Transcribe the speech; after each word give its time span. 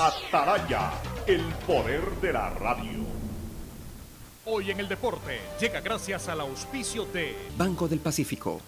Ataraya, 0.00 0.92
el 1.26 1.42
poder 1.66 2.00
de 2.22 2.32
la 2.32 2.48
radio. 2.48 3.04
Hoy 4.46 4.70
en 4.70 4.80
el 4.80 4.88
deporte 4.88 5.38
llega 5.60 5.82
gracias 5.82 6.26
al 6.30 6.40
auspicio 6.40 7.04
de 7.04 7.36
Banco 7.58 7.86
del 7.86 7.98
Pacífico. 7.98 8.62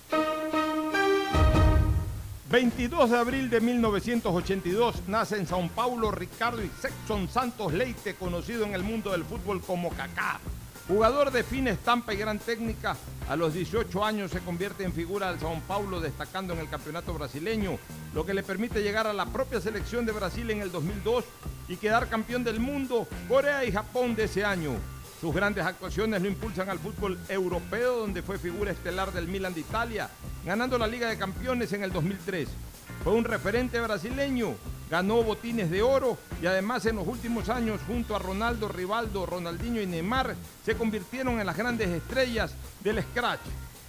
22 2.51 3.09
de 3.09 3.17
abril 3.17 3.49
de 3.49 3.63
1982 3.63 5.09
nace 5.09 5.39
en 5.39 5.47
Sao 5.47 5.67
Paulo 5.75 6.11
Ricardo 6.11 6.61
Sexton 6.79 7.27
Santos 7.31 7.73
Leite, 7.73 8.15
conocido 8.15 8.67
en 8.67 8.75
el 8.75 8.83
mundo 8.83 9.11
del 9.13 9.25
fútbol 9.25 9.63
como 9.63 9.89
Kaká. 9.89 10.39
Jugador 10.89 11.31
de 11.31 11.45
fina 11.45 11.71
estampa 11.71 12.13
y 12.13 12.17
gran 12.17 12.41
técnica, 12.41 12.97
a 13.29 13.37
los 13.37 13.55
18 13.55 14.05
años 14.05 14.33
se 14.33 14.41
convierte 14.41 14.83
en 14.83 14.93
figura 14.93 15.31
del 15.31 15.39
Sao 15.39 15.61
Paulo 15.69 16.01
destacando 16.01 16.55
en 16.55 16.59
el 16.59 16.69
campeonato 16.69 17.15
brasileño, 17.15 17.79
lo 18.13 18.27
que 18.27 18.35
le 18.35 18.43
permite 18.43 18.83
llegar 18.83 19.07
a 19.07 19.13
la 19.13 19.27
propia 19.27 19.61
selección 19.61 20.05
de 20.05 20.13
Brasil 20.13 20.51
en 20.51 20.61
el 20.61 20.73
2002 20.73 21.25
y 21.69 21.77
quedar 21.77 22.09
campeón 22.09 22.43
del 22.43 22.59
mundo, 22.59 23.07
Corea 23.29 23.65
y 23.65 23.71
Japón 23.71 24.17
de 24.17 24.25
ese 24.25 24.45
año. 24.45 24.73
Sus 25.21 25.33
grandes 25.33 25.65
actuaciones 25.65 26.21
lo 26.21 26.27
impulsan 26.27 26.69
al 26.69 26.81
fútbol 26.81 27.17
europeo, 27.29 27.99
donde 27.99 28.23
fue 28.23 28.37
figura 28.39 28.73
estelar 28.73 29.13
del 29.13 29.29
Milan 29.29 29.55
de 29.55 29.61
Italia, 29.61 30.11
ganando 30.45 30.79
la 30.79 30.89
Liga 30.89 31.09
de 31.09 31.17
Campeones 31.17 31.73
en 31.73 31.85
el 31.85 31.93
2003. 31.93 32.49
Fue 33.05 33.13
un 33.13 33.25
referente 33.25 33.81
brasileño, 33.81 34.55
ganó 34.91 35.23
botines 35.23 35.71
de 35.71 35.83
oro 35.83 36.19
y 36.41 36.47
además 36.47 36.87
en 36.87 36.97
los 36.97 37.09
últimos 37.09 37.49
años 37.49 37.81
junto 37.87 38.15
a 38.15 38.19
Ronaldo, 38.19 38.69
Rivaldo, 38.69 39.27
Ronaldinho 39.27 39.81
y 39.81 39.87
Neymar 39.87 40.37
se 40.65 40.77
convirtieron 40.77 41.41
en 41.41 41.47
las 41.47 41.57
grandes 41.57 41.89
estrellas 41.89 42.55
del 42.85 43.03
Scratch. 43.03 43.41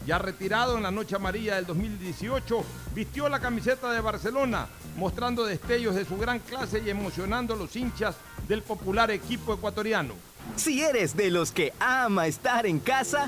Ya 0.05 0.17
retirado 0.17 0.75
en 0.75 0.84
la 0.84 0.91
Noche 0.91 1.16
Amarilla 1.16 1.55
del 1.55 1.66
2018, 1.66 2.63
vistió 2.94 3.30
la 3.30 3.39
camiseta 3.39 3.91
de 3.91 4.02
Barcelona, 4.02 4.67
mostrando 4.97 5.45
destellos 5.45 5.95
de 5.95 6.05
su 6.05 6.17
gran 6.17 6.39
clase 6.39 6.81
y 6.85 6.89
emocionando 6.89 7.53
a 7.53 7.58
los 7.58 7.75
hinchas 7.75 8.16
del 8.47 8.63
popular 8.63 9.11
equipo 9.11 9.53
ecuatoriano. 9.53 10.13
Si 10.58 10.81
eres 10.81 11.16
de 11.16 11.31
los 11.31 11.52
que 11.52 11.73
ama 11.80 12.27
estar 12.27 12.66
en 12.66 12.80
casa, 12.80 13.27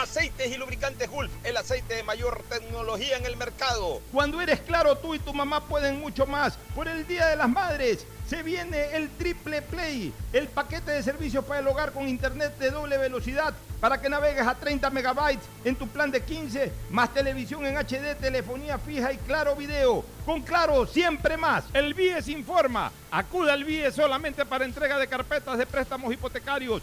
Aceites 0.00 0.50
y 0.50 0.56
lubricantes 0.56 1.10
Gulf, 1.10 1.30
el 1.44 1.58
aceite 1.58 1.94
de 1.94 2.02
mayor 2.02 2.42
tecnología 2.48 3.18
en 3.18 3.26
el 3.26 3.36
mercado. 3.36 4.00
Cuando 4.12 4.40
eres 4.40 4.60
claro, 4.60 4.96
tú 4.96 5.14
y 5.14 5.18
tu 5.18 5.34
mamá 5.34 5.66
pueden 5.66 6.00
mucho 6.00 6.26
más. 6.26 6.56
Por 6.74 6.88
el 6.88 7.06
Día 7.06 7.26
de 7.26 7.36
las 7.36 7.50
Madres 7.50 8.06
se 8.26 8.42
viene 8.42 8.96
el 8.96 9.10
Triple 9.10 9.60
Play, 9.60 10.10
el 10.32 10.48
paquete 10.48 10.92
de 10.92 11.02
servicios 11.02 11.44
para 11.44 11.60
el 11.60 11.68
hogar 11.68 11.92
con 11.92 12.08
internet 12.08 12.56
de 12.58 12.70
doble 12.70 12.96
velocidad 12.96 13.52
para 13.80 14.00
que 14.00 14.08
navegues 14.08 14.46
a 14.46 14.54
30 14.54 14.88
megabytes 14.90 15.44
en 15.64 15.74
tu 15.74 15.88
plan 15.88 16.10
de 16.10 16.22
15, 16.22 16.72
más 16.90 17.12
televisión 17.12 17.64
en 17.66 17.76
HD, 17.76 18.14
telefonía 18.18 18.78
fija 18.78 19.12
y 19.12 19.16
claro 19.18 19.56
video. 19.56 20.04
Con 20.24 20.42
claro, 20.42 20.86
siempre 20.86 21.36
más. 21.36 21.64
El 21.72 21.94
BIES 21.94 22.28
informa. 22.28 22.92
Acuda 23.10 23.54
al 23.54 23.64
BIES 23.64 23.94
solamente 23.94 24.44
para 24.44 24.64
entrega 24.64 24.98
de 24.98 25.08
carpetas 25.08 25.58
de 25.58 25.66
préstamos 25.66 26.12
hipotecarios. 26.12 26.82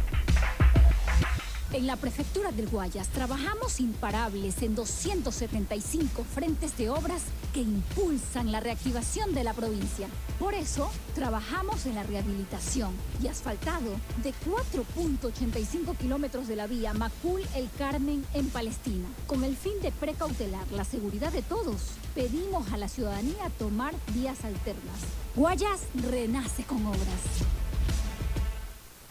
En 1.73 1.87
la 1.87 1.95
Prefectura 1.95 2.51
del 2.51 2.67
Guayas 2.67 3.07
trabajamos 3.07 3.79
imparables 3.79 4.61
en 4.61 4.75
275 4.75 6.25
frentes 6.25 6.77
de 6.77 6.89
obras 6.89 7.21
que 7.53 7.61
impulsan 7.61 8.51
la 8.51 8.59
reactivación 8.59 9.33
de 9.33 9.45
la 9.45 9.53
provincia. 9.53 10.09
Por 10.37 10.53
eso, 10.53 10.91
trabajamos 11.15 11.85
en 11.85 11.95
la 11.95 12.03
rehabilitación 12.03 12.91
y 13.23 13.29
asfaltado 13.29 13.95
de 14.21 14.33
4.85 14.45 15.95
kilómetros 15.95 16.49
de 16.49 16.57
la 16.57 16.67
vía 16.67 16.93
Macul-El 16.93 17.69
Carmen 17.77 18.25
en 18.33 18.49
Palestina. 18.49 19.07
Con 19.25 19.45
el 19.45 19.55
fin 19.55 19.79
de 19.81 19.93
precautelar 19.93 20.69
la 20.73 20.83
seguridad 20.83 21.31
de 21.31 21.41
todos, 21.41 21.91
pedimos 22.13 22.69
a 22.73 22.77
la 22.77 22.89
ciudadanía 22.89 23.49
tomar 23.57 23.93
vías 24.13 24.43
alternas. 24.43 24.99
Guayas 25.37 25.79
renace 25.93 26.65
con 26.65 26.85
obras. 26.85 27.60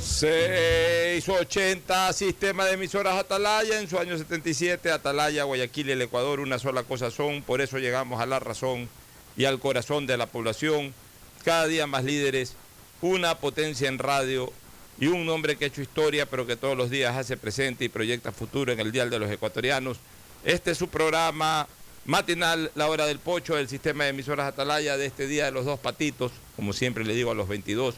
680, 0.00 2.12
sistema 2.12 2.64
de 2.64 2.72
emisoras 2.74 3.16
Atalaya, 3.16 3.80
en 3.80 3.88
su 3.88 3.98
año 3.98 4.18
77, 4.18 4.90
Atalaya, 4.90 5.44
Guayaquil 5.44 5.88
y 5.88 5.92
el 5.92 6.02
Ecuador, 6.02 6.40
una 6.40 6.58
sola 6.58 6.82
cosa 6.82 7.10
son, 7.10 7.42
por 7.42 7.60
eso 7.60 7.78
llegamos 7.78 8.20
a 8.20 8.26
la 8.26 8.40
razón 8.40 8.88
y 9.36 9.44
al 9.44 9.60
corazón 9.60 10.06
de 10.06 10.16
la 10.16 10.26
población, 10.26 10.94
cada 11.44 11.66
día 11.66 11.86
más 11.86 12.04
líderes, 12.04 12.54
una 13.02 13.38
potencia 13.38 13.88
en 13.88 13.98
radio 13.98 14.52
y 14.98 15.06
un 15.06 15.28
hombre 15.28 15.56
que 15.56 15.64
ha 15.64 15.68
hecho 15.68 15.82
historia, 15.82 16.26
pero 16.26 16.46
que 16.46 16.56
todos 16.56 16.76
los 16.76 16.90
días 16.90 17.16
hace 17.16 17.36
presente 17.36 17.84
y 17.84 17.88
proyecta 17.88 18.32
futuro 18.32 18.72
en 18.72 18.80
el 18.80 18.92
Dial 18.92 19.10
de 19.10 19.18
los 19.18 19.30
Ecuatorianos. 19.30 19.98
Este 20.44 20.72
es 20.72 20.78
su 20.78 20.88
programa 20.88 21.66
matinal, 22.04 22.70
la 22.74 22.88
hora 22.88 23.06
del 23.06 23.18
pocho, 23.18 23.56
del 23.56 23.68
sistema 23.68 24.04
de 24.04 24.10
emisoras 24.10 24.46
Atalaya 24.46 24.96
de 24.96 25.06
este 25.06 25.26
día 25.26 25.46
de 25.46 25.52
los 25.52 25.64
dos 25.64 25.80
patitos, 25.80 26.32
como 26.56 26.72
siempre 26.72 27.04
le 27.04 27.14
digo 27.14 27.30
a 27.30 27.34
los 27.34 27.48
22. 27.48 27.94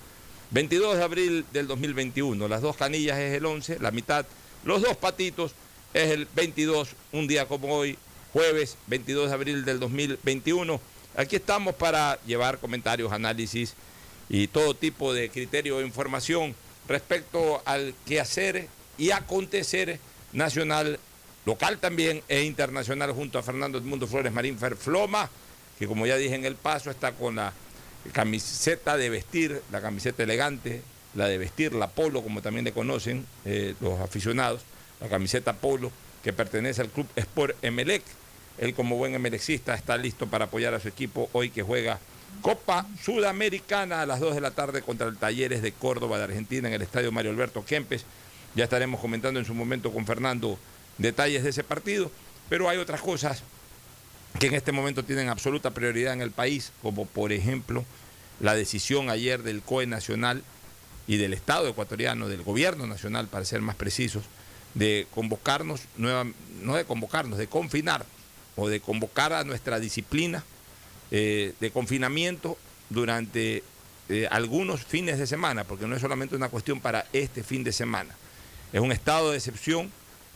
22 0.51 0.97
de 0.97 1.03
abril 1.03 1.47
del 1.53 1.67
2021, 1.67 2.47
las 2.47 2.63
dos 2.63 2.77
canillas 2.77 3.19
es 3.19 3.35
el 3.35 3.45
11, 3.45 3.81
la 3.81 3.91
mitad, 3.91 4.25
los 4.65 4.81
dos 4.81 4.97
patitos 4.97 5.53
es 5.93 6.11
el 6.11 6.29
22, 6.37 6.91
un 7.13 7.27
día 7.27 7.47
como 7.47 7.75
hoy, 7.75 7.99
jueves 8.33 8.77
22 8.87 9.29
de 9.29 9.35
abril 9.35 9.65
del 9.65 9.81
2021. 9.81 10.81
Aquí 11.17 11.37
estamos 11.37 11.75
para 11.75 12.21
llevar 12.27 12.59
comentarios, 12.59 13.13
análisis 13.13 13.75
y 14.29 14.47
todo 14.47 14.75
tipo 14.75 15.13
de 15.13 15.31
criterio 15.31 15.81
e 15.81 15.87
información 15.87 16.55
respecto 16.87 17.63
al 17.65 17.95
quehacer 18.07 18.69
y 18.99 19.11
acontecer 19.11 19.99
nacional, 20.33 21.01
local 21.45 21.79
también 21.79 22.23
e 22.29 22.43
internacional 22.43 23.13
junto 23.13 23.39
a 23.39 23.43
Fernando 23.43 23.79
Edmundo 23.79 24.07
Flores 24.07 24.33
Marín 24.33 24.59
Ferfloma, 24.59 25.29
que 25.79 25.87
como 25.87 26.07
ya 26.07 26.17
dije 26.17 26.35
en 26.35 26.45
el 26.45 26.55
paso 26.55 26.91
está 26.91 27.13
con 27.13 27.37
la 27.37 27.53
camiseta 28.13 28.97
de 28.97 29.11
vestir, 29.11 29.63
la 29.71 29.81
camiseta 29.81 30.23
elegante, 30.23 30.83
la 31.15 31.29
de 31.29 31.39
vestir, 31.39 31.75
la 31.75 31.89
polo, 31.89 32.23
como 32.23 32.43
también 32.43 32.65
le 32.65 32.73
conocen 32.73 33.27
eh, 33.45 33.75
los 33.81 34.01
aficionados, 34.01 34.63
la 35.01 35.09
camiseta 35.09 35.55
polo 35.55 35.91
que 36.23 36.33
pertenece 36.33 36.83
al 36.83 36.91
club 36.91 37.07
Sport 37.17 37.57
Emelec. 37.63 38.03
Él 38.59 38.75
como 38.75 38.97
buen 38.97 39.15
emelecista 39.15 39.75
está 39.75 39.97
listo 39.97 40.27
para 40.27 40.47
apoyar 40.47 40.75
a 40.75 40.81
su 40.81 40.89
equipo 40.89 41.29
hoy 41.33 41.51
que 41.51 41.63
juega 41.63 41.99
Copa 42.43 42.87
Sudamericana 43.03 44.03
a 44.03 44.07
las 44.07 44.21
2 44.21 44.35
de 44.35 44.41
la 44.41 44.51
tarde 44.51 44.83
contra 44.83 45.07
el 45.09 45.17
Talleres 45.17 45.63
de 45.63 45.73
Córdoba 45.73 46.19
de 46.19 46.25
Argentina 46.25 46.69
en 46.69 46.75
el 46.75 46.83
Estadio 46.83 47.13
Mario 47.13 47.31
Alberto 47.31 47.65
Kempes. 47.65 48.05
Ya 48.55 48.65
estaremos 48.65 49.01
comentando 49.01 49.39
en 49.39 49.47
su 49.47 49.55
momento 49.55 49.93
con 49.93 50.07
Fernando 50.07 50.59
detalles 50.99 51.45
de 51.45 51.51
ese 51.51 51.65
partido, 51.65 52.11
pero 52.49 52.69
hay 52.69 52.79
otras 52.79 53.01
cosas 53.01 53.43
que 54.39 54.47
en 54.47 54.55
este 54.55 54.73
momento 54.73 55.05
tienen 55.05 55.29
absoluta 55.29 55.71
prioridad 55.71 56.13
en 56.13 56.21
el 56.21 56.31
país, 56.31 56.73
como 56.83 57.07
por 57.07 57.33
ejemplo 57.33 57.85
la 58.41 58.55
decisión 58.55 59.09
ayer 59.09 59.43
del 59.43 59.63
COE 59.63 59.87
Nacional 59.87 60.43
y 61.07 61.17
del 61.17 61.33
Estado 61.33 61.69
ecuatoriano, 61.69 62.29
del 62.29 62.43
Gobierno 62.43 62.87
Nacional, 62.87 63.29
para 63.29 63.45
ser 63.45 63.61
más 63.63 63.77
precisos, 63.77 64.25
de 64.75 65.07
convocarnos, 65.15 65.83
nueva, 65.97 66.27
no 66.63 66.75
de 66.75 66.85
convocarnos, 66.85 67.39
de 67.39 67.47
confinar 67.47 68.05
o 68.57 68.69
de 68.69 68.81
convocar 68.81 69.33
a 69.33 69.45
nuestra 69.45 69.81
disciplina 69.81 70.45
eh, 71.11 71.55
de 71.61 71.71
confinamiento 71.71 72.59
durante 72.91 73.63
eh, 74.09 74.29
algunos 74.31 74.85
fines 74.85 75.19
de 75.19 75.27
semana, 75.27 75.65
porque 75.65 75.87
no 75.87 75.95
es 75.95 76.03
solamente 76.03 76.37
una 76.37 76.49
cuestión 76.49 76.81
para 76.81 77.07
este 77.13 77.43
fin 77.43 77.65
de 77.65 77.73
semana. 77.73 78.15
Es 78.73 78.81
un 78.81 78.93
estado 78.93 79.31
de 79.31 79.37
excepción 79.37 79.91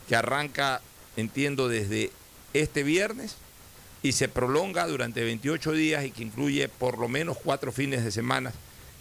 que 0.07 0.15
arranca, 0.15 0.81
entiendo, 1.17 1.67
desde 1.67 2.11
este 2.53 2.83
viernes 2.83 3.35
y 4.03 4.13
se 4.13 4.27
prolonga 4.27 4.87
durante 4.87 5.23
28 5.23 5.71
días 5.73 6.05
y 6.05 6.11
que 6.11 6.23
incluye 6.23 6.67
por 6.67 6.97
lo 6.97 7.07
menos 7.07 7.37
cuatro 7.37 7.71
fines 7.71 8.03
de 8.03 8.11
semana 8.11 8.51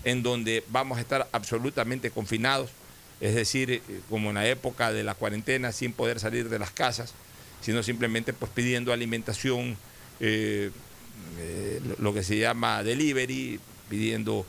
en 0.05 0.23
donde 0.23 0.65
vamos 0.69 0.99
a 0.99 1.01
estar 1.01 1.29
absolutamente 1.33 2.11
confinados, 2.11 2.71
es 3.21 3.35
decir, 3.35 3.71
eh, 3.71 3.83
como 4.09 4.31
en 4.31 4.37
la 4.37 4.49
época 4.49 4.93
de 4.93 5.05
la 5.05 5.15
cuarentena, 5.15 5.73
sin 5.73 5.93
poder 5.93 6.21
salir 6.21 6.49
de 6.49 6.59
las 6.59 6.71
casas, 6.71 7.15
sino 7.61 7.83
simplemente 7.83 8.33
pues 8.33 8.51
pidiendo 8.51 8.93
alimentación, 8.93 9.77
eh, 10.21 10.71
eh, 11.39 11.81
lo 11.99 12.15
que 12.15 12.23
se 12.23 12.39
llama 12.39 12.83
delivery, 12.83 13.61
pidiendo 13.89 14.47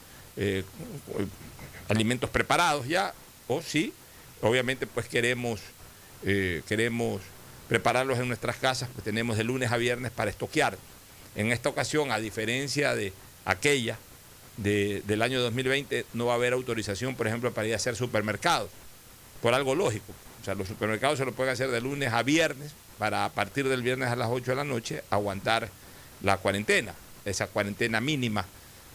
alimentos 1.90 2.30
preparados 2.30 2.88
ya, 2.88 3.14
o 3.48 3.62
sí, 3.62 3.94
obviamente 4.42 4.88
pues 4.88 5.08
queremos, 5.08 5.60
queremos 6.24 7.22
prepararlos 7.72 8.20
en 8.20 8.28
nuestras 8.28 8.58
casas, 8.58 8.90
pues 8.92 9.06
tenemos 9.06 9.38
de 9.38 9.46
lunes 9.46 9.72
a 9.72 9.78
viernes 9.78 10.12
para 10.12 10.30
estoquear. 10.30 10.78
En 11.38 11.54
esta 11.54 11.70
ocasión, 11.70 12.12
a 12.12 12.20
diferencia 12.20 12.96
de 12.96 13.14
aquella 13.46 13.98
del 14.58 15.22
año 15.22 15.40
2020, 15.40 16.06
no 16.14 16.26
va 16.26 16.34
a 16.34 16.36
haber 16.36 16.52
autorización, 16.52 17.16
por 17.16 17.28
ejemplo, 17.28 17.54
para 17.54 17.70
ir 17.70 17.74
a 17.74 17.78
hacer 17.78 17.96
supermercados, 17.96 18.70
por 19.42 19.54
algo 19.54 19.74
lógico. 19.74 20.12
O 20.42 20.44
sea, 20.44 20.54
los 20.54 20.68
supermercados 20.68 21.18
se 21.18 21.24
lo 21.24 21.32
pueden 21.32 21.54
hacer 21.54 21.72
de 21.72 21.80
lunes 21.80 22.12
a 22.12 22.24
viernes, 22.24 22.74
para 22.98 23.24
a 23.24 23.30
partir 23.30 23.70
del 23.70 23.84
viernes 23.84 24.10
a 24.10 24.18
las 24.18 24.28
8 24.30 24.52
de 24.52 24.56
la 24.58 24.66
noche 24.66 25.02
aguantar 25.10 25.70
la 26.24 26.40
cuarentena, 26.40 26.94
esa 27.24 27.48
cuarentena 27.48 28.02
mínima 28.02 28.46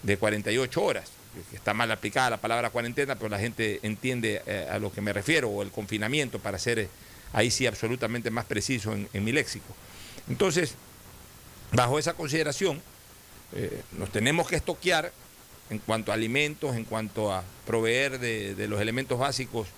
de 0.02 0.18
48 0.18 0.84
horas. 0.84 1.12
Está 1.54 1.72
mal 1.72 1.90
aplicada 1.90 2.28
la 2.28 2.36
palabra 2.42 2.68
cuarentena, 2.68 3.16
pero 3.16 3.30
la 3.30 3.38
gente 3.38 3.80
entiende 3.82 4.42
eh, 4.46 4.68
a 4.70 4.78
lo 4.78 4.92
que 4.92 5.00
me 5.00 5.14
refiero, 5.14 5.48
o 5.48 5.62
el 5.62 5.70
confinamiento 5.70 6.40
para 6.40 6.56
hacer 6.56 6.90
ahí 7.32 7.50
sí 7.50 7.66
absolutamente 7.66 8.30
más 8.30 8.44
preciso 8.44 8.94
en, 8.94 9.24
mi 9.24 9.32
léxico. 9.32 9.74
Entonces, 10.28 10.74
bajo 11.72 11.98
esa 11.98 12.14
consideración, 12.14 12.80
eh, 13.52 13.82
nos 13.98 14.10
tenemos 14.10 14.48
que 14.48 14.56
estoquear 14.56 15.12
en 15.70 15.78
cuanto 15.78 16.12
a 16.12 16.14
alimentos, 16.14 16.76
en 16.76 16.84
cuanto 16.84 17.32
a 17.32 17.44
proveer 17.66 18.18
de, 18.18 18.68
los 18.68 18.80
elementos 18.80 19.18
básicos 19.18 19.68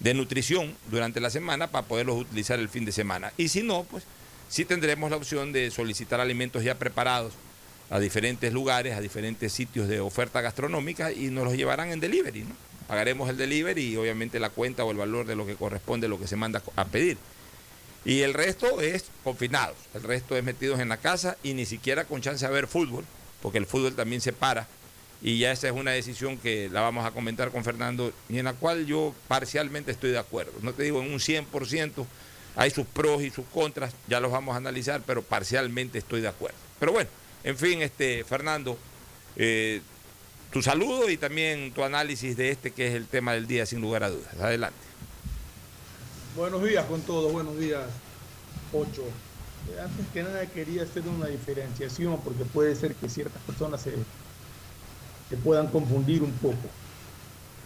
de 0.00 0.14
nutrición 0.14 0.74
durante 0.90 1.20
la 1.20 1.30
semana 1.30 1.68
para 1.68 1.86
poderlos 1.86 2.16
utilizar 2.16 2.58
el 2.58 2.68
fin 2.68 2.84
de 2.84 2.92
semana. 2.92 3.32
Y 3.36 3.48
si 3.48 3.62
no, 3.62 3.84
pues 3.84 4.04
sí 4.48 4.64
tendremos 4.64 5.10
la 5.10 5.16
opción 5.16 5.52
de 5.52 5.70
solicitar 5.70 6.20
alimentos 6.20 6.64
ya 6.64 6.78
preparados 6.78 7.34
a 7.90 7.98
diferentes 8.00 8.52
lugares, 8.52 8.96
a 8.96 9.00
diferentes 9.00 9.52
sitios 9.52 9.88
de 9.88 10.00
oferta 10.00 10.40
gastronómica 10.40 11.12
y 11.12 11.26
nos 11.26 11.44
los 11.44 11.54
llevarán 11.54 11.90
en 11.90 12.00
delivery. 12.00 12.44
¿no? 12.44 12.54
Pagaremos 12.86 13.28
el 13.28 13.36
delivery 13.36 13.92
y 13.92 13.96
obviamente 13.96 14.38
la 14.38 14.50
cuenta 14.50 14.84
o 14.84 14.90
el 14.90 14.96
valor 14.96 15.26
de 15.26 15.36
lo 15.36 15.46
que 15.46 15.56
corresponde, 15.56 16.08
lo 16.08 16.18
que 16.18 16.26
se 16.26 16.36
manda 16.36 16.62
a 16.76 16.84
pedir. 16.84 17.18
Y 18.04 18.20
el 18.20 18.34
resto 18.34 18.80
es 18.80 19.06
confinados, 19.22 19.76
el 19.94 20.02
resto 20.02 20.36
es 20.36 20.44
metidos 20.44 20.80
en 20.80 20.90
la 20.90 20.98
casa 20.98 21.36
y 21.42 21.54
ni 21.54 21.64
siquiera 21.64 22.04
con 22.04 22.20
chance 22.20 22.46
de 22.46 22.52
ver 22.52 22.66
fútbol, 22.66 23.04
porque 23.40 23.58
el 23.58 23.66
fútbol 23.66 23.94
también 23.94 24.20
se 24.20 24.32
para. 24.32 24.66
Y 25.22 25.38
ya 25.38 25.52
esa 25.52 25.68
es 25.68 25.72
una 25.72 25.92
decisión 25.92 26.36
que 26.36 26.68
la 26.70 26.82
vamos 26.82 27.06
a 27.06 27.12
comentar 27.12 27.50
con 27.50 27.64
Fernando 27.64 28.12
y 28.28 28.38
en 28.38 28.44
la 28.44 28.52
cual 28.52 28.84
yo 28.84 29.14
parcialmente 29.26 29.90
estoy 29.90 30.10
de 30.10 30.18
acuerdo. 30.18 30.52
No 30.60 30.74
te 30.74 30.82
digo 30.82 31.00
en 31.00 31.10
un 31.12 31.18
100%, 31.18 32.04
hay 32.56 32.70
sus 32.70 32.86
pros 32.86 33.22
y 33.22 33.30
sus 33.30 33.46
contras, 33.46 33.94
ya 34.06 34.20
los 34.20 34.30
vamos 34.30 34.54
a 34.54 34.58
analizar, 34.58 35.02
pero 35.06 35.22
parcialmente 35.22 35.98
estoy 35.98 36.20
de 36.20 36.28
acuerdo. 36.28 36.58
Pero 36.78 36.92
bueno, 36.92 37.08
en 37.42 37.56
fin, 37.56 37.80
este 37.80 38.22
Fernando, 38.24 38.78
eh, 39.36 39.80
tu 40.54 40.62
saludo 40.62 41.10
y 41.10 41.16
también 41.16 41.72
tu 41.72 41.82
análisis 41.82 42.36
de 42.36 42.50
este 42.50 42.70
que 42.70 42.86
es 42.86 42.94
el 42.94 43.08
tema 43.08 43.32
del 43.32 43.48
día, 43.48 43.66
sin 43.66 43.80
lugar 43.80 44.04
a 44.04 44.10
dudas. 44.10 44.32
Adelante. 44.40 44.78
Buenos 46.36 46.62
días 46.62 46.84
con 46.84 47.00
todos, 47.00 47.32
buenos 47.32 47.58
días, 47.58 47.82
Ocho. 48.72 49.02
Eh, 49.02 49.80
antes 49.82 50.06
que 50.12 50.22
nada 50.22 50.46
quería 50.46 50.84
hacer 50.84 51.02
una 51.08 51.26
diferenciación 51.26 52.20
porque 52.20 52.44
puede 52.44 52.76
ser 52.76 52.94
que 52.94 53.08
ciertas 53.08 53.42
personas 53.42 53.82
se, 53.82 53.94
se 55.28 55.36
puedan 55.38 55.66
confundir 55.66 56.22
un 56.22 56.30
poco. 56.34 56.68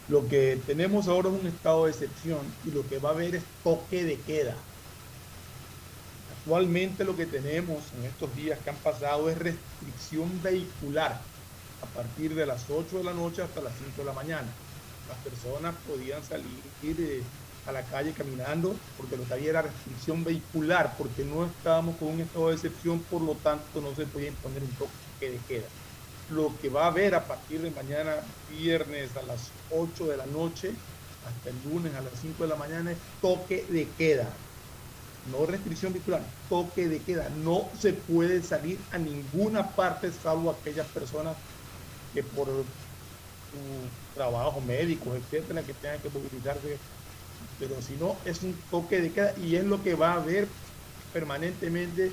Lo 0.08 0.26
que 0.26 0.58
tenemos 0.66 1.08
ahora 1.08 1.28
es 1.28 1.38
un 1.42 1.46
estado 1.46 1.84
de 1.84 1.90
excepción 1.90 2.40
y 2.64 2.70
lo 2.70 2.88
que 2.88 2.98
va 2.98 3.10
a 3.10 3.12
haber 3.12 3.34
es 3.34 3.42
toque 3.62 4.02
de 4.02 4.16
queda. 4.16 4.56
Actualmente 6.38 7.04
lo 7.04 7.14
que 7.14 7.26
tenemos 7.26 7.82
en 7.98 8.06
estos 8.06 8.34
días 8.34 8.58
que 8.60 8.70
han 8.70 8.76
pasado 8.76 9.28
es 9.28 9.36
restricción 9.36 10.42
vehicular 10.42 11.20
a 11.82 11.86
partir 11.86 12.34
de 12.34 12.46
las 12.46 12.64
8 12.68 12.98
de 12.98 13.04
la 13.04 13.12
noche 13.12 13.42
hasta 13.42 13.60
las 13.60 13.72
5 13.76 13.92
de 13.98 14.04
la 14.04 14.12
mañana. 14.12 14.48
Las 15.08 15.18
personas 15.18 15.74
podían 15.86 16.22
salir 16.22 16.46
ir, 16.82 17.22
a 17.66 17.72
la 17.72 17.82
calle 17.82 18.12
caminando 18.12 18.74
porque 18.96 19.16
lo 19.16 19.24
que 19.24 19.34
había 19.34 19.50
era 19.50 19.62
restricción 19.62 20.24
vehicular, 20.24 20.94
porque 20.96 21.24
no 21.24 21.44
estábamos 21.44 21.96
con 21.96 22.08
un 22.08 22.20
estado 22.20 22.48
de 22.48 22.54
excepción, 22.54 23.00
por 23.10 23.20
lo 23.20 23.34
tanto 23.34 23.80
no 23.80 23.94
se 23.94 24.06
podía 24.06 24.28
imponer 24.28 24.62
un 24.62 24.70
toque 24.70 25.30
de 25.30 25.38
queda. 25.46 25.66
Lo 26.30 26.52
que 26.60 26.68
va 26.68 26.84
a 26.84 26.88
haber 26.88 27.14
a 27.14 27.24
partir 27.24 27.60
de 27.60 27.70
mañana, 27.70 28.16
viernes 28.50 29.10
a 29.16 29.22
las 29.22 29.50
8 29.70 30.06
de 30.06 30.16
la 30.16 30.26
noche, 30.26 30.72
hasta 31.26 31.50
el 31.50 31.56
lunes 31.70 31.94
a 31.94 32.00
las 32.00 32.12
5 32.20 32.42
de 32.42 32.48
la 32.48 32.56
mañana, 32.56 32.92
es 32.92 32.98
toque 33.20 33.66
de 33.68 33.86
queda. 33.98 34.28
No 35.30 35.44
restricción 35.44 35.92
vehicular, 35.92 36.22
toque 36.48 36.88
de 36.88 37.00
queda. 37.00 37.28
No 37.44 37.68
se 37.78 37.92
puede 37.92 38.42
salir 38.42 38.78
a 38.92 38.98
ninguna 38.98 39.70
parte 39.70 40.10
salvo 40.10 40.50
aquellas 40.50 40.86
personas 40.86 41.36
que 42.14 42.22
por 42.22 42.46
su 42.46 44.14
trabajo 44.14 44.60
médico, 44.60 45.14
etcétera, 45.14 45.62
que 45.62 45.74
tengan 45.74 46.00
que 46.00 46.10
movilizarse. 46.10 46.78
Pero 47.58 47.80
si 47.82 47.94
no, 47.94 48.16
es 48.24 48.42
un 48.42 48.54
toque 48.70 49.00
de 49.00 49.12
queda 49.12 49.34
y 49.38 49.56
es 49.56 49.64
lo 49.64 49.82
que 49.82 49.94
va 49.94 50.12
a 50.12 50.16
haber 50.16 50.48
permanentemente 51.12 52.10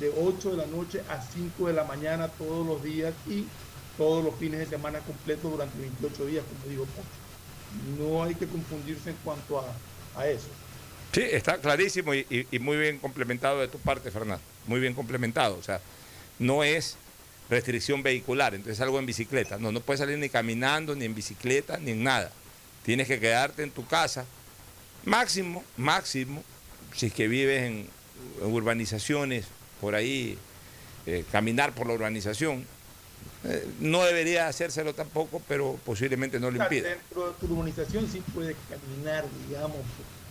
de 0.00 0.12
8 0.16 0.50
de 0.50 0.56
la 0.56 0.66
noche 0.66 1.02
a 1.08 1.20
5 1.20 1.66
de 1.66 1.72
la 1.72 1.84
mañana 1.84 2.28
todos 2.28 2.66
los 2.66 2.82
días 2.82 3.14
y 3.26 3.46
todos 3.96 4.24
los 4.24 4.34
fines 4.36 4.60
de 4.60 4.66
semana 4.66 5.00
completos 5.00 5.50
durante 5.50 5.78
28 5.78 6.26
días, 6.26 6.44
como 6.44 6.70
digo. 6.70 6.86
No 7.98 8.22
hay 8.22 8.34
que 8.34 8.46
confundirse 8.46 9.10
en 9.10 9.16
cuanto 9.24 9.58
a, 9.58 9.66
a 10.16 10.28
eso. 10.28 10.48
Sí, 11.12 11.22
está 11.22 11.58
clarísimo 11.58 12.14
y, 12.14 12.46
muy 12.60 12.76
bien 12.76 12.98
complementado 12.98 13.60
de 13.60 13.68
tu 13.68 13.78
parte, 13.78 14.10
Fernando. 14.10 14.42
Muy 14.66 14.80
bien 14.80 14.94
complementado. 14.94 15.56
O 15.56 15.62
sea, 15.62 15.80
no 16.38 16.62
es 16.62 16.96
restricción 17.50 18.02
vehicular, 18.02 18.54
entonces 18.54 18.80
algo 18.80 18.98
en 18.98 19.06
bicicleta. 19.06 19.58
No, 19.58 19.72
no 19.72 19.80
puedes 19.80 20.00
salir 20.00 20.18
ni 20.18 20.28
caminando, 20.28 20.94
ni 20.94 21.04
en 21.04 21.14
bicicleta, 21.14 21.78
ni 21.78 21.92
en 21.92 22.04
nada. 22.04 22.30
Tienes 22.84 23.06
que 23.06 23.20
quedarte 23.20 23.62
en 23.62 23.70
tu 23.70 23.86
casa. 23.86 24.24
Máximo, 25.04 25.64
máximo, 25.76 26.42
si 26.94 27.06
es 27.06 27.12
que 27.12 27.28
vives 27.28 27.62
en, 27.62 27.88
en 28.42 28.52
urbanizaciones, 28.52 29.46
por 29.80 29.94
ahí, 29.94 30.38
eh, 31.06 31.24
caminar 31.30 31.72
por 31.72 31.86
la 31.86 31.94
urbanización. 31.94 32.66
Eh, 33.44 33.66
no 33.80 34.04
debería 34.04 34.48
hacérselo 34.48 34.94
tampoco, 34.94 35.40
pero 35.48 35.78
posiblemente 35.84 36.40
no 36.40 36.50
lo 36.50 36.62
impida. 36.62 36.90
Dentro 36.90 37.28
de 37.28 37.34
tu 37.38 37.46
urbanización 37.46 38.08
sí 38.10 38.22
puedes 38.34 38.56
caminar, 38.68 39.24
digamos, 39.48 39.76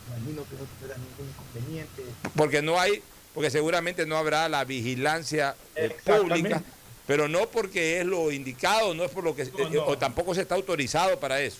imagino 0.08 0.44
que 0.44 0.56
no 0.56 0.66
tendrá 0.80 0.98
ningún 0.98 1.34
inconveniente. 1.34 2.04
Porque 2.36 2.62
no 2.62 2.80
hay, 2.80 3.02
porque 3.34 3.50
seguramente 3.50 4.06
no 4.06 4.18
habrá 4.18 4.50
la 4.50 4.66
vigilancia 4.66 5.56
eh, 5.76 5.96
pública, 6.04 6.62
pero 7.08 7.28
no 7.30 7.48
porque 7.50 8.00
es 8.00 8.06
lo 8.06 8.32
indicado, 8.32 8.94
no 8.94 9.06
es 9.06 9.12
por 9.12 9.24
lo 9.24 9.36
que, 9.36 9.46
No, 9.46 9.60
eh, 9.60 9.70
no. 9.72 9.86
o 9.86 9.98
tampoco 9.98 10.36
se 10.36 10.42
está 10.42 10.56
autorizado 10.56 11.18
para 11.20 11.42
eso. 11.42 11.60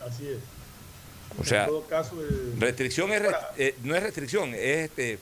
Así 0.00 0.26
es. 0.26 0.38
O 1.38 1.44
sea, 1.44 1.64
en 1.64 1.68
todo 1.68 1.86
caso, 1.86 2.16
restricción 2.58 3.12
es, 3.12 3.22
eh, 3.58 3.74
no 3.82 3.94
es 3.94 4.02
restricción, 4.02 4.54
es 4.54 4.84
este, 4.88 5.12
eh, 5.14 5.18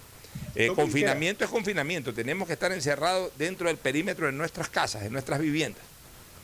que 0.54 0.68
confinamiento 0.68 1.44
es 1.44 1.50
confinamiento. 1.50 2.12
Tenemos 2.14 2.46
que 2.46 2.52
estar 2.52 2.70
encerrados 2.70 3.32
dentro 3.36 3.68
del 3.68 3.78
perímetro 3.78 4.26
de 4.26 4.32
nuestras 4.32 4.68
casas, 4.68 5.02
de 5.02 5.10
nuestras 5.10 5.40
viviendas. 5.40 5.82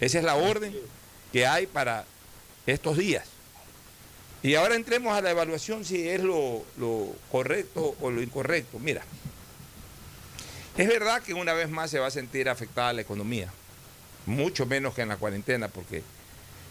Esa 0.00 0.18
es 0.18 0.24
la 0.24 0.36
orden 0.36 0.74
que 1.32 1.46
hay 1.46 1.66
para 1.66 2.04
estos 2.66 2.96
días. 2.96 3.26
Y 4.42 4.54
ahora 4.54 4.76
entremos 4.76 5.16
a 5.16 5.20
la 5.20 5.30
evaluación 5.30 5.84
si 5.84 6.08
es 6.08 6.22
lo, 6.22 6.64
lo 6.78 7.14
correcto 7.30 7.96
o 8.00 8.10
lo 8.10 8.22
incorrecto. 8.22 8.78
Mira, 8.78 9.02
es 10.78 10.86
verdad 10.86 11.20
que 11.22 11.34
una 11.34 11.52
vez 11.54 11.68
más 11.68 11.90
se 11.90 11.98
va 11.98 12.06
a 12.06 12.10
sentir 12.10 12.48
afectada 12.48 12.92
la 12.92 13.00
economía, 13.00 13.52
mucho 14.26 14.64
menos 14.64 14.94
que 14.94 15.02
en 15.02 15.08
la 15.08 15.16
cuarentena, 15.16 15.66
porque 15.66 16.04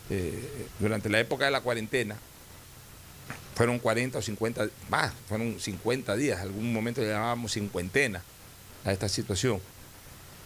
eh, 0.09 0.67
durante 0.79 1.09
la 1.09 1.19
época 1.19 1.43
de 1.43 1.51
la 1.51 1.59
cuarentena 1.59 2.15
fueron 3.53 3.79
40 3.79 4.17
o 4.17 4.21
50, 4.21 4.69
más, 4.89 5.11
fueron 5.27 5.59
50 5.59 6.15
días, 6.15 6.39
algún 6.39 6.71
momento 6.71 7.01
le 7.01 7.09
llamábamos 7.09 7.51
cincuentena 7.51 8.23
a 8.85 8.93
esta 8.93 9.09
situación, 9.09 9.59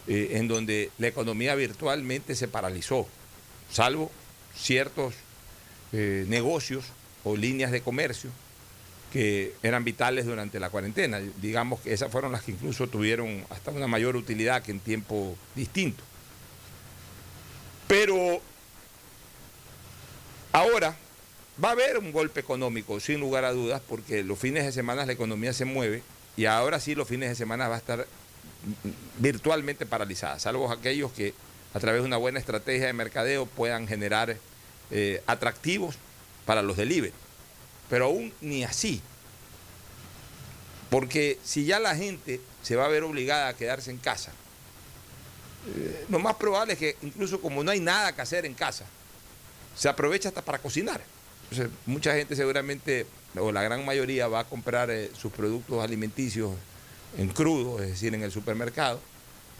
eh, 0.08 0.30
en 0.32 0.48
donde 0.48 0.90
la 0.98 1.06
economía 1.06 1.54
virtualmente 1.54 2.34
se 2.34 2.48
paralizó, 2.48 3.06
salvo 3.70 4.10
ciertos 4.56 5.14
eh, 5.92 6.24
negocios 6.26 6.86
o 7.22 7.36
líneas 7.36 7.70
de 7.70 7.80
comercio 7.80 8.30
que 9.12 9.54
eran 9.62 9.84
vitales 9.84 10.24
durante 10.24 10.58
la 10.58 10.70
cuarentena. 10.70 11.20
Digamos 11.40 11.80
que 11.80 11.92
esas 11.92 12.10
fueron 12.10 12.32
las 12.32 12.42
que 12.42 12.52
incluso 12.52 12.88
tuvieron 12.88 13.44
hasta 13.50 13.70
una 13.70 13.86
mayor 13.86 14.16
utilidad 14.16 14.62
que 14.62 14.70
en 14.70 14.80
tiempo 14.80 15.36
distinto. 15.54 16.02
Pero 17.86 18.40
ahora 20.52 20.96
va 21.62 21.68
a 21.68 21.72
haber 21.72 21.98
un 21.98 22.10
golpe 22.10 22.40
económico, 22.40 22.98
sin 23.00 23.20
lugar 23.20 23.44
a 23.44 23.52
dudas, 23.52 23.82
porque 23.86 24.24
los 24.24 24.38
fines 24.38 24.64
de 24.64 24.72
semana 24.72 25.04
la 25.04 25.12
economía 25.12 25.52
se 25.52 25.66
mueve 25.66 26.02
y 26.36 26.46
ahora 26.46 26.80
sí 26.80 26.94
los 26.94 27.06
fines 27.06 27.28
de 27.28 27.34
semana 27.34 27.68
va 27.68 27.74
a 27.74 27.78
estar 27.78 28.06
virtualmente 29.18 29.84
paralizada, 29.84 30.38
salvo 30.38 30.70
aquellos 30.70 31.12
que 31.12 31.34
a 31.74 31.80
través 31.80 32.00
de 32.02 32.06
una 32.06 32.16
buena 32.16 32.38
estrategia 32.38 32.86
de 32.86 32.92
mercadeo 32.92 33.46
puedan 33.46 33.86
generar 33.86 34.36
eh, 34.90 35.22
atractivos 35.26 35.96
para 36.46 36.62
los 36.62 36.76
delivery. 36.76 37.12
Pero 37.92 38.06
aún 38.06 38.32
ni 38.40 38.64
así. 38.64 39.02
Porque 40.88 41.38
si 41.44 41.66
ya 41.66 41.78
la 41.78 41.94
gente 41.94 42.40
se 42.62 42.74
va 42.74 42.86
a 42.86 42.88
ver 42.88 43.02
obligada 43.02 43.48
a 43.48 43.54
quedarse 43.54 43.90
en 43.90 43.98
casa, 43.98 44.32
eh, 45.76 46.06
lo 46.08 46.18
más 46.18 46.36
probable 46.36 46.72
es 46.72 46.78
que 46.78 46.96
incluso 47.02 47.38
como 47.38 47.62
no 47.62 47.70
hay 47.70 47.80
nada 47.80 48.14
que 48.14 48.22
hacer 48.22 48.46
en 48.46 48.54
casa, 48.54 48.86
se 49.76 49.90
aprovecha 49.90 50.30
hasta 50.30 50.40
para 50.40 50.58
cocinar. 50.58 51.02
Entonces, 51.50 51.70
mucha 51.84 52.14
gente 52.14 52.34
seguramente, 52.34 53.04
o 53.38 53.52
la 53.52 53.62
gran 53.62 53.84
mayoría, 53.84 54.26
va 54.26 54.40
a 54.40 54.44
comprar 54.44 54.90
eh, 54.90 55.10
sus 55.14 55.30
productos 55.30 55.84
alimenticios 55.84 56.50
en 57.18 57.28
crudo, 57.28 57.82
es 57.82 57.90
decir, 57.90 58.14
en 58.14 58.22
el 58.22 58.32
supermercado 58.32 59.00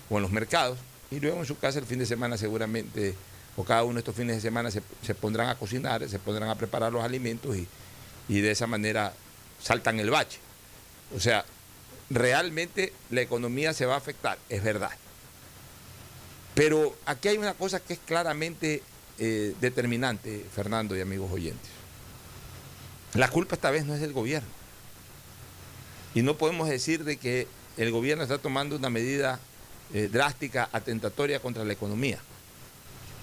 o 0.09 0.17
en 0.17 0.23
los 0.23 0.33
mercados, 0.33 0.79
y 1.11 1.21
luego 1.21 1.41
en 1.41 1.45
su 1.45 1.59
casa 1.59 1.81
el 1.81 1.85
fin 1.85 1.99
de 1.99 2.07
semana 2.07 2.39
seguramente, 2.39 3.15
o 3.59 3.63
cada 3.63 3.85
uno 3.85 3.97
de 3.97 3.99
estos 3.99 4.17
fines 4.17 4.37
de 4.37 4.41
semana 4.41 4.71
se, 4.71 4.81
se 5.03 5.15
pondrán 5.15 5.51
a 5.51 5.59
cocinar, 5.59 6.09
se 6.09 6.19
pondrán 6.19 6.49
a 6.49 6.55
preparar 6.55 6.91
los 6.91 7.05
alimentos 7.05 7.55
y, 7.55 7.69
y 8.29 8.41
de 8.41 8.51
esa 8.51 8.67
manera 8.67 9.13
saltan 9.61 10.01
el 10.01 10.11
bache. 10.11 10.39
O 11.15 11.21
sea, 11.21 11.45
realmente 12.11 12.93
la 13.11 13.21
economía 13.21 13.73
se 13.73 13.87
va 13.87 13.95
a 13.95 13.99
afectar, 13.99 14.39
es 14.49 14.63
verdad. 14.63 14.93
Pero 16.55 16.97
aquí 17.07 17.29
hay 17.29 17.39
una 17.39 17.55
cosa 17.55 17.81
que 17.81 17.95
es 17.95 17.99
claramente 18.05 18.83
eh, 19.19 19.55
determinante, 19.61 20.45
Fernando 20.55 20.97
y 20.97 21.01
amigos 21.01 21.31
oyentes. 21.33 21.71
La 23.15 23.29
culpa 23.29 23.55
esta 23.55 23.71
vez 23.71 23.85
no 23.85 23.95
es 23.95 24.01
del 24.01 24.13
gobierno. 24.13 24.49
Y 26.15 26.23
no 26.23 26.37
podemos 26.37 26.69
decir 26.69 27.05
de 27.05 27.17
que 27.17 27.47
el 27.77 27.91
gobierno 27.91 28.23
está 28.23 28.39
tomando 28.39 28.77
una 28.77 28.91
medida 28.91 29.41
eh, 29.95 30.09
drástica, 30.13 30.69
atentatoria 30.73 31.41
contra 31.41 31.65
la 31.65 31.73
economía, 31.73 32.19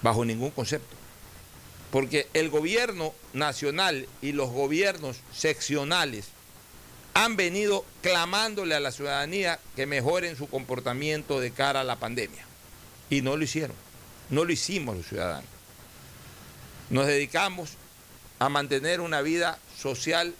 bajo 0.02 0.24
ningún 0.24 0.50
concepto. 0.50 0.96
Porque 1.90 2.28
el 2.34 2.50
gobierno 2.50 3.14
nacional 3.32 4.06
y 4.22 4.32
los 4.32 4.50
gobiernos 4.50 5.16
seccionales 5.34 6.26
han 7.14 7.36
venido 7.36 7.84
clamándole 8.02 8.74
a 8.74 8.80
la 8.80 8.92
ciudadanía 8.92 9.58
que 9.74 9.86
mejoren 9.86 10.36
su 10.36 10.48
comportamiento 10.48 11.40
de 11.40 11.50
cara 11.50 11.80
a 11.80 11.84
la 11.84 11.96
pandemia. 11.96 12.44
Y 13.08 13.22
no 13.22 13.36
lo 13.36 13.44
hicieron. 13.44 13.76
No 14.30 14.44
lo 14.44 14.52
hicimos 14.52 14.96
los 14.96 15.06
ciudadanos. 15.06 15.50
Nos 16.90 17.06
dedicamos 17.06 17.70
a 18.38 18.48
mantener 18.48 19.00
una 19.00 19.22
vida 19.22 19.58
social 19.76 20.34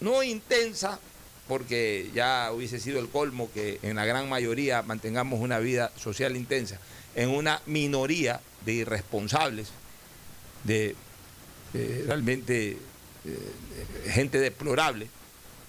no 0.00 0.22
intensa, 0.22 1.00
porque 1.48 2.10
ya 2.14 2.50
hubiese 2.52 2.78
sido 2.78 3.00
el 3.00 3.08
colmo 3.08 3.50
que 3.52 3.78
en 3.82 3.96
la 3.96 4.04
gran 4.04 4.28
mayoría 4.28 4.82
mantengamos 4.82 5.40
una 5.40 5.58
vida 5.58 5.90
social 5.96 6.36
intensa, 6.36 6.78
en 7.14 7.30
una 7.30 7.60
minoría 7.66 8.40
de 8.64 8.74
irresponsables, 8.74 9.68
de 10.64 10.94
eh, 11.74 12.04
realmente 12.06 12.72
eh, 12.72 12.78
gente 14.10 14.38
deplorable, 14.40 15.08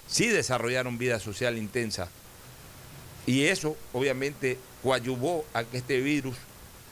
sí 0.08 0.28
desarrollaron 0.28 0.98
vida 0.98 1.20
social 1.20 1.58
intensa. 1.58 2.08
Y 3.26 3.44
eso 3.44 3.76
obviamente 3.92 4.58
coadyuvó 4.82 5.44
a 5.52 5.64
que 5.64 5.78
este 5.78 6.00
virus 6.00 6.36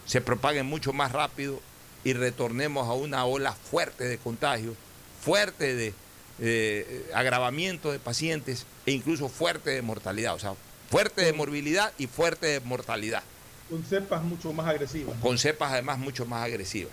se 0.06 0.20
propague 0.20 0.62
mucho 0.62 0.92
más 0.92 1.12
rápido 1.12 1.60
y 2.04 2.12
retornemos 2.12 2.88
a 2.88 2.92
una 2.92 3.24
ola 3.24 3.52
fuerte 3.52 4.04
de 4.04 4.18
contagios, 4.18 4.76
fuerte 5.20 5.74
de 5.74 5.94
eh, 6.40 7.10
agravamiento 7.14 7.90
de 7.90 7.98
pacientes 7.98 8.66
e 8.86 8.92
incluso 8.92 9.28
fuerte 9.28 9.70
de 9.70 9.82
mortalidad, 9.82 10.34
o 10.34 10.38
sea, 10.38 10.54
fuerte 10.90 11.24
de 11.24 11.32
morbilidad 11.32 11.92
y 11.98 12.06
fuerte 12.06 12.46
de 12.46 12.60
mortalidad, 12.60 13.22
con 13.68 13.84
cepas 13.84 14.22
mucho 14.22 14.52
más 14.52 14.68
agresivas. 14.68 15.16
con 15.20 15.38
cepas 15.38 15.72
además 15.72 15.98
mucho 15.98 16.24
más 16.26 16.44
agresivas. 16.44 16.92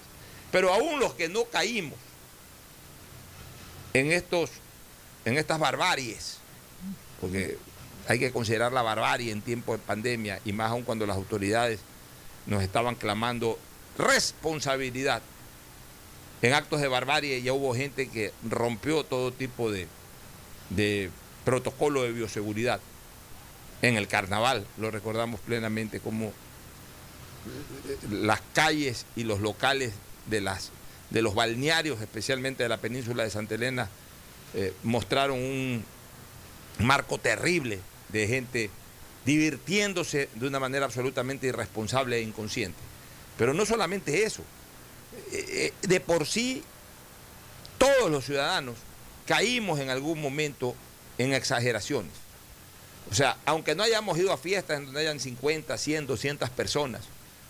Pero 0.55 0.73
aún 0.73 1.01
los 1.01 1.13
que 1.15 1.27
no 1.27 1.43
caímos 1.43 1.99
en, 3.93 4.13
estos, 4.13 4.51
en 5.25 5.37
estas 5.37 5.59
barbaries, 5.59 6.37
porque 7.19 7.57
hay 8.07 8.19
que 8.19 8.31
considerar 8.31 8.71
la 8.71 8.81
barbarie 8.81 9.33
en 9.33 9.41
tiempo 9.41 9.73
de 9.73 9.79
pandemia 9.79 10.39
y 10.45 10.53
más 10.53 10.71
aún 10.71 10.83
cuando 10.83 11.05
las 11.05 11.17
autoridades 11.17 11.81
nos 12.45 12.63
estaban 12.63 12.95
clamando 12.95 13.59
responsabilidad. 13.97 15.21
En 16.41 16.53
actos 16.53 16.79
de 16.79 16.87
barbarie 16.87 17.41
ya 17.41 17.51
hubo 17.51 17.75
gente 17.75 18.07
que 18.07 18.31
rompió 18.49 19.03
todo 19.03 19.33
tipo 19.33 19.69
de, 19.69 19.89
de 20.69 21.09
protocolo 21.43 22.03
de 22.03 22.13
bioseguridad. 22.13 22.79
En 23.81 23.97
el 23.97 24.07
carnaval 24.07 24.65
lo 24.77 24.89
recordamos 24.89 25.41
plenamente 25.41 25.99
como 25.99 26.31
las 28.09 28.39
calles 28.53 29.05
y 29.17 29.25
los 29.25 29.41
locales 29.41 29.91
de, 30.27 30.41
las, 30.41 30.71
de 31.09 31.21
los 31.21 31.35
balnearios, 31.35 32.01
especialmente 32.01 32.63
de 32.63 32.69
la 32.69 32.77
península 32.77 33.23
de 33.23 33.29
Santa 33.29 33.55
Elena, 33.55 33.89
eh, 34.53 34.73
mostraron 34.83 35.37
un 35.39 35.83
marco 36.79 37.17
terrible 37.17 37.79
de 38.09 38.27
gente 38.27 38.69
divirtiéndose 39.25 40.29
de 40.35 40.47
una 40.47 40.59
manera 40.59 40.85
absolutamente 40.85 41.47
irresponsable 41.47 42.17
e 42.17 42.21
inconsciente. 42.21 42.77
Pero 43.37 43.53
no 43.53 43.65
solamente 43.65 44.23
eso, 44.23 44.43
eh, 45.31 45.73
eh, 45.81 45.87
de 45.87 45.99
por 45.99 46.25
sí 46.25 46.63
todos 47.77 48.09
los 48.09 48.25
ciudadanos 48.25 48.75
caímos 49.25 49.79
en 49.79 49.89
algún 49.89 50.21
momento 50.21 50.75
en 51.17 51.33
exageraciones. 51.33 52.11
O 53.11 53.13
sea, 53.13 53.37
aunque 53.45 53.75
no 53.75 53.83
hayamos 53.83 54.17
ido 54.17 54.31
a 54.31 54.37
fiestas 54.37 54.77
en 54.77 54.85
donde 54.85 55.01
hayan 55.01 55.19
50, 55.19 55.77
100, 55.77 56.07
200 56.07 56.49
personas, 56.51 57.01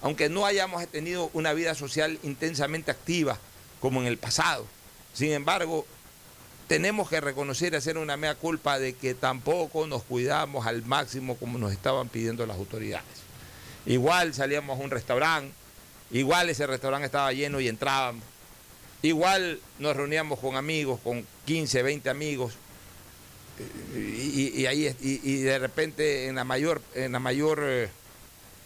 aunque 0.05 0.29
no 0.29 0.45
hayamos 0.45 0.87
tenido 0.89 1.31
una 1.33 1.53
vida 1.53 1.73
social 1.73 2.19
intensamente 2.21 2.91
activa 2.91 3.39
como 3.79 4.01
en 4.01 4.07
el 4.07 4.19
pasado, 4.19 4.67
sin 5.15 5.31
embargo, 5.31 5.83
tenemos 6.67 7.09
que 7.09 7.19
reconocer 7.19 7.73
y 7.73 7.77
hacer 7.77 7.97
una 7.97 8.15
mea 8.15 8.35
culpa 8.35 8.77
de 8.77 8.93
que 8.93 9.15
tampoco 9.15 9.87
nos 9.87 10.03
cuidamos 10.03 10.67
al 10.67 10.85
máximo 10.85 11.37
como 11.37 11.57
nos 11.57 11.71
estaban 11.71 12.07
pidiendo 12.07 12.45
las 12.45 12.55
autoridades. 12.55 13.07
Igual 13.87 14.35
salíamos 14.35 14.79
a 14.79 14.83
un 14.83 14.91
restaurante, 14.91 15.51
igual 16.11 16.51
ese 16.51 16.67
restaurante 16.67 17.07
estaba 17.07 17.33
lleno 17.33 17.59
y 17.59 17.67
entrábamos, 17.67 18.23
igual 19.01 19.59
nos 19.79 19.95
reuníamos 19.95 20.37
con 20.37 20.55
amigos, 20.55 20.99
con 21.03 21.25
15, 21.45 21.81
20 21.81 22.09
amigos, 22.11 22.53
y, 23.95 24.67
ahí 24.67 24.95
y, 25.01 25.37
de 25.37 25.57
repente 25.57 26.27
en 26.27 26.35
la 26.35 26.43
mayor, 26.43 26.79
en 26.93 27.13
la 27.13 27.19
mayor 27.19 27.63
eh, 27.63 27.89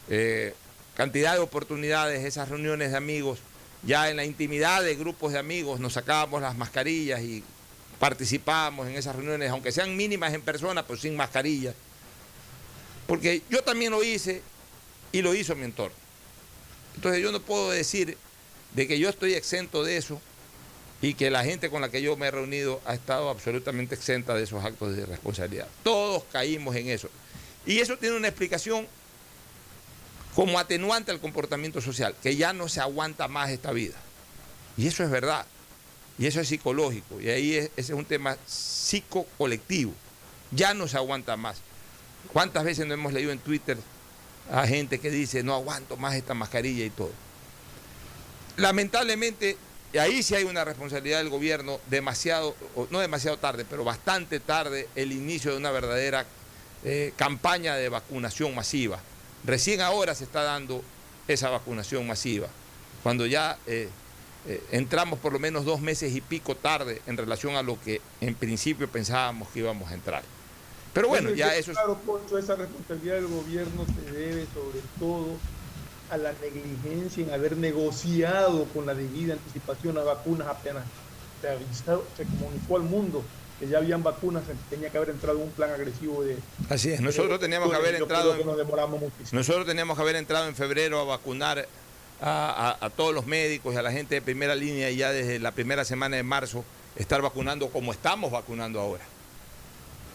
eh, 0.10 0.54
cantidad 1.00 1.36
de 1.36 1.40
oportunidades, 1.40 2.26
esas 2.26 2.50
reuniones 2.50 2.92
de 2.92 2.98
amigos, 2.98 3.40
ya 3.84 4.10
en 4.10 4.18
la 4.18 4.26
intimidad 4.26 4.84
de 4.84 4.96
grupos 4.96 5.32
de 5.32 5.40
amigos, 5.40 5.80
nos 5.80 5.94
sacábamos 5.94 6.42
las 6.42 6.58
mascarillas 6.58 7.22
y 7.22 7.42
participábamos 8.00 8.86
en 8.90 8.98
esas 8.98 9.16
reuniones, 9.16 9.50
aunque 9.50 9.72
sean 9.72 9.96
mínimas 9.96 10.34
en 10.34 10.42
persona, 10.42 10.86
pues 10.86 11.00
sin 11.00 11.16
mascarilla. 11.16 11.74
Porque 13.08 13.44
yo 13.50 13.64
también 13.64 13.94
lo 13.94 14.04
hice 14.04 14.42
y 15.14 15.22
lo 15.22 15.34
hizo 15.34 15.56
mi 15.56 15.64
entorno. 15.64 15.96
Entonces 16.96 17.24
yo 17.24 17.32
no 17.32 17.40
puedo 17.40 17.70
decir 17.72 18.18
de 18.76 18.86
que 18.86 19.00
yo 19.00 19.08
estoy 19.08 19.36
exento 19.36 19.86
de 19.86 19.96
eso 19.96 20.20
y 21.02 21.14
que 21.14 21.30
la 21.30 21.46
gente 21.46 21.70
con 21.70 21.80
la 21.80 21.88
que 21.88 22.02
yo 22.02 22.18
me 22.18 22.28
he 22.28 22.32
reunido 22.32 22.82
ha 22.86 22.94
estado 22.94 23.30
absolutamente 23.30 23.96
exenta 23.96 24.36
de 24.36 24.44
esos 24.44 24.66
actos 24.66 24.98
de 24.98 25.06
responsabilidad. 25.06 25.70
Todos 25.82 26.26
caímos 26.30 26.76
en 26.76 26.90
eso. 26.90 27.10
Y 27.66 27.80
eso 27.80 27.96
tiene 27.96 28.18
una 28.18 28.28
explicación 28.28 28.86
como 30.36 30.60
atenuante 30.60 31.12
al 31.12 31.20
comportamiento 31.20 31.82
social, 31.82 32.16
que 32.22 32.36
ya 32.36 32.54
no 32.54 32.68
se 32.68 32.82
aguanta 32.82 33.28
más 33.28 33.50
esta 33.50 33.72
vida. 33.72 33.98
Y 34.78 34.88
eso 34.88 35.04
es 35.04 35.10
verdad. 35.10 35.46
Y 36.18 36.28
eso 36.28 36.42
es 36.42 36.48
psicológico. 36.48 37.20
Y 37.22 37.30
ahí 37.30 37.56
ese 37.56 37.72
es 37.78 37.90
un 37.90 38.06
tema 38.06 38.38
psicocolectivo. 38.46 39.94
Ya 40.52 40.74
no 40.74 40.88
se 40.88 40.98
aguanta 40.98 41.38
más. 41.38 41.58
¿Cuántas 42.34 42.64
veces 42.64 42.86
no 42.86 42.94
hemos 42.94 43.14
leído 43.14 43.32
en 43.32 43.40
Twitter 43.40 43.78
a 44.52 44.68
gente 44.68 45.00
que 45.00 45.10
dice, 45.10 45.44
no 45.44 45.54
aguanto 45.54 45.98
más 45.98 46.16
esta 46.16 46.34
mascarilla 46.34 46.86
y 46.86 46.90
todo? 46.90 47.12
Lamentablemente, 48.58 49.58
ahí 50.00 50.22
sí 50.22 50.36
hay 50.36 50.44
una 50.44 50.66
responsabilidad 50.66 51.20
del 51.20 51.30
gobierno, 51.30 51.80
demasiado, 51.90 52.56
no 52.90 53.00
demasiado 53.00 53.38
tarde, 53.38 53.66
pero 53.70 53.84
bastante 53.84 54.40
tarde, 54.40 54.90
el 54.96 55.12
inicio 55.14 55.52
de 55.52 55.58
una 55.58 55.72
verdadera 55.72 56.26
eh, 56.84 57.14
campaña 57.16 57.76
de 57.76 57.90
vacunación 57.90 58.54
masiva. 58.54 59.00
Recién 59.44 59.82
ahora 59.82 60.16
se 60.16 60.24
está 60.24 60.44
dando 60.44 60.84
esa 61.28 61.50
vacunación 61.50 62.06
masiva, 62.08 62.48
cuando 63.04 63.26
ya 63.26 63.58
eh, 63.68 63.90
eh, 64.48 64.64
entramos 64.72 65.20
por 65.20 65.34
lo 65.34 65.40
menos 65.40 65.66
dos 65.66 65.82
meses 65.82 66.16
y 66.16 66.22
pico 66.22 66.56
tarde 66.56 67.02
en 67.08 67.18
relación 67.18 67.56
a 67.56 67.64
lo 67.64 67.80
que 67.82 68.02
en 68.22 68.36
principio 68.36 68.90
pensábamos 68.90 69.48
que 69.50 69.60
íbamos 69.60 69.92
a 69.92 69.94
entrar. 69.94 70.24
Pero 70.94 71.08
bueno, 71.08 71.30
ya 71.32 71.56
eso 71.56 71.72
Claro, 71.72 71.98
Poncho, 72.06 72.38
esa 72.38 72.56
responsabilidad 72.56 73.16
del 73.16 73.28
gobierno 73.28 73.86
se 73.86 74.12
debe 74.12 74.48
sobre 74.54 74.80
todo 75.00 75.38
a 76.10 76.18
la 76.18 76.34
negligencia 76.42 77.24
en 77.24 77.32
haber 77.32 77.56
negociado 77.58 78.66
con 78.74 78.86
la 78.86 78.96
debida 78.96 79.34
anticipación 79.34 79.96
las 79.96 80.06
vacunas 80.06 80.48
apenas 80.48 80.84
se, 81.42 81.50
avisado, 81.50 82.04
se 82.18 82.26
comunicó 82.26 82.78
al 82.78 82.84
mundo 82.84 83.24
que 83.60 83.68
ya 83.68 83.80
habían 83.80 84.02
vacunas, 84.02 84.44
tenía 84.70 84.90
que 84.90 84.98
haber 84.98 85.10
entrado 85.10 85.38
en 85.38 85.44
un 85.44 85.52
plan 85.52 85.70
agresivo 85.72 86.24
de... 86.24 86.38
Así 86.70 86.92
es, 86.92 87.02
nosotros 87.02 87.40
teníamos 87.40 87.70
que 87.70 87.76
haber 87.76 87.96
entrado... 87.96 88.36
nosotros 89.32 89.66
teníamos 89.66 89.98
que 89.98 90.02
haber 90.02 90.16
entrado 90.16 90.48
en 90.48 90.56
febrero 90.56 91.00
a 91.00 91.04
vacunar 91.04 91.68
a, 92.22 92.90
todos 92.96 93.14
los 93.14 93.26
médicos 93.26 93.74
y 93.74 93.78
a 93.78 93.82
la 93.82 93.92
gente 93.92 94.16
de 94.16 94.22
primera 94.22 94.56
línea 94.56 94.90
y 94.90 94.98
ya 94.98 95.12
desde 95.12 95.40
la 95.40 95.52
primera 95.52 95.86
semana 95.86 96.18
de 96.18 96.24
marzo 96.24 96.64
estar 96.96 97.22
vacunando 97.22 97.70
como 97.70 97.92
estamos 97.92 98.32
vacunando 98.32 98.80
ahora. 98.80 99.04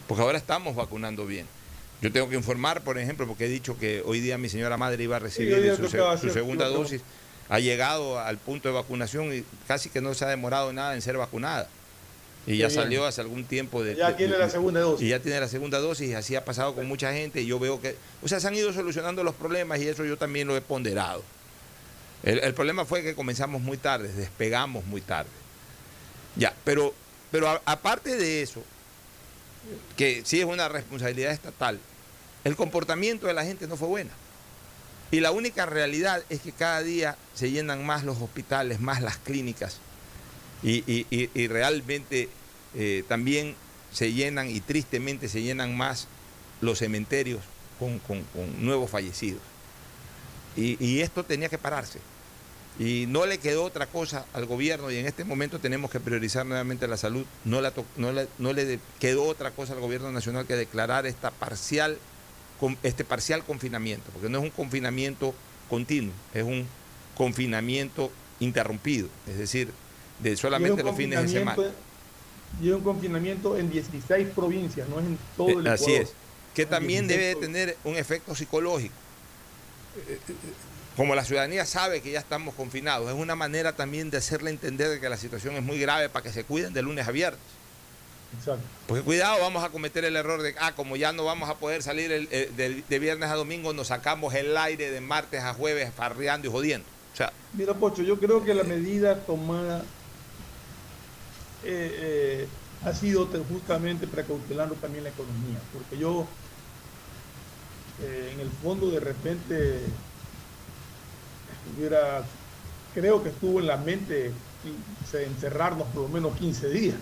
Porque 0.09 0.23
ahora 0.23 0.39
estamos 0.39 0.75
vacunando 0.75 1.27
bien. 1.27 1.47
Yo 2.03 2.13
tengo 2.13 2.29
que 2.29 2.37
informar, 2.37 2.83
por 2.83 2.99
ejemplo, 2.99 3.27
porque 3.27 3.47
he 3.47 3.49
dicho 3.49 3.79
que 3.79 4.03
hoy 4.05 4.21
día 4.21 4.37
mi 4.37 4.49
señora 4.49 4.77
madre 4.77 5.05
iba 5.05 5.17
a 5.17 5.21
recibir 5.21 5.77
su, 5.77 6.31
segunda 6.31 6.69
dosis. 6.69 7.03
Ha 7.49 7.59
llegado 7.59 8.19
al 8.19 8.39
punto 8.39 8.69
de 8.69 8.75
vacunación 8.75 9.35
y 9.35 9.45
casi 9.67 9.89
que 9.89 10.01
no 10.01 10.13
se 10.15 10.25
ha 10.25 10.29
demorado 10.29 10.73
nada 10.73 10.95
en 10.95 11.03
ser 11.03 11.17
vacunada. 11.17 11.69
Y 12.47 12.59
ya 12.59 12.69
salió 12.69 13.07
hace 13.07 13.21
algún 13.21 13.45
tiempo 13.45 13.83
de... 13.83 13.97
Ya 13.97 14.17
tiene 14.17 14.37
la 14.37 14.51
segunda 14.51 14.81
dosis. 14.81 15.07
Y 15.07 15.09
ya 15.11 15.21
tiene 15.21 15.41
la 15.41 15.49
segunda 15.49 15.79
dosis 15.79 16.11
y 16.11 16.15
así 16.15 16.37
ha 16.37 16.45
pasado 16.45 16.75
con 16.75 16.87
mucha 16.87 17.13
gente. 17.13 17.41
Y 17.41 17.47
yo 17.47 17.59
veo 17.59 17.81
que... 17.81 17.97
O 18.23 18.29
sea, 18.29 18.39
se 18.39 18.49
han 18.49 18.55
ido 18.55 18.73
solucionando 18.73 19.25
los 19.25 19.35
problemas 19.35 19.81
y 19.81 19.89
eso 19.89 20.05
yo 20.05 20.19
también 20.19 20.47
lo 20.47 20.57
he 20.57 20.61
ponderado. 20.61 21.23
El, 22.25 22.55
problema 22.55 22.87
fue 22.87 23.03
que 23.03 23.15
comenzamos 23.15 23.61
muy 23.61 23.77
tarde, 23.77 24.09
despegamos 24.09 24.87
muy 24.87 25.03
tarde. 25.03 25.29
Ya, 26.37 26.55
pero, 26.65 26.95
pero 27.31 27.61
aparte 27.67 28.17
de 28.17 28.41
eso, 28.41 28.63
que 29.97 30.23
sí 30.25 30.41
es 30.41 30.47
una 30.47 30.69
responsabilidad 30.69 31.33
estatal, 31.33 31.79
el 32.45 32.57
comportamiento 32.57 33.27
de 33.27 33.35
la 33.35 33.45
gente 33.45 33.67
no 33.67 33.77
fue 33.77 33.89
bueno. 33.89 34.11
Y 35.11 35.21
la 35.21 35.33
única 35.33 35.67
realidad 35.67 36.25
es 36.31 36.41
que 36.41 36.53
cada 36.53 36.83
día 36.83 37.17
se 37.35 37.51
llenan 37.51 37.85
más 37.85 38.05
los 38.05 38.21
hospitales, 38.23 38.81
más 38.81 39.03
las 39.03 39.19
clínicas, 39.19 39.81
y, 40.65 41.47
realmente 41.47 42.29
eh, 42.75 43.05
también 43.07 43.55
se 43.93 44.13
llenan 44.13 44.51
y 44.51 44.61
tristemente 44.61 45.29
se 45.29 45.43
llenan 45.43 45.77
más 45.77 46.09
los 46.61 46.79
cementerios 46.79 47.41
con, 47.79 48.01
nuevos 48.61 48.91
fallecidos. 48.91 49.43
y 50.57 51.01
esto 51.01 51.25
tenía 51.25 51.49
que 51.49 51.59
pararse. 51.59 52.01
Y 52.79 53.07
no 53.07 53.25
le 53.25 53.39
quedó 53.39 53.65
otra 53.65 53.87
cosa 53.87 54.27
al 54.33 54.47
gobierno 54.47 54.91
y 54.91 54.97
en 54.97 55.07
este 55.07 55.25
momento 55.25 55.61
tenemos 55.61 55.91
que 55.93 56.01
priorizar 56.01 56.45
nuevamente 56.45 56.89
la 56.89 56.97
salud. 56.97 57.25
No, 57.45 57.61
no, 57.97 58.53
le, 58.53 58.81
quedó 58.99 59.25
otra 59.25 59.53
cosa 59.53 59.75
al 59.75 59.81
gobierno 59.81 60.11
nacional 60.11 60.47
que 60.47 60.57
declarar 60.57 61.07
esta 61.07 61.31
parcial, 61.31 61.99
este 62.83 63.05
parcial 63.05 63.45
confinamiento, 63.45 64.11
porque 64.13 64.29
no 64.29 64.39
es 64.39 64.45
un 64.45 64.51
confinamiento 64.51 65.35
continuo, 65.71 66.13
es 66.33 66.43
un 66.43 66.67
confinamiento 67.15 68.11
interrumpido, 68.41 69.09
es 69.29 69.39
decir, 69.39 69.71
de 70.21 70.37
solamente 70.37 70.83
los 70.83 70.97
fines 70.97 71.23
de 71.23 71.29
semana. 71.29 71.63
Y 72.63 72.71
un 72.71 72.83
confinamiento 72.83 73.57
en 73.57 73.71
16 73.71 74.29
provincias, 74.29 74.89
no 74.89 75.01
es 75.01 75.07
en 75.07 75.19
todo 75.37 75.49
el 75.49 75.67
Ecuador. 75.67 75.75
Así 75.75 75.95
es, 75.95 76.13
que 76.55 76.67
también 76.67 77.09
debe 77.09 77.35
tener 77.35 77.77
un 77.85 77.97
efecto 77.97 78.35
psicológico 78.35 78.95
como 80.97 81.15
la 81.15 81.25
ciudadanía 81.25 81.67
sabe 81.67 82.01
que 82.01 82.13
ya 82.13 82.21
estamos 82.21 82.55
confinados, 82.55 83.09
es 83.09 83.17
una 83.17 83.35
manera 83.35 83.73
también 83.73 84.11
de 84.11 84.19
hacerle 84.19 84.51
entender 84.51 85.01
que 85.01 85.09
la 85.09 85.17
situación 85.17 85.57
es 85.57 85.63
muy 85.63 85.79
grave 85.79 86.09
para 86.09 86.23
que 86.23 86.31
se 86.31 86.45
cuiden 86.45 86.73
de 86.73 86.83
lunes 86.83 87.09
a 87.09 87.11
viernes. 87.11 87.41
Exacto. 88.39 88.63
Porque 88.87 89.03
cuidado, 89.03 89.41
vamos 89.41 89.63
a 89.65 89.71
cometer 89.71 90.05
el 90.05 90.17
error 90.17 90.43
de, 90.43 90.55
ah, 90.59 90.73
como 90.75 90.97
ya 90.97 91.13
no 91.13 91.25
vamos 91.25 91.49
a 91.49 91.55
poder 91.55 91.83
salir 91.83 92.29
de, 92.29 92.99
viernes 92.99 93.31
a 93.31 93.35
domingo, 93.35 93.73
nos 93.73 93.89
sacamos 93.89 94.35
el 94.35 94.57
aire 94.57 94.91
de 94.91 95.01
martes 95.01 95.43
a 95.43 95.55
jueves 95.55 95.93
farreando 95.95 96.49
y 96.49 96.51
jodiendo. 96.51 96.87
O 97.13 97.17
sea, 97.17 97.33
Mira, 97.53 97.75
Pocho, 97.75 98.03
yo 98.03 98.19
creo 98.19 98.45
que 98.45 98.55
la 98.55 98.65
medida 98.65 99.21
tomada 99.21 99.85
eh, 101.67 101.91
eh, 102.47 102.49
ha 102.83 102.93
sido 102.93 103.27
justamente 103.27 104.07
precautelando 104.07 104.75
también 104.75 105.05
la 105.05 105.11
economía, 105.11 105.59
porque 105.73 105.97
yo, 105.97 106.27
eh, 108.03 108.33
en 108.35 108.41
el 108.41 108.51
fondo, 108.51 108.91
de 108.91 109.01
repente 109.01 109.81
hubiera, 111.75 112.23
creo 112.95 113.23
que 113.23 113.31
estuvo 113.31 113.61
en 113.61 113.67
la 113.67 113.79
mente 113.79 114.33
encerrarnos 115.15 115.89
por 115.89 116.03
lo 116.03 116.09
menos 116.09 116.37
15 116.37 116.69
días, 116.69 116.97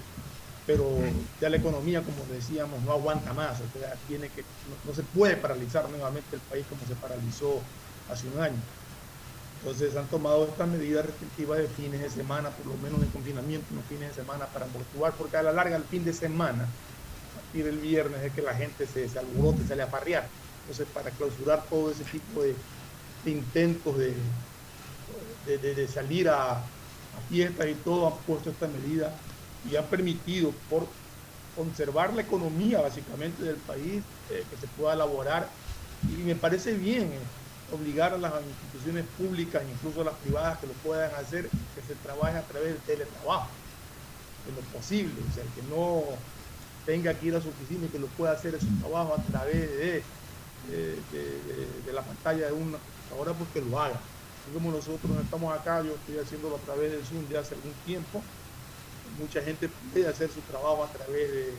pero 0.64 0.96
ya 1.40 1.50
la 1.50 1.56
economía, 1.56 2.02
como 2.02 2.24
decíamos, 2.32 2.80
no 2.82 2.92
aguanta 2.92 3.32
más, 3.32 3.60
o 3.60 3.78
sea, 3.78 3.94
tiene 4.06 4.28
que, 4.28 4.44
no, 4.84 4.94
se 4.94 5.02
puede 5.02 5.36
paralizar 5.36 5.88
nuevamente 5.90 6.36
el 6.36 6.42
país 6.42 6.64
como 6.68 6.86
se 6.86 6.94
paralizó 6.94 7.60
hace 8.06 8.28
un 8.28 8.40
año. 8.40 8.62
Entonces 9.62 9.94
han 9.94 10.08
tomado 10.08 10.44
estas 10.44 10.68
medidas 10.68 11.06
restrictivas 11.06 11.58
de 11.58 11.68
fines 11.68 12.00
de 12.00 12.10
semana, 12.10 12.50
por 12.50 12.66
lo 12.66 12.76
menos 12.78 13.00
de 13.00 13.06
confinamiento, 13.06 13.66
unos 13.70 13.84
fines 13.86 14.08
de 14.08 14.14
semana 14.14 14.46
para 14.46 14.64
amortiguar, 14.64 15.14
porque 15.16 15.36
a 15.36 15.42
la 15.44 15.52
larga 15.52 15.76
el 15.76 15.84
fin 15.84 16.04
de 16.04 16.12
semana, 16.12 16.64
a 16.64 17.40
partir 17.40 17.64
del 17.66 17.78
viernes, 17.78 18.20
es 18.24 18.32
que 18.32 18.42
la 18.42 18.54
gente 18.54 18.88
se, 18.88 19.08
se 19.08 19.20
alborote, 19.20 19.64
sale 19.64 19.84
a 19.84 19.90
parrear. 19.90 20.28
Entonces, 20.62 20.88
para 20.92 21.12
clausurar 21.12 21.64
todo 21.70 21.92
ese 21.92 22.02
tipo 22.02 22.42
de 22.42 22.56
intentos 23.24 23.96
de, 23.98 24.14
salir 25.86 26.28
a, 26.28 26.64
fiestas 27.28 27.68
y 27.68 27.74
todo, 27.74 28.08
han 28.08 28.18
puesto 28.24 28.50
esta 28.50 28.66
medida 28.66 29.14
y 29.70 29.76
han 29.76 29.86
permitido 29.86 30.50
por 30.68 30.88
conservar 31.54 32.12
la 32.14 32.22
economía 32.22 32.80
básicamente 32.80 33.44
del 33.44 33.56
país, 33.56 34.02
eh, 34.30 34.44
que 34.50 34.56
se 34.56 34.66
pueda 34.66 34.94
elaborar. 34.94 35.48
Y 36.02 36.22
me 36.22 36.34
parece 36.34 36.72
bien 36.72 37.12
eh, 37.12 37.18
obligar 37.72 38.12
a 38.12 38.18
las 38.18 38.32
instituciones 38.44 39.04
públicas, 39.18 39.62
incluso 39.70 40.02
a 40.02 40.04
las 40.04 40.14
privadas, 40.14 40.58
que 40.58 40.66
lo 40.66 40.74
puedan 40.74 41.14
hacer, 41.14 41.48
que 41.48 41.82
se 41.86 41.94
trabaje 42.02 42.38
a 42.38 42.42
través 42.42 42.74
del 42.74 42.82
teletrabajo, 42.82 43.48
en 44.48 44.54
lo 44.56 44.60
posible, 44.76 45.14
o 45.30 45.34
sea, 45.34 45.44
que 45.54 45.62
no 45.70 46.04
tenga 46.84 47.14
que 47.14 47.26
ir 47.26 47.36
a 47.36 47.40
su 47.40 47.48
oficina 47.48 47.86
y 47.86 47.88
que 47.88 47.98
lo 47.98 48.08
pueda 48.08 48.32
hacer 48.32 48.58
su 48.60 48.66
trabajo 48.80 49.14
a 49.14 49.22
través 49.22 49.70
de, 49.70 50.02
de, 50.68 51.92
la 51.92 52.02
pantalla 52.02 52.46
de 52.46 52.52
una 52.52 52.78
ahora 53.16 53.32
porque 53.32 53.60
lo 53.60 53.80
haga. 53.80 54.00
Como 54.52 54.72
nosotros 54.72 55.12
estamos 55.22 55.54
acá, 55.54 55.82
yo 55.82 55.94
estoy 55.94 56.18
haciéndolo 56.18 56.56
a 56.56 56.60
través 56.60 56.92
del 56.92 57.04
Zoom 57.04 57.28
de 57.28 57.38
hace 57.38 57.54
algún 57.54 57.72
tiempo, 57.86 58.22
mucha 59.18 59.40
gente 59.42 59.68
puede 59.92 60.08
hacer 60.08 60.30
su 60.30 60.40
trabajo 60.40 60.84
a 60.84 60.88
través 60.88 61.30
de, 61.30 61.54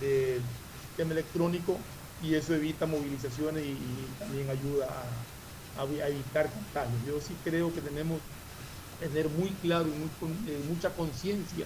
del 0.00 0.42
sistema 0.86 1.12
electrónico 1.12 1.76
y 2.22 2.34
eso 2.34 2.54
evita 2.54 2.86
movilizaciones 2.86 3.64
y, 3.64 3.76
también 4.18 4.48
ayuda 4.50 4.86
a, 4.86 5.84
evitar 6.06 6.50
contagios. 6.50 6.98
Yo 7.06 7.20
sí 7.20 7.34
creo 7.42 7.72
que 7.72 7.80
tenemos 7.80 8.20
que 8.98 9.06
tener 9.06 9.28
muy 9.30 9.48
claro 9.62 9.86
y 9.88 10.50
eh, 10.50 10.60
mucha 10.68 10.90
conciencia 10.90 11.64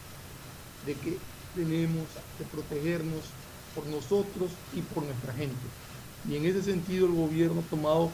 de 0.87 0.95
que 0.95 1.19
tenemos 1.55 2.07
que 2.38 2.45
protegernos 2.45 3.23
por 3.75 3.87
nosotros 3.87 4.53
y 4.73 4.83
por 4.83 5.03
nuestra 5.03 5.33
gente. 5.33 5.57
Y 6.29 6.37
en 6.37 6.47
ese 6.47 6.62
sentido 6.62 7.07
el 7.07 7.12
gobierno 7.12 7.61
ha 7.67 7.71
tomado, 7.71 8.11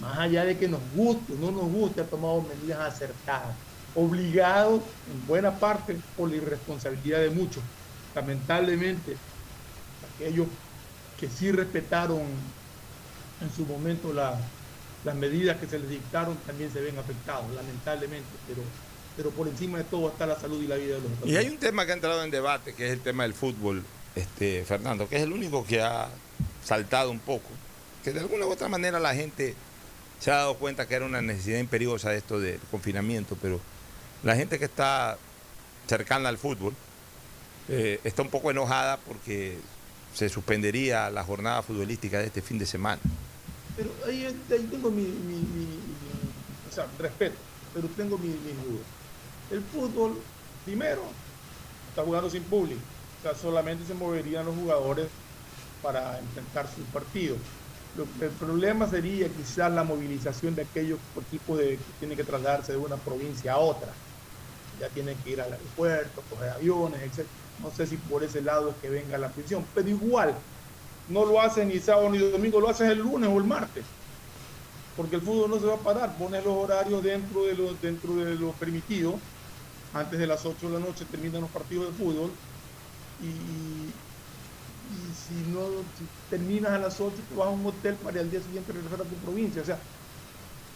más 0.00 0.18
allá 0.18 0.44
de 0.44 0.58
que 0.58 0.68
nos 0.68 0.80
guste 0.94 1.32
o 1.32 1.36
no 1.36 1.50
nos 1.52 1.72
guste, 1.72 2.02
ha 2.02 2.06
tomado 2.06 2.42
medidas 2.42 2.80
acertadas, 2.80 3.56
obligado 3.94 4.82
en 5.10 5.26
buena 5.26 5.58
parte 5.58 5.96
por 6.16 6.28
la 6.28 6.36
irresponsabilidad 6.36 7.20
de 7.20 7.30
muchos. 7.30 7.62
Lamentablemente, 8.14 9.16
aquellos 10.14 10.46
que 11.24 11.30
sí 11.30 11.50
respetaron 11.52 12.20
en 13.40 13.50
su 13.56 13.64
momento 13.64 14.12
la- 14.12 14.38
las 15.04 15.14
medidas 15.14 15.56
que 15.58 15.66
se 15.66 15.78
les 15.78 15.88
dictaron 15.88 16.36
también 16.46 16.70
se 16.72 16.80
ven 16.80 16.98
afectados, 16.98 17.50
lamentablemente, 17.54 18.28
pero, 18.46 18.62
pero 19.16 19.30
por 19.30 19.48
encima 19.48 19.78
de 19.78 19.84
todo 19.84 20.08
está 20.08 20.26
la 20.26 20.38
salud 20.38 20.62
y 20.62 20.66
la 20.66 20.76
vida 20.76 20.96
de 20.96 21.00
los 21.00 21.28
Y 21.30 21.36
hay 21.36 21.48
un 21.48 21.58
tema 21.58 21.86
que 21.86 21.92
ha 21.92 21.94
entrado 21.94 22.22
en 22.24 22.30
debate, 22.30 22.74
que 22.74 22.86
es 22.86 22.92
el 22.92 23.00
tema 23.00 23.22
del 23.22 23.32
fútbol, 23.34 23.82
este, 24.14 24.64
Fernando, 24.66 25.08
que 25.08 25.16
es 25.16 25.22
el 25.22 25.32
único 25.32 25.64
que 25.66 25.80
ha 25.82 26.08
saltado 26.62 27.10
un 27.10 27.20
poco, 27.20 27.48
que 28.02 28.12
de 28.12 28.20
alguna 28.20 28.44
u 28.46 28.50
otra 28.52 28.68
manera 28.68 28.98
la 29.00 29.14
gente 29.14 29.54
se 30.20 30.30
ha 30.30 30.36
dado 30.36 30.56
cuenta 30.56 30.86
que 30.86 30.94
era 30.94 31.06
una 31.06 31.22
necesidad 31.22 31.58
imperiosa 31.58 32.14
esto 32.14 32.38
del 32.38 32.60
confinamiento, 32.70 33.36
pero 33.40 33.60
la 34.22 34.36
gente 34.36 34.58
que 34.58 34.64
está 34.66 35.16
cercana 35.86 36.28
al 36.28 36.36
fútbol 36.38 36.74
eh, 37.68 37.98
está 38.04 38.20
un 38.22 38.28
poco 38.30 38.50
enojada 38.50 38.98
porque 38.98 39.58
se 40.14 40.28
suspendería 40.28 41.10
la 41.10 41.24
jornada 41.24 41.62
futbolística 41.62 42.18
de 42.18 42.26
este 42.26 42.40
fin 42.40 42.58
de 42.58 42.66
semana. 42.66 43.00
Pero 43.76 43.90
ahí, 44.06 44.24
ahí 44.24 44.68
tengo 44.70 44.90
mi, 44.90 45.02
o 46.70 46.72
sea, 46.72 46.86
respeto, 46.98 47.36
pero 47.74 47.88
tengo 47.96 48.16
mi- 48.18 48.28
mis 48.28 48.64
dudas. 48.64 48.86
El 49.50 49.60
fútbol, 49.62 50.16
primero, 50.64 51.02
está 51.90 52.02
jugando 52.02 52.30
sin 52.30 52.42
público. 52.44 52.80
O 53.18 53.22
sea, 53.22 53.34
solamente 53.34 53.84
se 53.86 53.94
moverían 53.94 54.46
los 54.46 54.54
jugadores 54.54 55.08
para 55.82 56.18
enfrentar 56.20 56.66
sus 56.74 56.84
partidos. 56.86 57.38
Lo- 57.96 58.06
el 58.24 58.30
problema 58.32 58.88
sería 58.88 59.28
quizás 59.28 59.72
la 59.72 59.82
movilización 59.82 60.54
de 60.54 60.62
aquellos 60.62 60.98
equipos 61.26 61.58
que 61.58 61.78
tienen 61.98 62.16
que 62.16 62.24
trasladarse 62.24 62.72
de 62.72 62.78
una 62.78 62.96
provincia 62.96 63.54
a 63.54 63.58
otra. 63.58 63.88
Ya 64.80 64.88
tienen 64.90 65.16
que 65.18 65.30
ir 65.30 65.40
al 65.40 65.52
aeropuerto, 65.52 66.22
coger 66.30 66.50
aviones, 66.50 67.00
etc. 67.02 67.26
No 67.62 67.70
sé 67.70 67.86
si 67.86 67.96
por 67.96 68.22
ese 68.24 68.42
lado 68.42 68.70
es 68.70 68.76
que 68.76 68.90
venga 68.90 69.16
la 69.18 69.28
prisión, 69.28 69.64
pero 69.74 69.88
igual, 69.88 70.34
no 71.08 71.24
lo 71.24 71.40
hacen 71.40 71.68
ni 71.68 71.78
sábado 71.78 72.10
ni 72.10 72.18
domingo, 72.18 72.60
lo 72.60 72.68
hacen 72.68 72.90
el 72.90 72.98
lunes 72.98 73.30
o 73.30 73.38
el 73.38 73.44
martes. 73.44 73.84
Porque 74.96 75.16
el 75.16 75.22
fútbol 75.22 75.50
no 75.50 75.58
se 75.58 75.66
va 75.66 75.74
a 75.74 75.78
parar, 75.78 76.16
pone 76.16 76.40
los 76.40 76.54
horarios 76.54 77.02
dentro 77.02 77.44
de 77.44 77.54
lo, 77.54 77.74
dentro 77.74 78.14
de 78.16 78.34
lo 78.36 78.52
permitido. 78.52 79.18
Antes 79.92 80.18
de 80.18 80.26
las 80.26 80.44
8 80.44 80.68
de 80.68 80.78
la 80.78 80.84
noche 80.84 81.04
terminan 81.10 81.42
los 81.42 81.50
partidos 81.50 81.86
de 81.86 81.92
fútbol. 81.92 82.30
Y, 83.22 83.90
si 85.14 85.34
no 85.50 85.66
si 85.98 86.04
terminas 86.28 86.72
a 86.72 86.78
las 86.78 87.00
8, 87.00 87.14
te 87.28 87.34
vas 87.34 87.48
a 87.48 87.50
un 87.50 87.66
hotel 87.66 87.94
para 87.96 88.20
al 88.20 88.30
día 88.30 88.40
siguiente 88.40 88.72
regresar 88.72 89.00
a 89.00 89.04
tu 89.04 89.14
provincia. 89.16 89.62
O 89.62 89.64
sea, 89.64 89.78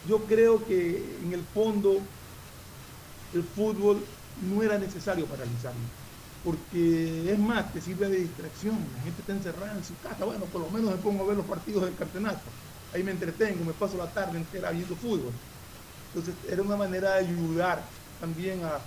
yo 0.08 0.18
creo 0.24 0.64
que 0.64 1.18
en 1.22 1.32
el 1.32 1.44
fondo 1.54 1.98
el 3.34 3.42
fútbol 3.42 4.04
no 4.50 4.62
era 4.62 4.78
necesario 4.78 5.26
paralizarlo. 5.26 5.80
Porque 6.44 7.32
es 7.32 7.38
más, 7.38 7.72
te 7.72 7.80
sirve 7.80 8.08
de 8.08 8.20
distracción. 8.20 8.76
La 8.96 9.02
gente 9.02 9.20
está 9.20 9.32
encerrada 9.32 9.76
en 9.76 9.84
su 9.84 9.94
casa. 9.98 10.24
Bueno, 10.24 10.44
por 10.46 10.62
lo 10.62 10.70
menos 10.70 10.90
me 10.90 10.96
pongo 10.98 11.24
a 11.24 11.26
ver 11.28 11.36
los 11.36 11.46
partidos 11.46 11.84
del 11.84 11.96
campeonato. 11.96 12.40
Ahí 12.94 13.02
me 13.02 13.10
entretengo, 13.10 13.64
me 13.64 13.72
paso 13.72 13.96
la 13.96 14.06
tarde 14.06 14.38
entera 14.38 14.70
viendo 14.70 14.96
fútbol. 14.96 15.32
Entonces 16.08 16.34
era 16.50 16.62
una 16.62 16.76
manera 16.76 17.14
de 17.14 17.26
ayudar 17.26 17.82
también 18.20 18.64
a 18.64 18.78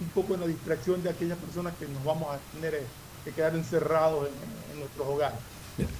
un 0.00 0.08
poco 0.08 0.34
en 0.34 0.40
la 0.40 0.46
distracción 0.46 1.02
de 1.02 1.10
aquellas 1.10 1.38
personas 1.38 1.74
que 1.78 1.86
nos 1.86 2.04
vamos 2.04 2.34
a 2.34 2.38
tener 2.52 2.74
eh, 2.74 2.86
que 3.24 3.32
quedar 3.32 3.54
encerrados 3.54 4.28
en, 4.28 4.72
en 4.72 4.80
nuestros 4.80 5.06
hogares. 5.06 5.38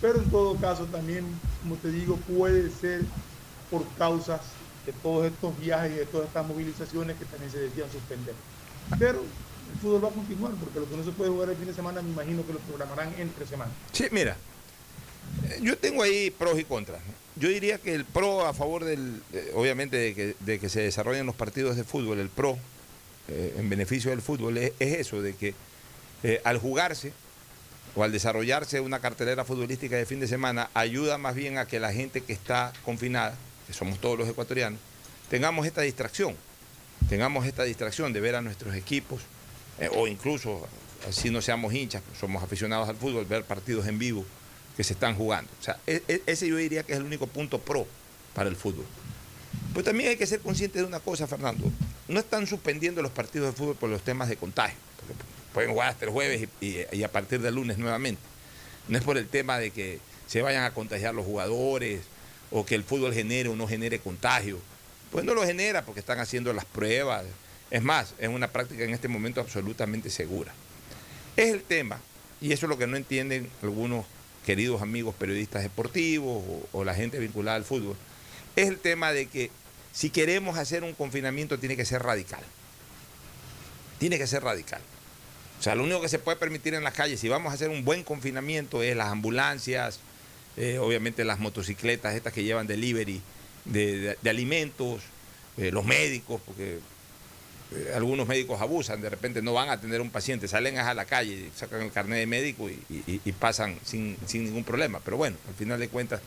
Pero 0.01 0.19
en 0.19 0.31
todo 0.31 0.57
caso 0.57 0.87
también, 0.87 1.27
como 1.63 1.77
te 1.77 1.91
digo, 1.91 2.17
puede 2.17 2.71
ser 2.71 3.03
por 3.71 3.87
causas 3.95 4.41
de 4.87 4.93
todos 4.93 5.27
estos 5.27 5.59
viajes 5.59 5.93
y 5.93 5.97
de 5.97 6.07
todas 6.07 6.29
estas 6.29 6.47
movilizaciones 6.47 7.17
que 7.19 7.25
también 7.27 7.51
se 7.51 7.59
decían 7.59 7.91
suspender. 7.91 8.35
Pero 8.99 9.23
el 9.73 9.81
fútbol 9.81 10.05
va 10.05 10.09
a 10.09 10.13
continuar 10.13 10.53
porque 10.55 10.81
lo 10.81 10.89
que 10.89 10.97
no 10.97 11.05
se 11.05 11.13
puede 11.13 11.31
jugar 11.31 11.51
el 11.51 11.57
fin 11.57 11.67
de 11.67 11.75
semana 11.75 12.03
me 12.03 12.11
imagino 12.11 12.47
que 12.47 12.53
lo 12.53 12.59
programarán 12.61 13.15
entre 13.19 13.47
semanas. 13.47 13.75
Sí, 13.93 14.05
mira, 14.11 14.37
eh, 15.45 15.59
yo 15.63 15.77
tengo 15.79 16.03
ahí 16.03 16.31
pros 16.31 16.59
y 16.59 16.65
contras. 16.65 17.01
Yo 17.37 17.49
diría 17.49 17.79
que 17.79 17.95
el 17.95 18.05
pro 18.05 18.47
a 18.47 18.55
favor 18.55 18.85
del, 18.85 19.23
eh, 19.33 19.53
obviamente, 19.55 19.97
de 19.97 20.15
que, 20.15 20.37
de 20.41 20.59
que 20.59 20.69
se 20.69 20.81
desarrollen 20.81 21.27
los 21.27 21.35
partidos 21.35 21.77
de 21.77 21.85
fútbol, 21.85 22.19
el 22.19 22.31
pro 22.31 22.59
eh, 23.29 23.55
en 23.59 23.69
beneficio 23.69 24.11
del 24.11 24.23
fútbol 24.23 24.57
es, 24.57 24.73
es 24.79 25.01
eso, 25.01 25.21
de 25.21 25.35
que 25.35 25.55
al 26.43 26.59
jugarse 26.59 27.13
o 27.95 28.03
al 28.03 28.11
desarrollarse 28.11 28.81
una 28.81 28.99
cartelera 28.99 29.45
futbolística 29.45 29.97
de 29.97 30.07
fin 30.07 30.19
de 30.19 30.27
semana, 30.27 30.71
ayuda 30.75 31.19
más 31.19 31.37
bien 31.37 31.57
a 31.57 31.67
que 31.67 31.79
la 31.79 31.93
gente 31.93 32.21
que 32.21 32.33
está 32.33 32.73
confinada, 32.85 33.37
que 33.67 33.73
somos 33.73 34.01
todos 34.01 34.19
los 34.19 34.29
ecuatorianos, 34.29 34.81
tengamos 35.31 35.67
esta 35.67 35.83
distracción, 35.83 36.35
tengamos 37.09 37.47
esta 37.47 37.63
distracción 37.63 38.13
de 38.13 38.21
ver 38.21 38.35
a 38.35 38.43
nuestros 38.43 38.75
equipos, 38.75 39.23
eh, 39.79 39.89
o 39.95 40.07
incluso, 40.07 40.67
si 41.11 41.31
no 41.31 41.41
seamos 41.43 41.73
hinchas, 41.75 42.03
somos 42.19 42.43
aficionados 42.43 42.89
al 42.89 42.97
fútbol, 42.97 43.25
ver 43.27 43.45
partidos 43.45 43.87
en 43.87 43.99
vivo 43.99 44.25
que 44.77 44.85
se 44.85 44.93
están 44.93 45.15
jugando. 45.15 45.51
O 45.61 45.63
sea, 45.63 45.79
e- 45.87 46.03
e- 46.09 46.23
ese 46.27 46.49
yo 46.49 46.57
diría 46.57 46.83
que 46.83 46.93
es 46.93 46.99
el 46.99 47.05
único 47.05 47.27
punto 47.27 47.59
pro 47.61 47.87
para 48.35 48.49
el 48.49 48.57
fútbol. 48.57 48.85
Pues 49.73 49.85
también 49.85 50.11
hay 50.11 50.17
que 50.17 50.27
ser 50.27 50.41
consciente 50.41 50.79
de 50.79 50.85
una 50.85 51.01
cosa, 51.01 51.27
Fernando. 51.27 51.71
No 52.09 52.21
están 52.21 52.47
suspendiendo 52.47 53.03
los 53.03 53.11
partidos 53.13 53.49
de 53.49 53.53
fútbol 53.57 53.77
por 53.77 53.91
los 53.91 54.03
temas 54.03 54.29
de 54.29 54.37
contagio. 54.37 54.77
Porque 54.99 55.15
pueden 55.53 55.71
jugar 55.71 55.89
hasta 55.89 56.05
el 56.05 56.11
jueves 56.11 56.49
y 56.61 57.03
a 57.03 57.11
partir 57.13 57.41
del 57.41 57.55
lunes 57.55 57.79
nuevamente. 57.79 58.21
No 58.89 58.97
es 58.99 59.05
por 59.05 59.19
el 59.19 59.27
tema 59.29 59.59
de 59.59 59.71
que 59.71 59.99
se 60.27 60.43
vayan 60.43 60.65
a 60.65 60.73
contagiar 60.73 61.15
los 61.15 61.25
jugadores 61.25 62.03
o 62.51 62.65
que 62.65 62.75
el 62.75 62.85
fútbol 62.85 63.13
genere 63.13 63.49
o 63.49 63.57
no 63.57 63.67
genere 63.67 63.99
contagio. 63.99 64.59
Pues 65.11 65.25
no 65.25 65.35
lo 65.35 65.45
genera 65.45 65.85
porque 65.85 66.01
están 66.01 66.21
haciendo 66.21 66.53
las 66.53 66.65
pruebas. 66.65 67.25
Es 67.71 67.83
más, 67.83 68.15
es 68.19 68.29
una 68.29 68.49
práctica 68.49 68.85
en 68.85 68.91
este 68.91 69.09
momento 69.09 69.41
absolutamente 69.41 70.11
segura. 70.11 70.53
Es 71.37 71.53
el 71.53 71.63
tema, 71.63 72.01
y 72.41 72.53
eso 72.53 72.67
es 72.67 72.71
lo 72.71 72.79
que 72.79 72.87
no 72.87 72.97
entienden 72.97 73.51
algunos 73.63 74.07
queridos 74.45 74.81
amigos 74.81 75.15
periodistas 75.15 75.63
deportivos 75.63 76.45
o, 76.73 76.85
la 76.85 76.95
gente 76.95 77.19
vinculada 77.19 77.57
al 77.57 77.65
fútbol, 77.65 77.97
es 78.55 78.69
el 78.69 78.79
tema 78.79 79.13
de 79.13 79.27
que 79.27 79.51
si 79.93 80.11
queremos 80.11 80.57
hacer 80.57 80.85
un 80.85 80.95
confinamiento 80.95 81.59
tiene 81.59 81.77
que 81.77 81.85
ser 81.85 82.03
radical. 82.03 82.43
Tiene 83.99 84.19
que 84.19 84.27
ser 84.27 84.45
radical. 84.45 84.81
O 85.59 85.63
sea, 85.63 85.75
lo 85.75 85.83
único 85.83 86.01
que 86.01 86.09
se 86.09 86.19
puede 86.19 86.37
permitir 86.37 86.75
en 86.75 86.85
las 86.85 86.95
calles, 86.95 87.19
si 87.19 87.29
vamos 87.29 87.51
a 87.51 87.55
hacer 87.55 87.71
un 87.71 87.85
buen 87.85 88.05
confinamiento, 88.05 88.83
es 88.83 88.95
las 88.95 89.09
ambulancias, 89.09 90.01
eh, 90.57 90.79
obviamente 90.79 91.25
las 91.25 91.39
motocicletas 91.39 92.15
estas 92.15 92.33
que 92.33 92.45
llevan 92.45 92.67
delivery 92.67 93.21
de, 93.65 94.17
alimentos, 94.29 95.03
eh, 95.57 95.73
los 95.73 95.85
médicos, 95.85 96.41
porque 96.45 96.79
algunos 97.95 98.29
médicos 98.29 98.61
abusan, 98.61 99.01
de 99.01 99.11
repente 99.11 99.43
no 99.43 99.53
van 99.53 99.69
a 99.69 99.73
atender 99.73 100.01
a 100.01 100.03
un 100.03 100.11
paciente, 100.11 100.47
salen 100.49 100.79
a 100.79 100.95
la 100.95 101.05
calle, 101.05 101.51
sacan 101.57 101.83
el 101.83 101.91
carnet 101.91 102.19
de 102.21 102.27
médico 102.27 102.69
y, 102.71 103.33
pasan 103.33 103.77
sin, 103.85 104.17
sin 104.27 104.45
ningún 104.45 104.65
problema. 104.65 105.01
Pero 105.05 105.17
bueno, 105.17 105.37
al 105.49 105.55
final 105.55 105.81
de 105.81 105.89
cuentas, 105.89 106.21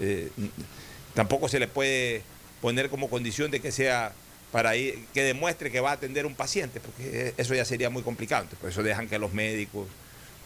eh, 0.00 0.30
tampoco 1.14 1.48
se 1.48 1.58
le 1.58 1.68
puede 1.68 2.22
poner 2.60 2.88
como 2.88 3.10
condición 3.10 3.50
de 3.50 3.60
que 3.60 3.72
sea 3.72 4.12
para 4.52 4.74
ir, 4.76 5.04
que 5.14 5.22
demuestre 5.22 5.70
que 5.70 5.80
va 5.80 5.90
a 5.90 5.94
atender 5.94 6.26
un 6.26 6.34
paciente, 6.34 6.80
porque 6.80 7.34
eso 7.36 7.54
ya 7.54 7.64
sería 7.64 7.90
muy 7.90 8.02
complicado. 8.02 8.42
Entonces, 8.42 8.60
por 8.60 8.70
eso 8.70 8.82
dejan 8.82 9.08
que 9.08 9.18
los 9.18 9.32
médicos, 9.32 9.86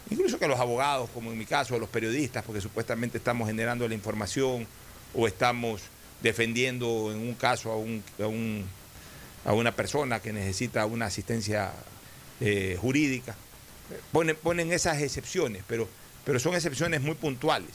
incluso 0.09 0.37
que 0.37 0.47
los 0.47 0.59
abogados, 0.59 1.09
como 1.13 1.31
en 1.31 1.37
mi 1.37 1.45
caso, 1.45 1.79
los 1.79 1.89
periodistas, 1.89 2.43
porque 2.43 2.61
supuestamente 2.61 3.17
estamos 3.17 3.47
generando 3.47 3.87
la 3.87 3.93
información 3.95 4.67
o 5.13 5.27
estamos 5.27 5.81
defendiendo 6.21 7.11
en 7.11 7.19
un 7.19 7.33
caso 7.35 7.71
a, 7.71 7.77
un- 7.77 8.03
a 9.45 9.53
una 9.53 9.75
persona 9.75 10.19
que 10.21 10.33
necesita 10.33 10.85
una 10.85 11.05
asistencia 11.05 11.71
eh, 12.41 12.77
jurídica. 12.81 13.35
Ponen, 14.11 14.71
esas 14.71 15.01
excepciones, 15.01 15.63
pero, 15.67 15.87
pero 16.25 16.39
son 16.39 16.55
excepciones 16.55 17.01
muy 17.01 17.13
puntuales. 17.13 17.71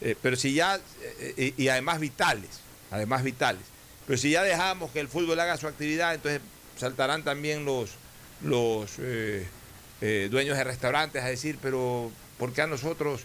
Eh, 0.00 0.16
pero 0.22 0.36
si 0.36 0.54
ya, 0.54 0.80
eh, 1.18 1.54
y, 1.56 1.68
además 1.68 1.98
vitales, 1.98 2.60
además 2.90 3.24
vitales. 3.24 3.62
Pero 4.06 4.18
si 4.18 4.30
ya 4.30 4.42
dejamos 4.42 4.90
que 4.92 5.00
el 5.00 5.08
fútbol 5.08 5.38
haga 5.40 5.56
su 5.56 5.66
actividad, 5.66 6.14
entonces 6.14 6.40
saltarán 6.76 7.24
también 7.24 7.64
los, 7.64 7.90
los 8.42 8.96
dueños 10.30 10.56
de 10.56 10.64
restaurantes 10.64 11.22
a 11.22 11.26
decir, 11.26 11.58
pero 11.60 12.10
¿por 12.38 12.52
qué 12.52 12.62
a 12.62 12.66
nosotros 12.66 13.22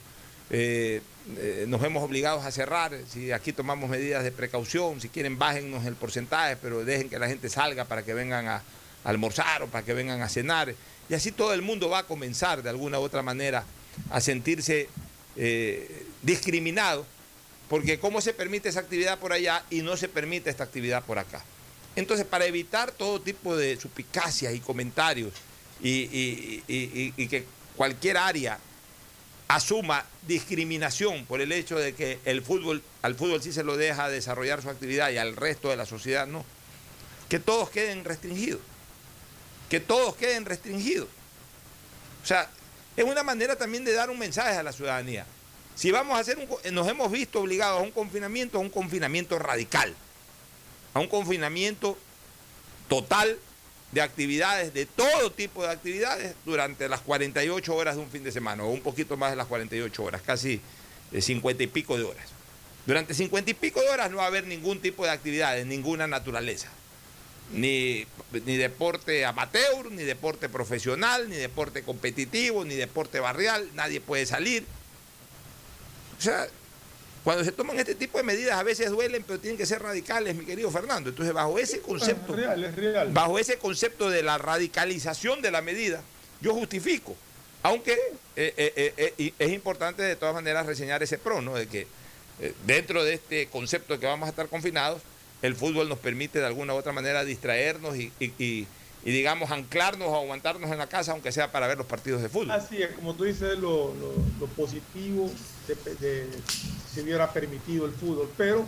eh, 0.50 1.02
eh, 1.38 1.66
nos 1.68 1.82
vemos 1.82 2.04
obligados 2.04 2.46
a 2.46 2.52
cerrar? 2.52 2.98
Si 3.10 3.32
aquí 3.32 3.52
tomamos 3.52 3.90
medidas 3.90 4.24
de 4.24 4.32
precaución, 4.32 5.02
si 5.02 5.10
quieren 5.10 5.38
bájennos 5.38 5.86
el 5.86 5.96
porcentaje, 5.96 6.56
pero 6.56 6.86
dejen 6.86 7.10
que 7.10 7.20
la 7.20 7.28
gente 7.28 7.50
salga 7.50 7.86
para 7.86 8.04
que 8.04 8.14
vengan 8.14 8.48
a, 8.48 8.64
almorzar 9.04 9.64
o 9.64 9.68
para 9.68 9.86
que 9.86 9.94
vengan 9.94 10.22
a 10.22 10.30
cenar. 10.30 10.74
Y 11.10 11.14
así 11.14 11.32
todo 11.32 11.54
el 11.54 11.62
mundo 11.62 11.90
va 11.90 12.00
a 12.00 12.04
comenzar 12.04 12.62
de 12.62 12.70
alguna 12.70 13.00
u 13.00 13.04
otra 13.04 13.22
manera 13.22 13.64
a 14.10 14.20
sentirse 14.20 14.90
eh, 15.38 16.06
discriminado, 16.22 17.06
porque 17.70 18.00
cómo 18.00 18.20
se 18.22 18.34
permite 18.34 18.70
esa 18.70 18.82
actividad 18.82 19.18
por 19.18 19.34
allá 19.34 19.64
y 19.70 19.82
no 19.82 19.96
se 19.96 20.10
permite 20.10 20.50
esta 20.50 20.64
actividad 20.64 21.04
por 21.04 21.20
acá. 21.20 21.44
Entonces, 21.96 22.26
para 22.26 22.46
evitar 22.46 22.92
todo 22.92 23.22
tipo 23.22 23.56
de 23.56 23.78
suspicacias 23.78 24.54
y 24.54 24.60
comentarios 24.60 25.34
y, 25.82 26.62
que 27.28 27.46
cualquier 27.76 28.18
área 28.18 28.60
asuma 29.48 30.06
discriminación 30.28 31.26
por 31.26 31.42
el 31.42 31.52
hecho 31.52 31.78
de 31.78 31.94
que 31.94 32.20
el 32.26 32.42
fútbol, 32.42 32.84
al 33.02 33.16
fútbol 33.16 33.42
sí 33.42 33.54
se 33.54 33.64
lo 33.64 33.78
deja 33.78 34.10
desarrollar 34.10 34.62
su 34.62 34.70
actividad 34.70 35.10
y 35.12 35.18
al 35.18 35.36
resto 35.36 35.70
de 35.70 35.78
la 35.78 35.86
sociedad 35.86 36.28
no, 36.28 36.44
que 37.30 37.40
todos 37.40 37.70
queden 37.70 38.04
restringidos, 38.04 38.62
que 39.70 39.80
todos 39.80 40.16
queden 40.16 40.46
restringidos. 40.46 41.08
O 42.24 42.26
sea, 42.26 42.50
es 42.98 43.06
una 43.06 43.24
manera 43.24 43.56
también 43.56 43.86
de 43.86 43.94
dar 43.94 44.10
un 44.10 44.20
mensaje 44.20 44.58
a 44.58 44.64
la 44.64 44.74
ciudadanía. 44.74 45.26
Si 45.76 45.92
vamos 45.92 46.18
a 46.18 46.22
hacer 46.22 46.38
un, 46.38 46.74
nos 46.74 46.88
hemos 46.88 47.12
visto 47.12 47.40
obligados 47.40 47.80
a 47.80 47.84
un 47.84 47.92
confinamiento, 47.92 48.58
a 48.58 48.62
un 48.62 48.70
confinamiento 48.70 49.40
radical, 49.40 49.96
a 50.94 51.00
un 51.00 51.08
confinamiento 51.08 51.98
total 52.90 53.38
de 53.92 54.02
actividades, 54.02 54.74
de 54.74 54.86
todo 54.86 55.32
tipo 55.32 55.64
de 55.64 55.70
actividades, 55.70 56.36
durante 56.46 56.90
las 56.90 57.02
48 57.02 57.76
horas 57.76 57.96
de 57.96 58.02
un 58.02 58.10
fin 58.10 58.24
de 58.24 58.32
semana, 58.32 58.64
o 58.64 58.70
un 58.70 58.82
poquito 58.82 59.16
más 59.18 59.32
de 59.32 59.38
las 59.38 59.48
48 59.48 60.04
horas, 60.04 60.22
casi 60.22 60.62
de 61.12 61.22
50 61.22 61.64
y 61.64 61.68
pico 61.68 61.98
de 61.98 62.04
horas. 62.04 62.30
Durante 62.86 63.14
50 63.14 63.52
y 63.52 63.54
pico 63.54 63.82
de 63.82 63.90
horas 63.90 64.12
no 64.12 64.18
va 64.18 64.24
a 64.24 64.28
haber 64.28 64.46
ningún 64.46 64.80
tipo 64.80 65.04
de 65.04 65.12
actividad 65.12 65.56
de 65.56 65.66
ninguna 65.66 66.08
naturaleza. 66.08 66.70
Ni, 67.54 68.06
ni 68.46 68.58
deporte 68.58 69.26
amateur, 69.26 69.90
ni 69.92 70.04
deporte 70.04 70.50
profesional, 70.50 71.30
ni 71.30 71.38
deporte 71.38 71.84
competitivo, 71.84 72.66
ni 72.66 72.76
deporte 72.76 73.22
barrial, 73.22 73.70
nadie 73.74 74.02
puede 74.02 74.26
salir. 74.26 74.66
O 76.18 76.22
sea, 76.22 76.48
cuando 77.28 77.44
se 77.44 77.52
toman 77.52 77.78
este 77.78 77.94
tipo 77.94 78.18
de 78.20 78.24
medidas 78.24 78.58
a 78.58 78.64
veces 78.64 78.90
duelen, 78.90 79.22
pero 79.28 79.38
tienen 79.38 79.58
que 79.58 79.66
ser 79.66 79.82
radicales, 79.82 80.34
mi 80.34 80.46
querido 80.46 80.72
Fernando. 80.72 81.10
Entonces, 81.10 81.34
bajo 81.34 81.60
ese 81.60 81.82
concepto, 81.82 82.32
Es 82.34 82.40
real, 82.40 82.64
es 82.64 82.74
real. 82.74 83.10
bajo 83.12 83.38
ese 83.38 83.58
concepto 83.58 84.10
de 84.10 84.24
la 84.24 84.38
radicalización 84.38 85.42
de 85.42 85.52
la 85.52 85.62
medida, 85.62 86.02
yo 86.40 86.54
justifico. 86.54 87.18
Aunque 87.64 87.92
eh, 88.38 88.54
eh, 88.56 89.14
eh, 89.18 89.34
es 89.38 89.52
importante 89.52 90.04
de 90.04 90.16
todas 90.16 90.36
maneras 90.36 90.66
reseñar 90.68 91.04
ese 91.04 91.18
pro, 91.18 91.42
¿no? 91.42 91.56
De 91.56 91.68
que 91.68 91.86
dentro 92.66 93.04
de 93.04 93.16
este 93.16 93.48
concepto 93.48 93.96
de 93.96 94.00
que 94.00 94.06
vamos 94.06 94.28
a 94.28 94.30
estar 94.30 94.48
confinados, 94.48 95.02
el 95.42 95.54
fútbol 95.54 95.90
nos 95.90 96.00
permite 96.00 96.40
de 96.40 96.46
alguna 96.46 96.76
u 96.76 96.78
otra 96.78 96.94
manera 96.94 97.26
distraernos 97.26 97.98
y, 97.98 98.10
y- 98.22 98.32
y- 98.42 98.68
y, 99.04 99.12
digamos, 99.12 99.52
anclarnos 99.52 100.08
o 100.10 100.16
aguantarnos 100.16 100.70
en 100.72 100.78
la 100.78 100.88
casa, 100.88 101.12
aunque 101.12 101.32
sea 101.32 101.52
para 101.52 101.68
ver 101.68 101.78
los 101.78 101.88
partidos 101.88 102.22
de 102.22 102.30
fútbol. 102.30 102.52
Así 102.52 102.82
es, 102.82 102.92
como 102.96 103.14
tú 103.14 103.24
dices, 103.24 103.58
lo, 103.60 103.94
lo- 103.94 104.14
lo 104.40 104.46
positivo 104.56 105.30
de, 105.68 105.76
de- 105.96 106.28
se 106.94 107.02
hubiera 107.04 107.32
permitido 107.32 107.86
el 107.86 107.92
fútbol, 107.94 108.30
pero 108.38 108.66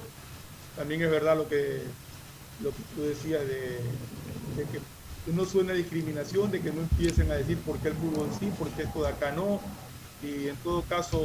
también 0.75 1.01
es 1.01 1.09
verdad 1.11 1.35
lo 1.35 1.47
que, 1.49 1.81
lo 2.63 2.69
que 2.69 2.83
tú 2.95 3.01
decías 3.01 3.41
de, 3.41 3.79
de 4.55 4.63
que 4.71 4.79
no 5.31 5.45
suena 5.45 5.73
discriminación, 5.73 6.51
de 6.51 6.61
que 6.61 6.71
no 6.71 6.81
empiecen 6.81 7.31
a 7.31 7.35
decir 7.35 7.57
por 7.59 7.77
qué 7.79 7.89
el 7.89 7.95
fútbol 7.95 8.29
sí, 8.39 8.51
por 8.57 8.69
qué 8.71 8.83
esto 8.83 9.01
de 9.03 9.09
acá 9.09 9.31
no, 9.31 9.59
y 10.21 10.47
en 10.47 10.55
todo 10.57 10.83
caso, 10.83 11.19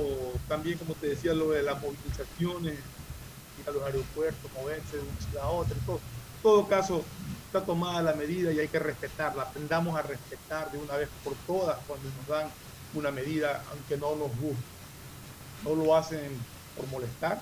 también 0.48 0.78
como 0.78 0.94
te 0.94 1.08
decía, 1.08 1.34
lo 1.34 1.50
de 1.50 1.62
las 1.62 1.80
movilizaciones, 1.80 2.74
ir 2.74 3.68
a 3.68 3.70
los 3.72 3.82
aeropuertos, 3.84 4.50
moverse 4.52 4.96
de 4.96 5.02
una 5.02 5.20
ciudad 5.20 5.44
a 5.44 5.48
otra, 5.48 5.76
y 5.76 5.86
todo. 5.86 5.96
En 5.96 6.42
todo 6.42 6.68
caso, 6.68 7.04
está 7.54 7.66
tomada 7.66 8.02
la 8.02 8.14
medida 8.14 8.52
y 8.52 8.58
hay 8.58 8.66
que 8.66 8.80
respetarla. 8.80 9.44
Aprendamos 9.44 9.96
a 9.96 10.02
respetar 10.02 10.72
de 10.72 10.78
una 10.78 10.96
vez 10.96 11.08
por 11.22 11.34
todas 11.46 11.78
cuando 11.86 12.08
nos 12.10 12.26
dan 12.26 12.50
una 12.94 13.12
medida, 13.12 13.62
aunque 13.70 13.96
no 13.96 14.16
nos 14.16 14.36
guste. 14.40 14.64
No 15.62 15.76
lo 15.76 15.94
hacen 15.94 16.32
por 16.76 16.88
molestar, 16.88 17.40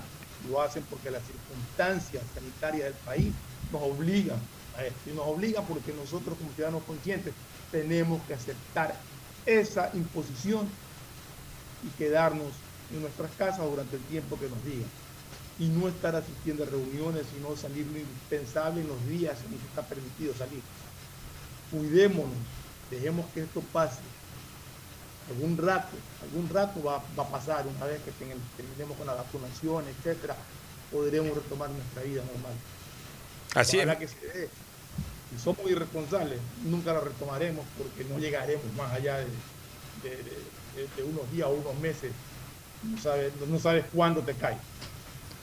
lo 0.51 0.61
hacen 0.61 0.83
porque 0.87 1.09
las 1.09 1.23
circunstancias 1.23 2.21
sanitarias 2.35 2.85
del 2.85 2.93
país 3.05 3.33
nos 3.71 3.81
obligan 3.81 4.37
a 4.77 4.85
esto. 4.85 5.09
Y 5.09 5.13
nos 5.13 5.25
obligan 5.25 5.65
porque 5.65 5.91
nosotros 5.93 6.37
como 6.37 6.53
ciudadanos 6.53 6.83
conscientes 6.83 7.33
tenemos 7.71 8.21
que 8.27 8.35
aceptar 8.35 8.95
esa 9.47 9.89
imposición 9.95 10.69
y 11.83 11.89
quedarnos 11.97 12.51
en 12.93 13.01
nuestras 13.01 13.31
casas 13.31 13.65
durante 13.67 13.95
el 13.95 14.03
tiempo 14.03 14.37
que 14.39 14.47
nos 14.47 14.63
digan. 14.63 15.02
Y 15.59 15.67
no 15.67 15.87
estar 15.87 16.15
asistiendo 16.15 16.63
a 16.63 16.67
reuniones, 16.67 17.25
sino 17.33 17.55
salir 17.55 17.85
lo 17.87 17.99
indispensable 17.99 18.81
en 18.81 18.87
los 18.87 19.07
días 19.07 19.37
en 19.45 19.57
que 19.57 19.65
está 19.67 19.83
permitido 19.83 20.33
salir. 20.33 20.61
Cuidémonos, 21.71 22.33
dejemos 22.91 23.25
que 23.33 23.41
esto 23.41 23.61
pase. 23.71 23.99
Algún 25.29 25.57
rato, 25.57 25.95
algún 26.21 26.49
rato 26.49 26.83
va, 26.83 27.01
va 27.17 27.23
a 27.23 27.29
pasar 27.29 27.65
una 27.65 27.85
vez 27.85 28.01
que 28.03 28.11
terminemos 28.11 28.97
con 28.97 29.07
la 29.07 29.13
vacunación, 29.13 29.85
etcétera, 29.87 30.35
podremos 30.91 31.33
retomar 31.35 31.69
nuestra 31.69 32.01
vida 32.03 32.21
normal. 32.33 32.53
Así 33.55 33.77
es. 33.79 33.97
Que 33.97 34.07
se 34.07 34.27
dé. 34.39 34.49
Si 35.31 35.39
somos 35.41 35.69
irresponsables, 35.71 36.39
nunca 36.65 36.93
la 36.93 36.99
retomaremos 36.99 37.65
porque 37.77 38.03
no 38.11 38.19
llegaremos 38.19 38.65
más 38.77 38.91
allá 38.91 39.17
de, 39.17 39.25
de- 40.03 40.17
de- 40.17 40.87
de 40.95 41.03
unos 41.03 41.31
días 41.31 41.47
o 41.47 41.51
unos 41.51 41.75
meses. 41.79 42.11
No 42.83 42.99
sabes, 43.01 43.31
no 43.47 43.59
sabes 43.59 43.85
cuándo 43.93 44.21
te 44.21 44.33
cae. 44.33 44.57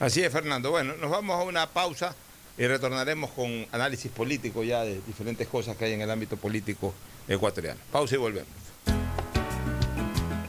Así 0.01 0.23
es, 0.23 0.33
Fernando. 0.33 0.71
Bueno, 0.71 0.95
nos 0.99 1.11
vamos 1.11 1.39
a 1.39 1.43
una 1.43 1.67
pausa 1.67 2.15
y 2.57 2.65
retornaremos 2.65 3.29
con 3.29 3.67
análisis 3.71 4.11
político 4.11 4.63
ya 4.63 4.81
de 4.81 4.99
diferentes 5.05 5.47
cosas 5.47 5.77
que 5.77 5.85
hay 5.85 5.93
en 5.93 6.01
el 6.01 6.09
ámbito 6.09 6.37
político 6.37 6.91
ecuatoriano. 7.27 7.79
Pausa 7.91 8.15
y 8.15 8.17
volvemos. 8.17 8.49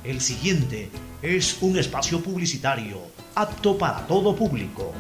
El 0.05 0.23
siguiente 0.23 0.89
es 1.21 1.59
un 1.61 1.79
espacio 1.79 2.23
publicitario 2.23 2.99
apto 3.35 3.77
para 3.77 4.07
todo 4.07 4.35
público. 4.35 4.95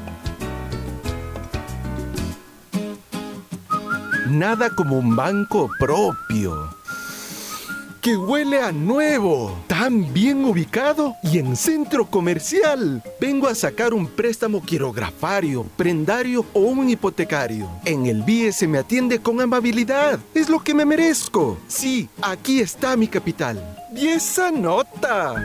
Nada 4.28 4.68
como 4.76 4.98
un 4.98 5.16
banco 5.16 5.70
propio. 5.78 6.81
Que 8.02 8.16
huele 8.16 8.60
a 8.60 8.72
nuevo, 8.72 9.56
tan 9.68 10.12
bien 10.12 10.44
ubicado 10.44 11.14
y 11.22 11.38
en 11.38 11.54
centro 11.54 12.04
comercial. 12.04 13.00
Vengo 13.20 13.46
a 13.46 13.54
sacar 13.54 13.94
un 13.94 14.08
préstamo 14.08 14.60
quirografario, 14.60 15.64
prendario 15.76 16.44
o 16.52 16.62
un 16.62 16.90
hipotecario. 16.90 17.70
En 17.84 18.06
el 18.06 18.24
BIE 18.24 18.50
se 18.50 18.66
me 18.66 18.78
atiende 18.78 19.20
con 19.20 19.40
amabilidad. 19.40 20.18
Es 20.34 20.48
lo 20.48 20.58
que 20.58 20.74
me 20.74 20.84
merezco. 20.84 21.58
Sí, 21.68 22.08
aquí 22.20 22.58
está 22.58 22.96
mi 22.96 23.06
capital. 23.06 23.62
Y 23.94 24.08
esa 24.08 24.50
nota. 24.50 25.36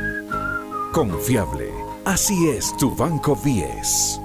Confiable. 0.91 1.71
Así 2.05 2.49
es 2.49 2.75
tu 2.77 2.95
Banco 2.95 3.39
10. 3.45 4.19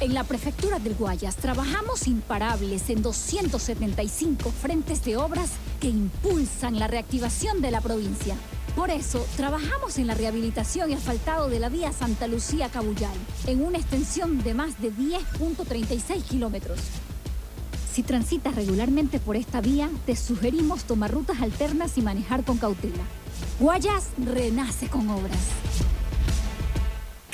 En 0.00 0.14
la 0.14 0.22
prefectura 0.22 0.78
del 0.78 0.94
Guayas 0.94 1.34
trabajamos 1.34 2.06
imparables 2.06 2.88
en 2.88 3.02
275 3.02 4.52
frentes 4.52 5.04
de 5.04 5.16
obras 5.16 5.50
que 5.80 5.88
impulsan 5.88 6.78
la 6.78 6.86
reactivación 6.86 7.60
de 7.60 7.72
la 7.72 7.80
provincia. 7.80 8.36
Por 8.76 8.90
eso, 8.90 9.26
trabajamos 9.36 9.98
en 9.98 10.06
la 10.06 10.14
rehabilitación 10.14 10.92
y 10.92 10.94
asfaltado 10.94 11.48
de 11.48 11.58
la 11.58 11.68
vía 11.68 11.92
Santa 11.92 12.28
Lucía 12.28 12.68
Cabullal, 12.68 13.16
en 13.48 13.64
una 13.64 13.78
extensión 13.78 14.40
de 14.44 14.54
más 14.54 14.80
de 14.80 14.92
10.36 14.92 16.22
kilómetros. 16.22 16.78
Si 17.92 18.04
transitas 18.04 18.54
regularmente 18.54 19.18
por 19.18 19.34
esta 19.34 19.60
vía, 19.60 19.90
te 20.06 20.14
sugerimos 20.14 20.84
tomar 20.84 21.10
rutas 21.10 21.40
alternas 21.40 21.98
y 21.98 22.02
manejar 22.02 22.44
con 22.44 22.58
cautela. 22.58 23.02
Guayas 23.58 24.10
renace 24.16 24.86
con 24.86 25.10
obras. 25.10 25.87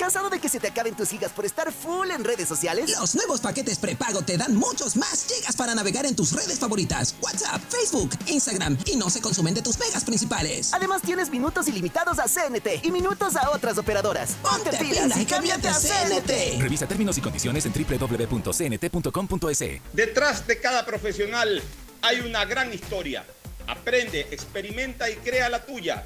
¿Cansado 0.05 0.29
de 0.29 0.37
que 0.37 0.49
se 0.49 0.59
te 0.59 0.67
acaben 0.67 0.93
tus 0.93 1.09
gigas 1.09 1.31
por 1.31 1.45
estar 1.45 1.71
full 1.71 2.11
en 2.11 2.23
redes 2.23 2.47
sociales? 2.47 2.91
Los 2.91 3.15
nuevos 3.15 3.41
paquetes 3.41 3.79
prepago 3.79 4.21
te 4.21 4.37
dan 4.37 4.55
muchos 4.55 4.95
más 4.97 5.25
gigas 5.27 5.55
para 5.55 5.73
navegar 5.73 6.05
en 6.05 6.15
tus 6.15 6.31
redes 6.31 6.59
favoritas, 6.59 7.15
WhatsApp, 7.21 7.59
Facebook, 7.69 8.11
Instagram 8.27 8.77
y 8.85 8.97
no 8.97 9.09
se 9.09 9.19
consumen 9.19 9.55
de 9.55 9.63
tus 9.63 9.79
megas 9.79 10.03
principales. 10.03 10.75
Además 10.75 11.01
tienes 11.01 11.31
minutos 11.31 11.67
ilimitados 11.67 12.19
a 12.19 12.25
CNT 12.25 12.85
y 12.85 12.91
minutos 12.91 13.35
a 13.35 13.49
otras 13.49 13.79
operadoras. 13.79 14.35
Ponte, 14.43 14.77
pilas 14.77 15.17
y 15.17 15.25
cámbiate 15.25 15.69
a 15.69 15.73
CNT. 15.73 16.61
Revisa 16.61 16.85
términos 16.85 17.17
y 17.17 17.21
condiciones 17.21 17.65
en 17.65 17.73
www.cnt.com.es. 17.73 19.59
Detrás 19.91 20.45
de 20.45 20.59
cada 20.59 20.85
profesional 20.85 21.63
hay 22.03 22.19
una 22.19 22.45
gran 22.45 22.71
historia. 22.71 23.25
Aprende, 23.65 24.27
experimenta 24.29 25.09
y 25.09 25.15
crea 25.15 25.49
la 25.49 25.65
tuya. 25.65 26.05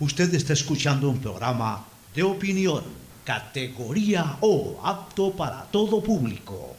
Usted 0.00 0.32
está 0.34 0.54
escuchando 0.54 1.10
un 1.10 1.20
programa 1.20 1.86
de 2.14 2.22
opinión, 2.22 2.82
categoría 3.22 4.38
O, 4.40 4.80
apto 4.82 5.36
para 5.36 5.64
todo 5.64 6.02
público. 6.02 6.74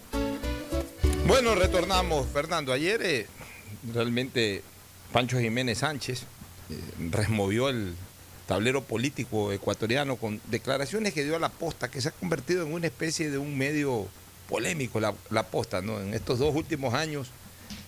Bueno, 1.28 1.54
retornamos, 1.54 2.26
Fernando. 2.34 2.74
Ayer 2.74 3.00
eh, 3.04 3.28
realmente 3.94 4.64
Pancho 5.14 5.40
Jiménez 5.40 5.78
Sánchez 5.78 6.24
eh, 6.72 6.80
removió 7.12 7.70
el 7.70 7.94
tablero 8.48 8.84
político 8.84 9.52
ecuatoriano 9.52 10.16
con 10.16 10.42
declaraciones 10.48 11.14
que 11.14 11.24
dio 11.24 11.36
a 11.36 11.40
la 11.40 11.50
posta, 11.50 11.92
que 11.92 12.02
se 12.02 12.08
ha 12.10 12.14
convertido 12.14 12.66
en 12.66 12.74
una 12.74 12.88
especie 12.88 13.30
de 13.30 13.38
un 13.38 13.56
medio 13.56 14.08
polémico, 14.50 15.00
la, 15.00 15.14
la 15.30 15.44
posta, 15.44 15.84
¿no? 15.84 16.02
En 16.02 16.16
estos 16.16 16.40
dos 16.40 16.56
últimos 16.56 16.96
años, 16.96 17.30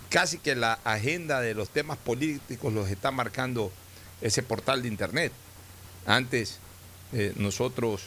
casi 0.09 0.37
que 0.37 0.53
la 0.53 0.73
agenda 0.83 1.41
de 1.41 1.55
los 1.55 1.69
temas 1.69 1.97
políticos 1.97 2.71
los 2.71 2.87
está 2.91 3.09
marcando 3.09 3.71
ese 4.23 4.41
portal 4.41 4.81
de 4.81 4.87
internet. 4.87 5.31
Antes 6.07 6.57
eh, 7.11 7.33
nosotros 7.35 8.01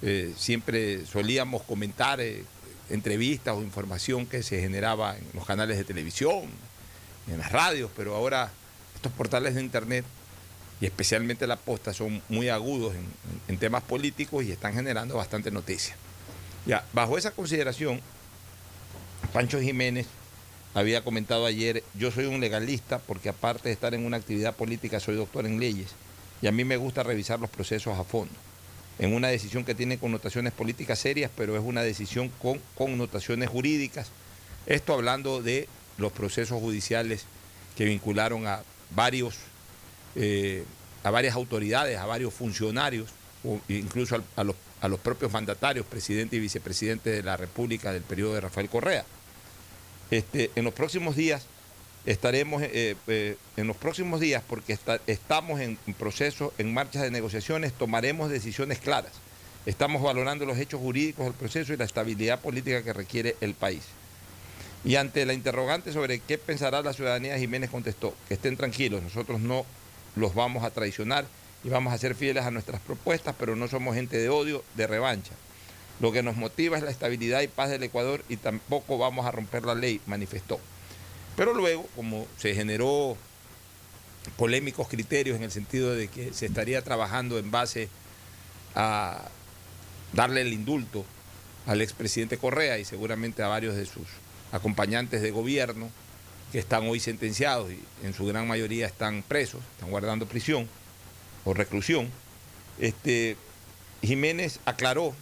eh, 0.00 0.32
siempre 0.36 1.04
solíamos 1.04 1.62
comentar 1.64 2.20
eh, 2.20 2.44
entrevistas 2.88 3.56
o 3.56 3.62
información 3.62 4.26
que 4.26 4.42
se 4.42 4.60
generaba 4.60 5.16
en 5.18 5.24
los 5.34 5.44
canales 5.44 5.76
de 5.76 5.84
televisión, 5.84 6.44
en 7.26 7.38
las 7.38 7.52
radios, 7.52 7.90
pero 7.96 8.14
ahora 8.14 8.50
estos 8.94 9.12
portales 9.12 9.56
de 9.56 9.60
internet 9.60 10.04
y 10.80 10.86
especialmente 10.86 11.46
la 11.48 11.56
posta 11.56 11.92
son 11.92 12.22
muy 12.28 12.48
agudos 12.48 12.94
en, 13.48 13.58
temas 13.58 13.82
políticos 13.82 14.44
y 14.44 14.52
están 14.52 14.74
generando 14.74 15.16
bastante 15.16 15.50
noticia. 15.50 15.96
Ya, 16.64 16.86
bajo 16.92 17.18
esa 17.18 17.32
consideración, 17.32 18.00
Pancho 19.32 19.60
Jiménez 19.60 20.06
había 20.74 21.02
comentado 21.02 21.46
ayer, 21.46 21.82
yo 21.94 22.10
soy 22.10 22.26
un 22.26 22.40
legalista 22.40 22.98
porque 22.98 23.28
aparte 23.28 23.68
de 23.68 23.72
estar 23.72 23.94
en 23.94 24.04
una 24.04 24.16
actividad 24.16 24.54
política 24.54 25.00
soy 25.00 25.16
doctor 25.16 25.46
en 25.46 25.58
leyes 25.58 25.88
y 26.42 26.46
a 26.46 26.52
mí 26.52 26.64
me 26.64 26.76
gusta 26.76 27.02
revisar 27.02 27.40
los 27.40 27.50
procesos 27.50 27.98
a 27.98 28.04
fondo. 28.04 28.34
En 28.98 29.14
una 29.14 29.28
decisión 29.28 29.64
que 29.64 29.74
tiene 29.74 29.98
connotaciones 29.98 30.52
políticas 30.52 30.98
serias, 30.98 31.30
pero 31.36 31.56
es 31.56 31.62
una 31.64 31.82
decisión 31.82 32.30
con 32.42 32.60
connotaciones 32.74 33.48
jurídicas. 33.48 34.08
Esto 34.66 34.92
hablando 34.92 35.40
de 35.42 35.68
los 35.98 36.12
procesos 36.12 36.60
judiciales 36.60 37.24
que 37.76 37.84
vincularon 37.84 38.46
a 38.46 38.62
varios, 38.90 39.36
eh, 40.16 40.64
a 41.04 41.10
varias 41.10 41.34
autoridades, 41.36 41.96
a 41.96 42.06
varios 42.06 42.34
funcionarios, 42.34 43.10
o 43.44 43.60
incluso 43.68 44.20
a, 44.36 44.44
los, 44.44 44.56
a 44.80 44.88
los 44.88 44.98
propios 44.98 45.32
mandatarios, 45.32 45.86
presidente 45.86 46.36
y 46.36 46.40
vicepresidente 46.40 47.10
de 47.10 47.22
la 47.22 47.36
República 47.36 47.92
del 47.92 48.02
periodo 48.02 48.34
de 48.34 48.40
Rafael 48.40 48.68
Correa. 48.68 49.04
Este, 50.10 50.50
en 50.56 50.64
los 50.64 50.74
próximos 50.74 51.16
días 51.16 51.46
estaremos, 52.06 52.62
eh, 52.62 52.96
eh, 53.06 53.36
en 53.56 53.66
los 53.66 53.76
próximos 53.76 54.20
días, 54.20 54.42
porque 54.46 54.78
estamos 55.06 55.60
en, 55.60 55.76
proceso, 55.98 56.54
en 56.58 56.72
marchas 56.72 57.02
de 57.02 57.10
negociaciones, 57.10 57.72
tomaremos 57.72 58.30
decisiones 58.30 58.78
claras. 58.78 59.12
Estamos 59.66 60.02
valorando 60.02 60.46
los 60.46 60.58
hechos 60.58 60.80
jurídicos 60.80 61.26
del 61.26 61.34
proceso 61.34 61.72
y 61.72 61.76
la 61.76 61.84
estabilidad 61.84 62.40
política 62.40 62.82
que 62.82 62.92
requiere 62.94 63.36
el 63.42 63.54
país. 63.54 63.82
Y 64.84 64.96
ante 64.96 65.26
la 65.26 65.34
interrogante 65.34 65.92
sobre 65.92 66.20
qué 66.20 66.38
pensará 66.38 66.80
la 66.80 66.94
ciudadanía, 66.94 67.36
Jiménez 67.36 67.68
contestó, 67.68 68.14
que 68.28 68.34
estén 68.34 68.56
tranquilos, 68.56 69.02
nosotros 69.02 69.40
no 69.40 69.66
los 70.16 70.34
vamos 70.34 70.64
a 70.64 70.70
traicionar 70.70 71.26
y 71.64 71.68
vamos 71.68 71.92
a 71.92 71.98
ser 71.98 72.14
fieles 72.14 72.44
a 72.44 72.50
nuestras 72.50 72.80
propuestas, 72.80 73.34
pero 73.38 73.56
no 73.56 73.68
somos 73.68 73.94
gente 73.94 74.16
de 74.16 74.30
odio, 74.30 74.64
de 74.76 74.86
revancha. 74.86 75.32
Lo 76.00 76.12
que 76.12 76.22
nos 76.22 76.36
motiva 76.36 76.76
es 76.76 76.82
la 76.82 76.90
estabilidad 76.90 77.40
y 77.40 77.48
paz 77.48 77.70
del 77.70 77.82
Ecuador 77.82 78.24
y 78.28 78.36
tampoco 78.36 78.98
vamos 78.98 79.26
a 79.26 79.32
romper 79.32 79.64
la 79.64 79.74
ley, 79.74 80.00
manifestó. 80.06 80.60
Pero 81.36 81.54
luego, 81.54 81.86
como 81.96 82.26
se 82.36 82.54
generó 82.54 83.16
polémicos 84.36 84.88
criterios 84.88 85.36
en 85.36 85.42
el 85.42 85.50
sentido 85.50 85.94
de 85.94 86.08
que 86.08 86.32
se 86.32 86.46
estaría 86.46 86.82
trabajando 86.82 87.38
en 87.38 87.50
base 87.50 87.88
a 88.74 89.28
darle 90.12 90.42
el 90.42 90.52
indulto 90.52 91.04
al 91.66 91.80
expresidente 91.82 92.38
Correa 92.38 92.78
y 92.78 92.84
seguramente 92.84 93.42
a 93.42 93.48
varios 93.48 93.74
de 93.76 93.86
sus 93.86 94.06
acompañantes 94.52 95.20
de 95.20 95.30
gobierno 95.30 95.90
que 96.52 96.58
están 96.58 96.86
hoy 96.88 97.00
sentenciados 97.00 97.70
y 97.70 98.06
en 98.06 98.14
su 98.14 98.24
gran 98.26 98.48
mayoría 98.48 98.86
están 98.86 99.22
presos, 99.22 99.60
están 99.74 99.90
guardando 99.90 100.26
prisión 100.26 100.68
o 101.44 101.52
reclusión, 101.52 102.08
este, 102.78 103.36
Jiménez 104.02 104.60
aclaró 104.64 105.14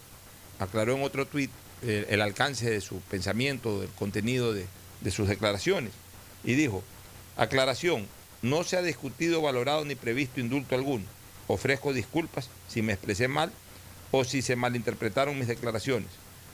aclaró 0.59 0.95
en 0.95 1.03
otro 1.03 1.25
tuit 1.25 1.51
el, 1.81 2.05
el, 2.09 2.21
alcance 2.21 2.69
de 2.69 2.81
su 2.81 2.99
pensamiento, 3.01 3.81
del 3.81 3.89
contenido 3.89 4.53
de, 4.53 4.65
de, 5.01 5.11
sus 5.11 5.27
declaraciones. 5.27 5.91
Y 6.43 6.53
dijo, 6.53 6.83
aclaración, 7.35 8.07
no 8.41 8.63
se 8.63 8.77
ha 8.77 8.81
discutido, 8.81 9.41
valorado 9.41 9.85
ni 9.85 9.95
previsto 9.95 10.39
indulto 10.39 10.75
alguno. 10.75 11.05
Ofrezco 11.47 11.93
disculpas 11.93 12.49
si 12.67 12.81
me 12.81 12.93
expresé 12.93 13.27
mal 13.27 13.51
o 14.11 14.23
si 14.23 14.41
se 14.41 14.55
malinterpretaron 14.55 15.37
mis 15.37 15.47
declaraciones. 15.47 16.09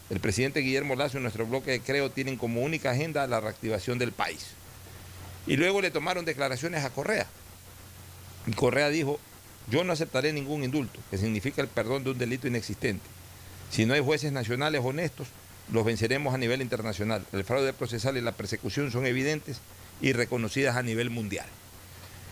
El 0.10 0.20
presidente 0.20 0.60
Guillermo 0.60 0.96
Lazo 0.96 1.18
y 1.18 1.22
nuestro 1.22 1.46
bloque 1.46 1.72
de 1.72 1.80
Creo 1.80 2.12
tienen 2.12 2.38
como 2.38 2.62
única 2.62 2.92
agenda 2.92 3.26
la 3.28 3.40
reactivación 3.40 3.98
del 3.98 4.12
país. 4.12 4.48
Y 5.48 5.58
luego 5.58 5.82
le 5.82 5.92
tomaron 5.92 6.26
declaraciones 6.26 6.84
a 6.84 6.90
Correa. 6.90 7.28
Y 8.46 8.52
Correa 8.52 8.90
dijo, 8.90 9.20
yo 9.70 9.84
no 9.84 9.94
aceptaré 9.94 10.34
ningún 10.34 10.64
indulto, 10.64 11.00
que 11.10 11.18
significa 11.18 11.62
el 11.62 11.68
perdón 11.68 12.04
de 12.04 12.12
un 12.12 12.18
delito 12.18 12.48
inexistente. 12.48 13.06
Si 13.74 13.88
no 13.88 13.96
hay 13.96 14.02
jueces 14.02 14.32
nacionales 14.32 14.82
honestos, 14.86 15.28
los 15.72 15.84
venceremos 15.84 16.36
a 16.36 16.38
nivel 16.38 16.62
internacional. 16.62 17.26
El 17.34 17.44
fraude 17.44 17.74
procesal 17.74 18.16
y 18.18 18.22
la 18.22 18.34
persecución 18.34 18.92
son 18.92 19.08
evidentes 19.08 19.62
y 20.00 20.14
reconocidas 20.14 20.76
a 20.76 20.84
nivel 20.84 21.10
mundial. 21.10 21.48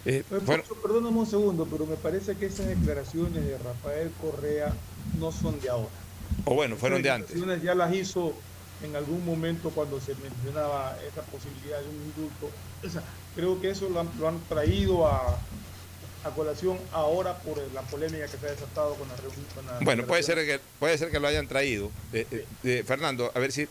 Eh, 0.05 0.23
bueno, 0.45 0.63
perdóname 0.83 1.17
un 1.17 1.25
segundo, 1.25 1.65
pero 1.65 1.87
me 1.87 1.95
parece 1.95 2.35
que 2.35 2.45
esas 2.45 2.67
declaraciones 2.67 3.43
de 3.43 3.57
Rafael 3.57 4.11
Correa 4.21 4.71
no 5.19 5.31
son 5.31 5.59
de 5.61 5.69
ahora. 5.69 5.89
O 6.45 6.53
bueno, 6.53 6.75
fueron 6.75 6.99
esas 7.03 7.27
de 7.27 7.35
antes. 7.35 7.63
Ya 7.63 7.73
las 7.73 7.91
hizo 7.95 8.35
en 8.83 8.95
algún 8.95 9.25
momento 9.25 9.71
cuando 9.71 9.99
se 9.99 10.13
mencionaba 10.13 10.95
esa 11.11 11.23
posibilidad 11.23 11.79
de 11.79 11.89
un 11.89 12.03
indulto. 12.03 12.51
O 12.85 12.89
sea, 12.89 13.01
creo 13.35 13.59
que 13.59 13.71
eso 13.71 13.89
lo 13.89 14.01
han, 14.01 14.09
lo 14.19 14.27
han 14.27 14.39
traído 14.41 15.07
a, 15.07 15.39
a 16.23 16.29
colación 16.29 16.77
ahora 16.91 17.37
por 17.39 17.57
la 17.73 17.81
polémica 17.81 18.25
que 18.25 18.37
se 18.37 18.45
ha 18.45 18.51
desatado 18.51 18.95
con 18.95 19.07
la 19.07 19.15
reunión. 19.15 19.45
Bueno, 19.81 20.05
puede 20.05 20.23
ser 20.23 20.37
que 20.45 20.59
puede 20.79 20.97
ser 20.97 21.09
que 21.09 21.19
lo 21.19 21.27
hayan 21.27 21.47
traído. 21.47 21.91
De, 22.11 22.45
de, 22.63 22.83
Fernando, 22.83 23.31
a 23.33 23.39
ver 23.39 23.51
si 23.51 23.67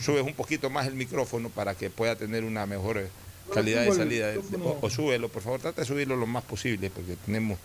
subes 0.00 0.24
un 0.24 0.34
poquito 0.34 0.70
más 0.70 0.86
el 0.86 0.94
micrófono 0.94 1.48
para 1.50 1.74
que 1.74 1.90
pueda 1.90 2.16
tener 2.16 2.44
una 2.44 2.66
mejor 2.66 3.08
calidad 3.52 3.84
de 3.84 3.92
salida. 3.92 4.32
O, 4.62 4.78
o, 4.80 4.90
súbelo, 4.90 5.28
por 5.28 5.42
favor, 5.42 5.60
trata 5.60 5.82
de 5.82 5.86
subirlo 5.86 6.16
lo 6.16 6.26
más 6.26 6.44
posible 6.44 6.90
porque 6.90 7.16
tenemos 7.24 7.58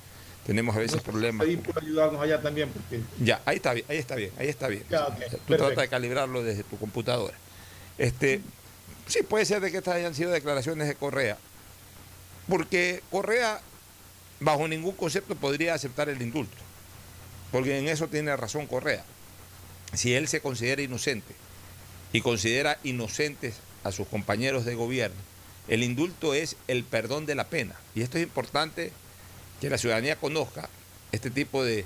tenemos 0.46 0.76
a 0.76 0.80
veces 0.80 1.02
problemas. 1.02 1.48
Ahí 1.48 1.58
por 1.58 1.82
ayudarnos 1.82 2.22
allá 2.22 2.42
también. 2.42 2.70
Porque... 2.70 3.02
Ya, 3.20 3.42
ahí 3.46 3.58
está 3.58 3.74
bien, 3.74 3.86
ahí 3.90 3.98
está 3.98 4.16
bien, 4.16 4.32
ahí 4.38 4.48
está 4.48 4.68
bien. 4.68 4.84
Ya, 4.90 5.08
okay, 5.08 5.28
Tú 5.48 5.54
de 5.54 5.88
calibrarlo 5.88 6.44
desde 6.44 6.64
tu 6.64 6.78
computadora. 6.78 7.36
Este, 7.98 8.42
sí, 9.08 9.24
puede 9.24 9.46
ser 9.46 9.62
de 9.62 9.72
que 9.72 9.78
estas 9.78 9.96
hayan 9.96 10.14
sido 10.14 10.32
declaraciones 10.32 10.88
de 10.88 10.96
Correa, 10.96 11.38
porque 12.48 13.02
Correa 13.10 13.60
bajo 14.40 14.68
ningún 14.68 14.96
concepto 14.96 15.36
podría 15.36 15.74
aceptar 15.74 16.10
el 16.10 16.22
indulto, 16.22 16.58
porque 17.52 17.78
en 17.78 17.88
eso 17.88 18.08
tiene 18.08 18.36
razón 18.36 18.68
Correa. 18.68 19.04
Si 19.94 20.14
él 20.14 20.28
se 20.28 20.42
considera 20.42 20.82
inocente 20.82 21.34
y 22.12 22.22
considera 22.22 22.80
inocentes 22.84 23.56
a 23.84 23.92
sus 23.92 24.08
compañeros 24.08 24.66
de 24.66 24.76
gobierno, 24.76 25.18
el 25.68 25.84
indulto 25.84 26.34
es 26.34 26.58
el 26.68 26.84
perdón 26.84 27.26
de 27.26 27.36
la 27.36 27.48
pena. 27.48 27.76
Y 27.96 28.02
esto 28.02 28.18
es 28.18 28.24
importante 28.24 28.92
que 29.62 29.70
la 29.70 29.78
ciudadanía 29.78 30.18
conozca 30.18 30.70
este 31.12 31.32
tipo 31.32 31.64
de 31.64 31.86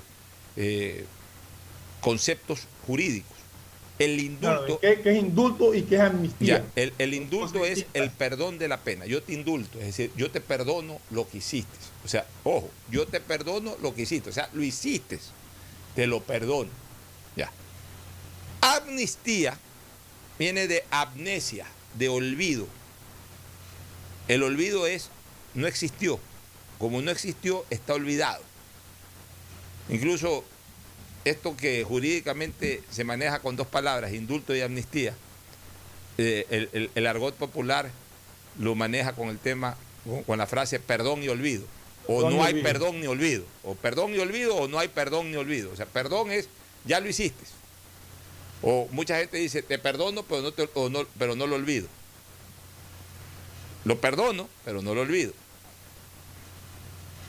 eh, 0.56 1.04
conceptos 2.00 2.66
jurídicos. 2.86 3.39
El 4.00 4.18
indulto. 4.18 4.78
Claro, 4.78 4.80
¿qué, 4.80 5.02
¿qué, 5.02 5.10
es 5.10 5.18
indulto 5.18 5.74
y 5.74 5.82
qué 5.82 5.96
es 5.96 6.00
amnistía? 6.00 6.58
Ya, 6.58 6.82
el, 6.82 6.94
el, 6.96 7.12
indulto 7.12 7.66
es 7.66 7.84
el 7.92 8.10
perdón 8.10 8.58
de 8.58 8.66
la 8.66 8.78
pena. 8.78 9.04
Yo 9.04 9.22
te 9.22 9.34
indulto, 9.34 9.78
es 9.78 9.84
decir, 9.84 10.10
yo 10.16 10.30
te 10.30 10.40
perdono 10.40 10.98
lo 11.10 11.28
que 11.28 11.36
hiciste. 11.36 11.76
O 12.02 12.08
sea, 12.08 12.26
ojo, 12.42 12.70
yo 12.90 13.06
te 13.06 13.20
perdono 13.20 13.76
lo 13.82 13.94
que 13.94 14.02
hiciste. 14.02 14.30
O 14.30 14.32
sea, 14.32 14.48
lo 14.54 14.62
hiciste, 14.62 15.18
te 15.94 16.06
lo 16.06 16.22
perdono. 16.22 16.70
Ya. 17.36 17.52
Amnistía 18.62 19.58
viene 20.38 20.66
de 20.66 20.82
amnesia, 20.90 21.66
de 21.98 22.08
olvido. 22.08 22.66
El 24.28 24.42
olvido 24.42 24.86
es, 24.86 25.10
no 25.52 25.66
existió. 25.66 26.18
Como 26.78 27.02
no 27.02 27.10
existió, 27.10 27.66
está 27.68 27.92
olvidado. 27.92 28.42
Incluso 29.90 30.42
esto 31.24 31.56
que 31.56 31.84
jurídicamente 31.84 32.82
se 32.90 33.04
maneja 33.04 33.40
con 33.40 33.56
dos 33.56 33.66
palabras, 33.66 34.12
indulto 34.12 34.54
y 34.54 34.60
amnistía, 34.62 35.14
eh, 36.18 36.46
el, 36.50 36.68
el- 36.72 36.90
el 36.94 37.06
argot 37.06 37.34
popular 37.34 37.90
lo 38.58 38.74
maneja 38.74 39.12
con 39.12 39.28
el 39.28 39.38
tema, 39.38 39.76
con- 40.04 40.22
con 40.24 40.38
la 40.38 40.46
frase 40.46 40.80
perdón 40.80 41.22
y 41.22 41.28
olvido. 41.28 41.64
O 42.06 42.16
Perdón 42.22 42.36
no 42.36 42.44
hay 42.44 42.52
olvido. 42.54 42.64
perdón 42.68 43.00
ni 43.00 43.06
olvido. 43.06 43.44
O 43.62 43.74
perdón 43.74 44.14
y 44.14 44.18
olvido 44.18 44.56
o 44.56 44.66
no 44.68 44.78
hay 44.78 44.88
perdón 44.88 45.30
ni 45.30 45.36
olvido. 45.36 45.70
O 45.72 45.76
sea, 45.76 45.86
perdón 45.86 46.32
es, 46.32 46.48
ya 46.84 46.98
lo 47.00 47.08
hiciste. 47.08 47.44
O 48.62 48.88
mucha 48.90 49.18
gente 49.18 49.36
dice, 49.36 49.62
te 49.62 49.78
perdono, 49.78 50.22
pero 50.24 50.42
no, 50.42 50.52
te- 50.52 50.68
o 50.74 50.88
no- 50.88 51.06
pero 51.18 51.36
no 51.36 51.46
lo 51.46 51.56
olvido. 51.56 51.86
Lo 53.84 54.00
perdono, 54.00 54.48
pero 54.64 54.82
no 54.82 54.94
lo 54.94 55.02
olvido. 55.02 55.32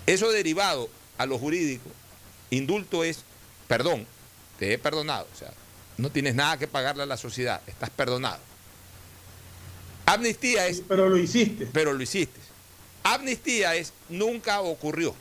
Eso 0.07 0.31
derivado 0.31 0.89
a 1.17 1.25
lo 1.25 1.37
jurídico, 1.37 1.89
indulto 2.49 3.03
es 3.03 3.23
perdón, 3.71 4.05
te 4.59 4.73
he 4.73 4.77
perdonado, 4.77 5.25
o 5.33 5.37
sea, 5.37 5.53
no 5.95 6.09
tienes 6.09 6.35
nada 6.35 6.57
que 6.57 6.67
pagarle 6.67 7.03
a 7.03 7.05
la 7.05 7.15
sociedad, 7.15 7.61
estás 7.67 7.89
perdonado. 7.89 8.41
Amnistía 10.05 10.67
es... 10.67 10.83
Pero 10.85 11.07
lo 11.07 11.15
hiciste. 11.17 11.69
Pero 11.71 11.93
lo 11.93 12.03
hiciste. 12.03 12.37
Amnistía 13.01 13.75
es 13.75 13.93
nunca 14.09 14.59
ocurrió. 14.59 15.15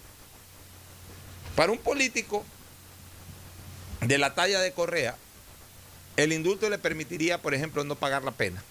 Para 1.55 1.71
un 1.71 1.79
político 1.79 2.45
de 4.01 4.19
la 4.19 4.35
talla 4.35 4.59
de 4.59 4.73
Correa, 4.73 5.17
el 6.17 6.33
indulto 6.33 6.69
le 6.69 6.79
permitiría, 6.79 7.41
por 7.41 7.55
ejemplo, 7.55 7.85
no 7.85 7.95
pagar 7.95 8.25
la 8.25 8.33
pena. 8.33 8.65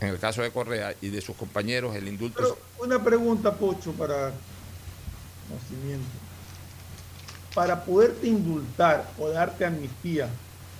En 0.00 0.08
el 0.08 0.18
caso 0.18 0.40
de 0.40 0.50
Correa 0.50 0.94
y 1.02 1.10
de 1.10 1.20
sus 1.20 1.36
compañeros, 1.36 1.94
el 1.94 2.08
indulto... 2.08 2.38
Pero 2.38 2.58
una 2.78 3.04
pregunta, 3.04 3.54
Pocho, 3.54 3.92
para 3.92 4.32
conocimiento. 5.46 6.27
Para 7.54 7.84
poderte 7.84 8.26
indultar 8.26 9.10
o 9.18 9.28
darte 9.28 9.64
amnistía, 9.64 10.28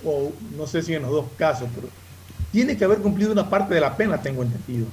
o 0.03 0.31
no 0.55 0.67
sé 0.67 0.81
si 0.81 0.93
en 0.93 1.01
los 1.01 1.11
dos 1.11 1.25
casos, 1.37 1.67
pero 1.75 1.89
tiene 2.51 2.77
que 2.77 2.85
haber 2.85 2.99
cumplido 2.99 3.31
una 3.31 3.49
parte 3.49 3.73
de 3.75 3.81
la 3.81 3.95
pena, 3.95 4.21
tengo 4.21 4.43
entendido. 4.43 4.87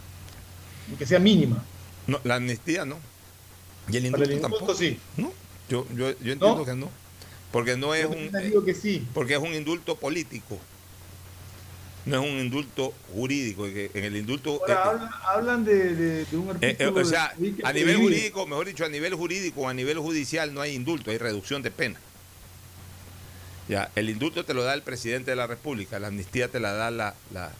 Aunque 0.88 1.06
sea 1.06 1.18
mínima. 1.18 1.62
No, 2.06 2.20
la 2.24 2.36
amnistía 2.36 2.84
no. 2.84 2.98
Y 3.88 3.96
el 3.96 4.06
indulto, 4.06 4.24
el 4.24 4.36
indulto 4.36 4.56
tampoco. 4.58 4.78
sí. 4.78 4.98
No, 5.16 5.32
yo, 5.68 5.86
yo, 5.94 6.10
yo 6.20 6.32
entiendo 6.32 6.64
que 6.64 6.74
no. 6.74 6.90
Porque 7.52 7.76
no 7.76 7.94
es 7.94 8.06
un... 8.06 8.30
que 8.64 8.74
sí. 8.74 9.06
Porque 9.14 9.34
es 9.34 9.40
un 9.40 9.54
indulto 9.54 9.96
político. 9.96 10.58
No 12.06 12.22
es 12.22 12.30
un 12.30 12.38
indulto 12.38 12.94
jurídico. 13.12 13.64
que 13.64 13.90
En 13.94 14.04
el 14.04 14.16
indulto... 14.16 14.60
Ahora, 14.62 14.84
hablan, 14.84 15.10
hablan 15.24 15.64
de, 15.64 15.94
de- 15.94 16.24
de 16.24 16.36
un 16.36 16.50
eh, 16.50 16.58
eh, 16.62 16.76
artículo. 16.78 17.00
o 17.00 17.04
sea, 17.04 17.34
de- 17.36 17.54
a 17.64 17.72
nivel 17.72 17.96
jurídico, 17.96 18.46
mejor 18.46 18.66
dicho, 18.66 18.84
a 18.84 18.88
nivel 18.88 19.14
jurídico 19.14 19.62
o 19.62 19.68
a 19.68 19.74
nivel 19.74 19.98
judicial 19.98 20.54
no 20.54 20.60
hay 20.60 20.74
indulto, 20.74 21.10
hay 21.10 21.18
reducción 21.18 21.62
de 21.62 21.70
pena. 21.70 21.98
Ya, 23.68 23.90
el 23.96 24.08
indulto 24.08 24.44
te 24.44 24.54
lo 24.54 24.62
da 24.62 24.74
el 24.74 24.82
presidente 24.82 25.32
de 25.32 25.36
la 25.36 25.48
República, 25.48 25.98
la 25.98 26.06
amnistía 26.06 26.46
te 26.48 26.60
la 26.60 26.72
da 26.72 26.90
la, 26.92 27.14
la, 27.32 27.50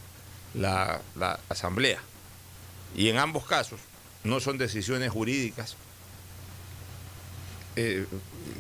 la- 0.55 1.01
la 1.17 1.41
Asamblea. 1.49 2.01
Y 2.95 3.09
en 3.09 3.19
ambos 3.19 3.45
casos 3.47 3.81
no 4.23 4.39
son 4.39 4.57
decisiones 4.59 5.11
jurídicas, 5.11 5.77
eh, 7.75 8.07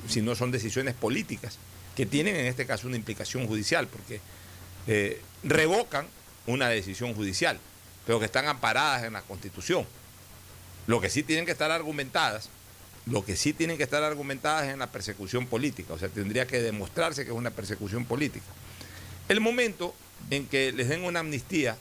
sino 0.09 0.34
son 0.34 0.51
decisiones 0.51 0.95
políticas, 0.95 1.59
que 1.95 2.05
tienen 2.07 2.34
en 2.37 2.47
este 2.47 2.66
caso 2.66 2.87
una 2.89 2.97
implicación 2.97 3.47
judicial, 3.47 3.87
porque 3.87 4.20
eh, 4.87 5.20
revocan 5.43 6.07
una 6.47 6.68
decisión 6.68 7.14
judicial, 7.14 7.59
pero 8.07 8.18
que 8.18 8.26
están 8.26 8.47
amparadas 8.47 9.05
en 9.05 9.14
la 9.14 9.22
Constitución. 9.22 9.87
Lo 10.87 11.01
que 11.01 11.11
sí 11.11 11.22
tienen 11.22 11.45
que 11.45 11.53
estar 11.53 11.70
argumentadas, 11.70 12.49
lo 13.07 13.24
que 13.24 13.37
sí 13.37 13.53
tienen 13.53 13.76
que 13.76 13.82
estar 13.82 14.03
argumentadas 14.03 14.66
es 14.66 14.72
en 14.72 14.78
la 14.78 14.91
persecución 14.91 15.47
política, 15.47 15.95
o 15.95 15.99
sea, 15.99 16.09
tendría 16.09 16.47
que 16.47 16.61
demostrarse 16.61 17.24
que 17.24 17.30
es 17.30 17.37
una 17.37 17.51
persecución 17.51 18.05
política. 18.05 18.47
El 19.28 19.41
momento 19.41 19.95
en 20.30 20.47
que 20.47 20.72
les 20.72 20.89
den 20.89 21.05
una 21.05 21.20
amnistía 21.20 21.76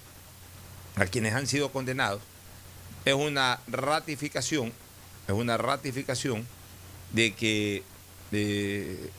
a 0.95 1.05
quienes 1.05 1.33
han 1.33 1.47
sido 1.47 1.71
condenados 1.71 2.21
es 3.05 3.13
una 3.13 3.59
ratificación, 3.67 4.73
es 5.27 5.33
una 5.33 5.57
ratificación 5.57 6.47
de 7.11 7.33
que 7.33 7.83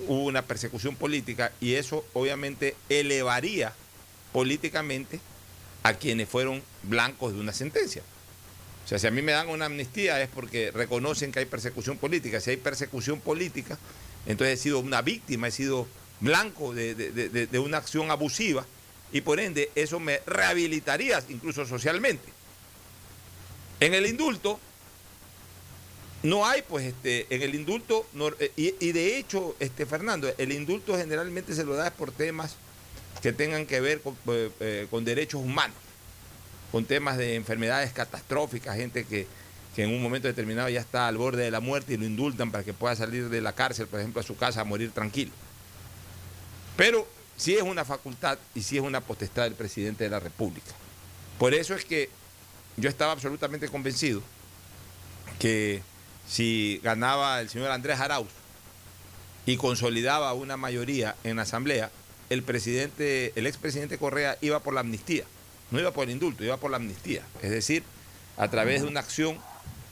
hubo 0.08 0.24
una 0.24 0.42
persecución 0.42 0.96
política 0.96 1.52
y 1.60 1.74
eso 1.74 2.04
obviamente 2.12 2.74
elevaría 2.88 3.72
políticamente 4.32 5.20
a 5.82 5.94
quienes 5.94 6.28
fueron 6.28 6.62
blancos 6.82 7.32
de 7.32 7.40
una 7.40 7.52
sentencia. 7.52 8.02
O 8.84 8.88
sea, 8.88 8.98
si 8.98 9.06
a 9.06 9.10
mí 9.10 9.22
me 9.22 9.32
dan 9.32 9.48
una 9.48 9.66
amnistía 9.66 10.22
es 10.22 10.28
porque 10.28 10.70
reconocen 10.70 11.32
que 11.32 11.40
hay 11.40 11.46
persecución 11.46 11.98
política. 11.98 12.40
Si 12.40 12.50
hay 12.50 12.56
persecución 12.56 13.20
política, 13.20 13.78
entonces 14.26 14.58
he 14.58 14.62
sido 14.62 14.78
una 14.78 15.02
víctima, 15.02 15.48
he 15.48 15.50
sido 15.50 15.86
blanco 16.20 16.72
de 16.74 17.58
una 17.58 17.78
acción 17.78 18.10
abusiva 18.10 18.64
y 19.12 19.20
por 19.20 19.40
ende 19.40 19.70
eso 19.74 20.00
me 20.00 20.20
rehabilitaría 20.26 21.22
incluso 21.28 21.66
socialmente. 21.66 22.28
En 23.80 23.94
el 23.94 24.06
indulto 24.06 24.60
no 26.26 26.44
hay, 26.44 26.62
pues, 26.62 26.86
este, 26.86 27.26
en 27.30 27.42
el 27.42 27.54
indulto, 27.54 28.04
eh, 28.40 28.50
y, 28.56 28.74
y 28.80 28.92
de 28.92 29.16
hecho, 29.16 29.54
este, 29.60 29.86
Fernando, 29.86 30.28
el 30.38 30.52
indulto 30.52 30.96
generalmente 30.96 31.54
se 31.54 31.64
lo 31.64 31.74
da 31.74 31.90
por 31.90 32.10
temas 32.10 32.56
que 33.22 33.32
tengan 33.32 33.64
que 33.64 33.80
ver 33.80 34.00
con, 34.00 34.16
eh, 34.28 34.50
eh, 34.60 34.86
con 34.90 35.04
derechos 35.04 35.40
humanos, 35.40 35.76
con 36.72 36.84
temas 36.84 37.16
de 37.16 37.36
enfermedades 37.36 37.92
catastróficas, 37.92 38.76
gente 38.76 39.04
que, 39.04 39.26
que 39.74 39.84
en 39.84 39.90
un 39.90 40.02
momento 40.02 40.26
determinado 40.26 40.68
ya 40.68 40.80
está 40.80 41.06
al 41.06 41.16
borde 41.16 41.44
de 41.44 41.50
la 41.50 41.60
muerte 41.60 41.94
y 41.94 41.96
lo 41.96 42.04
indultan 42.04 42.50
para 42.50 42.64
que 42.64 42.74
pueda 42.74 42.96
salir 42.96 43.28
de 43.28 43.40
la 43.40 43.54
cárcel, 43.54 43.86
por 43.86 44.00
ejemplo, 44.00 44.20
a 44.20 44.24
su 44.24 44.36
casa 44.36 44.62
a 44.62 44.64
morir 44.64 44.90
tranquilo. 44.90 45.30
Pero 46.76 47.06
sí 47.36 47.54
es 47.54 47.62
una 47.62 47.84
facultad 47.84 48.38
y 48.54 48.62
sí 48.62 48.76
es 48.76 48.82
una 48.82 49.00
potestad 49.00 49.44
del 49.44 49.54
presidente 49.54 50.04
de 50.04 50.10
la 50.10 50.18
República. 50.18 50.72
Por 51.38 51.54
eso 51.54 51.74
es 51.74 51.84
que 51.84 52.10
yo 52.76 52.88
estaba 52.88 53.12
absolutamente 53.12 53.68
convencido 53.68 54.22
que 55.38 55.82
si 56.28 56.80
ganaba 56.82 57.40
el 57.40 57.48
señor 57.48 57.70
Andrés 57.70 58.00
Arauz 58.00 58.28
y 59.44 59.56
consolidaba 59.56 60.32
una 60.34 60.56
mayoría 60.56 61.16
en 61.24 61.36
la 61.36 61.42
Asamblea, 61.42 61.90
el 62.30 62.42
presidente, 62.42 63.32
el 63.36 63.46
expresidente 63.46 63.98
Correa 63.98 64.36
iba 64.40 64.60
por 64.60 64.74
la 64.74 64.80
amnistía, 64.80 65.24
no 65.70 65.78
iba 65.78 65.92
por 65.92 66.04
el 66.04 66.10
indulto, 66.10 66.44
iba 66.44 66.56
por 66.56 66.70
la 66.70 66.78
amnistía. 66.78 67.22
Es 67.42 67.50
decir, 67.50 67.84
a 68.36 68.48
través 68.48 68.82
de 68.82 68.88
una 68.88 69.00
acción 69.00 69.38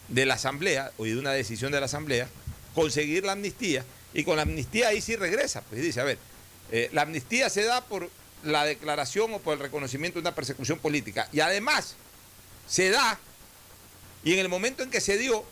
de 0.09 0.27
la 0.27 0.35
Asamblea 0.35 0.91
o 0.99 1.05
de 1.05 1.17
una 1.17 1.31
decisión 1.31 1.71
de 1.71 1.81
la 1.81 1.87
Asamblea, 1.87 2.29
conseguir 2.75 3.25
la 3.25 3.33
amnistía 3.33 3.85
y 4.13 4.25
con 4.25 4.37
la 4.37 4.43
amnistía 4.43 4.89
ahí 4.89 5.01
sí 5.01 5.17
regresa. 5.17 5.63
Pues 5.63 5.81
dice, 5.81 6.01
a 6.01 6.05
ver, 6.05 6.19
eh, 6.73 6.91
la 6.93 7.03
amnistía 7.03 7.49
se 7.49 7.63
da 7.63 7.85
por 7.85 8.11
la 8.43 8.65
declaración 8.65 9.33
o 9.35 9.39
por 9.39 9.55
el 9.55 9.61
reconocimiento 9.61 10.19
de 10.19 10.23
una 10.23 10.35
persecución 10.35 10.79
política 10.79 11.29
y 11.33 11.41
además 11.41 11.95
se 12.69 12.91
da 12.91 13.19
y 14.23 14.33
en 14.33 14.39
el 14.39 14.49
momento 14.49 14.83
en 14.83 14.91
que 14.91 15.01
se 15.01 15.19
dio 15.19 15.45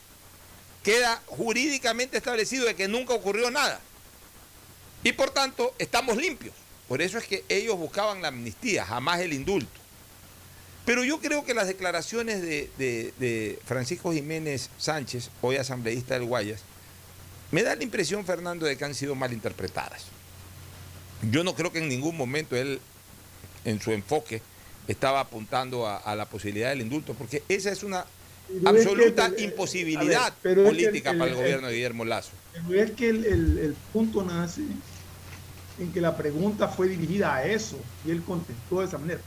queda 0.82 1.22
jurídicamente 1.26 2.16
establecido 2.16 2.66
de 2.66 2.74
que 2.74 2.88
nunca 2.88 3.14
ocurrió 3.14 3.50
nada. 3.50 3.80
Y 5.04 5.12
por 5.12 5.30
tanto, 5.30 5.74
estamos 5.78 6.16
limpios. 6.16 6.54
Por 6.88 7.02
eso 7.02 7.18
es 7.18 7.24
que 7.24 7.44
ellos 7.48 7.76
buscaban 7.78 8.22
la 8.22 8.28
amnistía, 8.28 8.84
jamás 8.84 9.20
el 9.20 9.32
indulto. 9.32 9.80
Pero 10.84 11.04
yo 11.04 11.20
creo 11.20 11.44
que 11.44 11.54
las 11.54 11.68
declaraciones 11.68 12.42
de, 12.42 12.68
de- 12.76 13.58
Francisco 13.64 14.12
Jiménez 14.12 14.68
Sánchez, 14.78 15.30
hoy 15.40 15.56
asambleísta 15.56 16.14
del 16.14 16.24
Guayas, 16.24 16.60
me 17.52 17.62
da 17.62 17.76
la 17.76 17.84
impresión, 17.84 18.24
Fernando, 18.26 18.66
de 18.66 18.76
que 18.76 18.84
han 18.84 18.94
sido 18.94 19.14
mal 19.14 19.32
interpretadas. 19.32 20.06
Yo 21.30 21.44
no 21.44 21.54
creo 21.54 21.70
que 21.72 21.78
en 21.78 21.88
ningún 21.88 22.16
momento 22.16 22.56
él, 22.56 22.80
en 23.64 23.80
su 23.80 23.92
enfoque, 23.92 24.42
estaba 24.88 25.20
apuntando 25.20 25.86
a 25.86 26.16
la 26.16 26.26
posibilidad 26.26 26.70
del 26.70 26.80
indulto, 26.80 27.14
porque 27.14 27.44
esa 27.48 27.70
es 27.70 27.84
una 27.84 28.04
Pero 28.48 28.58
es 28.58 28.62
que 28.62 28.68
absoluta 28.90 29.32
imposibilidad 29.38 30.32
ver, 30.42 30.64
política 30.64 31.10
el- 31.12 31.18
para 31.18 31.30
el 31.30 31.36
el- 31.36 31.42
gobierno 31.42 31.68
de 31.68 31.74
Guillermo 31.74 32.04
Lazo. 32.04 32.30
Pero 32.52 32.82
es 32.82 32.90
que 32.92 33.08
el, 33.08 33.24
el- 33.24 33.58
el 33.58 33.74
punto 33.92 34.22
nace 34.24 34.62
en 35.78 35.92
que 35.92 36.00
la 36.00 36.16
pregunta 36.16 36.68
fue 36.68 36.88
dirigida 36.88 37.34
a 37.34 37.44
eso 37.46 37.78
y 38.06 38.10
él 38.10 38.22
contestó 38.22 38.80
de 38.80 38.86
esa 38.86 38.98
manera. 38.98 39.20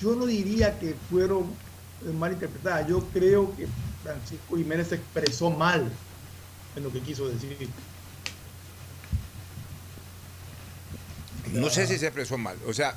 Yo 0.00 0.16
no 0.16 0.26
diría 0.26 0.78
que 0.80 0.94
fueron 1.10 1.44
eh, 2.04 2.10
mal 2.12 2.32
interpretadas. 2.32 2.88
Yo 2.88 3.06
creo 3.12 3.54
que 3.56 3.68
Francisco 4.02 4.56
Jiménez 4.56 4.88
se 4.88 4.96
expresó 4.96 5.50
mal 5.50 5.88
en 6.74 6.82
lo 6.82 6.92
que 6.92 7.00
quiso 7.00 7.28
decir. 7.28 7.68
No 11.52 11.68
sé 11.70 11.86
si 11.86 11.98
se 11.98 12.06
expresó 12.06 12.38
mal. 12.38 12.56
O 12.66 12.72
sea, 12.72 12.96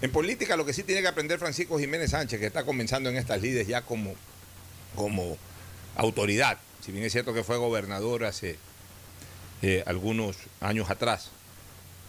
en 0.00 0.10
política 0.10 0.56
lo 0.56 0.66
que 0.66 0.72
sí 0.72 0.82
tiene 0.82 1.00
que 1.02 1.08
aprender 1.08 1.38
Francisco 1.38 1.78
Jiménez 1.78 2.10
Sánchez, 2.10 2.40
que 2.40 2.46
está 2.46 2.64
comenzando 2.64 3.08
en 3.10 3.16
estas 3.16 3.40
lides 3.40 3.66
ya 3.66 3.82
como, 3.82 4.14
como 4.94 5.36
autoridad, 5.96 6.58
si 6.84 6.92
bien 6.92 7.04
es 7.04 7.12
cierto 7.12 7.34
que 7.34 7.44
fue 7.44 7.56
gobernador 7.56 8.24
hace 8.24 8.58
eh, 9.62 9.82
algunos 9.86 10.36
años 10.60 10.90
atrás, 10.90 11.30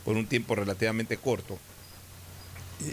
por 0.04 0.18
un 0.18 0.28
tiempo 0.28 0.56
relativamente 0.56 1.18
corto, 1.18 1.60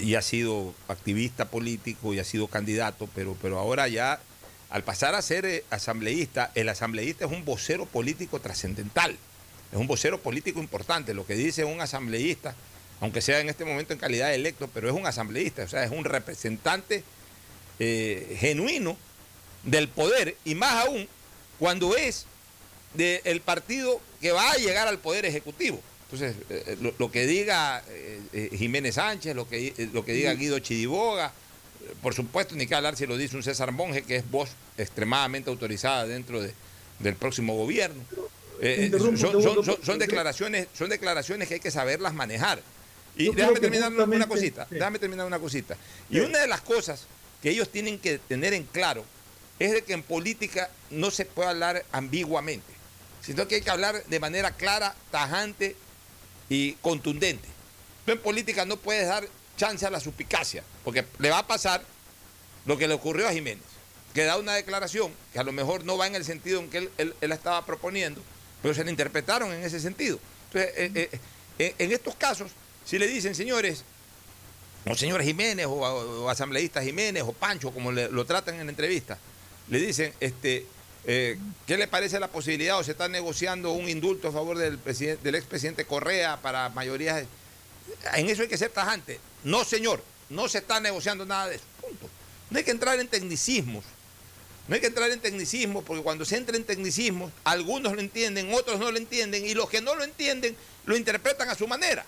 y 0.00 0.14
ha 0.14 0.22
sido 0.22 0.74
activista 0.88 1.46
político 1.46 2.14
y 2.14 2.18
ha 2.18 2.24
sido 2.24 2.46
candidato, 2.46 3.08
pero, 3.14 3.36
pero 3.40 3.58
ahora 3.58 3.88
ya, 3.88 4.20
al 4.68 4.84
pasar 4.84 5.14
a 5.14 5.22
ser 5.22 5.46
eh, 5.46 5.64
asambleísta, 5.70 6.52
el 6.54 6.68
asambleísta 6.68 7.24
es 7.24 7.32
un 7.32 7.44
vocero 7.44 7.86
político 7.86 8.40
trascendental. 8.40 9.16
es 9.72 9.78
un 9.78 9.86
vocero 9.86 10.20
político 10.20 10.60
importante. 10.60 11.14
Lo 11.14 11.26
que 11.26 11.34
dice 11.34 11.64
un 11.64 11.80
asambleísta, 11.80 12.54
aunque 13.00 13.20
sea 13.20 13.40
en 13.40 13.48
este 13.48 13.64
momento 13.64 13.92
en 13.92 13.98
calidad 13.98 14.28
de 14.28 14.36
electo, 14.36 14.68
pero 14.72 14.88
es 14.88 14.94
un 14.94 15.06
asambleísta, 15.06 15.64
o 15.64 15.68
sea, 15.68 15.82
es 15.84 15.90
un 15.90 16.04
representante 16.04 17.02
eh, 17.78 18.36
genuino 18.38 18.96
del 19.64 19.88
poder 19.88 20.36
y 20.44 20.54
más 20.54 20.86
aún 20.86 21.08
cuando 21.58 21.96
es 21.96 22.26
del 22.94 23.40
partido 23.40 24.00
que 24.20 24.32
va 24.32 24.50
a 24.50 24.56
llegar 24.56 24.88
al 24.88 24.98
poder 24.98 25.24
ejecutivo. 25.24 25.80
Entonces, 26.10 26.34
eh, 26.50 26.76
lo, 26.80 26.92
lo, 26.98 27.12
que 27.12 27.24
diga 27.24 27.84
eh, 27.88 28.20
eh, 28.32 28.50
Jiménez 28.56 28.96
Sánchez, 28.96 29.36
lo 29.36 29.48
que, 29.48 29.68
eh, 29.68 29.88
lo 29.92 30.04
que 30.04 30.12
diga 30.12 30.34
Guido 30.34 30.58
Chidiboga, 30.58 31.32
por 32.02 32.14
supuesto, 32.14 32.56
ni 32.56 32.66
que 32.66 32.74
hablar 32.74 32.96
si 32.96 33.06
lo 33.06 33.16
dice 33.16 33.36
un 33.36 33.44
César 33.44 33.70
Monge, 33.70 34.02
que 34.02 34.16
es 34.16 34.28
voz 34.28 34.50
extremadamente 34.76 35.50
autorizada 35.50 36.06
dentro 36.06 36.42
de, 36.42 36.52
del 36.98 37.14
próximo 37.14 37.54
gobierno. 37.54 38.02
Son, 38.98 39.16
son, 39.16 39.64
son, 39.64 39.78
son, 39.82 39.98
declaraciones, 39.98 40.66
son 40.76 40.90
declaraciones 40.90 41.48
que 41.48 41.54
hay 41.54 41.60
que 41.60 41.70
saberlas 41.70 42.12
manejar. 42.12 42.60
Y 43.16 43.32
déjame 43.32 43.60
terminar 43.60 43.92
una 43.92 44.26
cosita, 44.26 44.66
sí. 44.68 44.74
déjame 44.74 44.98
terminar 44.98 45.26
una 45.26 45.38
cosita. 45.38 45.76
Y 46.10 46.14
sí. 46.14 46.20
una 46.20 46.40
de 46.40 46.46
las 46.46 46.60
cosas 46.60 47.06
que 47.40 47.50
ellos 47.50 47.70
tienen 47.70 47.98
que 47.98 48.18
tener 48.18 48.52
en 48.52 48.64
claro 48.64 49.04
es 49.60 49.72
de 49.72 49.84
que 49.84 49.92
en 49.92 50.02
política 50.02 50.70
no 50.90 51.10
se 51.10 51.26
puede 51.26 51.50
hablar 51.50 51.84
ambiguamente, 51.92 52.72
sino 53.22 53.46
que 53.46 53.56
hay 53.56 53.60
que 53.60 53.70
hablar 53.70 54.02
de 54.04 54.18
manera 54.18 54.52
clara, 54.52 54.96
tajante 55.10 55.76
y 56.48 56.72
contundente. 56.74 57.46
Tú 58.06 58.12
en 58.12 58.18
política 58.18 58.64
no 58.64 58.78
puedes 58.78 59.06
dar 59.06 59.28
chance 59.56 59.84
a 59.86 59.90
la 59.90 60.00
suspicacia, 60.00 60.64
porque 60.82 61.04
le 61.18 61.28
va 61.28 61.38
a 61.38 61.46
pasar 61.46 61.84
lo 62.64 62.78
que 62.78 62.88
le 62.88 62.94
ocurrió 62.94 63.28
a 63.28 63.32
Jiménez, 63.32 63.62
que 64.14 64.24
da 64.24 64.38
una 64.38 64.54
declaración 64.54 65.12
que 65.32 65.38
a 65.38 65.44
lo 65.44 65.52
mejor 65.52 65.84
no 65.84 65.98
va 65.98 66.06
en 66.06 66.14
el 66.14 66.24
sentido 66.24 66.60
en 66.60 66.70
que 66.70 66.78
él, 66.78 66.90
él, 66.96 67.14
él 67.20 67.32
estaba 67.32 67.64
proponiendo, 67.66 68.22
pero 68.62 68.72
se 68.72 68.82
le 68.82 68.90
interpretaron 68.90 69.52
en 69.52 69.62
ese 69.62 69.78
sentido. 69.78 70.18
Entonces, 70.46 70.72
eh, 70.76 71.20
eh, 71.58 71.74
en 71.78 71.92
estos 71.92 72.16
casos, 72.16 72.50
si 72.86 72.98
le 72.98 73.06
dicen, 73.06 73.34
señores, 73.34 73.84
o 74.86 74.96
señor 74.96 75.22
Jiménez, 75.22 75.66
o, 75.66 75.72
o, 75.72 76.24
o 76.24 76.30
asambleísta 76.30 76.82
Jiménez, 76.82 77.22
o 77.26 77.34
Pancho, 77.34 77.70
como 77.70 77.92
le, 77.92 78.08
lo 78.08 78.24
tratan 78.24 78.58
en 78.58 78.66
la 78.66 78.70
entrevista, 78.70 79.18
le 79.70 79.78
dicen, 79.78 80.12
este, 80.20 80.66
eh, 81.06 81.38
¿qué 81.66 81.76
le 81.76 81.86
parece 81.88 82.20
la 82.20 82.28
posibilidad 82.28 82.78
o 82.78 82.84
se 82.84 82.90
está 82.90 83.08
negociando 83.08 83.72
un 83.72 83.88
indulto 83.88 84.28
a 84.28 84.32
favor 84.32 84.58
del, 84.58 84.78
del 85.22 85.34
expresidente 85.34 85.84
Correa 85.84 86.40
para 86.42 86.68
mayorías? 86.70 87.24
En 88.14 88.28
eso 88.28 88.42
hay 88.42 88.48
que 88.48 88.58
ser 88.58 88.70
tajante. 88.70 89.20
No, 89.44 89.64
señor, 89.64 90.02
no 90.28 90.48
se 90.48 90.58
está 90.58 90.80
negociando 90.80 91.24
nada 91.24 91.48
de 91.48 91.56
eso. 91.56 91.64
Punto. 91.80 92.08
No 92.50 92.58
hay 92.58 92.64
que 92.64 92.72
entrar 92.72 92.98
en 92.98 93.08
tecnicismos. 93.08 93.84
No 94.66 94.74
hay 94.74 94.80
que 94.80 94.88
entrar 94.88 95.10
en 95.10 95.20
tecnicismos 95.20 95.84
porque 95.84 96.02
cuando 96.02 96.24
se 96.24 96.36
entra 96.36 96.56
en 96.56 96.64
tecnicismos, 96.64 97.32
algunos 97.44 97.92
lo 97.92 98.00
entienden, 98.00 98.52
otros 98.52 98.78
no 98.78 98.90
lo 98.90 98.98
entienden 98.98 99.46
y 99.46 99.54
los 99.54 99.68
que 99.70 99.80
no 99.80 99.94
lo 99.94 100.04
entienden 100.04 100.56
lo 100.84 100.96
interpretan 100.96 101.48
a 101.48 101.54
su 101.54 101.66
manera. 101.66 102.04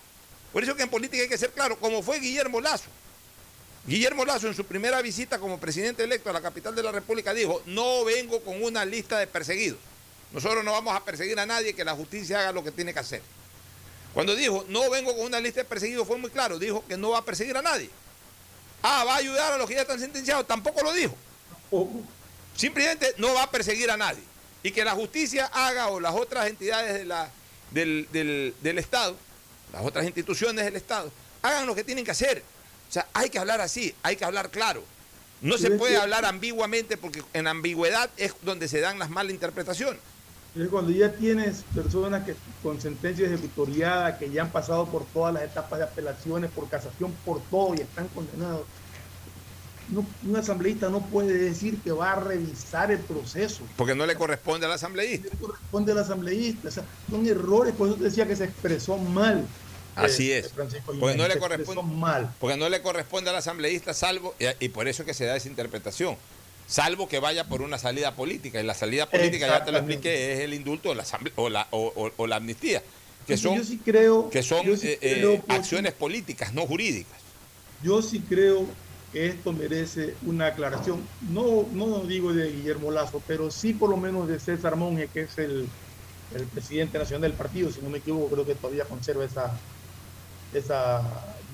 Por 0.51 0.63
eso 0.63 0.75
que 0.75 0.83
en 0.83 0.89
política 0.89 1.23
hay 1.23 1.29
que 1.29 1.37
ser 1.37 1.51
claro, 1.51 1.77
como 1.79 2.03
fue 2.03 2.19
Guillermo 2.19 2.61
Lazo. 2.61 2.89
Guillermo 3.85 4.23
Lazo 4.23 4.47
en 4.47 4.53
su 4.53 4.65
primera 4.65 5.01
visita 5.01 5.39
como 5.39 5.59
presidente 5.59 6.03
electo 6.03 6.29
a 6.29 6.33
la 6.33 6.41
capital 6.41 6.73
de 6.73 6.83
la 6.83 6.91
República 6.91 7.33
dijo, 7.33 7.61
no 7.65 8.05
vengo 8.05 8.41
con 8.41 8.63
una 8.63 8.85
lista 8.85 9.19
de 9.19 9.27
perseguidos. 9.27 9.77
Nosotros 10.31 10.63
no 10.63 10.71
vamos 10.71 10.95
a 10.95 11.03
perseguir 11.03 11.37
a 11.39 11.45
nadie, 11.45 11.73
que 11.75 11.83
la 11.83 11.93
justicia 11.93 12.39
haga 12.39 12.53
lo 12.53 12.63
que 12.63 12.71
tiene 12.71 12.93
que 12.93 12.99
hacer. 12.99 13.21
Cuando 14.13 14.35
dijo, 14.35 14.65
no 14.69 14.89
vengo 14.89 15.15
con 15.15 15.25
una 15.25 15.39
lista 15.39 15.61
de 15.61 15.65
perseguidos, 15.65 16.07
fue 16.07 16.17
muy 16.17 16.29
claro, 16.29 16.57
dijo 16.57 16.83
que 16.87 16.95
no 16.95 17.09
va 17.09 17.19
a 17.19 17.25
perseguir 17.25 17.57
a 17.57 17.61
nadie. 17.61 17.89
Ah, 18.81 19.03
va 19.05 19.15
a 19.15 19.17
ayudar 19.17 19.53
a 19.53 19.57
los 19.57 19.67
que 19.67 19.75
ya 19.75 19.81
están 19.81 19.99
sentenciados, 19.99 20.47
tampoco 20.47 20.81
lo 20.81 20.93
dijo. 20.93 21.15
Simplemente 22.55 23.13
no 23.17 23.33
va 23.33 23.43
a 23.43 23.51
perseguir 23.51 23.91
a 23.91 23.97
nadie. 23.97 24.23
Y 24.63 24.71
que 24.71 24.85
la 24.85 24.91
justicia 24.93 25.47
haga 25.47 25.89
o 25.89 25.99
las 25.99 26.15
otras 26.15 26.47
entidades 26.47 27.05
del 27.71 28.77
Estado, 28.77 29.17
las 29.73 29.83
otras 29.83 30.05
instituciones 30.05 30.63
del 30.63 30.77
Estado, 30.77 31.11
hagan 31.41 31.67
lo 31.67 31.75
que 31.75 31.83
tienen 31.83 32.05
que 32.05 32.11
hacer. 32.11 32.43
O 32.93 32.99
sea, 33.01 33.07
hay 33.15 33.31
que 33.31 33.39
hablar 33.39 33.59
así, 33.59 33.95
hay 34.03 34.15
que 34.17 34.23
hablar 34.23 34.51
claro. 34.51 34.83
No 35.41 35.57
se 35.57 35.71
puede 35.71 35.97
hablar 35.97 36.25
ambiguamente 36.25 36.95
porque 36.95 37.23
en 37.33 37.47
ambigüedad 37.47 38.07
es 38.17 38.35
donde 38.43 38.67
se 38.67 38.81
dan 38.81 38.99
las 38.99 39.09
malas 39.09 39.33
interpretaciones. 39.33 39.99
Cuando 40.69 40.91
ya 40.91 41.11
tienes 41.11 41.63
personas 41.73 42.23
que 42.23 42.35
con 42.61 42.79
sentencia 42.79 43.25
ejecutoriada, 43.25 44.19
que 44.19 44.29
ya 44.29 44.43
han 44.43 44.51
pasado 44.51 44.85
por 44.85 45.05
todas 45.05 45.33
las 45.33 45.41
etapas 45.41 45.79
de 45.79 45.85
apelaciones, 45.85 46.51
por 46.51 46.69
casación, 46.69 47.11
por 47.25 47.41
todo 47.49 47.73
y 47.73 47.81
están 47.81 48.07
condenados, 48.09 48.67
no, 49.89 50.05
un 50.23 50.35
asambleísta 50.35 50.89
no 50.89 51.01
puede 51.01 51.33
decir 51.33 51.79
que 51.79 51.91
va 51.91 52.11
a 52.11 52.19
revisar 52.19 52.91
el 52.91 52.99
proceso. 52.99 53.63
Porque 53.75 53.95
no 53.95 54.05
le 54.05 54.13
corresponde 54.13 54.67
al 54.67 54.73
asambleísta. 54.73 55.29
No 55.29 55.33
le 55.33 55.47
corresponde 55.47 55.91
al 55.93 55.97
asambleísta. 55.97 56.67
O 56.67 56.71
sea, 56.71 56.83
son 57.09 57.25
errores, 57.25 57.73
por 57.73 57.87
eso 57.87 57.97
te 57.97 58.03
decía 58.03 58.27
que 58.27 58.35
se 58.35 58.43
expresó 58.43 58.97
mal. 58.97 59.47
Así 59.95 60.31
es. 60.31 60.49
Porque 60.49 61.15
no, 61.15 61.27
le 61.27 61.37
corresponde, 61.37 61.83
mal. 61.95 62.33
porque 62.39 62.57
no 62.57 62.69
le 62.69 62.81
corresponde 62.81 63.29
al 63.29 63.35
asambleísta, 63.35 63.93
salvo, 63.93 64.35
y, 64.39 64.65
y, 64.65 64.69
por 64.69 64.87
eso 64.87 65.05
que 65.05 65.13
se 65.13 65.25
da 65.25 65.35
esa 65.35 65.47
interpretación, 65.47 66.17
salvo 66.67 67.07
que 67.07 67.19
vaya 67.19 67.47
por 67.47 67.61
una 67.61 67.77
salida 67.77 68.15
política. 68.15 68.59
Y 68.59 68.65
la 68.65 68.73
salida 68.73 69.09
política, 69.09 69.47
ya 69.47 69.63
te 69.63 69.71
lo 69.71 69.77
expliqué, 69.77 70.33
es 70.33 70.39
el 70.39 70.53
indulto 70.53 70.89
o 70.89 70.95
la, 70.95 71.05
o 71.35 71.49
la, 71.49 71.67
o, 71.71 72.11
o 72.15 72.27
la 72.27 72.37
amnistía, 72.37 72.81
que 73.27 73.37
son, 73.37 73.57
yo 73.57 73.63
sí 73.63 73.79
creo, 73.83 74.29
que 74.29 74.43
son 74.43 74.65
yo 74.65 74.75
sí 74.75 74.87
eh, 74.89 74.97
creo 74.99 75.33
eh, 75.33 75.43
acciones 75.49 75.93
políticas, 75.93 76.53
no 76.53 76.65
jurídicas. 76.65 77.19
Yo 77.81 78.01
sí 78.01 78.19
creo 78.27 78.65
que 79.11 79.27
esto 79.27 79.53
merece 79.53 80.15
una 80.25 80.47
aclaración, 80.47 81.01
no, 81.29 81.67
no 81.71 81.99
digo 81.99 82.33
de 82.33 82.51
Guillermo 82.51 82.91
Lazo, 82.91 83.21
pero 83.27 83.51
sí 83.51 83.73
por 83.73 83.89
lo 83.89 83.97
menos 83.97 84.27
de 84.27 84.39
César 84.39 84.75
Monge, 84.75 85.07
que 85.07 85.21
es 85.21 85.37
el, 85.37 85.67
el 86.35 86.45
presidente 86.47 86.97
nacional 86.97 87.29
del 87.29 87.33
partido, 87.33 87.71
si 87.71 87.81
no 87.81 87.89
me 87.89 87.99
equivoco, 87.99 88.29
creo 88.33 88.45
que 88.45 88.55
todavía 88.55 88.85
conserva 88.85 89.23
esa, 89.23 89.53
esa 90.59 91.01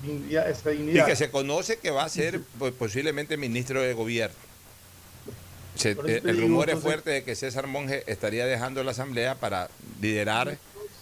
dignidad, 0.02 0.48
esa 0.48 0.70
dignidad. 0.70 1.06
Y 1.06 1.10
que 1.10 1.16
se 1.16 1.30
conoce 1.30 1.78
que 1.78 1.90
va 1.90 2.04
a 2.04 2.08
ser 2.08 2.40
pues, 2.58 2.72
posiblemente 2.72 3.36
ministro 3.36 3.82
de 3.82 3.92
gobierno. 3.92 4.36
Se, 5.74 5.92
eh, 5.92 6.22
el 6.24 6.40
rumor 6.40 6.68
es 6.68 6.78
fuerte 6.78 7.10
de 7.10 7.24
que 7.24 7.34
César 7.34 7.66
Monge 7.66 8.02
estaría 8.06 8.44
dejando 8.44 8.82
la 8.84 8.90
Asamblea 8.90 9.36
para 9.36 9.70
liderar 10.00 10.58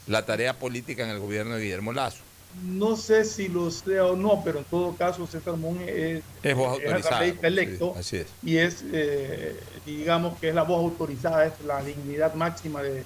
la 0.07 0.25
tarea 0.25 0.59
política 0.59 1.05
en 1.05 1.11
el 1.11 1.19
gobierno 1.19 1.57
de 1.57 1.63
Guillermo 1.63 1.93
Lazo. 1.93 2.19
No 2.65 2.97
sé 2.97 3.25
si 3.25 3.49
lo 3.49 3.71
sea 3.71 4.07
o 4.07 4.17
no, 4.17 4.43
pero 4.45 4.61
en 4.61 4.65
todo 4.65 4.95
caso 4.97 5.27
César 5.27 5.57
Monge 5.57 6.17
es, 6.17 6.23
es 6.43 6.57
voz 6.57 6.73
autorizada. 6.73 7.25
Es 7.25 7.35
electo 7.43 7.93
sí, 7.95 8.01
así 8.01 8.17
es. 8.17 8.27
y 8.43 8.57
es, 8.57 8.85
eh, 8.93 9.57
digamos 9.85 10.39
que 10.39 10.49
es 10.49 10.55
la 10.55 10.63
voz 10.63 10.79
autorizada, 10.79 11.47
es 11.47 11.53
la 11.67 11.83
dignidad 11.83 12.35
máxima 12.35 12.83
de, 12.83 13.05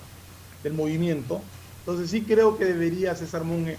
del 0.63 0.73
movimiento. 0.75 1.43
Entonces 1.81 2.11
sí 2.11 2.23
creo 2.23 2.57
que 2.57 2.65
debería 2.65 3.15
César 3.17 3.43
Monge 3.45 3.79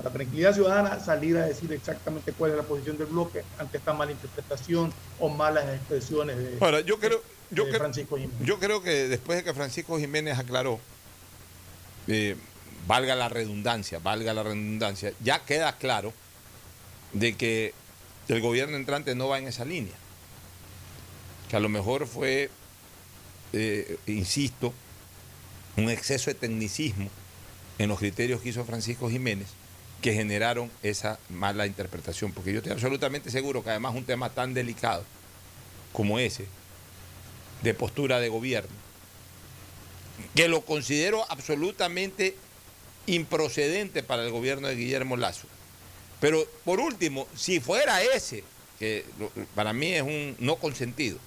para 0.00 0.14
tranquilidad 0.14 0.54
ciudadana 0.54 1.00
salir 1.00 1.36
a 1.36 1.46
decir 1.46 1.72
exactamente 1.72 2.32
cuál 2.32 2.52
es 2.52 2.56
la 2.56 2.62
posición 2.62 2.96
del 2.96 3.06
bloque 3.06 3.42
ante 3.58 3.78
esta 3.78 3.92
mala 3.92 4.12
interpretación 4.12 4.92
o 5.18 5.28
malas 5.28 5.64
expresiones 5.68 6.36
de, 6.36 6.56
Ahora, 6.60 6.80
yo 6.80 6.98
creo, 6.98 7.22
yo 7.50 7.64
de 7.64 7.70
creo, 7.70 7.80
Francisco 7.80 8.16
Jiménez. 8.16 8.46
Yo 8.46 8.58
creo 8.58 8.82
que 8.82 9.08
después 9.08 9.38
de 9.38 9.44
que 9.44 9.54
Francisco 9.54 9.98
Jiménez 9.98 10.38
aclaró, 10.38 10.80
eh, 12.06 12.36
valga 12.86 13.14
la 13.14 13.28
redundancia, 13.28 13.98
valga 13.98 14.34
la 14.34 14.42
redundancia, 14.42 15.12
ya 15.22 15.44
queda 15.44 15.76
claro 15.76 16.12
de 17.12 17.36
que 17.36 17.74
el 18.28 18.40
gobierno 18.40 18.76
entrante 18.76 19.14
no 19.14 19.28
va 19.28 19.38
en 19.38 19.48
esa 19.48 19.64
línea. 19.64 19.94
Que 21.48 21.56
a 21.56 21.60
lo 21.60 21.68
mejor 21.68 22.06
fue, 22.06 22.50
eh, 23.52 23.98
insisto, 24.06 24.72
un 25.76 25.90
exceso 25.90 26.30
de 26.30 26.34
tecnicismo 26.34 27.10
en 27.78 27.88
los 27.88 27.98
criterios 27.98 28.40
que 28.40 28.50
hizo 28.50 28.64
Francisco 28.64 29.10
Jiménez 29.10 29.48
que 30.00 30.14
generaron 30.14 30.70
esa 30.82 31.18
mala 31.28 31.66
interpretación. 31.66 32.32
Porque 32.32 32.52
yo 32.52 32.58
estoy 32.58 32.72
absolutamente 32.72 33.30
seguro 33.30 33.62
que 33.62 33.70
además 33.70 33.94
un 33.94 34.04
tema 34.04 34.30
tan 34.30 34.54
delicado 34.54 35.04
como 35.92 36.18
ese, 36.18 36.46
de 37.62 37.74
postura 37.74 38.20
de 38.20 38.28
gobierno, 38.28 38.70
que 40.34 40.48
lo 40.48 40.62
considero 40.62 41.24
absolutamente 41.30 42.36
improcedente 43.06 44.02
para 44.02 44.24
el 44.24 44.30
gobierno 44.30 44.68
de 44.68 44.76
Guillermo 44.76 45.16
Lazo. 45.16 45.46
Pero 46.20 46.46
por 46.64 46.80
último, 46.80 47.26
si 47.34 47.60
fuera 47.60 48.02
ese, 48.02 48.44
que 48.78 49.04
para 49.54 49.72
mí 49.72 49.92
es 49.92 50.02
un 50.02 50.36
no 50.38 50.56
consentido, 50.56 51.18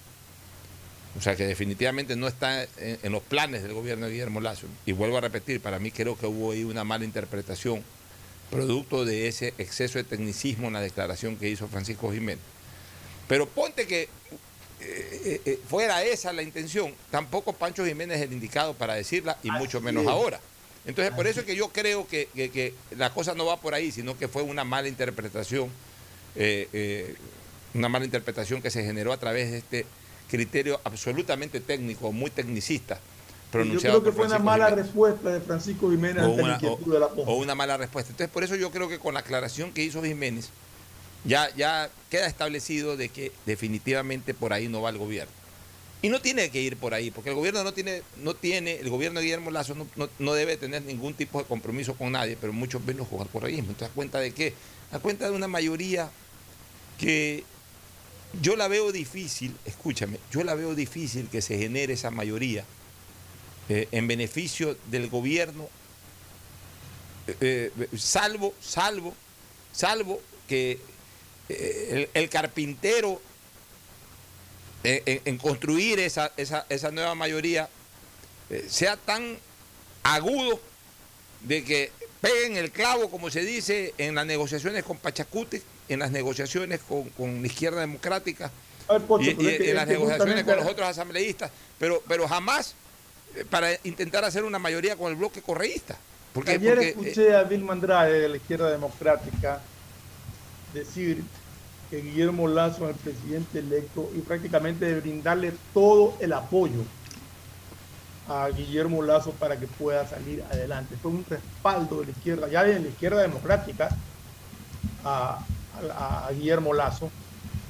o 1.17 1.21
sea 1.21 1.35
que 1.35 1.45
definitivamente 1.45 2.15
no 2.15 2.27
está 2.27 2.63
en, 2.77 3.11
los 3.11 3.21
planes 3.21 3.63
del 3.63 3.73
gobierno 3.73 4.05
de 4.05 4.11
Guillermo 4.11 4.39
Lazo, 4.39 4.67
y 4.85 4.91
vuelvo 4.91 5.17
a 5.17 5.21
repetir, 5.21 5.61
para 5.61 5.79
mí 5.79 5.91
creo 5.91 6.17
que 6.17 6.27
hubo 6.27 6.51
ahí 6.51 6.63
una 6.63 6.83
mala 6.83 7.05
interpretación 7.05 7.83
producto 8.53 9.05
de 9.05 9.27
ese 9.27 9.53
exceso 9.57 9.97
de 9.97 10.03
tecnicismo 10.03 10.67
en 10.67 10.73
la 10.73 10.81
declaración 10.81 11.37
que 11.37 11.49
hizo 11.49 11.67
Francisco 11.67 12.11
Jiménez. 12.11 12.43
Pero 13.27 13.47
ponte 13.47 13.87
que 13.87 14.09
eh, 14.81 15.41
eh, 15.45 15.59
fuera 15.67 16.03
esa 16.03 16.33
la 16.33 16.43
intención, 16.43 16.93
tampoco 17.09 17.53
Pancho 17.53 17.85
Jiménez 17.85 18.17
es 18.17 18.23
el 18.23 18.33
indicado 18.33 18.73
para 18.73 18.95
decirla 18.95 19.37
y 19.43 19.51
mucho 19.51 19.81
menos 19.81 20.05
ahora. 20.07 20.39
Entonces, 20.85 21.13
por 21.13 21.27
eso 21.27 21.39
es 21.39 21.45
que 21.45 21.55
yo 21.55 21.69
creo 21.69 22.07
que, 22.07 22.27
que, 22.35 22.51
que, 22.51 22.73
la 22.97 23.13
cosa 23.13 23.33
no 23.33 23.45
va 23.45 23.57
por 23.57 23.73
ahí, 23.73 23.91
sino 23.91 24.17
que 24.17 24.27
fue 24.27 24.41
una 24.41 24.65
mala 24.65 24.89
interpretación, 24.89 25.69
eh, 26.35 27.15
una 27.73 27.87
mala 27.87 28.03
interpretación 28.03 28.61
que 28.61 28.69
se 28.69 28.83
generó 28.83 29.13
a 29.13 29.17
través 29.17 29.51
de 29.51 29.57
este 29.59 29.85
criterio 30.29 30.81
absolutamente 30.83 31.61
técnico, 31.61 32.11
muy 32.11 32.29
tecnicista, 32.29 32.99
pronunciado 33.53 33.97
Yo 33.97 34.01
creo 34.01 34.11
que 34.13 34.17
fue 34.17 34.25
una 34.27 34.39
mala 34.39 34.65
Jiménez. 34.69 34.85
respuesta 34.87 35.29
de 35.29 35.39
Francisco 35.39 35.89
Jiménez 35.89 36.23
o 36.23 36.25
ante 36.31 36.41
la 36.41 36.57
una, 36.59 36.71
o- 36.73 36.91
de 36.91 36.99
la 36.99 37.07
Ponce. 37.09 37.31
o 37.31 37.35
una 37.35 37.55
mala 37.55 37.77
respuesta. 37.77 38.11
Entonces, 38.11 38.33
por 38.33 38.43
eso 38.43 38.55
yo 38.55 38.71
creo 38.71 38.89
que 38.89 38.99
con 38.99 39.13
la 39.13 39.21
aclaración 39.21 39.71
que 39.71 39.83
hizo 39.83 40.03
Jiménez, 40.03 40.49
ya, 41.23 41.49
ya 41.55 41.89
queda 42.09 42.27
establecido 42.27 42.97
de 42.97 43.07
que 43.09 43.31
definitivamente 43.45 44.33
por 44.33 44.51
ahí 44.51 44.67
no 44.67 44.81
va 44.81 44.89
el 44.89 44.97
gobierno. 44.97 45.31
Y 46.01 46.09
no 46.09 46.19
tiene 46.19 46.49
que 46.49 46.61
ir 46.61 46.75
por 46.75 46.93
ahí, 46.93 47.11
porque 47.11 47.29
el 47.29 47.35
gobierno 47.37 47.63
no 47.63 47.73
tiene, 47.73 48.01
no 48.21 48.33
tiene, 48.33 48.75
el 48.81 48.89
gobierno 48.89 49.19
de 49.21 49.25
Guillermo 49.25 49.51
Lazo 49.51 49.73
no, 49.73 49.87
no- 49.95 50.09
no 50.19 50.33
debe 50.33 50.57
tener 50.57 50.81
ningún 50.83 51.13
tipo 51.13 51.39
de 51.39 51.45
compromiso 51.45 51.93
con 51.93 52.11
nadie, 52.11 52.35
pero 52.41 52.51
mucho 52.51 52.81
menos 52.81 53.07
jugar 53.07 53.27
por 53.27 53.45
ahí. 53.45 53.59
Entonces, 53.59 53.87
¿a 53.87 53.91
cuenta 53.91 54.19
de 54.19 54.31
qué? 54.33 54.53
A 54.91 54.99
cuenta 54.99 55.29
de 55.29 55.31
una 55.35 55.47
mayoría 55.47 56.09
que 56.97 57.45
yo 58.41 58.55
la 58.55 58.67
veo 58.67 58.91
difícil, 58.91 59.55
escúchame, 59.65 60.17
yo 60.31 60.43
la 60.43 60.55
veo 60.55 60.75
difícil 60.75 61.27
que 61.29 61.41
se 61.41 61.57
genere 61.57 61.93
esa 61.93 62.11
mayoría 62.11 62.65
eh, 63.69 63.87
en 63.91 64.07
beneficio 64.07 64.77
del 64.87 65.07
gobierno, 65.09 65.69
eh, 67.27 67.71
eh, 67.79 67.87
salvo, 67.97 68.53
salvo, 68.61 69.13
salvo 69.71 70.21
que 70.47 70.79
el, 71.49 72.09
el 72.13 72.29
carpintero 72.29 73.21
en, 74.83 75.21
en 75.23 75.37
construir 75.37 75.99
esa, 75.99 76.31
esa, 76.35 76.65
esa 76.67 76.91
nueva 76.91 77.15
mayoría 77.15 77.69
sea 78.67 78.97
tan 78.97 79.37
agudo 80.03 80.59
de 81.41 81.63
que 81.63 81.91
peguen 82.19 82.57
el 82.57 82.71
clavo, 82.71 83.09
como 83.09 83.29
se 83.29 83.41
dice, 83.41 83.93
en 83.97 84.15
las 84.15 84.25
negociaciones 84.25 84.83
con 84.83 84.97
Pachacute, 84.97 85.61
en 85.87 85.99
las 85.99 86.11
negociaciones 86.11 86.81
con, 86.81 87.09
con 87.11 87.41
la 87.41 87.47
izquierda 87.47 87.81
democrática 87.81 88.51
A 88.87 88.93
ver, 88.93 89.01
Pocho, 89.03 89.23
y, 89.23 89.29
en 89.29 89.75
las 89.75 89.87
negociaciones 89.87 90.35
justamente- 90.35 90.43
con 90.45 90.57
los 90.57 90.67
otros 90.67 90.87
asambleístas, 90.87 91.51
pero, 91.79 92.03
pero 92.07 92.27
jamás 92.27 92.75
para 93.49 93.69
intentar 93.83 94.23
hacer 94.25 94.43
una 94.43 94.59
mayoría 94.59 94.95
con 94.95 95.11
el 95.11 95.17
bloque 95.17 95.41
correísta. 95.41 95.97
Porque, 96.33 96.51
Ayer 96.51 96.73
porque, 96.75 96.87
eh, 96.87 96.89
escuché 96.91 97.35
a 97.35 97.43
Vilma 97.43 97.73
Andrade 97.73 98.19
de 98.19 98.29
la 98.29 98.37
izquierda 98.37 98.69
democrática 98.71 99.61
decir 100.73 101.23
que 101.89 102.01
Guillermo 102.01 102.47
Lazo 102.47 102.89
es 102.89 102.95
el 102.95 103.01
presidente 103.01 103.59
electo 103.59 104.09
y 104.15 104.19
prácticamente 104.19 104.85
de 104.85 104.99
brindarle 104.99 105.53
todo 105.73 106.15
el 106.19 106.33
apoyo 106.33 106.83
a 108.27 108.47
Guillermo 108.49 109.03
Lazo 109.03 109.31
para 109.31 109.59
que 109.59 109.67
pueda 109.67 110.07
salir 110.07 110.43
adelante. 110.49 110.95
Fue 111.01 111.11
un 111.11 111.25
respaldo 111.29 111.99
de 111.99 112.05
la 112.07 112.11
izquierda, 112.13 112.47
ya 112.47 112.63
de 112.63 112.79
la 112.79 112.87
izquierda 112.87 113.21
democrática, 113.21 113.89
a, 115.03 115.43
a- 115.99 116.27
a 116.27 116.31
Guillermo 116.31 116.73
Lazo 116.73 117.11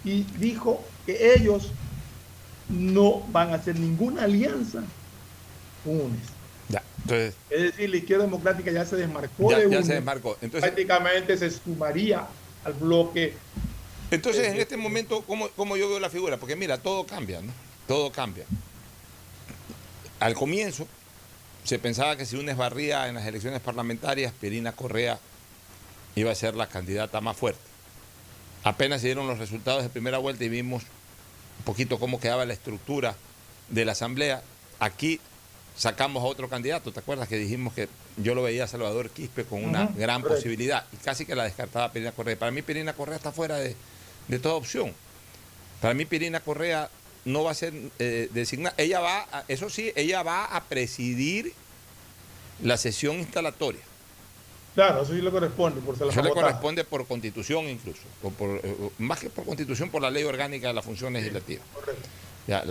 y 0.05 0.23
dijo 0.37 0.83
que 1.05 1.33
ellos 1.35 1.71
no 2.69 3.21
van 3.31 3.49
a 3.51 3.55
hacer 3.55 3.77
ninguna 3.79 4.23
alianza 4.23 4.83
con 5.83 5.99
UNES. 6.01 6.19
ya, 6.69 6.81
entonces, 7.01 7.35
Es 7.49 7.61
decir, 7.61 7.89
la 7.89 7.97
izquierda 7.97 8.23
democrática 8.25 8.71
ya 8.71 8.85
se 8.85 8.95
desmarcó 8.95 9.51
Ya- 9.51 9.57
de 9.57 9.63
ya 9.63 9.67
UNES. 9.69 9.87
se 9.87 9.93
desmarcó. 9.95 10.37
Entonces- 10.41 10.61
prácticamente 10.71 11.37
se 11.37 11.49
sumaría 11.51 12.25
al 12.63 12.73
bloque. 12.73 13.33
Entonces, 14.11 14.47
en 14.47 14.59
este 14.59 14.77
momento, 14.77 15.21
¿cómo, 15.23 15.49
cómo 15.49 15.75
yo 15.77 15.89
veo 15.89 15.99
la 15.99 16.09
figura? 16.09 16.37
Porque 16.37 16.55
mira, 16.55 16.77
todo 16.77 17.05
cambia, 17.05 17.41
¿no? 17.41 17.51
Todo 17.87 18.11
cambia. 18.11 18.45
Al 20.19 20.35
comienzo, 20.35 20.87
se 21.63 21.79
pensaba 21.79 22.15
que 22.15 22.25
si 22.25 22.35
UNES 22.37 22.55
barría 22.57 23.07
en 23.07 23.15
las 23.15 23.25
elecciones 23.25 23.59
parlamentarias, 23.61 24.31
Pirina 24.39 24.71
Correa 24.71 25.19
iba 26.15 26.31
a 26.31 26.35
ser 26.35 26.55
la 26.55 26.67
candidata 26.67 27.19
más 27.21 27.35
fuerte. 27.35 27.61
Apenas 28.63 29.01
se 29.01 29.07
dieron 29.07 29.27
los 29.27 29.39
resultados 29.39 29.83
de 29.83 29.89
primera 29.89 30.19
vuelta 30.19 30.43
y 30.45 30.49
vimos 30.49 30.83
un 31.59 31.65
poquito 31.65 31.99
cómo 31.99 32.19
quedaba 32.19 32.45
la 32.45 32.53
estructura 32.53 33.15
de 33.69 33.83
la 33.85 33.91
asamblea. 33.93 34.41
Aquí 34.79 35.19
sacamos 35.75 36.23
a 36.23 36.27
otro 36.27 36.47
candidato, 36.49 36.91
¿te 36.91 36.99
acuerdas 36.99 37.27
que 37.27 37.37
dijimos 37.37 37.73
que 37.73 37.87
yo 38.17 38.35
lo 38.35 38.43
veía 38.43 38.65
a 38.65 38.67
Salvador 38.67 39.09
Quispe 39.09 39.43
con 39.43 39.63
una 39.63 39.87
gran 39.87 40.21
correcto. 40.21 40.35
posibilidad 40.43 40.85
y 40.93 40.97
casi 40.97 41.25
que 41.25 41.35
la 41.35 41.43
descartaba 41.45 41.91
Pirina 41.91 42.11
Correa? 42.11 42.37
Para 42.37 42.51
mí 42.51 42.61
Pirina 42.61 42.93
Correa 42.93 43.15
está 43.17 43.31
fuera 43.31 43.57
de, 43.57 43.75
de 44.27 44.39
toda 44.39 44.55
opción. 44.55 44.93
Para 45.81 45.93
mí 45.93 46.05
Pirina 46.05 46.39
Correa 46.41 46.89
no 47.25 47.43
va 47.43 47.51
a 47.51 47.55
ser 47.55 47.73
eh, 47.99 48.29
designada. 48.33 48.75
Ella 48.77 48.99
va, 48.99 49.27
a- 49.31 49.43
eso 49.47 49.69
sí, 49.69 49.91
ella 49.95 50.23
va 50.23 50.45
a 50.45 50.63
presidir 50.65 51.53
la 52.61 52.77
sesión 52.77 53.17
instalatoria. 53.17 53.81
Claro, 54.75 55.03
eso 55.03 55.13
sí 55.13 55.21
le 55.21 55.29
corresponde, 55.29 55.81
por 55.81 55.97
ser 55.97 56.07
la 56.07 56.13
Eso 56.13 56.21
le 56.23 56.31
corresponde 56.31 56.83
por 56.83 57.05
constitución 57.07 57.67
incluso, 57.69 58.01
o 58.23 58.29
por, 58.31 58.59
más 58.97 59.19
que 59.19 59.29
por 59.29 59.45
constitución, 59.45 59.89
por 59.89 60.01
la 60.01 60.09
ley 60.09 60.23
orgánica 60.23 60.67
de 60.69 60.73
la 60.73 60.81
función 60.81 61.13
legislativa. 61.13 61.61
Correcto. 61.73 62.09
La, 62.45 62.65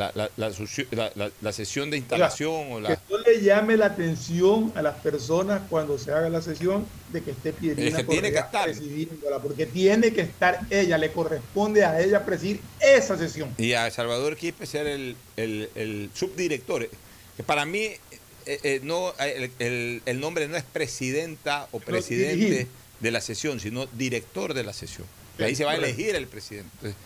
la- 1.41 1.53
sesión 1.53 1.91
de 1.91 1.97
instalación 1.97 2.73
o 2.73 2.81
Que 2.83 2.99
no 3.11 3.19
le 3.19 3.41
llame 3.41 3.77
la 3.79 3.87
atención 3.87 4.71
a 4.75 4.83
las 4.83 4.97
personas 5.01 5.63
cuando 5.71 5.99
se 5.99 6.13
haga 6.13 6.29
la 6.29 6.43
sesión 6.43 6.87
de 7.11 7.23
que 7.23 7.31
esté 7.31 7.53
Pierina 7.55 7.89
Es 7.89 7.95
que 7.97 8.05
tiene 8.05 8.33
que 8.33 8.39
estar. 8.39 8.65
presidiéndola, 8.65 9.39
porque 9.39 9.65
tiene 9.65 10.13
que 10.13 10.21
estar 10.21 10.61
ella, 10.69 10.99
le 10.99 11.11
corresponde 11.13 11.85
a 11.87 12.01
ella 12.03 12.25
presidir 12.27 12.61
esa 12.81 13.17
sesión. 13.17 13.55
Y 13.57 13.73
a 13.73 13.91
Salvador 13.91 14.37
Quispe 14.37 14.67
ser 14.67 14.87
el, 14.87 15.17
el- 15.37 15.71
el 15.75 16.11
subdirector. 16.15 16.89
Que 17.37 17.43
para 17.43 17.65
mí 17.65 17.81
eh, 17.85 17.99
eh, 18.45 18.81
no, 18.83 19.15
el, 19.21 19.51
el- 19.59 20.03
el 20.05 20.21
nombre 20.21 20.49
no 20.49 20.57
es 20.59 20.65
presidenta 20.65 21.67
o 21.73 21.81
presidente 21.81 22.67
de 23.01 23.11
la 23.11 23.23
sesión, 23.23 23.59
sino 23.59 23.87
director 23.87 24.53
de 24.53 24.65
la 24.65 24.73
sesión. 24.75 25.07
Y 25.39 25.39
Sí, 25.39 25.45
ahí 25.45 25.55
se 25.57 25.65
va 25.65 25.73
a 25.73 25.77
elegir 25.77 26.15
el 26.15 26.27
presidente. 26.27 26.69
Entonces, 26.83 26.97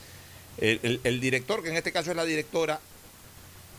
el, 0.59 0.81
el- 0.83 1.01
el 1.05 1.21
director, 1.21 1.63
que 1.63 1.71
en 1.71 1.77
este 1.77 1.93
caso 1.93 2.11
es 2.11 2.17
la 2.17 2.25
directora, 2.25 2.81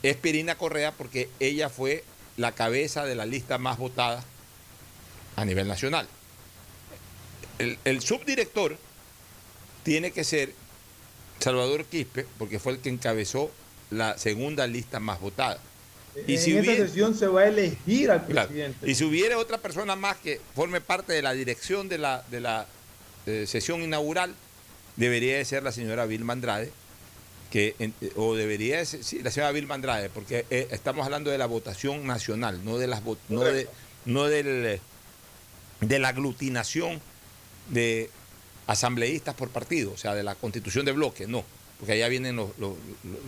es 0.03 0.15
Pirina 0.17 0.55
Correa 0.57 0.91
porque 0.91 1.29
ella 1.39 1.69
fue 1.69 2.03
la 2.37 2.51
cabeza 2.53 3.05
de 3.05 3.15
la 3.15 3.25
lista 3.25 3.57
más 3.57 3.77
votada 3.77 4.23
a 5.35 5.45
nivel 5.45 5.67
nacional. 5.67 6.07
El, 7.59 7.79
el 7.85 8.01
subdirector 8.01 8.77
tiene 9.83 10.11
que 10.11 10.23
ser 10.23 10.53
Salvador 11.39 11.85
Quispe 11.85 12.25
porque 12.37 12.59
fue 12.59 12.73
el 12.73 12.79
que 12.79 12.89
encabezó 12.89 13.51
la 13.89 14.17
segunda 14.17 14.67
lista 14.67 14.99
más 14.99 15.19
votada. 15.19 15.59
Y 16.27 16.35
en 16.35 16.41
si 16.41 16.59
hubiera- 16.59 16.85
sesión 16.87 17.15
se 17.15 17.27
va 17.27 17.41
a 17.41 17.47
elegir 17.47 18.11
al 18.11 18.25
Claro. 18.25 18.47
presidente. 18.49 18.89
Y 18.89 18.95
si 18.95 19.03
hubiera 19.03 19.37
otra 19.37 19.59
persona 19.59 19.95
más 19.95 20.17
que 20.17 20.41
forme 20.55 20.81
parte 20.81 21.13
de 21.13 21.21
la 21.21 21.33
dirección 21.33 21.89
de 21.89 21.97
la, 21.99 22.23
de 22.29 22.41
la 22.41 22.67
eh, 23.25 23.45
sesión 23.47 23.81
inaugural, 23.81 24.33
debería 24.97 25.37
de 25.37 25.45
ser 25.45 25.63
la 25.63 25.71
señora 25.71 26.05
Vilma 26.05 26.33
Andrade, 26.33 26.71
que, 27.51 27.75
eh, 27.79 27.91
o 28.17 28.35
debería 28.35 28.77
de 28.79 28.85
ser, 28.85 29.03
sí, 29.03 29.19
la 29.23 29.31
señora 29.31 29.51
Vilma 29.53 29.75
Andrade, 29.75 30.09
porque 30.09 30.45
eh, 30.49 30.67
estamos 30.71 31.05
hablando 31.05 31.31
de 31.31 31.37
la 31.37 31.45
votación 31.45 32.05
nacional, 32.05 32.63
no 32.65 32.77
de 32.77 32.87
las 32.87 33.01
no 33.29 33.41
de, 33.41 33.69
no 34.05 34.25
del, 34.25 34.65
eh, 34.65 34.81
de 35.81 35.99
la 35.99 36.09
aglutinación 36.09 36.99
de 37.69 38.09
asambleístas 38.67 39.33
por 39.35 39.49
partido, 39.49 39.93
o 39.93 39.97
sea, 39.97 40.13
de 40.13 40.23
la 40.23 40.35
constitución 40.35 40.83
de 40.85 40.91
bloque, 40.91 41.25
no, 41.27 41.45
porque 41.79 41.93
allá 41.93 42.07
vienen 42.09 42.35
los, 42.35 42.49
los- 42.57 42.75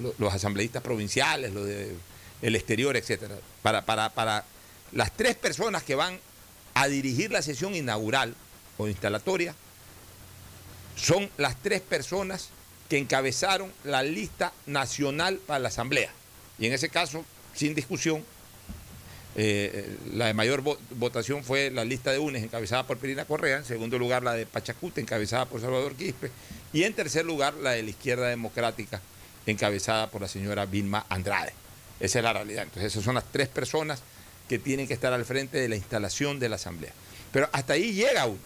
los- 0.02 0.20
los 0.20 0.34
asambleístas 0.34 0.82
provinciales, 0.84 1.54
los 1.54 1.66
de 1.66 1.94
el 2.42 2.56
exterior, 2.56 2.96
etcétera. 2.98 3.36
Para, 3.62 3.86
para, 3.86 4.10
para 4.14 4.46
las 4.94 5.12
tres 5.16 5.36
personas 5.36 5.84
que 5.84 5.96
van 5.96 6.18
a 6.74 6.88
dirigir 6.88 7.32
la 7.32 7.42
sesión 7.42 7.76
inaugural 7.76 8.34
o 8.78 8.88
instalatoria, 8.88 9.54
son 11.02 11.30
las 11.38 11.56
tres 11.62 11.82
personas 11.82 12.50
que 12.90 12.98
encabezaron 12.98 13.72
la 13.84 14.04
lista 14.04 14.52
nacional 14.66 15.38
para 15.46 15.60
la 15.60 15.68
Asamblea. 15.70 16.12
Y 16.58 16.66
en 16.66 16.74
ese 16.74 16.90
caso, 16.90 17.24
sin 17.54 17.76
discusión, 17.76 18.24
eh, 19.36 19.96
la 20.14 20.26
de 20.26 20.34
mayor 20.34 20.64
vo- 20.64 20.78
votación 20.92 21.44
fue 21.44 21.70
la 21.70 21.86
lista 21.86 22.12
de 22.12 22.20
UNES, 22.20 22.44
encabezada 22.44 22.86
por 22.88 22.98
Pirina 22.98 23.26
Correa. 23.26 23.58
En 23.58 23.66
segundo 23.66 23.98
lugar, 24.00 24.24
la 24.24 24.34
de 24.34 24.46
Pachacute, 24.46 25.00
encabezada 25.02 25.46
por 25.46 25.62
Salvador 25.62 25.96
Quispe. 25.96 26.32
Y 26.74 26.84
en 26.84 26.94
tercer 26.94 27.26
lugar, 27.26 27.54
la 27.56 27.72
de 27.72 27.84
la 27.84 27.90
izquierda 27.92 28.28
democrática, 28.28 29.00
encabezada 29.46 30.10
por 30.10 30.22
la 30.22 30.28
señora 30.28 30.66
Vilma 30.66 31.06
Andrade. 31.10 31.54
Esa 32.00 32.20
es 32.20 32.24
la 32.24 32.34
realidad. 32.34 32.64
Entonces, 32.64 32.92
esas 32.92 33.04
son 33.04 33.16
las 33.16 33.32
tres 33.32 33.48
personas 33.48 34.02
que 34.50 34.58
tienen 34.60 34.88
que 34.88 34.94
estar 34.96 35.14
al 35.14 35.26
frente 35.26 35.60
de 35.60 35.70
la 35.70 35.76
instalación 35.76 36.40
de 36.40 36.50
la 36.50 36.56
Asamblea. 36.56 36.92
Pero 37.32 37.48
hasta 37.52 37.74
ahí 37.74 37.94
llega 37.94 38.26
UNES. 38.26 38.42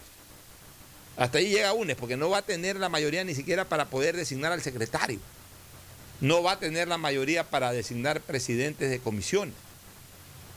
Hasta 1.16 1.38
ahí 1.38 1.48
llega 1.48 1.72
UNES, 1.72 1.96
porque 1.96 2.16
no 2.16 2.30
va 2.30 2.38
a 2.38 2.42
tener 2.42 2.76
la 2.76 2.88
mayoría 2.88 3.22
ni 3.24 3.34
siquiera 3.34 3.64
para 3.64 3.86
poder 3.86 4.16
designar 4.16 4.52
al 4.52 4.62
secretario. 4.62 5.18
No 6.20 6.42
va 6.42 6.52
a 6.52 6.58
tener 6.58 6.88
la 6.88 6.98
mayoría 6.98 7.44
para 7.44 7.72
designar 7.72 8.20
presidentes 8.20 8.90
de 8.90 8.98
comisiones. 8.98 9.54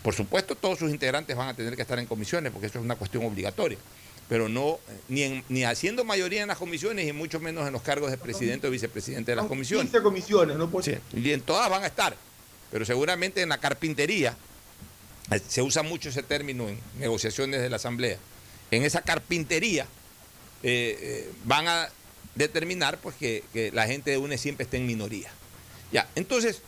Por 0.04 0.14
supuesto, 0.16 0.56
todos 0.56 0.80
sus 0.80 0.90
integrantes 0.92 1.36
van 1.36 1.50
a 1.50 1.54
tener 1.56 1.76
que 1.76 1.82
estar 1.82 2.00
en 2.00 2.06
comisiones, 2.06 2.52
porque 2.52 2.68
eso 2.68 2.80
es 2.80 2.86
una 2.86 2.96
cuestión 2.96 3.26
obligatoria. 3.26 3.78
Pero 4.30 4.50
no, 4.50 4.80
eh, 4.90 5.00
ni, 5.10 5.24
en- 5.24 5.44
ni 5.50 5.64
haciendo 5.64 6.04
mayoría 6.04 6.42
en 6.42 6.48
las 6.48 6.58
comisiones 6.58 7.08
y 7.08 7.14
mucho 7.14 7.40
menos 7.40 7.66
en 7.68 7.74
los 7.74 7.82
cargos 7.82 8.12
de 8.12 8.18
presidente 8.18 8.68
o 8.68 8.72
vicepresidente 8.72 9.32
de 9.32 9.36
las 9.36 9.46
comisiones. 9.46 9.88
15 9.92 10.04
comisiones, 10.04 10.58
¿no? 10.58 10.70
Sí, 10.82 10.96
y 11.16 11.32
en 11.32 11.42
todas 11.42 11.70
van 11.70 11.84
a 11.84 11.88
estar. 11.88 12.16
Pero 12.72 12.86
seguramente 12.86 13.42
en 13.42 13.50
la 13.50 13.58
carpintería, 13.60 14.36
eh, 15.32 15.40
se 15.48 15.62
usa 15.62 15.82
mucho 15.84 16.10
ese 16.10 16.24
término 16.24 16.68
en 16.68 16.80
negociaciones 17.00 17.62
de 17.62 17.70
la 17.70 17.78
Asamblea, 17.78 18.18
en 18.72 18.84
esa 18.84 19.02
carpintería 19.02 19.88
eh, 20.64 20.98
eh, 21.00 21.32
van 21.46 21.68
a 21.68 21.90
determinar 22.36 23.00
pues, 23.00 23.16
que, 23.16 23.44
la 23.74 23.88
gente 23.88 24.12
de 24.12 24.18
UNE 24.18 24.38
siempre 24.38 24.64
esté 24.64 24.78
en 24.78 24.86
minoría. 24.86 25.30
Ya, 25.92 26.10
entonces, 26.16 26.62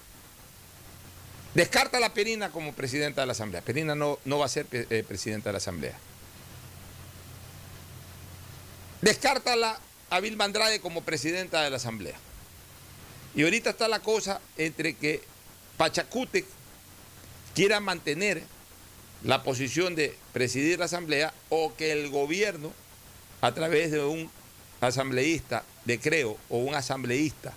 Descarta 1.54 1.98
a 1.98 2.00
la 2.00 2.14
Perina 2.14 2.52
como 2.52 2.74
presidenta 2.74 3.22
de 3.22 3.28
la 3.28 3.32
Asamblea. 3.32 3.62
Perina 3.62 3.96
no, 3.96 4.20
no 4.24 4.38
va 4.38 4.46
a 4.46 4.50
ser 4.50 4.68
eh, 4.72 5.04
presidenta 5.08 5.50
de 5.50 5.54
la 5.54 5.58
Asamblea. 5.58 5.98
Descártala 9.02 9.80
a 10.10 10.20
Vilma 10.20 10.46
Andrade 10.46 10.80
como 10.80 11.02
presidenta 11.02 11.64
de 11.64 11.70
la 11.70 11.78
Asamblea. 11.78 12.16
Y 13.36 13.44
ahorita 13.44 13.72
está 13.72 13.88
la 13.88 14.00
cosa 14.00 14.42
entre 14.58 14.94
que 14.94 15.22
Pachacute 15.78 16.46
quiera 17.56 17.80
mantener 17.80 18.44
la 19.24 19.44
posición 19.44 19.96
de 19.96 20.16
presidir 20.34 20.80
la 20.80 20.86
Asamblea 20.86 21.34
o 21.50 21.76
que 21.76 21.92
el 21.92 22.10
gobierno, 22.10 22.74
a 23.42 23.52
través 23.54 23.92
de 23.92 24.04
un 24.04 24.30
asambleísta 24.82 25.64
de 25.86 26.00
Creo 26.00 26.38
o 26.50 26.58
un 26.58 26.76
asambleísta 26.76 27.54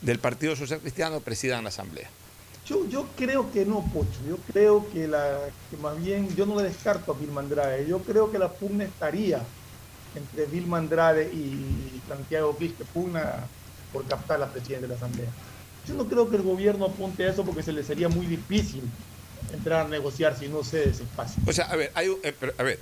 del 0.00 0.18
Partido 0.18 0.56
Social 0.56 0.80
Cristiano, 0.80 1.20
presidan 1.20 1.64
la 1.64 1.70
Asamblea. 1.70 2.08
Yo, 2.66 2.86
yo 2.88 3.06
creo 3.16 3.50
que 3.52 3.64
no, 3.64 3.82
Pocho. 3.92 4.20
Yo 4.28 4.36
creo 4.52 4.86
que, 4.92 5.06
la, 5.06 5.38
que 5.70 5.76
más 5.76 6.02
bien, 6.02 6.34
yo 6.34 6.46
no 6.46 6.56
le 6.56 6.64
descarto 6.64 7.12
a 7.12 7.18
Vilma 7.18 7.40
Andrade. 7.40 7.86
Yo 7.86 8.00
creo 8.00 8.30
que 8.30 8.38
la 8.38 8.52
pugna 8.52 8.84
estaría 8.84 9.40
entre 10.14 10.46
Vilma 10.46 10.78
Andrade 10.78 11.24
y 11.32 12.02
Santiago 12.08 12.56
que 12.58 12.84
pugna 12.92 13.46
por 13.92 14.04
captar 14.06 14.40
la 14.40 14.50
presidencia 14.50 14.80
de 14.80 14.88
la 14.88 14.94
Asamblea. 14.94 15.28
Yo 15.86 15.94
no 15.94 16.06
creo 16.06 16.28
que 16.28 16.36
el 16.36 16.42
gobierno 16.42 16.86
apunte 16.86 17.24
a 17.24 17.30
eso 17.30 17.44
porque 17.44 17.62
se 17.62 17.72
le 17.72 17.84
sería 17.84 18.08
muy 18.08 18.26
difícil 18.26 18.82
entrar 19.52 19.86
a 19.86 19.88
negociar 19.88 20.36
si 20.36 20.48
no 20.48 20.64
cede 20.64 20.90
ese 20.90 21.04
espacio. 21.04 21.40
O 21.46 21.52
sea, 21.52 21.66
a 21.66 21.76
ver, 21.76 21.92
hay, 21.94 22.08
eh, 22.24 22.34
a 22.58 22.62
ver, 22.64 22.80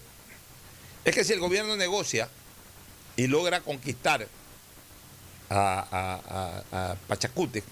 es 1.05 1.14
que 1.14 1.24
si 1.24 1.32
el 1.32 1.40
gobierno 1.40 1.76
negocia 1.76 2.28
y 3.16 3.26
logra 3.26 3.61
conquistar 3.61 4.26
a, 5.50 6.62
a, 6.72 6.96
Pachacute 7.07 7.62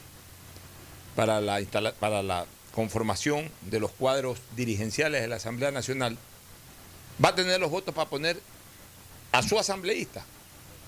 para 1.17 1.41
la, 1.41 1.61
para 1.99 2.23
la 2.23 2.47
conformación 2.75 3.51
de 3.63 3.81
los 3.81 3.91
cuadros 3.91 4.39
dirigenciales 4.57 5.21
de 5.23 5.29
la 5.29 5.37
Asamblea 5.37 5.71
Nacional, 5.71 6.17
va 7.23 7.31
a 7.31 7.35
tener 7.35 7.61
los 7.61 7.71
votos 7.71 7.95
para 7.95 8.09
poner 8.09 8.41
a 9.33 9.43
su 9.43 9.59
asambleísta, 9.59 10.25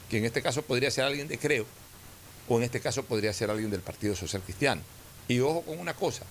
que 0.09 0.18
en 0.18 0.24
este 0.24 0.42
caso 0.42 0.62
podría 0.62 0.90
ser 0.90 1.05
alguien 1.05 1.28
de 1.28 1.38
Creo, 1.38 1.66
o 2.49 2.59
en 2.59 2.64
este 2.64 2.80
caso 2.80 3.05
podría 3.05 3.32
ser 3.32 3.51
alguien 3.51 3.70
del 3.70 3.80
Partido 3.80 4.14
Social 4.14 4.42
Cristiano. 4.42 4.82
Y 5.28 5.40
ojo 5.40 5.62
con 5.62 5.78
una 5.78 5.95
cosa, 5.95 6.24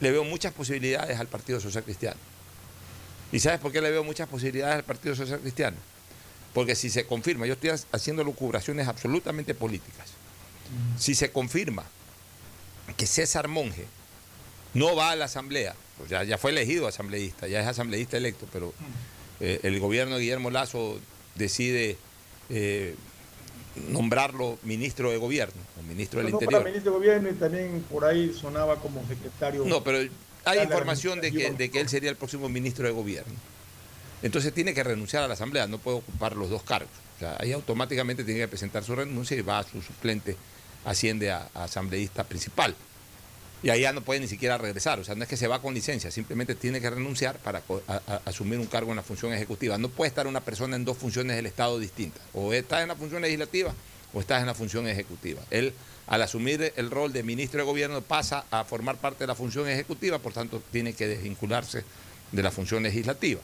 le 0.00 0.10
veo 0.12 0.24
muchas 0.24 0.52
posibilidades 0.52 1.18
al 1.18 1.26
Partido 1.26 1.60
Social 1.60 1.82
Cristiano. 1.82 2.18
¿Y 3.34 3.40
sabes 3.40 3.58
por 3.58 3.72
qué 3.72 3.80
le 3.80 3.90
veo 3.90 4.04
muchas 4.04 4.28
posibilidades 4.28 4.76
al 4.76 4.84
Partido 4.84 5.16
Social 5.16 5.40
Cristiano? 5.40 5.76
Porque 6.52 6.76
si 6.76 6.88
se 6.88 7.04
confirma, 7.04 7.46
yo 7.46 7.54
estoy 7.54 7.70
haciendo 7.90 8.22
lucubraciones 8.22 8.86
absolutamente 8.86 9.56
políticas, 9.56 10.12
si 10.96 11.16
se 11.16 11.32
confirma 11.32 11.84
que 12.96 13.06
César 13.06 13.48
Monge 13.48 13.86
no 14.72 14.94
va 14.94 15.10
a 15.10 15.16
la 15.16 15.24
asamblea, 15.24 15.74
pues 15.98 16.10
ya, 16.10 16.22
ya, 16.22 16.38
fue 16.38 16.52
elegido 16.52 16.86
asambleísta, 16.86 17.48
ya 17.48 17.60
es 17.60 17.66
asambleísta 17.66 18.16
electo, 18.16 18.46
pero 18.52 18.72
eh, 19.40 19.58
el 19.64 19.80
gobierno 19.80 20.14
de 20.14 20.20
Guillermo 20.20 20.50
Lazo 20.50 21.00
decide 21.34 21.96
eh, 22.50 22.94
nombrarlo 23.88 24.58
ministro 24.62 25.10
de 25.10 25.16
gobierno 25.16 25.60
o 25.80 25.82
ministro 25.82 26.20
del 26.20 26.30
Interior. 26.30 26.62
Para 26.62 26.70
ministro 26.70 26.92
de 26.92 26.98
gobierno 26.98 27.30
y 27.30 27.34
también 27.34 27.84
por 27.90 28.04
ahí 28.04 28.32
sonaba 28.32 28.76
como 28.76 29.04
secretario. 29.08 29.64
No, 29.64 29.82
pero 29.82 30.08
hay 30.44 30.60
información 30.60 31.20
de 31.20 31.32
que, 31.32 31.50
de 31.52 31.70
que 31.70 31.80
él 31.80 31.88
sería 31.88 32.10
el 32.10 32.16
próximo 32.16 32.48
ministro 32.48 32.86
de 32.86 32.92
gobierno. 32.92 33.34
Entonces 34.22 34.54
tiene 34.54 34.72
que 34.72 34.82
renunciar 34.82 35.22
a 35.22 35.28
la 35.28 35.34
Asamblea, 35.34 35.66
no 35.66 35.78
puede 35.78 35.98
ocupar 35.98 36.34
los 36.36 36.48
dos 36.50 36.62
cargos. 36.62 36.90
O 37.16 37.18
sea, 37.18 37.36
ahí 37.38 37.52
automáticamente 37.52 38.24
tiene 38.24 38.40
que 38.40 38.48
presentar 38.48 38.82
su 38.82 38.94
renuncia 38.94 39.36
y 39.36 39.42
va 39.42 39.58
a 39.58 39.62
su 39.62 39.82
suplente, 39.82 40.36
asciende 40.84 41.30
a, 41.30 41.48
asambleísta 41.54 42.24
principal. 42.24 42.74
Y 43.62 43.70
ahí 43.70 43.82
ya 43.82 43.92
no 43.92 44.02
puede 44.02 44.20
ni 44.20 44.28
siquiera 44.28 44.58
regresar. 44.58 44.98
O 44.98 45.04
sea, 45.04 45.14
no 45.14 45.22
es 45.22 45.28
que 45.28 45.36
se 45.36 45.46
va 45.46 45.60
con 45.60 45.74
licencia, 45.74 46.10
simplemente 46.10 46.54
tiene 46.54 46.80
que 46.80 46.90
renunciar 46.90 47.38
para 47.38 47.62
asumir 48.24 48.58
un 48.58 48.66
cargo 48.66 48.90
en 48.90 48.96
la 48.96 49.02
función 49.02 49.32
ejecutiva. 49.32 49.78
No 49.78 49.88
puede 49.88 50.08
estar 50.08 50.26
una 50.26 50.40
persona 50.40 50.76
en 50.76 50.84
dos 50.84 50.98
funciones 50.98 51.36
del 51.36 51.46
Estado 51.46 51.78
distintas. 51.78 52.22
O 52.32 52.52
está 52.52 52.82
en 52.82 52.88
la 52.88 52.96
función 52.96 53.22
legislativa 53.22 53.74
o 54.14 54.20
estás 54.20 54.40
en 54.40 54.46
la 54.46 54.54
función 54.54 54.86
ejecutiva. 54.86 55.42
Él, 55.50 55.74
al 56.06 56.22
asumir 56.22 56.72
el 56.76 56.90
rol 56.90 57.12
de 57.12 57.22
ministro 57.22 57.58
de 57.58 57.66
gobierno, 57.66 58.00
pasa 58.00 58.44
a 58.50 58.64
formar 58.64 58.96
parte 58.96 59.24
de 59.24 59.26
la 59.26 59.34
función 59.34 59.68
ejecutiva, 59.68 60.18
por 60.18 60.32
tanto, 60.32 60.62
tiene 60.70 60.94
que 60.94 61.06
desvincularse 61.06 61.84
de 62.32 62.42
la 62.42 62.50
función 62.50 62.82
legislativa. 62.82 63.40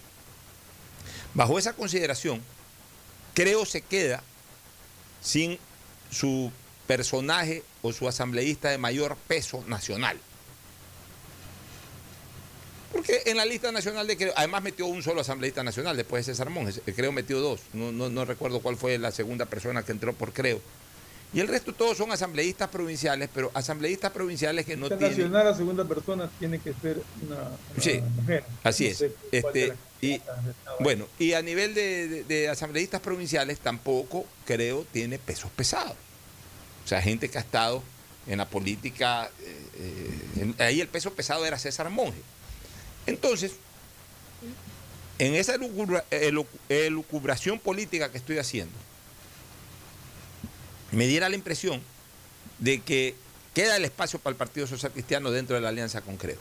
Bajo 1.35 1.59
esa 1.59 1.75
consideración, 1.75 2.41
creo 3.35 3.67
se 3.67 3.83
queda 3.83 4.23
sin 5.21 5.59
su 6.11 6.51
personaje 6.87 7.63
o 7.83 7.93
su 7.93 8.09
asambleísta 8.09 8.71
de 8.71 8.79
mayor 8.79 9.17
peso 9.29 9.65
nacional. 9.67 10.19
Porque 12.93 13.23
en 13.27 13.37
la 13.37 13.45
lista 13.45 13.71
nacional 13.71 14.07
de 14.07 14.17
Creo, 14.17 14.33
además 14.37 14.63
metió 14.63 14.87
un 14.87 15.03
solo 15.03 15.21
asambleísta 15.21 15.63
nacional 15.63 15.97
después 15.97 16.27
de 16.27 16.33
César 16.33 16.51
Monge, 16.51 16.81
Creo 16.81 17.13
metió 17.13 17.41
dos, 17.41 17.61
no, 17.73 17.93
no, 17.93 18.25
recuerdo 18.25 18.61
cuál 18.61 18.77
fue 18.77 18.99
la 18.99 19.13
segunda 19.13 19.47
persona 19.47 19.83
que 19.83 19.93
entró 19.93 20.13
por 20.13 20.33
Creo. 20.33 20.61
Y 21.33 21.39
el 21.39 21.47
resto 21.47 21.73
todos 21.73 21.97
son 21.97 22.11
asambleístas 22.11 22.69
provinciales, 22.71 23.29
pero 23.33 23.53
asambleístas 23.55 24.11
provinciales 24.11 24.67
que 24.67 24.77
no 24.77 24.89
tienen... 24.89 25.11
nacional, 25.11 25.45
la 25.45 25.55
segunda 25.55 25.85
persona 25.85 26.29
tiene 26.41 26.59
que 26.59 26.75
ser 26.75 27.01
una, 27.25 27.51
sí, 27.81 28.03
Así 28.65 28.87
es. 28.87 29.05
Este, 29.31 29.75
y, 30.01 30.21
bueno, 30.81 31.07
y 31.21 31.35
a 31.35 31.43
nivel 31.43 31.75
de, 31.75 32.49
asambleístas 32.51 33.01
provinciales 33.01 33.61
tampoco 33.61 34.27
creo 34.45 34.85
tiene 34.91 35.21
pesos 35.21 35.53
pesados. 35.55 35.95
O 36.85 36.89
sea, 36.89 37.01
gente 37.01 37.29
que 37.29 37.39
ha 37.39 37.43
estado 37.43 37.81
en 38.27 38.39
la 38.39 38.49
política, 38.49 39.31
eh, 39.41 40.15
eh, 40.37 40.55
ahí 40.65 40.81
el 40.81 40.89
peso 40.89 41.13
pesado 41.13 41.47
era 41.47 41.59
César 41.59 41.91
Monge. 41.91 42.21
Entonces, 43.11 43.53
en 45.19 45.35
esa 45.35 45.57
elucubración 46.71 47.59
política 47.59 48.11
que 48.11 48.19
estoy 48.19 48.39
haciendo, 48.39 48.73
me 50.93 51.09
diera 51.09 51.29
la 51.29 51.35
impresión 51.35 51.83
de 52.59 52.81
que 52.81 53.17
queda 53.53 53.77
el 53.77 53.85
espacio 53.85 54.21
para 54.21 54.31
el 54.33 54.37
Partido 54.37 54.69
Social 54.69 54.93
Cristiano 54.93 55.33
dentro 55.33 55.57
de 55.57 55.63
la 55.63 55.71
alianza 55.71 56.03
con 56.03 56.17
Creo. 56.17 56.39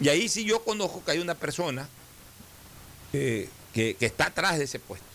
Y 0.00 0.08
ahí 0.08 0.28
sí 0.28 0.44
yo 0.44 0.62
conozco 0.62 1.04
que 1.04 1.10
hay 1.10 1.18
una 1.18 1.34
persona 1.34 1.88
eh, 3.12 3.48
que, 3.74 3.96
está 3.98 4.26
atrás 4.26 4.58
de 4.58 4.64
ese 4.64 4.78
puesto, 4.78 5.06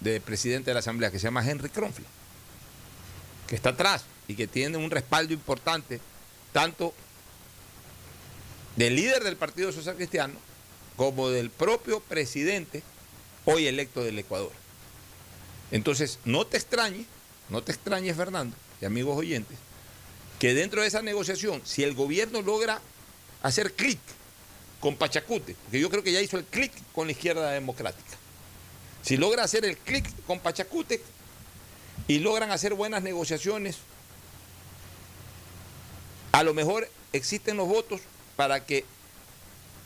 de 0.00 0.22
presidente 0.22 0.70
de 0.70 0.74
la 0.74 0.80
Asamblea, 0.80 1.10
que 1.10 1.18
se 1.18 1.24
llama 1.24 1.46
Henry 1.46 1.68
Kronfeld, 1.68 2.06
que 3.46 3.56
está 3.56 3.70
atrás 3.70 4.06
y 4.26 4.34
que 4.36 4.46
tiene 4.46 4.78
un 4.78 4.90
respaldo 4.90 5.34
importante, 5.34 6.00
tanto 6.54 6.94
del 8.78 8.96
líder 8.96 9.22
del 9.22 9.36
Partido 9.36 9.72
Social 9.72 9.96
Cristiano 9.96 10.34
como 10.96 11.28
del 11.28 11.50
propio 11.50 12.00
presidente 12.00 12.82
hoy 13.44 13.66
electo 13.66 14.02
del 14.02 14.18
Ecuador. 14.18 14.52
Entonces, 15.70 16.18
no 16.24 16.46
te 16.46 16.56
extrañes 16.56 17.06
no 17.48 17.62
te 17.62 17.72
extrañes, 17.72 18.16
Fernando, 18.16 18.56
y 18.80 18.84
amigos 18.84 19.16
oyentes, 19.16 19.56
que 20.38 20.54
dentro 20.54 20.82
de 20.82 20.88
esa 20.88 21.02
negociación, 21.02 21.62
si 21.64 21.82
el 21.82 21.94
gobierno 21.94 22.42
logra 22.42 22.80
hacer 23.42 23.72
clic 23.72 23.98
con 24.80 24.96
Pachacute, 24.96 25.54
porque 25.64 25.80
yo 25.80 25.90
creo 25.90 26.02
que 26.02 26.12
ya 26.12 26.20
hizo 26.20 26.36
el 26.36 26.44
clic 26.44 26.72
con 26.92 27.06
la 27.06 27.12
izquierda 27.12 27.50
democrática, 27.50 28.16
si 29.02 29.16
logra 29.16 29.44
hacer 29.44 29.64
el 29.64 29.78
clic 29.78 30.04
con 30.26 30.40
Pachacute 30.40 31.02
y 32.06 32.18
logran 32.18 32.50
hacer 32.50 32.74
buenas 32.74 33.02
negociaciones, 33.02 33.78
a 36.32 36.42
lo 36.42 36.52
mejor 36.52 36.88
existen 37.12 37.56
los 37.56 37.66
votos 37.66 38.02
para 38.38 38.64
que 38.64 38.84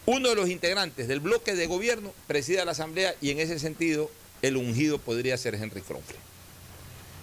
uno 0.05 0.29
de 0.29 0.35
los 0.35 0.51
integrantes 0.51 1.09
del 1.09 1.21
bloque 1.21 1.55
de 1.55 1.67
gobierno 1.67 2.13
presida 2.27 2.67
la 2.67 2.73
Asamblea 2.73 3.15
y 3.23 3.31
en 3.31 3.41
ese 3.41 3.59
sentido 3.59 4.11
el 4.43 4.59
ungido 4.59 4.99
podría 4.99 5.39
ser 5.39 5.55
Henry 5.55 5.81
Kronfeld. 5.81 6.19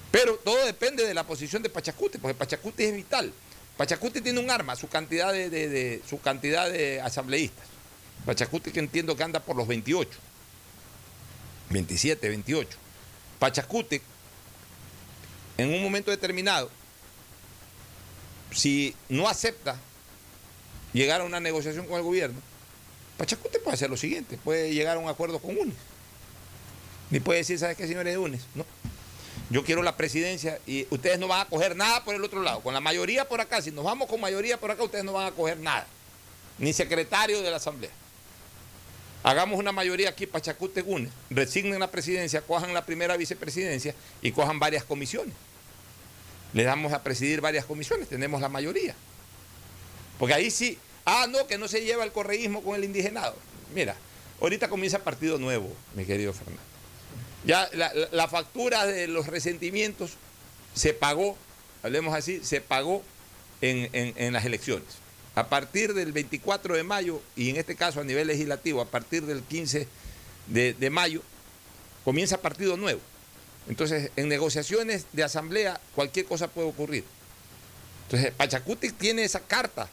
Pero 0.10 0.38
todo 0.38 0.66
depende 0.66 1.06
de 1.06 1.14
la 1.14 1.28
posición 1.28 1.62
de 1.62 1.70
Pachacute, 1.70 2.18
porque 2.18 2.34
Pachacute 2.34 2.90
es 2.90 2.96
vital. 2.96 3.32
Pachacute 3.78 4.22
tiene 4.22 4.40
un 4.40 4.50
arma, 4.50 4.76
su 4.76 4.88
cantidad 4.88 5.32
de, 5.32 6.02
su 6.10 6.20
cantidad 6.20 6.68
de 6.68 7.00
asambleístas. 7.00 7.68
Pachacute 8.26 8.72
que 8.72 8.80
entiendo 8.80 9.16
que 9.16 9.22
anda 9.22 9.40
por 9.40 9.56
los 9.56 9.68
28, 9.68 10.10
27, 11.70 12.28
28. 12.28 12.76
Pachacute, 13.38 14.02
en 15.60 15.76
un 15.76 15.84
momento 15.84 16.10
determinado, 16.10 16.72
si 18.52 18.96
no 19.10 19.30
acepta 19.30 19.80
llegar 20.94 21.22
a 21.22 21.24
una 21.24 21.40
negociación 21.40 21.86
con 21.86 21.98
el 21.98 22.04
gobierno, 22.04 22.40
Pachacute 23.18 23.60
puede 23.60 23.76
hacer 23.76 23.90
lo 23.90 23.98
siguiente, 23.98 24.38
puede 24.38 24.74
llegar 24.74 24.98
a 24.98 25.00
un 25.00 25.10
acuerdo 25.10 25.40
con 25.40 25.58
UNES. 25.58 25.76
Ni 27.10 27.20
puede 27.20 27.40
decir, 27.40 27.60
¿sabes 27.60 27.76
qué, 27.76 27.88
señores 27.88 28.14
de 28.14 28.18
UNES? 28.18 28.42
No 28.56 28.66
yo 29.50 29.64
quiero 29.64 29.82
la 29.82 29.98
presidencia 29.98 30.60
y 30.68 30.86
ustedes 30.92 31.18
no 31.18 31.28
van 31.28 31.42
a 31.42 31.46
coger 31.46 31.76
nada 31.76 32.04
por 32.04 32.14
el 32.16 32.24
otro 32.24 32.42
lado. 32.42 32.62
Con 32.62 32.74
la 32.74 32.80
mayoría 32.80 33.28
por 33.28 33.42
acá, 33.42 33.62
si 33.62 33.72
nos 33.72 33.84
vamos 33.84 34.08
con 34.08 34.22
mayoría 34.22 34.60
por 34.60 34.70
acá, 34.70 34.84
ustedes 34.84 35.04
no 35.04 35.14
van 35.14 35.28
a 35.28 35.32
coger 35.32 35.58
nada. 35.58 35.88
Ni 36.60 36.72
secretario 36.72 37.42
de 37.42 37.50
la 37.50 37.58
Asamblea. 37.58 37.92
Hagamos 39.24 39.60
una 39.60 39.72
mayoría 39.72 40.10
aquí, 40.10 40.28
Pachacute 40.28 40.82
Gunes, 40.82 41.12
resignen 41.30 41.80
la 41.80 41.92
presidencia, 41.92 42.42
cojan 42.42 42.74
la 42.74 42.86
primera 42.86 43.18
vicepresidencia 43.18 43.94
y 44.22 44.32
cojan 44.32 44.60
varias 44.60 44.84
comisiones. 44.84 45.34
Le 46.54 46.64
damos 46.64 46.94
a 46.94 47.04
presidir 47.04 47.42
varias 47.42 47.66
comisiones, 47.66 48.08
tenemos 48.08 48.40
la 48.40 48.50
mayoría. 48.50 48.96
Porque 50.20 50.36
ahí 50.36 50.52
sí, 50.52 50.78
Ah, 51.12 51.26
no, 51.28 51.48
que 51.48 51.58
no 51.58 51.68
se 51.68 51.82
lleva 51.82 52.04
el 52.04 52.12
correísmo 52.12 52.62
con 52.62 52.76
el 52.76 52.84
indigenado. 52.84 53.36
Mira, 53.74 53.96
ahorita 54.42 54.70
comienza 54.70 55.00
partido 55.00 55.40
nuevo, 55.40 55.74
mi 55.96 56.06
querido 56.06 56.34
Fernando. 56.34 56.62
Ya 57.46 57.68
la, 58.12 58.28
factura 58.28 58.86
de 58.86 59.08
los 59.08 59.26
resentimientos 59.26 60.12
se 60.76 60.94
pagó, 60.94 61.36
hablemos 61.82 62.14
así, 62.14 62.42
se 62.44 62.62
pagó 62.62 63.02
en, 63.62 63.90
en- 63.94 64.14
en 64.18 64.34
las 64.34 64.46
elecciones. 64.46 64.88
A 65.34 65.48
partir 65.48 65.96
del 65.96 66.12
24 66.12 66.76
de 66.76 66.84
mayo, 66.84 67.24
y 67.36 67.50
en 67.50 67.56
este 67.56 67.76
caso 67.76 68.02
a 68.02 68.04
nivel 68.04 68.28
legislativo, 68.28 68.80
a 68.82 68.86
partir 68.86 69.26
del 69.26 69.42
15 69.42 69.88
de, 70.46 70.74
de 70.74 70.90
mayo, 70.92 71.24
comienza 72.06 72.40
partido 72.40 72.78
nuevo. 72.78 73.02
Entonces, 73.68 74.12
en 74.16 74.28
negociaciones 74.28 75.06
de 75.14 75.24
asamblea, 75.24 75.82
cualquier 75.96 76.28
cosa 76.28 76.50
puede 76.50 76.68
ocurrir. 76.68 77.04
Entonces, 78.04 78.32
Pachacuti 78.34 78.92
tiene 78.92 79.24
esa 79.24 79.40
carta 79.40 79.90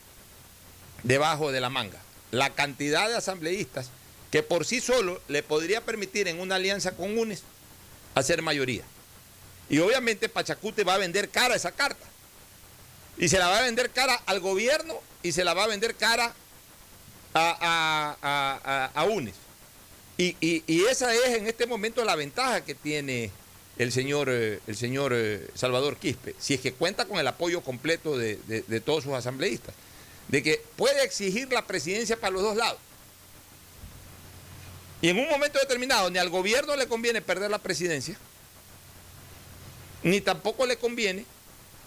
debajo 1.06 1.52
de 1.52 1.60
la 1.60 1.70
manga. 1.70 2.00
La 2.32 2.50
cantidad 2.54 3.08
de 3.08 3.16
asambleístas 3.16 3.90
que 4.30 4.42
por 4.42 4.66
sí 4.66 4.80
solo 4.80 5.20
le 5.28 5.42
podría 5.42 5.80
permitir 5.80 6.28
en 6.28 6.40
una 6.40 6.56
alianza 6.56 6.92
con 6.96 7.16
UNES 7.16 7.42
hacer 8.14 8.42
mayoría. 8.42 8.82
Y 9.70 9.78
obviamente 9.78 10.28
Pachacuti 10.28 10.82
va 10.82 10.94
a 10.94 10.98
vender 10.98 11.28
cara 11.28 11.54
esa 11.54 11.72
carta. 11.72 12.04
Y 13.18 13.28
se 13.28 13.38
la 13.38 13.48
va 13.48 13.58
a 13.58 13.62
vender 13.62 13.90
cara 13.90 14.20
al 14.26 14.40
gobierno 14.40 14.94
y 15.22 15.32
se 15.32 15.44
la 15.44 15.54
va 15.54 15.64
a 15.64 15.68
vender 15.68 15.94
cara 15.94 16.34
a- 17.34 18.16
a- 18.22 18.90
a 18.94 19.04
UNES. 19.04 19.34
Y, 20.18 20.36
y- 20.40 20.64
y 20.66 20.84
esa 20.86 21.14
es 21.14 21.36
en 21.36 21.46
este 21.46 21.66
momento 21.66 22.04
la 22.04 22.16
ventaja 22.16 22.62
que 22.64 22.74
tiene 22.74 23.30
el 23.78 23.92
señor, 23.92 24.28
eh, 24.30 24.60
el 24.66 24.76
señor 24.76 25.12
eh, 25.14 25.46
Salvador 25.54 25.96
Quispe, 25.98 26.34
si 26.38 26.54
es 26.54 26.60
que 26.60 26.72
cuenta 26.72 27.04
con 27.04 27.18
el 27.18 27.26
apoyo 27.26 27.60
completo 27.60 28.16
de, 28.16 28.36
de- 28.46 28.62
de 28.62 28.80
todos 28.80 29.04
sus 29.04 29.12
asambleístas, 29.12 29.74
de 30.28 30.42
que 30.42 30.62
puede 30.76 31.04
exigir 31.04 31.52
la 31.52 31.66
presidencia 31.66 32.18
para 32.18 32.32
los 32.32 32.42
dos 32.42 32.56
lados. 32.56 32.78
Y 35.02 35.08
en 35.08 35.18
un 35.18 35.28
momento 35.28 35.58
determinado 35.58 36.10
ni 36.10 36.18
al 36.18 36.30
gobierno 36.30 36.74
le 36.74 36.88
conviene 36.88 37.20
perder 37.20 37.50
la 37.50 37.58
presidencia, 37.58 38.16
ni 40.02 40.20
tampoco 40.20 40.66
le 40.66 40.76
conviene 40.76 41.24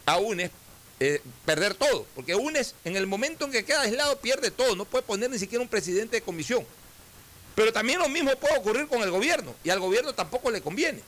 a 0.05 0.17
UNES 0.17 0.51
eh, 0.99 1.21
perder 1.45 1.75
todo, 1.75 2.05
porque 2.13 2.35
UNES 2.35 2.75
en 2.83 2.97
el 2.97 3.07
momento 3.07 3.45
en 3.45 3.51
que 3.51 3.63
queda 3.63 3.81
aislado 3.81 4.19
pierde 4.19 4.51
todo, 4.51 4.75
no 4.75 4.85
puede 4.85 5.03
poner 5.03 5.29
ni 5.29 5.39
siquiera 5.39 5.61
un 5.61 5.69
presidente 5.69 6.17
de 6.17 6.21
comisión. 6.21 6.65
Pero 7.55 7.73
también 7.73 7.99
lo 7.99 8.09
mismo 8.09 8.31
puede 8.35 8.57
ocurrir 8.57 8.87
con 8.87 9.01
el 9.01 9.09
gobierno, 9.09 9.55
y 9.63 9.69
al 9.69 9.79
gobierno 9.79 10.13
tampoco 10.13 10.51
le 10.51 10.61
conviene. 10.61 11.01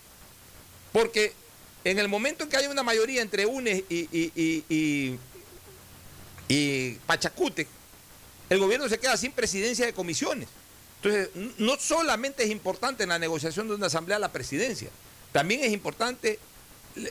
Porque 0.92 1.34
en 1.84 2.00
el 2.00 2.08
momento 2.08 2.44
en 2.44 2.50
que 2.50 2.58
hay 2.58 2.68
una 2.68 2.84
mayoría 2.84 3.22
entre 3.22 3.46
UNES 3.46 3.84
y, 3.90 5.18
y 6.52 7.00
Pachacute, 7.06 7.66
el 8.50 8.60
gobierno 8.60 8.90
se 8.90 9.00
queda 9.00 9.16
sin 9.16 9.32
presidencia 9.32 9.86
de 9.86 9.94
comisiones. 9.94 10.50
Entonces, 11.02 11.30
no 11.58 11.78
solamente 11.80 12.44
es 12.44 12.50
importante 12.50 13.04
en 13.04 13.10
la 13.10 13.18
negociación 13.18 13.70
de 13.70 13.76
una 13.76 13.88
asamblea 13.88 14.20
la 14.20 14.34
presidencia, 14.34 14.90
también 15.32 15.64
es 15.64 15.72
importante, 15.72 16.40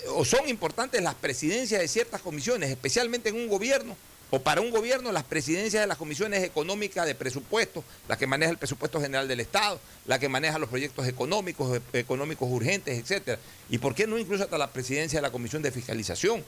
o 0.09 0.27
son 0.27 0.47
importantes 0.49 1.03
las 1.03 1.15
presidencias 1.15 1.81
de 1.81 1.89
ciertas 1.89 2.21
comisiones, 2.21 2.69
especialmente 2.69 3.31
en 3.31 3.37
un 3.37 3.49
gobierno, 3.49 3.97
o 4.29 4.41
para 4.41 4.61
un 4.61 4.71
gobierno 4.71 5.11
las 5.11 5.25
presidencias 5.25 5.83
de 5.83 5.87
las 5.87 5.97
comisiones 5.97 6.45
económicas 6.45 7.07
de 7.07 7.15
presupuesto, 7.15 7.83
la 8.09 8.19
que 8.19 8.27
maneja 8.27 8.53
el 8.53 8.59
presupuesto 8.59 9.01
general 9.01 9.27
del 9.27 9.41
Estado, 9.41 9.81
la 10.05 10.19
que 10.19 10.29
maneja 10.29 10.59
los 10.59 10.69
proyectos 10.69 11.09
económicos, 11.09 11.81
económicos 11.95 12.49
urgentes, 12.51 12.99
etcétera. 12.99 13.41
Y 13.71 13.79
por 13.79 13.95
qué 13.95 14.07
no 14.07 14.19
incluso 14.19 14.45
hasta 14.45 14.59
la 14.59 14.71
presidencia 14.71 15.17
de 15.19 15.23
la 15.23 15.33
Comisión 15.33 15.63
de 15.63 15.73
Fiscalización. 15.73 16.45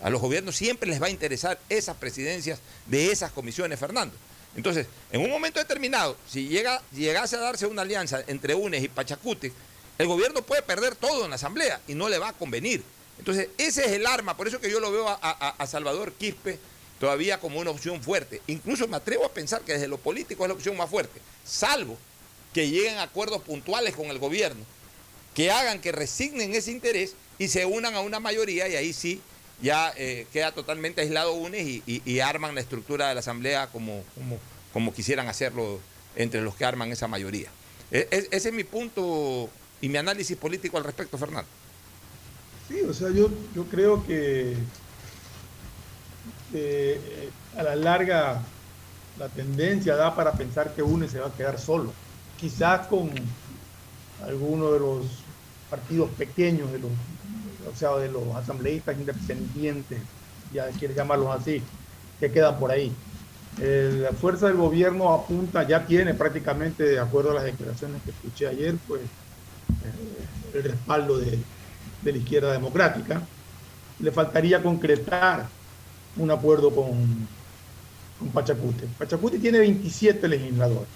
A 0.00 0.10
los 0.10 0.20
gobiernos 0.20 0.56
siempre 0.56 0.88
les 0.90 1.00
va 1.00 1.06
a 1.06 1.10
interesar 1.10 1.58
esas 1.68 1.96
presidencias 1.96 2.58
de 2.86 3.10
esas 3.10 3.32
comisiones, 3.32 3.78
Fernando. 3.78 4.14
Entonces, 4.54 4.86
en 5.12 5.20
un 5.20 5.30
momento 5.30 5.58
determinado, 5.58 6.16
si 6.30 6.48
llega, 6.48 6.82
llegase 6.92 7.36
a 7.36 7.40
darse 7.40 7.66
una 7.66 7.82
alianza 7.82 8.22
entre 8.26 8.54
UNES 8.54 8.84
y 8.84 8.88
Pachacute, 8.88 9.52
el 9.98 10.06
gobierno 10.06 10.42
puede 10.42 10.62
perder 10.62 10.94
todo 10.96 11.24
en 11.24 11.30
la 11.30 11.36
asamblea 11.36 11.80
y 11.88 11.94
no 11.94 12.08
le 12.08 12.18
va 12.18 12.28
a 12.28 12.32
convenir. 12.32 12.82
Entonces, 13.18 13.48
ese 13.58 13.84
es 13.86 13.92
el 13.92 14.06
arma, 14.06 14.36
por 14.36 14.46
eso 14.48 14.60
que 14.60 14.70
yo 14.70 14.80
lo 14.80 14.92
veo 14.92 15.08
a, 15.08 15.18
a- 15.22 15.54
a 15.58 15.66
Salvador 15.66 16.12
Quispe 16.12 16.58
todavía 17.00 17.40
como 17.40 17.58
una 17.60 17.70
opción 17.70 18.02
fuerte. 18.02 18.42
Incluso 18.46 18.86
me 18.88 18.96
atrevo 18.96 19.24
a 19.24 19.32
pensar 19.32 19.62
que 19.62 19.72
desde 19.72 19.88
lo 19.88 19.96
político 19.98 20.44
es 20.44 20.48
la 20.48 20.54
opción 20.54 20.76
más 20.76 20.88
fuerte, 20.90 21.20
salvo 21.44 21.96
que 22.54 22.68
lleguen 22.70 22.96
a 22.98 23.02
acuerdos 23.04 23.42
puntuales 23.42 23.94
con 23.94 24.06
el 24.06 24.18
gobierno, 24.18 24.64
que 25.34 25.50
hagan 25.50 25.80
que 25.80 25.92
resignen 25.92 26.54
ese 26.54 26.70
interés 26.72 27.14
y 27.38 27.48
se 27.48 27.66
unan 27.66 27.94
a 27.94 28.00
una 28.00 28.20
mayoría 28.20 28.68
y 28.68 28.76
ahí 28.76 28.92
sí 28.94 29.20
ya 29.60 29.92
eh, 29.96 30.26
queda 30.32 30.52
totalmente 30.52 31.00
aislado 31.00 31.32
UNES 31.34 31.82
y, 31.86 32.20
arman 32.20 32.54
la 32.54 32.60
estructura 32.60 33.08
de 33.08 33.14
la 33.14 33.20
Asamblea 33.20 33.68
como, 33.68 34.02
como, 34.14 34.38
como 34.72 34.92
quisieran 34.92 35.28
hacerlo 35.28 35.80
entre 36.14 36.42
los 36.42 36.54
que 36.54 36.64
arman 36.64 36.92
esa 36.92 37.08
mayoría. 37.08 37.48
E- 37.90 38.08
e- 38.10 38.28
ese 38.30 38.48
es 38.48 38.54
mi 38.54 38.64
punto 38.64 39.48
y 39.80 39.88
mi 39.88 39.96
análisis 39.96 40.36
político 40.36 40.76
al 40.76 40.84
respecto, 40.84 41.16
Fernando. 41.18 41.48
Sí, 42.68 42.80
o 42.82 42.92
sea, 42.92 43.10
yo, 43.10 43.30
yo 43.54 43.64
creo 43.64 44.04
que 44.04 44.56
eh, 46.52 47.30
a 47.56 47.62
la 47.62 47.76
larga 47.76 48.42
la 49.18 49.28
tendencia 49.28 49.96
da 49.96 50.14
para 50.14 50.32
pensar 50.32 50.74
que 50.74 50.82
UNE 50.82 51.08
se 51.08 51.20
va 51.20 51.28
a 51.28 51.32
quedar 51.32 51.58
solo. 51.58 51.92
Quizás 52.38 52.86
con 52.88 53.10
alguno 54.24 54.72
de 54.72 54.80
los 54.80 55.06
partidos 55.70 56.10
pequeños, 56.10 56.70
de 56.72 56.78
los, 56.80 56.90
o 57.72 57.76
sea, 57.76 57.96
de 57.96 58.10
los 58.10 58.34
asambleístas 58.34 58.96
independientes, 58.98 59.98
ya 60.52 60.68
quieres 60.70 60.96
llamarlos 60.96 61.28
así, 61.40 61.62
que 62.20 62.30
quedan 62.30 62.58
por 62.58 62.70
ahí. 62.70 62.92
La 63.58 64.12
fuerza 64.12 64.48
del 64.48 64.56
gobierno 64.56 65.12
apunta, 65.14 65.66
ya 65.66 65.86
tiene 65.86 66.12
prácticamente, 66.12 66.84
de 66.84 67.00
acuerdo 67.00 67.30
a 67.30 67.34
las 67.34 67.44
declaraciones 67.44 68.02
que 68.02 68.10
escuché 68.10 68.46
ayer, 68.48 68.74
pues 68.86 69.00
eh, 69.02 70.58
el 70.58 70.62
respaldo 70.62 71.18
de, 71.18 71.38
la 72.04 72.10
izquierda 72.18 72.52
democrática. 72.52 73.22
Le 73.98 74.12
faltaría 74.12 74.62
concretar 74.62 75.48
un 76.16 76.30
acuerdo 76.30 76.70
con, 76.70 77.26
con 78.18 78.28
Pachacute. 78.28 78.86
Pachacute 78.98 79.38
tiene 79.38 79.58
27 79.58 80.28
legisladores. 80.28 80.88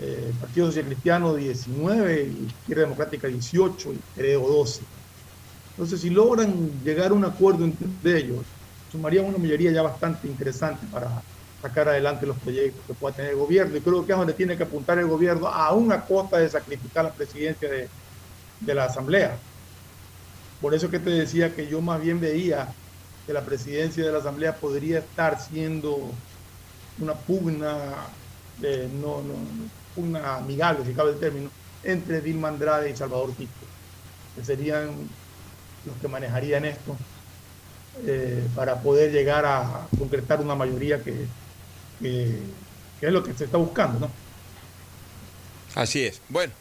Eh, 0.00 0.32
Partido 0.38 0.66
Social 0.66 0.84
Cristiano 0.84 1.34
19, 1.34 2.22
y 2.24 2.46
Izquierda 2.46 2.82
Democrática 2.82 3.26
18 3.26 3.92
y 3.94 3.98
creo 4.14 4.46
12. 4.46 4.82
Entonces, 5.80 6.02
si 6.02 6.10
logran 6.10 6.70
llegar 6.84 7.10
a 7.10 7.14
un 7.14 7.24
acuerdo 7.24 7.64
entre 7.64 8.18
ellos, 8.18 8.44
sumarían 8.92 9.24
una 9.24 9.38
mayoría 9.38 9.72
ya 9.72 9.80
bastante 9.80 10.28
interesante 10.28 10.86
para 10.92 11.22
sacar 11.62 11.88
adelante 11.88 12.26
los 12.26 12.36
proyectos 12.36 12.84
que 12.86 12.92
pueda 12.92 13.16
tener 13.16 13.30
el 13.30 13.38
gobierno. 13.38 13.74
Y 13.78 13.80
creo 13.80 14.04
que 14.04 14.12
es 14.12 14.18
donde 14.18 14.34
tiene 14.34 14.58
que 14.58 14.64
apuntar 14.64 14.98
el 14.98 15.06
gobierno, 15.06 15.46
aún 15.46 15.90
a 15.90 16.04
costa 16.04 16.36
de 16.36 16.50
sacrificar 16.50 17.06
la 17.06 17.14
presidencia 17.14 17.66
de, 17.66 17.88
de 18.60 18.74
la 18.74 18.84
Asamblea. 18.84 19.38
Por 20.60 20.74
eso 20.74 20.90
que 20.90 20.98
te 20.98 21.08
decía 21.08 21.54
que 21.54 21.66
yo 21.66 21.80
más 21.80 21.98
bien 21.98 22.20
veía 22.20 22.68
que 23.26 23.32
la 23.32 23.40
presidencia 23.40 24.04
de 24.04 24.12
la 24.12 24.18
Asamblea 24.18 24.56
podría 24.56 24.98
estar 24.98 25.40
siendo 25.40 26.10
una 26.98 27.14
pugna, 27.14 27.94
eh, 28.62 28.86
no, 29.00 29.22
no, 29.22 29.32
pugna 29.94 30.36
amigable, 30.36 30.84
si 30.84 30.92
cabe 30.92 31.12
el 31.12 31.18
término, 31.18 31.48
entre 31.82 32.20
Dilma 32.20 32.48
Andrade 32.48 32.90
y 32.90 32.96
Salvador 32.96 33.30
Quispe, 33.34 33.64
que 34.36 34.44
serían 34.44 35.08
los 35.84 35.96
que 35.96 36.08
manejarían 36.08 36.64
esto 36.64 36.96
eh, 38.06 38.46
para 38.54 38.80
poder 38.80 39.12
llegar 39.12 39.44
a 39.44 39.86
concretar 39.98 40.40
una 40.40 40.54
mayoría 40.54 41.02
que, 41.02 41.26
es 42.00 43.12
lo 43.12 43.22
que 43.22 43.34
se 43.34 43.44
está 43.44 43.56
buscando, 43.56 44.00
¿no? 44.00 44.10
Así 45.74 46.04
es. 46.04 46.20
Bueno, 46.28 46.52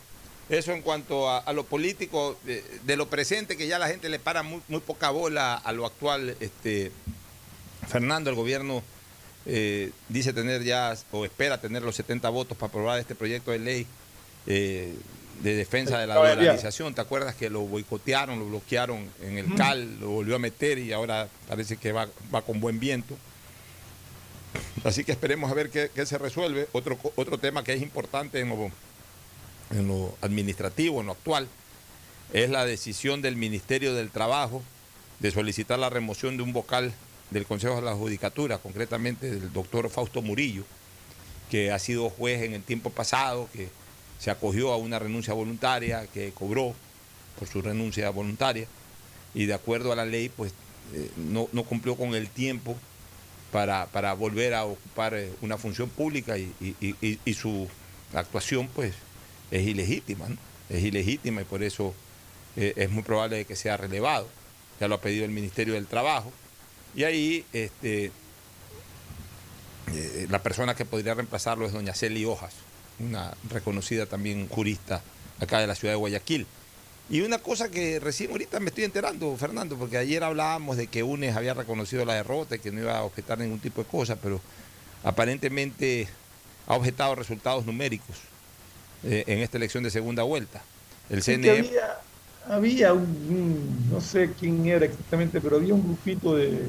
eso 0.49 0.71
en 0.71 0.81
cuanto 0.81 1.29
a, 1.29 1.51
lo 1.53 1.63
político, 1.63 2.37
de, 2.43 2.97
lo 2.97 3.07
presente, 3.07 3.57
que 3.57 3.67
ya 3.67 3.79
la 3.79 3.87
gente 3.87 4.09
le 4.09 4.19
para 4.19 4.43
muy, 4.43 4.61
muy 4.67 4.79
poca 4.79 5.11
bola 5.11 5.55
a 5.55 5.71
lo 5.71 5.85
actual. 5.85 6.35
Este, 6.39 6.91
Fernando, 7.87 8.29
el 8.29 8.35
gobierno 8.35 8.83
eh, 9.45 9.91
dice 10.09 10.33
tener 10.33 10.63
ya, 10.63 10.95
o 11.11 11.25
espera 11.25 11.59
tener 11.59 11.83
los 11.83 11.95
70 11.95 12.29
votos 12.29 12.57
para 12.57 12.69
aprobar 12.69 12.99
este 12.99 13.15
proyecto 13.15 13.51
de 13.51 13.59
ley 13.59 13.87
eh, 14.47 14.95
de 15.41 15.55
defensa 15.55 15.97
de 15.99 16.07
la 16.07 16.15
dolarización. 16.15 16.93
¿Te 16.93 17.01
acuerdas 17.01 17.35
que 17.35 17.49
lo 17.49 17.61
boicotearon, 17.61 18.39
lo 18.39 18.45
bloquearon 18.47 19.09
en 19.21 19.37
el. 19.37 19.55
CAL, 19.55 19.99
lo 19.99 20.09
volvió 20.09 20.35
a 20.35 20.39
meter 20.39 20.77
y 20.77 20.91
ahora 20.91 21.27
parece 21.47 21.77
que 21.77 21.91
va, 21.91 22.07
va 22.33 22.41
con 22.41 22.59
buen 22.59 22.79
viento? 22.79 23.17
Así 24.83 25.03
que 25.03 25.11
esperemos 25.11 25.51
a 25.51 25.53
ver 25.53 25.69
qué, 25.69 25.89
qué 25.93 26.05
se 26.05 26.17
resuelve. 26.17 26.67
Otro, 26.71 26.97
otro 27.15 27.37
tema 27.37 27.63
que 27.63 27.73
es 27.73 27.81
importante 27.81 28.39
en 28.39 28.49
lo, 28.49 28.71
en 29.71 29.87
lo 29.87 30.15
administrativo, 30.21 31.01
en 31.01 31.07
lo 31.07 31.13
actual, 31.13 31.47
es 32.33 32.49
la 32.49 32.65
decisión 32.65 33.21
del 33.21 33.35
Ministerio 33.35 33.93
del 33.93 34.09
Trabajo 34.09 34.63
de 35.19 35.31
solicitar 35.31 35.79
la 35.79 35.89
remoción 35.89 36.37
de 36.37 36.43
un 36.43 36.53
vocal 36.53 36.93
del 37.29 37.45
Consejo 37.45 37.75
de 37.75 37.81
la 37.83 37.93
Judicatura, 37.93 38.57
concretamente 38.57 39.29
del 39.29 39.51
doctor 39.53 39.89
Fausto 39.89 40.21
Murillo, 40.21 40.63
que 41.49 41.71
ha 41.71 41.79
sido 41.79 42.09
juez 42.09 42.43
en 42.43 42.53
el 42.53 42.63
tiempo 42.63 42.89
pasado, 42.89 43.49
que 43.53 43.69
se 44.19 44.29
acogió 44.31 44.71
a 44.71 44.77
una 44.77 44.99
renuncia 44.99 45.33
voluntaria, 45.33 46.05
que 46.07 46.31
cobró 46.31 46.75
por 47.39 47.47
su 47.47 47.61
renuncia 47.61 48.09
voluntaria, 48.09 48.67
y 49.33 49.45
de 49.45 49.53
acuerdo 49.53 49.91
a 49.91 49.95
la 49.95 50.05
ley, 50.05 50.29
pues 50.29 50.51
eh, 50.93 51.09
no, 51.17 51.47
no 51.53 51.63
cumplió 51.63 51.95
con 51.95 52.13
el 52.15 52.29
tiempo 52.29 52.75
para, 53.51 53.85
para 53.87 54.13
volver 54.13 54.53
a 54.53 54.65
ocupar 54.65 55.13
eh, 55.13 55.31
una 55.41 55.57
función 55.57 55.89
pública 55.89 56.37
y, 56.37 56.53
y- 56.59 57.33
su 57.33 57.67
actuación 58.13 58.67
pues 58.75 58.93
es 59.51 59.65
ilegítima, 59.67 60.27
¿no? 60.29 60.37
es 60.69 60.83
ilegítima 60.83 61.41
y 61.41 61.45
por 61.45 61.63
eso 61.63 61.93
eh, 62.57 62.73
es 62.75 62.89
muy 62.91 63.03
probable 63.03 63.45
que 63.45 63.55
sea 63.55 63.77
relevado. 63.77 64.27
Ya 64.79 64.87
lo 64.87 64.95
ha 64.95 65.01
pedido 65.01 65.25
el 65.25 65.31
Ministerio 65.31 65.75
del 65.75 65.87
Trabajo. 65.87 66.31
Y 66.95 67.03
ahí 67.03 67.45
este, 67.53 68.11
la 70.29 70.41
persona 70.41 70.75
que 70.75 70.85
podría 70.85 71.13
reemplazarlo 71.13 71.65
es 71.65 71.73
doña 71.73 71.93
Celi 71.93 72.25
Hojas, 72.25 72.53
una 72.99 73.33
reconocida 73.49 74.05
también 74.05 74.47
jurista 74.47 75.01
acá 75.39 75.59
de 75.59 75.67
la 75.67 75.75
ciudad 75.75 75.93
de 75.93 75.97
Guayaquil. 75.97 76.45
Y 77.09 77.21
una 77.21 77.39
cosa 77.39 77.69
que 77.69 77.99
recién 77.99 78.29
ahorita 78.31 78.59
me 78.59 78.67
estoy 78.67 78.83
enterando, 78.83 79.35
Fernando, 79.35 79.77
porque 79.77 79.97
ayer 79.97 80.23
hablábamos 80.23 80.77
de 80.77 80.87
que 80.87 81.01
UNES 81.01 81.35
había 81.35 81.55
reconocido 81.55 82.05
la 82.05 82.13
derrota 82.13 82.55
y 82.55 82.59
que 82.59 82.71
no 82.71 82.81
iba 82.81 82.97
a 82.97 83.03
objetar 83.03 83.39
ningún 83.39 83.59
tipo 83.59 83.81
de 83.81 83.87
cosa, 83.89 84.15
pero 84.15 84.39
aparentemente 85.03 86.07
ha 86.67 86.75
objetado 86.75 87.15
resultados 87.15 87.65
numéricos 87.65 88.15
eh, 89.03 89.23
en 89.27 89.39
esta 89.39 89.57
elección 89.57 89.83
de 89.83 89.89
segunda 89.89 90.23
vuelta. 90.23 90.61
El 91.09 91.23
CNE... 91.23 91.49
había, 91.49 91.97
había 92.47 92.93
un, 92.93 93.01
un- 93.01 93.89
no 93.91 94.01
sé 94.01 94.31
quién 94.39 94.67
era 94.67 94.85
exactamente, 94.85 95.41
pero 95.41 95.55
había 95.55 95.73
un 95.73 95.83
grupito 95.83 96.35
de 96.35 96.59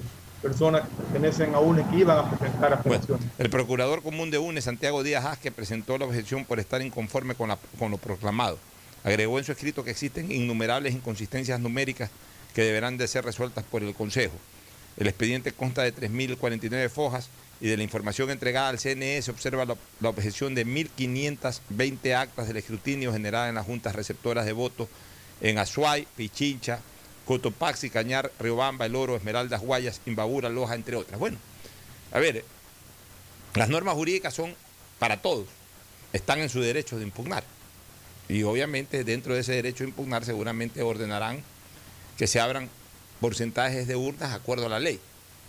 personas 0.43 0.83
que 0.83 0.95
pertenecen 1.03 1.55
a 1.55 1.59
UNE 1.61 1.85
que 1.91 1.97
iban 1.99 2.19
a 2.19 2.31
presentar 2.31 2.73
apelaciones. 2.73 3.27
El 3.39 3.51
procurador 3.51 4.03
común 4.03 4.31
de 4.31 4.39
UNE, 4.39 4.61
Santiago 4.63 5.03
Díaz 5.03 5.25
Asque, 5.25 5.51
presentó 5.53 5.99
la 5.99 6.07
objeción 6.07 6.45
por 6.45 6.59
estar 6.61 6.81
inconforme 6.83 7.35
con, 7.35 7.49
la- 7.49 7.59
con 7.79 7.91
lo 7.91 7.99
proclamado. 7.99 8.59
Agregó 9.05 9.39
en 9.39 9.45
su 9.45 9.53
escrito 9.53 9.83
que 9.85 9.91
existen 9.91 10.31
innumerables 10.31 10.95
inconsistencias 10.95 11.59
numéricas 11.61 12.11
que 12.55 12.63
deberán 12.63 12.97
de 12.99 13.07
ser 13.09 13.25
resueltas 13.25 13.65
por 13.65 13.83
el 13.83 13.95
Consejo. 13.95 14.35
El 14.97 15.07
expediente 15.07 15.53
consta 15.53 15.83
de 15.83 15.95
3.049 15.95 16.89
fojas 16.91 17.29
y 17.61 17.69
de 17.69 17.77
la 17.77 17.83
información 17.83 18.31
entregada 18.31 18.69
al 18.71 18.79
CNE 18.79 19.23
se 19.23 19.31
observa 19.31 19.65
la, 19.65 19.77
la 20.01 20.09
objeción 20.09 20.55
de 20.55 20.67
1.520 20.67 22.15
actas 22.15 22.49
del 22.49 22.57
escrutinio 22.57 23.13
generada 23.13 23.49
en 23.49 23.55
las 23.55 23.67
juntas 23.67 23.95
receptoras 23.95 24.47
de 24.47 24.53
votos 24.53 24.89
en 25.41 25.59
Azuay, 25.59 26.07
Pichincha, 26.17 26.81
Cotopaxi, 27.31 27.91
Cañar, 27.91 28.33
Riobamba, 28.41 28.87
El 28.87 28.97
Oro, 28.97 29.15
Esmeraldas, 29.15 29.61
Guayas, 29.61 30.01
Imbabura, 30.05 30.49
Loja, 30.49 30.75
entre 30.75 30.97
otras. 30.97 31.21
Bueno, 31.21 31.39
a 32.11 32.19
ver, 32.19 32.45
las 33.55 33.69
normas 33.69 33.95
jurídicas 33.95 34.35
son 34.35 34.53
para 34.99 35.23
todos, 35.23 35.47
están 36.13 36.41
en 36.41 36.49
su 36.49 36.61
derecho 36.61 36.99
de 36.99 37.05
impugnar. 37.05 37.45
Y 38.29 38.43
obviamente 38.43 39.05
dentro 39.05 39.33
de 39.33 39.43
ese 39.43 39.53
derecho 39.53 39.85
de 39.85 39.91
impugnar 39.91 40.25
seguramente 40.25 40.83
ordenarán 40.83 41.45
que 42.19 42.27
se 42.27 42.41
abran 42.41 42.69
porcentajes 43.21 43.87
de 43.87 43.95
urnas 43.95 44.31
de 44.31 44.37
acuerdo 44.37 44.67
a 44.67 44.69
la 44.69 44.81
ley. 44.81 44.99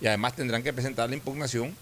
Y 0.01 0.05
además 0.05 0.35
tendrán 0.35 0.61
que 0.61 0.73
presentar 0.73 1.09
la 1.09 1.15
impugnación 1.15 1.75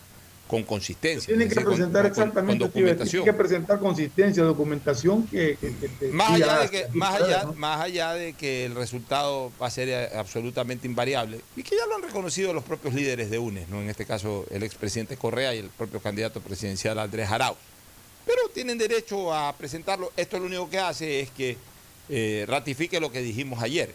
con 0.50 0.64
consistencia. 0.64 1.28
Tienen 1.28 1.48
que 1.48 1.54
decir, 1.54 1.64
presentar 1.68 2.02
con- 2.02 2.10
exactamente, 2.12 2.64
documentación. 2.66 3.24
tienen 3.24 3.26
que 3.26 3.34
presentar 3.44 3.80
consistencia, 3.80 4.42
documentación 4.44 5.28
que, 5.28 5.58
que- 5.62 5.76
que 5.78 5.90
te 5.90 6.08
Más 6.08 6.32
allá, 6.32 6.60
de 6.62 6.70
que, 6.72 6.88
más, 6.94 7.22
allá, 7.22 7.44
¿no? 7.44 7.54
más 7.54 7.80
allá 7.82 8.14
de 8.16 8.34
que 8.34 8.66
el 8.66 8.74
resultado 8.74 9.52
va 9.62 9.68
a 9.68 9.70
ser 9.70 9.90
eh, 9.90 10.10
absolutamente 10.18 10.88
invariable 10.88 11.40
y 11.56 11.62
que 11.62 11.76
ya 11.78 11.86
lo 11.86 11.98
han 11.98 12.02
reconocido 12.02 12.52
los 12.52 12.64
propios 12.64 12.96
líderes 12.96 13.30
de 13.30 13.38
UNES, 13.38 13.70
¿no? 13.70 13.80
en 13.80 13.92
este 13.92 14.08
caso 14.08 14.48
el 14.50 14.64
expresidente 14.64 15.18
Correa 15.18 15.54
y 15.54 15.60
el 15.60 15.70
propio 15.70 16.00
candidato 16.00 16.42
presidencial 16.42 16.98
Andrés 16.98 17.30
Arauz. 17.30 17.58
Pero 18.26 18.42
tienen 18.52 18.80
derecho 18.80 19.32
a 19.32 19.56
presentarlo. 19.56 20.12
Esto 20.18 20.40
lo 20.40 20.46
único 20.48 20.68
que 20.68 20.80
hace 20.80 21.20
es 21.20 21.30
que 21.30 21.58
eh, 22.10 22.46
ratifique 22.48 23.00
lo 23.00 23.12
que 23.12 23.22
dijimos 23.22 23.62
ayer. 23.62 23.94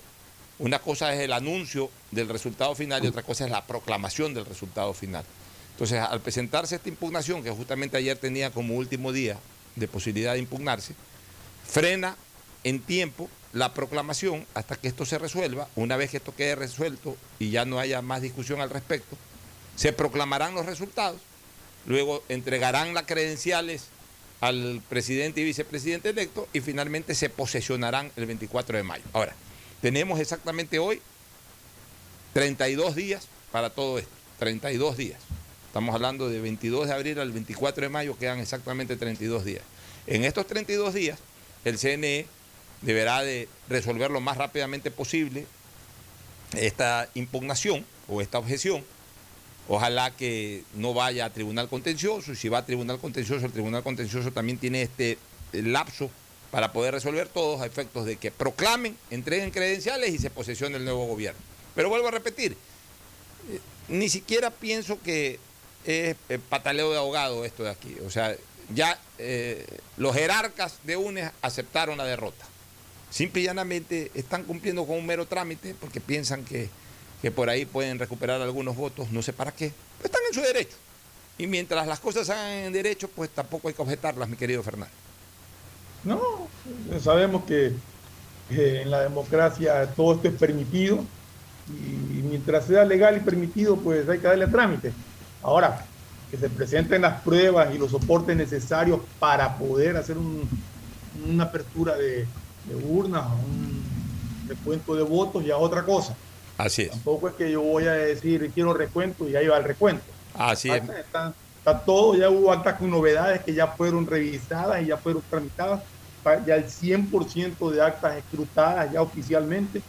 Una 0.60 0.78
cosa 0.78 1.12
es 1.12 1.18
el 1.20 1.32
anuncio 1.32 1.90
del 2.12 2.28
resultado 2.28 2.76
final 2.76 3.04
y 3.04 3.08
otra 3.08 3.24
cosa 3.24 3.44
es 3.44 3.50
la 3.50 3.66
proclamación 3.66 4.34
del 4.34 4.44
resultado 4.46 4.94
final. 4.94 5.24
Entonces, 5.74 5.98
al 5.98 6.20
presentarse 6.20 6.76
esta 6.76 6.88
impugnación, 6.88 7.42
que 7.42 7.50
justamente 7.50 7.96
ayer 7.96 8.16
tenía 8.16 8.50
como 8.50 8.76
último 8.76 9.12
día 9.12 9.36
de 9.74 9.88
posibilidad 9.88 10.34
de 10.34 10.38
impugnarse, 10.38 10.94
frena 11.66 12.16
en 12.62 12.80
tiempo 12.80 13.28
la 13.52 13.74
proclamación 13.74 14.46
hasta 14.54 14.76
que 14.76 14.88
esto 14.88 15.04
se 15.04 15.18
resuelva. 15.18 15.68
Una 15.74 15.96
vez 15.96 16.10
que 16.10 16.18
esto 16.18 16.34
quede 16.34 16.54
resuelto 16.54 17.16
y 17.40 17.50
ya 17.50 17.64
no 17.64 17.80
haya 17.80 18.02
más 18.02 18.22
discusión 18.22 18.60
al 18.60 18.70
respecto, 18.70 19.16
se 19.74 19.92
proclamarán 19.92 20.54
los 20.54 20.66
resultados, 20.66 21.20
luego 21.86 22.22
entregarán 22.28 22.94
las 22.94 23.04
credenciales 23.04 23.86
al 24.40 24.82
presidente 24.88 25.40
y 25.40 25.44
vicepresidente 25.44 26.10
electo 26.10 26.48
y 26.52 26.60
finalmente 26.60 27.14
se 27.14 27.30
posesionarán 27.30 28.12
el 28.16 28.26
24 28.26 28.76
de 28.76 28.82
mayo. 28.84 29.04
Ahora, 29.12 29.34
tenemos 29.80 30.20
exactamente 30.20 30.78
hoy 30.78 31.00
32 32.32 32.94
días 32.94 33.26
para 33.50 33.70
todo 33.70 33.98
esto, 33.98 34.10
32 34.38 34.96
días. 34.96 35.20
Estamos 35.74 35.96
hablando 35.96 36.28
de 36.28 36.40
22 36.40 36.86
de 36.86 36.94
abril 36.94 37.18
al 37.18 37.32
24 37.32 37.82
de 37.82 37.88
mayo, 37.88 38.16
quedan 38.16 38.38
exactamente 38.38 38.94
32 38.94 39.44
días. 39.44 39.64
En 40.06 40.22
estos 40.22 40.46
32 40.46 40.94
días, 40.94 41.18
el 41.64 41.80
CNE 41.80 42.26
deberá 42.82 43.22
de 43.22 43.48
resolver 43.68 44.08
lo 44.12 44.20
más 44.20 44.36
rápidamente 44.36 44.92
posible 44.92 45.46
esta 46.56 47.08
impugnación 47.14 47.84
o 48.06 48.20
esta 48.20 48.38
objeción. 48.38 48.84
Ojalá 49.66 50.12
que 50.12 50.62
no 50.74 50.94
vaya 50.94 51.24
a 51.24 51.30
tribunal 51.30 51.68
contencioso 51.68 52.30
y 52.30 52.36
si 52.36 52.48
va 52.48 52.58
a 52.58 52.64
tribunal 52.64 53.00
contencioso, 53.00 53.44
el 53.44 53.50
tribunal 53.50 53.82
contencioso 53.82 54.30
también 54.30 54.58
tiene 54.58 54.82
este 54.82 55.18
lapso 55.52 56.08
para 56.52 56.72
poder 56.72 56.94
resolver 56.94 57.26
todos 57.26 57.60
a 57.60 57.66
efectos 57.66 58.06
de 58.06 58.14
que 58.14 58.30
proclamen, 58.30 58.96
entreguen 59.10 59.50
credenciales 59.50 60.14
y 60.14 60.18
se 60.18 60.30
posesione 60.30 60.76
el 60.76 60.84
nuevo 60.84 61.08
gobierno. 61.08 61.40
Pero 61.74 61.88
vuelvo 61.88 62.06
a 62.06 62.12
repetir, 62.12 62.52
eh, 63.50 63.58
ni 63.88 64.08
siquiera 64.08 64.50
pienso 64.52 65.02
que 65.02 65.40
es 65.84 66.16
eh, 66.28 66.38
pataleo 66.48 66.90
de 66.90 66.98
ahogado 66.98 67.44
esto 67.44 67.62
de 67.62 67.70
aquí. 67.70 67.96
O 68.06 68.10
sea, 68.10 68.34
ya 68.74 68.98
eh, 69.18 69.66
los 69.96 70.14
jerarcas 70.14 70.78
de 70.84 70.96
UNES 70.96 71.30
aceptaron 71.42 71.98
la 71.98 72.04
derrota. 72.04 72.44
Simple 73.10 73.42
y 73.42 73.44
llanamente 73.44 74.10
están 74.14 74.44
cumpliendo 74.44 74.86
con 74.86 74.96
un 74.96 75.06
mero 75.06 75.26
trámite 75.26 75.74
porque 75.78 76.00
piensan 76.00 76.44
que, 76.44 76.68
que 77.22 77.30
por 77.30 77.48
ahí 77.48 77.64
pueden 77.64 77.98
recuperar 77.98 78.40
algunos 78.40 78.76
votos, 78.76 79.10
no 79.10 79.22
sé 79.22 79.32
para 79.32 79.52
qué. 79.52 79.72
Pero 79.98 80.06
están 80.06 80.22
en 80.28 80.34
su 80.34 80.40
derecho. 80.40 80.76
Y 81.38 81.46
mientras 81.46 81.86
las 81.86 82.00
cosas 82.00 82.26
se 82.26 82.32
hagan 82.32 82.50
en 82.50 82.72
derecho, 82.72 83.08
pues 83.08 83.30
tampoco 83.30 83.68
hay 83.68 83.74
que 83.74 83.82
objetarlas, 83.82 84.28
mi 84.28 84.36
querido 84.36 84.62
Fernando. 84.62 84.94
No, 86.04 86.48
sabemos 87.00 87.44
que 87.44 87.72
en 88.50 88.90
la 88.90 89.02
democracia 89.02 89.86
todo 89.94 90.16
esto 90.16 90.28
es 90.28 90.34
permitido 90.34 91.04
y 91.68 92.22
mientras 92.22 92.66
sea 92.66 92.84
legal 92.84 93.16
y 93.16 93.20
permitido, 93.20 93.76
pues 93.76 94.08
hay 94.08 94.18
que 94.18 94.26
darle 94.26 94.46
trámite. 94.46 94.92
Ahora, 95.44 95.84
que 96.30 96.36
se 96.38 96.48
presenten 96.48 97.02
las 97.02 97.20
pruebas 97.20 97.72
y 97.74 97.78
los 97.78 97.90
soportes 97.90 98.36
necesarios 98.36 98.98
para 99.20 99.56
poder 99.56 99.96
hacer 99.96 100.18
un- 100.18 100.48
una 101.28 101.44
apertura 101.44 101.94
de, 101.96 102.26
de 102.64 102.74
urnas, 102.88 103.24
un 103.26 103.84
recuento 104.48 104.96
de 104.96 105.02
votos, 105.02 105.44
ya 105.44 105.56
otra 105.56 105.84
cosa. 105.84 106.16
Así 106.58 106.82
es. 106.82 106.90
Tampoco 106.90 107.28
es 107.28 107.34
que 107.34 107.50
yo 107.52 107.60
voy 107.60 107.86
a 107.86 107.92
decir 107.92 108.50
quiero 108.54 108.72
recuento 108.74 109.28
y 109.28 109.36
ahí 109.36 109.46
va 109.46 109.58
el 109.58 109.64
recuento. 109.64 110.04
Así 110.36 110.70
es. 110.70 110.82
Está, 110.82 111.32
está 111.58 111.78
todo, 111.80 112.14
ya 112.16 112.30
hubo 112.30 112.50
actas 112.52 112.74
con 112.78 112.90
novedades 112.90 113.42
que 113.42 113.54
ya 113.54 113.66
fueron 113.68 114.06
revisadas 114.06 114.82
y 114.82 114.86
ya 114.86 114.96
fueron 114.96 115.22
tramitadas, 115.30 115.82
ya 116.46 116.56
el 116.56 116.64
100% 116.68 117.70
de 117.70 117.82
actas 117.82 118.16
escrutadas 118.16 118.90
ya 118.92 119.02
oficialmente, 119.02 119.82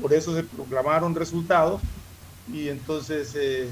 por 0.00 0.12
eso 0.14 0.34
se 0.34 0.42
proclamaron 0.44 1.14
resultados 1.14 1.80
y 2.52 2.68
entonces 2.68 3.34
eh, 3.36 3.68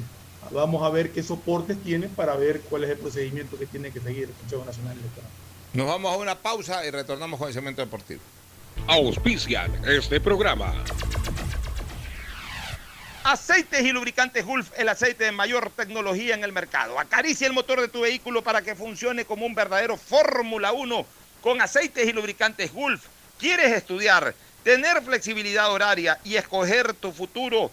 vamos 0.50 0.82
a 0.82 0.90
ver 0.90 1.10
qué 1.10 1.22
soportes 1.22 1.82
tiene 1.82 2.08
para 2.08 2.36
ver 2.36 2.60
cuál 2.62 2.84
es 2.84 2.90
el 2.90 2.98
procedimiento 2.98 3.58
que 3.58 3.66
tiene 3.66 3.90
que 3.90 4.00
seguir 4.00 4.24
el 4.24 4.34
Consejo 4.34 4.64
Nacional 4.64 4.96
Electoral. 4.98 5.30
Nos 5.72 5.86
vamos 5.86 6.12
a 6.12 6.16
una 6.16 6.34
pausa 6.36 6.84
y 6.86 6.90
retornamos 6.90 7.38
con 7.38 7.48
el 7.48 7.54
segmento 7.54 7.82
deportivo. 7.82 8.20
Auspician 8.86 9.72
este 9.86 10.20
programa. 10.20 10.72
Aceites 13.24 13.82
y 13.82 13.90
lubricantes 13.90 14.44
Gulf, 14.44 14.70
el 14.76 14.88
aceite 14.88 15.24
de 15.24 15.32
mayor 15.32 15.70
tecnología 15.70 16.34
en 16.36 16.44
el 16.44 16.52
mercado. 16.52 16.98
Acaricia 16.98 17.48
el 17.48 17.52
motor 17.52 17.80
de 17.80 17.88
tu 17.88 18.02
vehículo 18.02 18.42
para 18.42 18.62
que 18.62 18.76
funcione 18.76 19.24
como 19.24 19.44
un 19.44 19.54
verdadero 19.54 19.96
Fórmula 19.96 20.72
1 20.72 21.04
con 21.40 21.60
aceites 21.60 22.08
y 22.08 22.12
lubricantes 22.12 22.72
Gulf. 22.72 23.04
¿Quieres 23.38 23.72
estudiar, 23.72 24.32
tener 24.62 25.02
flexibilidad 25.02 25.72
horaria 25.72 26.18
y 26.22 26.36
escoger 26.36 26.94
tu 26.94 27.10
futuro? 27.10 27.72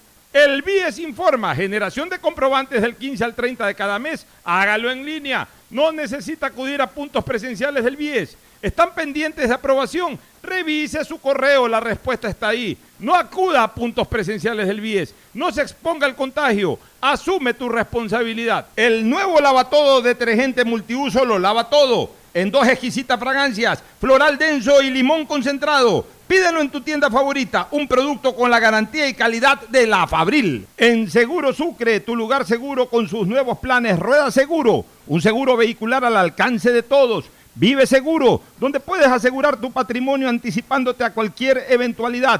El 0.33 0.61
BIES 0.61 0.99
informa, 0.99 1.53
generación 1.53 2.07
de 2.07 2.17
comprobantes 2.17 2.81
del 2.81 2.95
15 2.95 3.21
al 3.21 3.35
30 3.35 3.67
de 3.67 3.75
cada 3.75 3.99
mes, 3.99 4.25
hágalo 4.45 4.89
en 4.89 5.05
línea. 5.05 5.45
No 5.69 5.91
necesita 5.91 6.47
acudir 6.47 6.81
a 6.81 6.89
puntos 6.89 7.21
presenciales 7.21 7.83
del 7.83 7.97
BIES. 7.97 8.37
¿Están 8.61 8.93
pendientes 8.95 9.49
de 9.49 9.53
aprobación? 9.53 10.17
Revise 10.41 11.03
su 11.03 11.19
correo, 11.19 11.67
la 11.67 11.81
respuesta 11.81 12.29
está 12.29 12.47
ahí. 12.47 12.77
No 12.99 13.13
acuda 13.13 13.63
a 13.63 13.75
puntos 13.75 14.07
presenciales 14.07 14.67
del 14.67 14.79
BIES. 14.79 15.13
No 15.33 15.51
se 15.51 15.63
exponga 15.63 16.05
al 16.05 16.15
contagio. 16.15 16.79
Asume 17.01 17.53
tu 17.53 17.67
responsabilidad. 17.67 18.67
El 18.77 19.09
nuevo 19.09 19.41
lavatodo 19.41 20.01
detergente 20.01 20.63
multiuso 20.63 21.25
lo 21.25 21.39
lava 21.39 21.69
todo. 21.69 22.09
En 22.33 22.49
dos 22.49 22.65
exquisitas 22.69 23.19
fragancias, 23.19 23.83
floral 23.99 24.37
denso 24.37 24.81
y 24.81 24.91
limón 24.91 25.25
concentrado. 25.25 26.05
Pídelo 26.31 26.61
en 26.61 26.69
tu 26.69 26.79
tienda 26.79 27.09
favorita, 27.09 27.67
un 27.71 27.89
producto 27.89 28.33
con 28.33 28.49
la 28.49 28.61
garantía 28.61 29.05
y 29.05 29.13
calidad 29.13 29.67
de 29.67 29.85
la 29.85 30.07
Fabril. 30.07 30.65
En 30.77 31.11
Seguro 31.11 31.51
Sucre, 31.51 31.99
tu 31.99 32.15
lugar 32.15 32.45
seguro 32.45 32.87
con 32.87 33.09
sus 33.09 33.27
nuevos 33.27 33.59
planes 33.59 33.99
Rueda 33.99 34.31
Seguro, 34.31 34.85
un 35.07 35.21
seguro 35.21 35.57
vehicular 35.57 36.05
al 36.05 36.15
alcance 36.15 36.71
de 36.71 36.83
todos 36.83 37.25
Vive 37.53 37.85
Seguro, 37.85 38.41
donde 38.61 38.79
puedes 38.79 39.07
asegurar 39.07 39.57
tu 39.57 39.73
patrimonio 39.73 40.29
anticipándote 40.29 41.03
a 41.03 41.13
cualquier 41.13 41.65
eventualidad. 41.67 42.39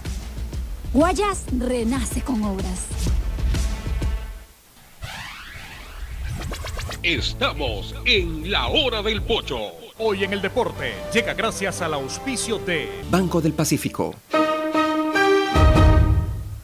Guayas 0.94 1.44
renace 1.58 2.22
con 2.22 2.42
obras. 2.42 2.86
Estamos 7.08 7.94
en 8.04 8.50
la 8.50 8.68
hora 8.68 9.00
del 9.00 9.22
pocho. 9.22 9.58
Hoy 9.96 10.24
en 10.24 10.34
el 10.34 10.42
deporte 10.42 10.92
llega 11.10 11.32
gracias 11.32 11.80
al 11.80 11.94
auspicio 11.94 12.58
de 12.58 12.86
Banco 13.10 13.40
del 13.40 13.54
Pacífico. 13.54 14.14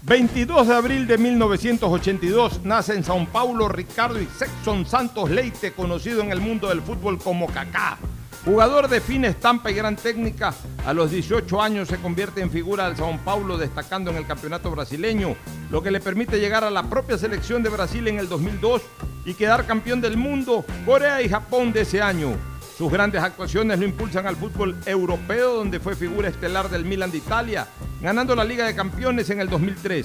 22 0.02 0.68
de 0.68 0.74
abril 0.74 1.06
de 1.06 1.16
1982 1.16 2.60
nace 2.62 2.92
en 2.92 3.04
Sao 3.04 3.26
Paulo 3.32 3.70
Ricardo 3.70 4.20
Sexton 4.38 4.84
Santos 4.84 5.30
Leite, 5.30 5.72
conocido 5.72 6.20
en 6.20 6.30
el 6.30 6.42
mundo 6.42 6.68
del 6.68 6.82
fútbol 6.82 7.18
como 7.18 7.46
Kaká. 7.46 7.96
Jugador 8.44 8.88
de 8.88 9.00
fina 9.00 9.28
estampa 9.28 9.70
y 9.70 9.74
gran 9.74 9.96
técnica, 9.96 10.52
a 10.84 10.92
los 10.92 11.10
18 11.10 11.62
años 11.62 11.88
se 11.88 11.96
convierte 11.96 12.42
en 12.42 12.50
figura 12.50 12.86
del 12.86 12.96
Sao 12.96 13.18
Paulo 13.24 13.56
destacando 13.56 14.10
en 14.10 14.18
el 14.18 14.26
campeonato 14.26 14.70
brasileño, 14.70 15.34
lo 15.70 15.82
que 15.82 15.90
le 15.90 15.98
permite 15.98 16.38
llegar 16.38 16.62
a 16.62 16.70
la 16.70 16.82
propia 16.90 17.16
selección 17.16 17.62
de 17.62 17.70
Brasil 17.70 18.06
en 18.06 18.18
el 18.18 18.28
2002 18.28 18.82
y 19.24 19.32
quedar 19.32 19.64
campeón 19.64 20.02
del 20.02 20.18
mundo, 20.18 20.62
Corea 20.84 21.22
y 21.22 21.28
Japón 21.30 21.72
de 21.72 21.80
ese 21.80 22.02
año. 22.02 22.36
Sus 22.76 22.92
grandes 22.92 23.22
actuaciones 23.22 23.78
lo 23.78 23.86
impulsan 23.86 24.26
al 24.26 24.36
fútbol 24.36 24.76
europeo, 24.84 25.54
donde 25.54 25.80
fue 25.80 25.96
figura 25.96 26.28
estelar 26.28 26.68
del 26.68 26.84
Milan 26.84 27.10
de 27.10 27.18
Italia, 27.18 27.66
ganando 28.02 28.36
la 28.36 28.44
Liga 28.44 28.66
de 28.66 28.74
Campeones 28.74 29.30
en 29.30 29.40
el 29.40 29.48
2003. 29.48 30.04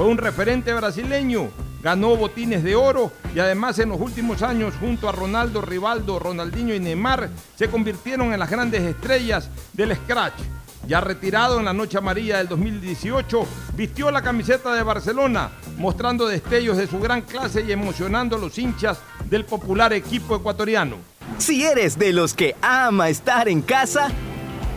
Fue 0.00 0.08
un 0.08 0.16
referente 0.16 0.72
brasileño, 0.72 1.50
ganó 1.82 2.16
botines 2.16 2.64
de 2.64 2.74
oro 2.74 3.12
y 3.34 3.38
además 3.38 3.78
en 3.80 3.90
los 3.90 4.00
últimos 4.00 4.40
años 4.40 4.72
junto 4.80 5.10
a 5.10 5.12
Ronaldo, 5.12 5.60
Rivaldo, 5.60 6.18
Ronaldinho 6.18 6.74
y 6.74 6.80
Neymar 6.80 7.28
se 7.54 7.68
convirtieron 7.68 8.32
en 8.32 8.40
las 8.40 8.48
grandes 8.48 8.80
estrellas 8.80 9.50
del 9.74 9.94
Scratch. 9.94 10.40
Ya 10.86 11.02
retirado 11.02 11.58
en 11.58 11.66
la 11.66 11.74
noche 11.74 11.98
amarilla 11.98 12.38
del 12.38 12.48
2018, 12.48 13.46
vistió 13.76 14.10
la 14.10 14.22
camiseta 14.22 14.72
de 14.72 14.82
Barcelona, 14.82 15.50
mostrando 15.76 16.26
destellos 16.26 16.78
de 16.78 16.86
su 16.86 16.98
gran 16.98 17.20
clase 17.20 17.60
y 17.60 17.70
emocionando 17.70 18.36
a 18.36 18.38
los 18.38 18.56
hinchas 18.58 19.00
del 19.26 19.44
popular 19.44 19.92
equipo 19.92 20.34
ecuatoriano. 20.34 20.96
Si 21.36 21.62
eres 21.62 21.98
de 21.98 22.14
los 22.14 22.32
que 22.32 22.56
ama 22.62 23.10
estar 23.10 23.50
en 23.50 23.60
casa, 23.60 24.10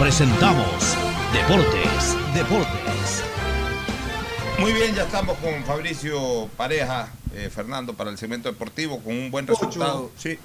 presentamos 0.00 0.96
Deportes, 1.30 2.16
Deportes. 2.34 3.22
Muy 4.58 4.72
bien, 4.72 4.94
ya 4.94 5.02
estamos 5.02 5.36
con 5.38 5.62
Fabricio 5.64 6.48
Pareja, 6.56 7.12
eh, 7.34 7.50
Fernando, 7.54 7.92
para 7.92 8.08
el 8.08 8.16
segmento 8.16 8.48
deportivo, 8.50 8.98
con 9.00 9.14
un 9.14 9.30
buen 9.30 9.46
resultado. 9.46 10.10
Sí. 10.16 10.38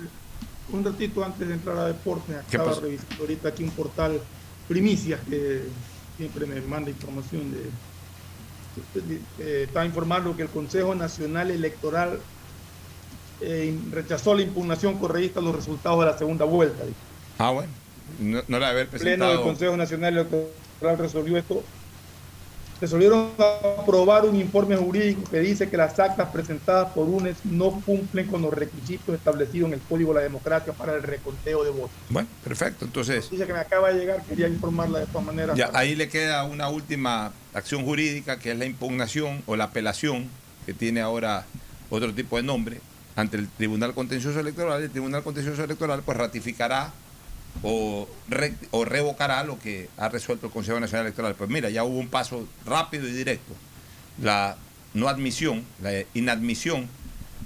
Un 0.73 0.84
ratito 0.84 1.23
antes 1.23 1.48
de 1.48 1.53
entrar 1.53 1.77
a 1.77 1.86
deporte, 1.86 2.34
¿Qué 2.49 2.57
acaba 2.57 2.72
pasó? 2.72 2.82
revisando 2.82 3.15
ahorita 3.22 3.48
aquí 3.49 3.64
un 3.64 3.72
portal 3.72 4.19
Primicias 4.68 5.22
que 5.30 5.64
siempre 6.18 6.45
me 6.48 6.60
manda 6.60 6.90
información 6.90 7.53
de, 7.53 7.69
eh, 9.40 9.64
estaba 9.68 9.86
informando 9.86 10.36
que 10.36 10.41
el 10.41 10.49
Consejo 10.49 10.95
Nacional 10.95 11.49
Electoral 11.49 12.19
eh, 13.40 13.80
rechazó 13.91 14.34
la 14.36 14.41
impugnación 14.41 14.98
correísta 14.98 15.40
de 15.40 15.45
los 15.45 15.56
resultados 15.56 16.02
de 16.02 16.06
la 16.07 16.18
segunda 16.18 16.44
vuelta. 16.44 16.84
Ah, 17.38 17.52
bueno. 17.52 17.85
No, 18.19 18.41
no 18.48 18.60
la 18.60 18.69
haber 18.69 18.84
El 18.84 18.88
Pleno 18.88 19.02
presentado. 19.03 19.32
del 19.34 19.41
Consejo 19.41 19.77
Nacional 19.77 20.14
Electoral 20.14 20.98
resolvió 20.98 21.38
esto. 21.38 21.64
Resolvieron 22.82 23.30
aprobar 23.80 24.26
un 24.26 24.36
informe 24.36 24.76
jurídico 24.76 25.23
que 25.32 25.40
dice 25.40 25.69
que 25.69 25.77
las 25.77 25.98
actas 25.98 26.27
presentadas 26.30 26.91
por 26.91 27.07
UNES 27.07 27.38
no 27.45 27.72
cumplen 27.86 28.27
con 28.27 28.41
los 28.41 28.53
requisitos 28.53 29.15
establecidos 29.15 29.68
en 29.69 29.76
el 29.76 29.80
Código 29.80 30.11
de 30.14 30.19
la 30.19 30.23
Democracia 30.23 30.73
para 30.73 30.94
el 30.94 31.02
reconteo 31.02 31.64
de 31.64 31.69
votos. 31.69 31.91
Bueno, 32.10 32.27
perfecto. 32.44 32.84
Entonces, 32.84 33.23
Noticia 33.26 33.48
que 33.48 33.53
me 33.53 33.60
acaba 33.60 33.94
de 33.94 33.99
llegar, 33.99 34.22
quería 34.23 34.49
informarla 34.49 34.99
de 34.99 35.06
todas 35.06 35.26
maneras. 35.26 35.56
ya, 35.57 35.69
ahí 35.73 35.95
le 35.95 36.10
queda 36.10 36.44
una 36.44 36.68
última 36.68 37.32
acción 37.53 37.86
jurídica 37.86 38.40
que 38.40 38.52
es 38.52 38.57
la 38.60 38.65
impugnación 38.65 39.41
o 39.45 39.56
la 39.56 39.65
apelación, 39.65 40.27
que 40.65 40.73
tiene 40.73 40.99
ahora 40.99 41.45
otro 41.90 42.14
tipo 42.14 42.36
de 42.36 42.44
nombre, 42.44 42.82
ante 43.15 43.38
el 43.38 43.48
Tribunal 43.48 43.94
Contencioso 43.94 44.41
Electoral. 44.41 44.84
El 44.84 44.91
Tribunal 44.91 45.23
Contencioso 45.23 45.64
Electoral 45.64 46.02
pues 46.06 46.18
ratificará 46.18 46.91
o, 47.64 48.07
re- 48.27 48.53
o 48.72 48.86
revocará 48.86 49.44
lo 49.44 49.57
que 49.60 49.90
ha 49.98 50.10
resuelto 50.10 50.48
el 50.48 50.52
Consejo 50.53 50.80
Nacional 50.80 51.06
Electoral. 51.07 51.36
Pues 51.36 51.49
mira, 51.49 51.69
ya 51.69 51.84
hubo 51.84 51.98
un 51.98 52.07
paso 52.10 52.48
rápido 52.65 53.07
y 53.07 53.11
directo. 53.11 53.53
La 54.22 54.57
no 54.94 55.07
admisión, 55.10 55.64
la 55.82 55.91
inadmisión 56.14 56.88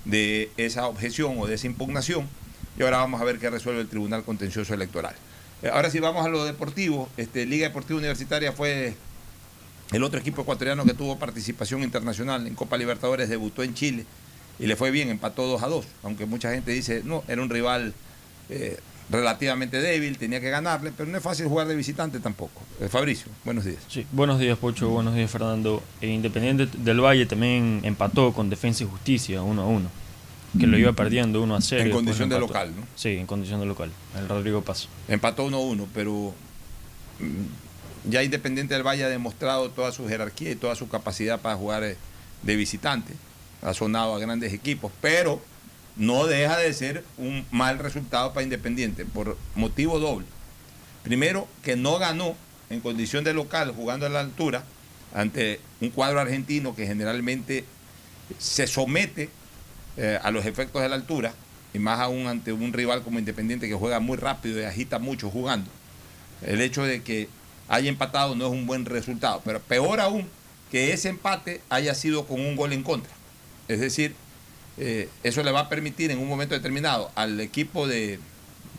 de 0.06 0.52
esa 0.58 0.88
objeción 0.88 1.36
o 1.40 1.48
de 1.48 1.56
esa 1.56 1.68
impugnación. 1.68 2.28
Y 2.78 2.84
ahora 2.84 2.98
vamos 2.98 3.20
a 3.22 3.24
ver 3.24 3.40
qué 3.40 3.50
resuelve 3.50 3.82
el 3.82 3.88
Tribunal 3.88 4.24
Contencioso 4.24 4.74
Electoral. 4.74 5.16
Eh, 5.62 5.70
Ahora 5.72 5.90
sí 5.90 6.00
vamos 6.00 6.26
a 6.26 6.30
lo 6.30 6.46
deportivo. 6.46 7.10
Este, 7.18 7.46
Liga 7.46 7.68
Deportiva 7.68 7.98
Universitaria 8.00 8.52
fue 8.52 8.96
el 9.92 10.04
otro 10.04 10.20
equipo 10.20 10.44
ecuatoriano 10.44 10.86
que 10.86 10.94
tuvo 10.94 11.18
participación 11.18 11.82
internacional 11.84 12.46
en 12.48 12.56
Copa 12.56 12.78
Libertadores, 12.78 13.28
debutó 13.28 13.64
en 13.64 13.74
Chile 13.74 14.06
y 14.60 14.68
le 14.68 14.76
fue 14.76 14.92
bien, 14.92 15.10
empató 15.10 15.48
2 15.48 15.64
a 15.64 15.68
2, 15.68 15.86
aunque 16.04 16.26
mucha 16.26 16.52
gente 16.52 16.72
dice, 16.72 17.02
no, 17.04 17.24
era 17.28 17.42
un 17.42 17.50
rival 17.50 17.94
eh, 18.50 18.78
relativamente 19.10 19.82
débil, 19.82 20.18
tenía 20.18 20.40
que 20.40 20.50
ganarle, 20.50 20.92
pero 20.96 21.10
no 21.10 21.18
es 21.18 21.24
fácil 21.24 21.48
jugar 21.48 21.68
de 21.68 21.76
visitante 21.76 22.20
tampoco. 22.20 22.62
Eh, 22.80 22.88
Fabricio, 22.88 23.28
buenos 23.44 23.66
días. 23.66 23.80
Sí, 23.88 24.06
buenos 24.12 24.40
días 24.40 24.58
Pocho, 24.58 24.90
buenos 24.90 25.16
días 25.16 25.30
Fernando. 25.32 25.82
E 26.00 26.08
Independiente 26.08 26.68
del 26.78 27.02
Valle 27.02 27.26
también 27.26 27.82
empató 27.84 28.34
con 28.34 28.50
Defensa 28.50 28.84
y 28.84 28.88
Justicia 28.88 29.42
1 29.42 29.62
a 29.62 29.66
1, 29.66 29.90
que 30.60 30.68
lo 30.68 30.78
iba 30.78 30.94
perdiendo 30.94 31.42
1 31.42 31.56
a 31.56 31.62
0. 31.62 31.84
En 31.84 31.92
condición 31.92 32.30
de 32.30 32.40
local, 32.40 32.74
¿no? 32.76 32.86
Sí, 32.96 33.10
en 33.10 33.26
condición 33.26 33.60
de 33.60 33.66
local, 33.66 33.92
el 34.18 34.30
Rodrigo 34.30 34.62
Paso. 34.62 34.90
Empató 35.08 35.48
1-1, 35.50 35.88
pero 35.94 36.34
mm, 37.20 38.10
ya 38.12 38.24
Independiente 38.24 38.76
del 38.76 38.86
Valle 38.86 39.06
ha 39.06 39.10
demostrado 39.10 39.72
toda 39.72 39.92
su 39.92 40.08
jerarquía 40.08 40.52
y 40.52 40.56
toda 40.56 40.76
su 40.76 40.88
capacidad 40.88 41.40
para 41.40 41.56
jugar 41.56 41.84
eh, 41.84 41.98
de 42.44 42.56
visitante. 42.56 43.14
Ha 43.62 43.74
sonado 43.74 44.16
a 44.16 44.20
grandes 44.20 44.54
equipos, 44.54 44.92
pero 45.02 45.42
no 46.00 46.26
deja 46.26 46.58
de 46.58 46.74
ser 46.74 47.04
un 47.18 47.46
mal 47.52 47.78
resultado 47.78 48.34
para 48.34 48.44
Independiente 48.44 49.06
por 49.06 49.38
motivo 49.54 50.00
doble. 50.00 50.26
Primero, 51.04 51.48
que 51.62 51.76
no 51.76 52.00
ganó 52.00 52.36
en 52.70 52.80
condición 52.80 53.24
de 53.24 53.34
local 53.34 53.74
jugando 53.76 54.06
a 54.06 54.10
la 54.10 54.22
altura 54.22 54.64
ante 55.14 55.60
un 55.82 55.90
cuadro 55.90 56.22
argentino 56.22 56.74
que 56.74 56.88
generalmente 56.88 57.66
se 58.38 58.66
somete 58.66 59.30
eh, 59.98 60.18
a 60.24 60.32
los 60.32 60.46
efectos 60.46 60.82
de 60.82 60.88
la 60.90 60.96
altura 60.96 61.34
y 61.74 61.80
más 61.80 62.00
aún 62.00 62.28
ante 62.28 62.54
un 62.54 62.72
rival 62.72 63.04
como 63.04 63.20
Independiente 63.20 63.68
que 63.68 63.76
juega 63.76 64.00
muy 64.00 64.18
rápido 64.18 64.60
y 64.60 64.64
agita 64.64 65.00
mucho 65.00 65.30
jugando. 65.30 65.70
El 66.42 66.62
hecho 66.62 66.84
de 66.84 67.04
que 67.04 67.28
haya 67.68 67.90
empatado 67.90 68.36
no 68.36 68.46
es 68.46 68.52
un 68.52 68.66
buen 68.66 68.86
resultado, 68.86 69.42
pero 69.44 69.60
peor 69.60 70.00
aún 70.00 70.30
que 70.72 70.94
ese 70.94 71.10
empate 71.10 71.62
haya 71.70 71.94
sido 71.94 72.26
con 72.26 72.40
un 72.40 72.56
gol 72.56 72.72
en 72.72 72.84
contra. 72.84 73.12
Es 73.68 73.82
decir, 73.82 74.16
eh, 74.80 75.10
eso 75.24 75.44
le 75.44 75.52
va 75.52 75.62
a 75.62 75.70
permitir 75.70 76.10
en 76.12 76.20
un 76.20 76.28
momento 76.28 76.56
determinado 76.56 77.12
al 77.16 77.40
equipo 77.42 77.88
de 77.88 78.20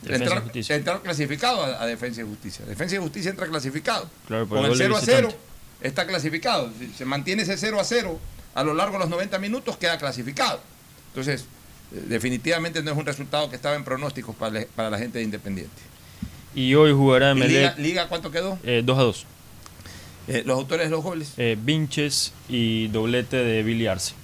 entrar, 0.09 1.02
clasificado 1.02 1.62
a, 1.62 1.82
a 1.82 1.86
Defensa 1.86 2.20
y 2.22 2.24
Justicia. 2.24 2.64
Defensa 2.66 2.97
y 2.97 2.98
Justicia 2.98 3.31
entra 3.31 3.47
clasificado. 3.47 4.09
Claro, 4.27 4.48
con 4.48 4.59
el 4.59 4.64
el 4.64 4.70
gol 4.70 4.78
de 4.78 4.85
0 4.85 4.97
a 4.97 5.01
0 5.01 5.27
visitante. 5.28 5.89
está 5.89 6.06
clasificado. 6.06 6.70
Si 6.78 6.89
se 6.89 7.05
mantiene 7.05 7.43
ese 7.43 7.56
0 7.56 7.78
a 7.81 7.85
0 7.85 8.18
a 8.55 8.64
lo 8.64 8.74
largo 8.74 8.94
de 8.94 9.01
los 9.01 9.09
90 9.10 9.39
minutos, 9.39 9.77
queda 9.77 9.98
clasificado. 9.98 10.60
Entonces, 11.09 11.43
eh, 11.93 12.02
definitivamente 12.09 12.82
no 12.82 12.93
es 12.93 12.97
un 12.97 13.06
resultado 13.06 13.51
que 13.51 13.56
estaba 13.56 13.77
en 13.77 13.85
pronósticos 13.85 14.35
para, 14.36 14.60
la- 14.60 14.66
para 14.74 14.90
la 14.90 14.98
gente 14.98 15.18
de 15.18 15.24
Independiente. 15.24 15.82
Y 16.55 16.74
hoy 16.74 16.93
jugará 16.93 17.31
¿Y 17.32 17.35
Melec 17.35 17.51
Liga, 17.51 17.74
Liga 17.78 18.09
cuánto 18.09 18.31
quedó? 18.31 18.59
eh, 18.64 18.82
2 18.85 18.98
a 18.98 19.02
2. 19.02 19.27
Eh, 20.28 20.43
los 20.47 20.56
autores 20.56 20.86
de 20.86 20.90
los 20.90 21.02
goles. 21.02 21.32
Eh, 21.39 21.56
Vinches 21.60 22.32
y 22.48 22.89
doblete 22.89 23.36
de 23.36 23.62
Billy 23.62 23.86
Arce. 23.86 24.14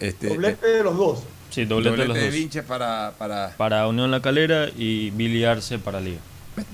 Este, 0.00 0.28
Doblete 0.28 0.66
de 0.66 0.82
los 0.84 0.96
dos. 0.96 1.20
Sí, 1.50 1.64
doblete, 1.64 1.90
doblete 1.90 2.02
de 2.02 2.08
los 2.08 2.16
de 2.16 2.24
dos. 2.26 2.34
Vinches 2.34 2.64
para, 2.64 3.12
para 3.18 3.54
Para 3.56 3.86
Unión 3.86 4.10
La 4.10 4.20
Calera 4.22 4.68
y 4.76 5.10
Billy 5.10 5.44
Arce 5.44 5.78
para 5.78 6.00
Liga. 6.00 6.20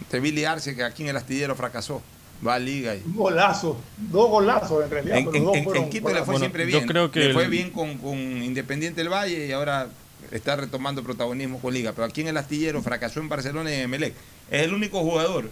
este 0.03 0.21
Billy 0.21 0.45
Arce, 0.45 0.75
que 0.77 0.83
aquí 0.85 1.03
en 1.03 1.11
el 1.11 1.17
astillero 1.17 1.55
fracasó. 1.55 2.03
Va 2.47 2.55
a 2.55 2.59
Liga 2.61 2.95
y. 2.95 3.03
Un 3.05 3.17
golazo, 3.17 3.77
dos 3.97 4.31
golazos 4.31 4.85
en 4.85 4.91
realidad. 4.91 5.19
En, 5.19 5.25
pero 5.25 5.37
en- 5.39 5.45
dos 5.45 5.57
en- 5.57 5.65
fueron 5.65 5.83
en 5.85 5.91
Quito 5.91 6.09
le 6.13 6.23
fue 6.25 6.39
siempre 6.39 6.63
yo 6.71 6.79
bien. 6.79 6.87
creo 6.87 7.11
que 7.11 7.21
le 7.21 7.33
fue 7.33 7.45
el- 7.45 7.51
bien 7.51 7.71
con, 7.71 7.99
con 7.99 8.17
Independiente 8.17 9.01
del 9.03 9.13
Valle 9.13 9.47
y 9.49 9.51
ahora 9.53 9.89
está 10.31 10.55
retomando 10.55 11.03
protagonismo 11.03 11.61
con 11.61 11.75
Liga. 11.75 11.93
Pero 11.95 12.05
aquí 12.05 12.21
en 12.21 12.29
el 12.29 12.37
astillero 12.37 12.81
fracasó 12.83 13.19
en 13.19 13.29
Barcelona 13.29 13.71
y 13.73 13.75
en 13.75 13.81
Emelec. 13.81 14.15
Es 14.53 14.63
el 14.63 14.73
único 14.73 15.01
jugador, 15.01 15.51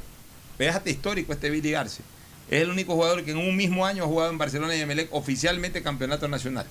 fíjate 0.59 0.91
histórico 0.91 1.33
este 1.33 1.51
Billy 1.51 1.75
Arce. 1.75 2.03
Es 2.49 2.63
el 2.63 2.71
único 2.71 2.95
jugador 2.95 3.25
que 3.25 3.33
en 3.33 3.39
un 3.39 3.57
mismo 3.57 3.85
año 3.85 4.05
ha 4.05 4.07
jugado 4.07 4.31
en 4.31 4.39
Barcelona 4.39 4.77
y 4.77 4.81
Emelec 4.81 5.09
oficialmente 5.13 5.83
campeonato 5.83 6.29
nacional. 6.29 6.67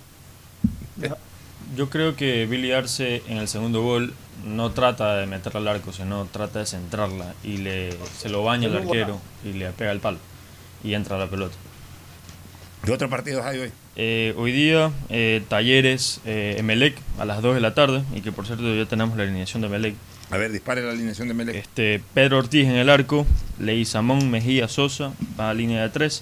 Yo 1.76 1.90
creo 1.90 2.16
que 2.16 2.46
Billy 2.46 2.72
Arce 2.72 3.24
en 3.28 3.38
el 3.38 3.48
segundo 3.48 3.82
gol 3.82 4.14
no 4.46 4.72
trata 4.72 5.18
de 5.18 5.26
meterla 5.26 5.60
al 5.60 5.68
arco, 5.68 5.92
sino 5.92 6.26
trata 6.26 6.60
de 6.60 6.66
centrarla 6.66 7.34
y 7.44 7.58
le, 7.58 7.98
se 8.18 8.30
lo 8.30 8.44
baña 8.44 8.68
el 8.68 8.78
arquero 8.78 9.20
y 9.44 9.54
le 9.54 9.72
pega 9.72 9.92
el 9.92 10.00
palo 10.00 10.20
y 10.84 10.94
entra 10.94 11.18
la 11.18 11.28
pelota. 11.28 11.56
¿Qué 12.86 12.92
otros 12.92 13.10
partidos 13.10 13.44
hay 13.44 13.60
hoy? 13.60 13.72
Eh, 13.96 14.36
hoy 14.38 14.52
día, 14.52 14.92
eh, 15.10 15.42
Talleres 15.48 16.22
eh, 16.26 16.58
Emelec 16.60 16.96
a 17.18 17.26
las 17.26 17.42
2 17.42 17.56
de 17.56 17.62
la 17.62 17.74
tarde 17.74 18.04
y 18.14 18.22
que 18.22 18.32
por 18.32 18.46
cierto 18.46 18.76
ya 18.76 18.86
tenemos 18.86 19.18
la 19.18 19.24
alineación 19.24 19.62
de 19.62 19.68
Emelec. 19.68 19.96
A 20.30 20.38
ver, 20.38 20.52
dispare 20.52 20.84
la 20.84 20.92
alineación 20.92 21.28
de 21.28 21.32
Emelec. 21.34 21.56
Este, 21.56 22.02
Pedro 22.14 22.38
Ortiz 22.38 22.66
en 22.66 22.76
el 22.76 22.90
arco, 22.90 23.26
Leizamón 23.60 24.30
Mejía 24.30 24.68
Sosa 24.68 25.14
a 25.38 25.44
la 25.44 25.54
línea 25.56 25.82
de 25.82 25.90
3. 25.90 26.22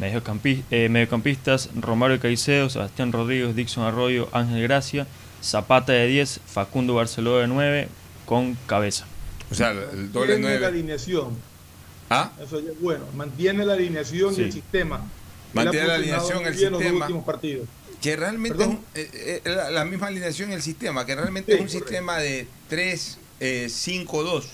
Mediocampi- 0.00 0.62
eh, 0.70 0.88
mediocampistas 0.88 1.70
Romario 1.74 2.20
Caicedo, 2.20 2.70
Sebastián 2.70 3.12
Rodríguez, 3.12 3.54
Dixon 3.56 3.84
Arroyo, 3.84 4.28
Ángel 4.32 4.62
Gracia, 4.62 5.06
Zapata 5.42 5.92
de 5.92 6.06
10, 6.06 6.40
Facundo 6.46 6.94
Barceló 6.94 7.38
de 7.38 7.48
9 7.48 7.88
con 8.26 8.56
cabeza. 8.66 9.06
O 9.50 9.54
sea, 9.54 9.70
el 9.70 10.12
doble 10.12 10.34
Mantiene 10.34 10.54
la 10.54 10.60
9. 10.60 10.66
alineación. 10.66 11.36
¿Ah? 12.10 12.32
Eso 12.42 12.60
ya 12.60 12.70
es 12.72 12.80
bueno. 12.80 13.04
Mantiene 13.14 13.64
la 13.64 13.74
alineación 13.74 14.34
Sí. 14.34 14.42
y 14.42 14.44
el 14.44 14.52
sistema. 14.52 15.04
Mantiene 15.52 15.86
la 15.88 15.94
alineación, 15.96 16.46
el 16.46 16.54
bien 16.54 16.72
los 16.72 16.80
sistema. 16.80 17.04
últimos 17.06 17.24
partidos. 17.24 17.68
Que 18.00 18.14
realmente 18.16 18.62
es 18.62 18.68
un- 18.68 18.80
eh, 18.94 19.10
eh, 19.12 19.42
la, 19.44 19.70
la 19.70 19.84
misma 19.84 20.06
alineación 20.06 20.50
y 20.50 20.54
el 20.54 20.62
sistema, 20.62 21.04
que 21.06 21.16
realmente 21.16 21.52
Sí, 21.52 21.56
es 21.58 21.60
un 21.62 21.66
correcto. 21.66 21.88
sistema 21.88 22.18
de 22.18 22.46
3, 22.68 23.18
5, 23.68 24.22
2, 24.22 24.46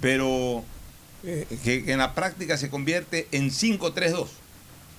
pero 0.00 0.64
eh, 1.24 1.46
que, 1.64 1.84
que 1.84 1.92
en 1.92 1.98
la 1.98 2.14
práctica 2.14 2.56
se 2.56 2.70
convierte 2.70 3.28
en 3.32 3.50
5, 3.50 3.92
3, 3.92 4.12
2. 4.12 4.30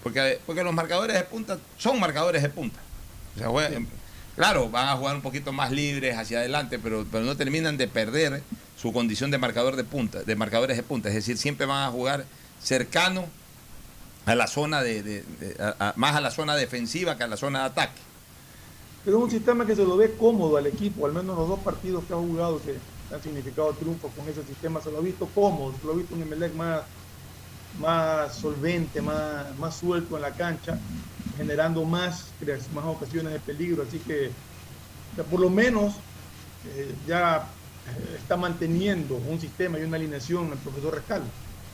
Porque, 0.06 0.40
porque 0.46 0.64
los 0.64 0.72
marcadores 0.72 1.16
de 1.18 1.24
punta 1.24 1.58
son 1.80 2.00
marcadores 2.00 2.44
de 2.44 2.50
punta. 2.50 2.80
O 3.36 3.40
sea, 3.40 3.48
juegan- 3.50 3.88
claro, 4.36 4.70
van 4.70 4.88
a 4.90 4.96
jugar 4.98 5.16
un 5.16 5.24
poquito 5.24 5.52
más 5.52 5.72
libres 5.72 6.16
hacia 6.16 6.38
adelante, 6.38 6.78
pero, 6.78 7.08
pero 7.12 7.26
no 7.26 7.36
terminan 7.36 7.76
de 7.76 7.88
perder 7.88 8.44
su 8.78 8.94
condición 8.94 9.32
de 9.32 9.40
marcador 9.40 9.76
de 9.76 9.84
punta, 9.84 10.22
de 10.22 10.36
marcadores 10.36 10.78
de 10.78 10.84
punta. 10.84 11.10
Es 11.10 11.16
decir, 11.16 11.40
siempre 11.40 11.66
van 11.66 11.82
a 11.82 11.90
jugar 11.92 12.26
cercano 12.62 13.26
a 14.28 14.36
la 14.36 14.46
zona 14.46 14.84
de, 14.84 15.02
de- 15.02 15.24
de- 15.40 15.56
a- 15.64 15.76
a- 15.90 15.94
más 15.96 16.16
a 16.16 16.22
la 16.22 16.30
zona 16.30 16.56
defensiva 16.56 17.18
que 17.18 17.24
a 17.24 17.28
la 17.28 17.36
zona 17.38 17.62
de 17.62 17.66
ataque. 17.66 18.00
Pero 19.06 19.18
es 19.18 19.24
un 19.24 19.32
sistema 19.32 19.66
que 19.66 19.76
se 19.76 19.86
lo 19.86 19.98
ve 19.98 20.14
cómodo 20.20 20.58
al 20.58 20.68
equipo, 20.68 21.08
al 21.08 21.14
menos 21.14 21.36
los 21.36 21.50
dos 21.50 21.60
partidos 21.62 22.04
que 22.06 22.14
ha 22.14 22.18
jugado 22.18 22.62
que 22.62 22.76
han 23.12 23.24
significado 23.24 23.74
triunfos 23.74 24.12
con 24.16 24.30
ese 24.30 24.44
sistema, 24.44 24.80
se 24.84 24.92
lo 24.92 25.00
ha 25.00 25.02
visto 25.02 25.28
cómodo, 25.34 25.74
se 25.82 25.88
lo 25.88 25.94
ha 25.94 25.96
visto 25.96 26.14
un 26.14 26.22
Emelec 26.22 26.54
más, 26.54 26.82
más 27.80 28.36
solvente, 28.36 29.02
más, 29.02 29.58
más 29.58 29.76
suelto 29.76 30.16
en 30.16 30.22
la 30.22 30.32
cancha, 30.32 30.78
generando 31.38 31.84
más, 31.84 32.32
más 32.74 32.86
ocasiones 32.86 33.34
de 33.34 33.40
peligro, 33.40 33.84
así 33.84 34.00
que 34.00 34.32
por 35.24 35.40
lo 35.40 35.50
menos 35.50 35.96
eh, 36.76 36.94
ya 37.08 37.48
eh, 37.88 38.18
está 38.18 38.36
manteniendo 38.36 39.16
un 39.16 39.40
sistema 39.40 39.80
y 39.80 39.84
una 39.84 39.98
alineación 39.98 40.52
el 40.52 40.58
profesor 40.58 40.96
Rescal. 40.96 41.24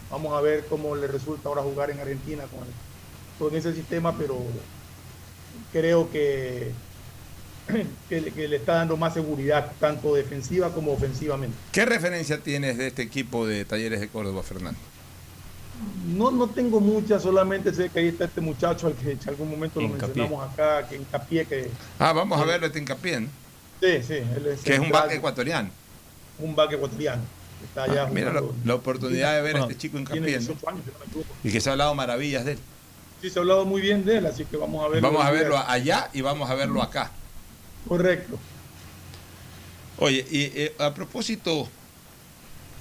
Vamos 0.09 0.37
a 0.37 0.41
ver 0.41 0.65
cómo 0.69 0.95
le 0.95 1.07
resulta 1.07 1.49
ahora 1.49 1.61
jugar 1.61 1.89
en 1.89 1.99
Argentina 1.99 2.43
con, 2.43 2.67
con 3.39 3.57
ese 3.57 3.73
sistema, 3.73 4.15
pero 4.17 4.37
creo 5.71 6.11
que, 6.11 6.71
que 8.09 8.47
le 8.47 8.55
está 8.55 8.75
dando 8.75 8.97
más 8.97 9.13
seguridad, 9.13 9.71
tanto 9.79 10.13
defensiva 10.15 10.73
como 10.73 10.91
ofensivamente. 10.91 11.55
¿Qué 11.71 11.85
referencia 11.85 12.43
tienes 12.43 12.77
de 12.77 12.87
este 12.87 13.03
equipo 13.03 13.47
de 13.47 13.63
Talleres 13.63 14.01
de 14.01 14.09
Córdoba, 14.09 14.43
Fernando? 14.43 14.90
No, 16.07 16.31
no 16.31 16.47
tengo 16.47 16.79
muchas, 16.79 17.23
solamente 17.23 17.73
sé 17.73 17.89
que 17.89 17.99
ahí 17.99 18.07
está 18.09 18.25
este 18.25 18.41
muchacho 18.41 18.87
al 18.87 18.93
que 18.93 19.11
en 19.11 19.19
algún 19.27 19.49
momento 19.51 19.79
lo 19.79 19.87
Hincapié. 19.87 20.07
mencionamos 20.07 20.51
acá, 20.53 20.87
que 20.87 20.95
hincapié 20.97 21.45
que... 21.45 21.71
Ah, 21.99 22.11
vamos 22.13 22.39
a 22.39 22.45
verlo 22.45 22.67
este 22.67 22.79
hincapié, 22.79 23.21
¿no? 23.21 23.27
Sí, 23.79 24.03
sí, 24.07 24.13
él 24.15 24.45
es 24.53 24.61
Que 24.61 24.73
es 24.73 24.79
un 24.79 24.89
back 24.91 25.11
ecuatoriano. 25.11 25.69
un 26.39 26.55
back 26.55 26.73
ecuatoriano. 26.73 27.21
Está 27.63 27.83
allá 27.83 28.03
Ah, 28.03 28.09
mira 28.11 28.33
la, 28.65 28.73
oportunidad 28.75 29.35
de 29.35 29.41
ver 29.41 29.57
a 29.57 29.61
este 29.61 29.77
chico 29.77 29.97
hincapié, 29.99 30.21
¿no? 30.21 30.27
18 30.39 30.69
años, 30.69 30.81
si 30.85 30.91
no 30.91 30.99
me 30.99 31.05
equivoco. 31.05 31.35
Y 31.43 31.51
que 31.51 31.61
se 31.61 31.69
ha 31.69 31.71
hablado 31.73 31.93
maravillas 31.95 32.45
de 32.45 32.53
él. 32.53 32.59
Sí, 33.21 33.29
se 33.29 33.37
ha 33.37 33.41
hablado 33.41 33.65
muy 33.65 33.81
bien 33.81 34.03
de 34.03 34.17
él, 34.17 34.25
así 34.25 34.45
que 34.45 34.57
vamos 34.57 34.83
a 34.83 34.87
verlo. 34.87 35.07
Vamos 35.07 35.23
a 35.25 35.31
verlo 35.31 35.57
allá 35.57 36.09
y 36.13 36.21
vamos 36.21 36.49
a 36.49 36.55
verlo 36.55 36.81
acá. 36.81 37.11
Correcto. 37.87 38.39
Oye, 39.97 40.25
y 40.31 40.43
eh, 40.59 40.75
a 40.79 40.93
propósito, 40.93 41.67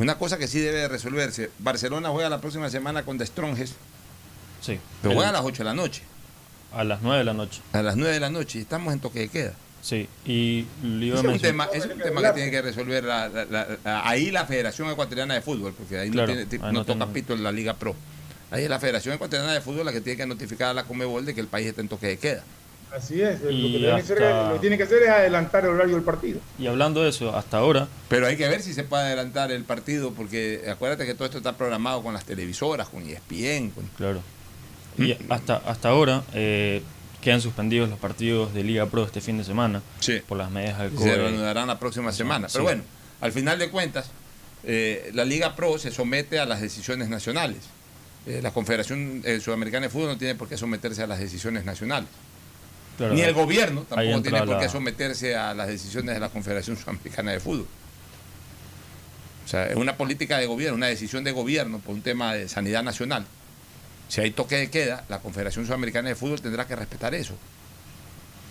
una 0.00 0.16
cosa 0.18 0.38
que 0.38 0.48
sí 0.48 0.60
debe 0.60 0.78
de 0.80 0.88
resolverse. 0.88 1.50
Barcelona 1.58 2.08
juega 2.10 2.28
la 2.28 2.40
próxima 2.40 2.68
semana 2.70 3.02
con 3.04 3.18
The 3.18 3.26
Strongest, 3.26 3.74
Sí. 4.60 4.78
pero 5.02 5.14
juega 5.14 5.30
a 5.30 5.32
las 5.32 5.42
8 5.42 5.58
de 5.58 5.64
la 5.64 5.74
noche. 5.74 6.02
a 6.72 6.84
las 6.84 7.02
9 7.02 7.18
de 7.18 7.24
la 7.24 7.32
noche. 7.34 7.60
A 7.72 7.82
las 7.82 7.96
9 7.96 8.14
de 8.14 8.20
la 8.20 8.30
noche 8.30 8.60
estamos 8.60 8.92
en 8.92 9.00
toque 9.00 9.18
de 9.20 9.28
queda. 9.28 9.54
Sí, 9.82 10.06
y 10.26 10.66
es 11.12 11.24
un 11.24 11.38
tema, 11.40 11.68
es 11.72 11.84
un 11.86 11.98
tema 11.98 12.22
que 12.22 12.32
tiene 12.32 12.50
que 12.50 12.60
resolver 12.62 13.02
la- 13.02 13.28
la- 13.28 13.44
la- 13.46 13.78
la- 13.82 14.08
ahí 14.08 14.30
la 14.30 14.44
Federación 14.44 14.88
Ecuatoriana 14.90 15.34
de 15.34 15.40
Fútbol, 15.40 15.72
porque 15.72 15.98
ahí 15.98 16.10
Claro, 16.10 16.32
no, 16.34 16.46
tiene, 16.46 16.64
ahí 16.66 16.72
no 16.72 16.80
no 16.80 16.84
toca 16.84 17.06
pito 17.06 17.32
en 17.32 17.42
la 17.42 17.50
Liga 17.50 17.74
Pro. 17.74 17.96
Ahí 18.50 18.64
es 18.64 18.68
la 18.70 18.78
Federación 18.78 19.14
Ecuatoriana 19.14 19.52
de 19.52 19.60
Fútbol 19.62 19.86
la 19.86 19.92
que 19.92 20.00
tiene 20.00 20.16
que 20.18 20.26
notificar 20.26 20.68
a 20.68 20.74
la 20.74 20.84
Comebol 20.84 21.24
de 21.24 21.34
que 21.34 21.40
el 21.40 21.46
país 21.46 21.66
está 21.66 21.80
en 21.80 21.88
toque 21.88 22.06
de 22.08 22.18
queda. 22.18 22.44
Así 22.92 23.20
es. 23.22 23.40
Lo 23.42 23.48
que, 23.48 23.54
tiene 23.54 23.78
que 23.80 23.92
hacer, 24.00 24.22
hasta- 24.22 24.42
es- 24.42 24.48
lo 24.48 24.54
que 24.54 24.60
tiene 24.60 24.76
que 24.76 24.82
hacer 24.82 25.02
es 25.04 25.08
adelantar 25.08 25.64
el 25.64 25.70
horario 25.70 25.94
del 25.94 26.04
partido. 26.04 26.40
Y 26.58 26.66
hablando 26.66 27.02
de 27.02 27.10
eso, 27.10 27.34
hasta 27.36 27.58
ahora, 27.58 27.86
Pero 28.08 28.26
hay 28.26 28.36
que 28.36 28.48
ver 28.48 28.62
si 28.62 28.72
se 28.74 28.82
puede 28.84 29.04
adelantar 29.04 29.52
el 29.52 29.64
partido, 29.64 30.12
porque 30.12 30.62
acuérdate 30.68 31.06
que 31.06 31.14
todo 31.14 31.24
esto 31.26 31.38
está 31.38 31.56
programado 31.56 32.02
con 32.02 32.12
las 32.14 32.24
televisoras, 32.24 32.88
con 32.88 33.02
ESPN. 33.08 33.70
Con... 33.70 33.86
claro, 33.96 34.20
y 34.98 35.16
hasta, 35.30 35.56
hasta 35.58 35.88
ahora 35.88 36.24
eh, 36.34 36.82
quedan 37.22 37.40
suspendidos 37.40 37.88
los 37.88 37.98
partidos 37.98 38.52
de 38.52 38.64
Liga 38.64 38.86
Pro 38.86 39.04
este 39.04 39.20
fin 39.20 39.38
de 39.38 39.44
semana 39.44 39.82
por 40.26 40.36
las 40.36 40.50
medidas 40.50 40.78
del 40.78 40.88
y 40.88 40.96
se 40.96 41.02
COVID. 41.04 41.14
reanudarán 41.14 41.68
la 41.68 41.78
próxima 41.78 42.12
semana. 42.12 42.48
Pero 42.52 42.60
Sí. 42.60 42.64
bueno, 42.64 42.82
al 43.20 43.30
final 43.32 43.58
de 43.58 43.70
cuentas, 43.70 44.10
eh, 44.64 45.10
la 45.14 45.24
Liga 45.24 45.54
Pro 45.54 45.78
se 45.78 45.90
somete 45.92 46.38
a 46.40 46.44
las 46.44 46.60
decisiones 46.60 47.08
nacionales. 47.08 47.58
Eh, 48.26 48.40
la 48.42 48.50
Confederación 48.50 49.22
eh, 49.24 49.40
Sudamericana 49.40 49.86
de 49.86 49.90
Fútbol 49.90 50.08
no 50.08 50.18
tiene 50.18 50.34
por 50.34 50.48
qué 50.48 50.56
someterse 50.58 51.02
a 51.02 51.06
las 51.06 51.20
decisiones 51.20 51.64
nacionales. 51.64 52.08
Claro, 53.00 53.14
Ni 53.14 53.22
el 53.22 53.32
gobierno 53.32 53.80
tampoco 53.88 54.20
tiene 54.20 54.38
por 54.40 54.58
qué 54.58 54.64
la- 54.66 54.68
someterse 54.70 55.34
a 55.34 55.54
las 55.54 55.68
decisiones 55.68 56.14
de 56.14 56.20
la 56.20 56.28
Confederación 56.28 56.76
Sudamericana 56.76 57.32
de 57.32 57.40
Fútbol. 57.40 57.66
O 59.46 59.48
sea, 59.48 59.68
es 59.68 59.76
una 59.76 59.96
política 59.96 60.36
de 60.36 60.44
gobierno, 60.44 60.76
una 60.76 60.88
decisión 60.88 61.24
de 61.24 61.32
gobierno 61.32 61.78
por 61.78 61.94
un 61.94 62.02
tema 62.02 62.34
de 62.34 62.46
sanidad 62.46 62.82
nacional. 62.82 63.24
Si 64.08 64.20
hay 64.20 64.32
toque 64.32 64.56
de 64.56 64.68
queda, 64.68 65.04
la 65.08 65.20
Confederación 65.20 65.64
Sudamericana 65.64 66.10
de 66.10 66.14
Fútbol 66.14 66.42
tendrá 66.42 66.66
que 66.66 66.76
respetar 66.76 67.14
eso. 67.14 67.32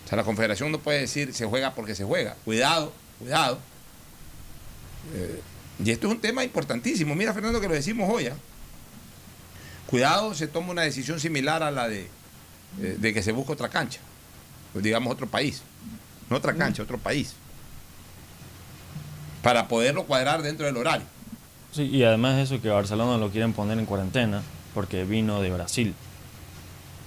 O 0.04 0.08
sea, 0.08 0.16
la 0.16 0.24
Confederación 0.24 0.72
no 0.72 0.80
puede 0.80 0.98
decir 0.98 1.32
se 1.32 1.46
juega 1.46 1.72
porque 1.76 1.94
se 1.94 2.02
juega. 2.02 2.34
Cuidado, 2.44 2.92
cuidado. 3.20 3.60
Eh, 5.14 5.40
y 5.84 5.90
esto 5.92 6.08
es 6.08 6.12
un 6.14 6.20
tema 6.20 6.42
importantísimo. 6.42 7.14
Mira, 7.14 7.32
Fernando, 7.32 7.60
que 7.60 7.68
lo 7.68 7.74
decimos 7.74 8.10
hoy. 8.12 8.26
¿ah? 8.26 8.34
Cuidado, 9.86 10.34
se 10.34 10.48
toma 10.48 10.72
una 10.72 10.82
decisión 10.82 11.20
similar 11.20 11.62
a 11.62 11.70
la 11.70 11.88
de, 11.88 12.08
eh, 12.82 12.96
de 12.98 13.14
que 13.14 13.22
se 13.22 13.30
busque 13.30 13.52
otra 13.52 13.68
cancha. 13.68 14.00
Digamos 14.74 15.12
otro 15.12 15.26
país. 15.26 15.62
No 16.28 16.36
otra 16.36 16.54
cancha, 16.54 16.82
otro 16.82 16.98
país. 16.98 17.34
Para 19.42 19.68
poderlo 19.68 20.04
cuadrar 20.04 20.42
dentro 20.42 20.66
del 20.66 20.76
horario. 20.76 21.06
Sí, 21.72 21.82
y 21.84 22.02
además 22.04 22.38
eso 22.38 22.60
que 22.60 22.68
Barcelona 22.68 23.16
lo 23.16 23.30
quieren 23.30 23.52
poner 23.52 23.78
en 23.78 23.86
cuarentena 23.86 24.42
porque 24.74 25.04
vino 25.04 25.40
de 25.40 25.50
Brasil. 25.50 25.94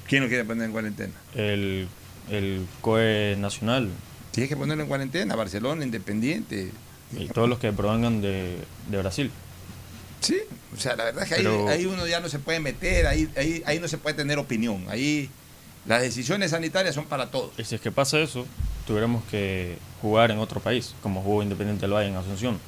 ¿Quién 0.08 0.24
lo 0.24 0.30
quiere 0.30 0.44
poner 0.46 0.66
en 0.66 0.72
cuarentena? 0.72 1.14
El, 1.36 1.88
el 2.30 2.66
COE 2.82 3.36
nacional. 3.38 3.90
Tienes 4.32 4.50
que 4.50 4.58
ponerlo 4.58 4.84
en 4.84 4.90
cuarentena, 4.90 5.36
Barcelona, 5.36 5.84
Independiente. 5.84 6.72
Y 7.18 7.28
todos 7.28 7.48
los 7.48 7.60
que 7.60 7.72
provengan 7.72 8.22
de, 8.22 8.58
de 8.90 8.98
Brasil. 8.98 9.30
Sí, 10.22 10.38
o 10.76 10.80
sea, 10.80 10.96
la 10.96 11.04
verdad 11.04 11.24
es 11.24 11.30
que 11.30 11.36
ahí, 11.36 11.44
Pero- 11.44 11.68
ahí 11.68 11.86
uno 11.86 12.08
ya 12.08 12.20
no 12.20 12.30
se 12.30 12.40
puede 12.40 12.60
meter, 12.60 13.06
ahí, 13.08 13.30
ahí, 13.38 13.62
ahí 13.66 13.80
no 13.80 13.88
se 13.88 13.98
puede 13.98 14.16
tener 14.16 14.40
opinión. 14.40 14.86
Ahí 14.90 15.30
las 15.86 16.02
decisiones 16.02 16.52
sanitarias 16.52 16.96
son 16.96 17.06
para 17.06 17.28
todos. 17.32 17.52
Y 17.58 17.64
si 17.64 17.76
es 17.76 17.82
que 17.82 17.92
pasa 17.92 18.20
eso, 18.20 18.46
tuviéramos 18.88 19.24
que 19.26 19.78
jugar 20.02 20.32
en 20.32 20.40
otro 20.40 20.60
país, 20.60 20.96
como 21.02 21.22
jugó 21.22 21.44
Independiente 21.44 21.82
del 21.82 21.94
Valle 21.94 22.10
en 22.10 22.16
Asunción. 22.16 22.60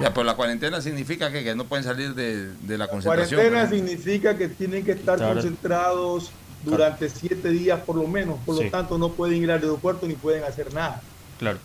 Ya, 0.00 0.12
pero 0.12 0.24
la 0.24 0.34
cuarentena 0.34 0.80
significa 0.80 1.30
que, 1.30 1.44
que 1.44 1.54
no 1.54 1.64
pueden 1.64 1.84
salir 1.84 2.14
de, 2.14 2.48
de 2.52 2.78
la 2.78 2.88
concentración. 2.88 3.40
Cuarentena 3.40 3.64
¿no? 3.64 3.70
significa 3.70 4.36
que 4.36 4.48
tienen 4.48 4.84
que 4.84 4.92
estar 4.92 5.18
Estar- 5.18 5.34
concentrados 5.34 6.30
durante 6.64 7.08
siete 7.08 7.50
días 7.50 7.80
por 7.80 7.96
lo 7.96 8.06
menos. 8.08 8.38
Por 8.44 8.58
Sí. 8.58 8.64
lo 8.64 8.70
tanto, 8.70 8.98
no 8.98 9.10
pueden 9.12 9.42
ir 9.42 9.50
al 9.50 9.60
aeropuerto 9.60 10.06
ni 10.08 10.14
pueden 10.14 10.42
hacer 10.44 10.72
nada. 10.74 11.00
Claro. 11.38 11.58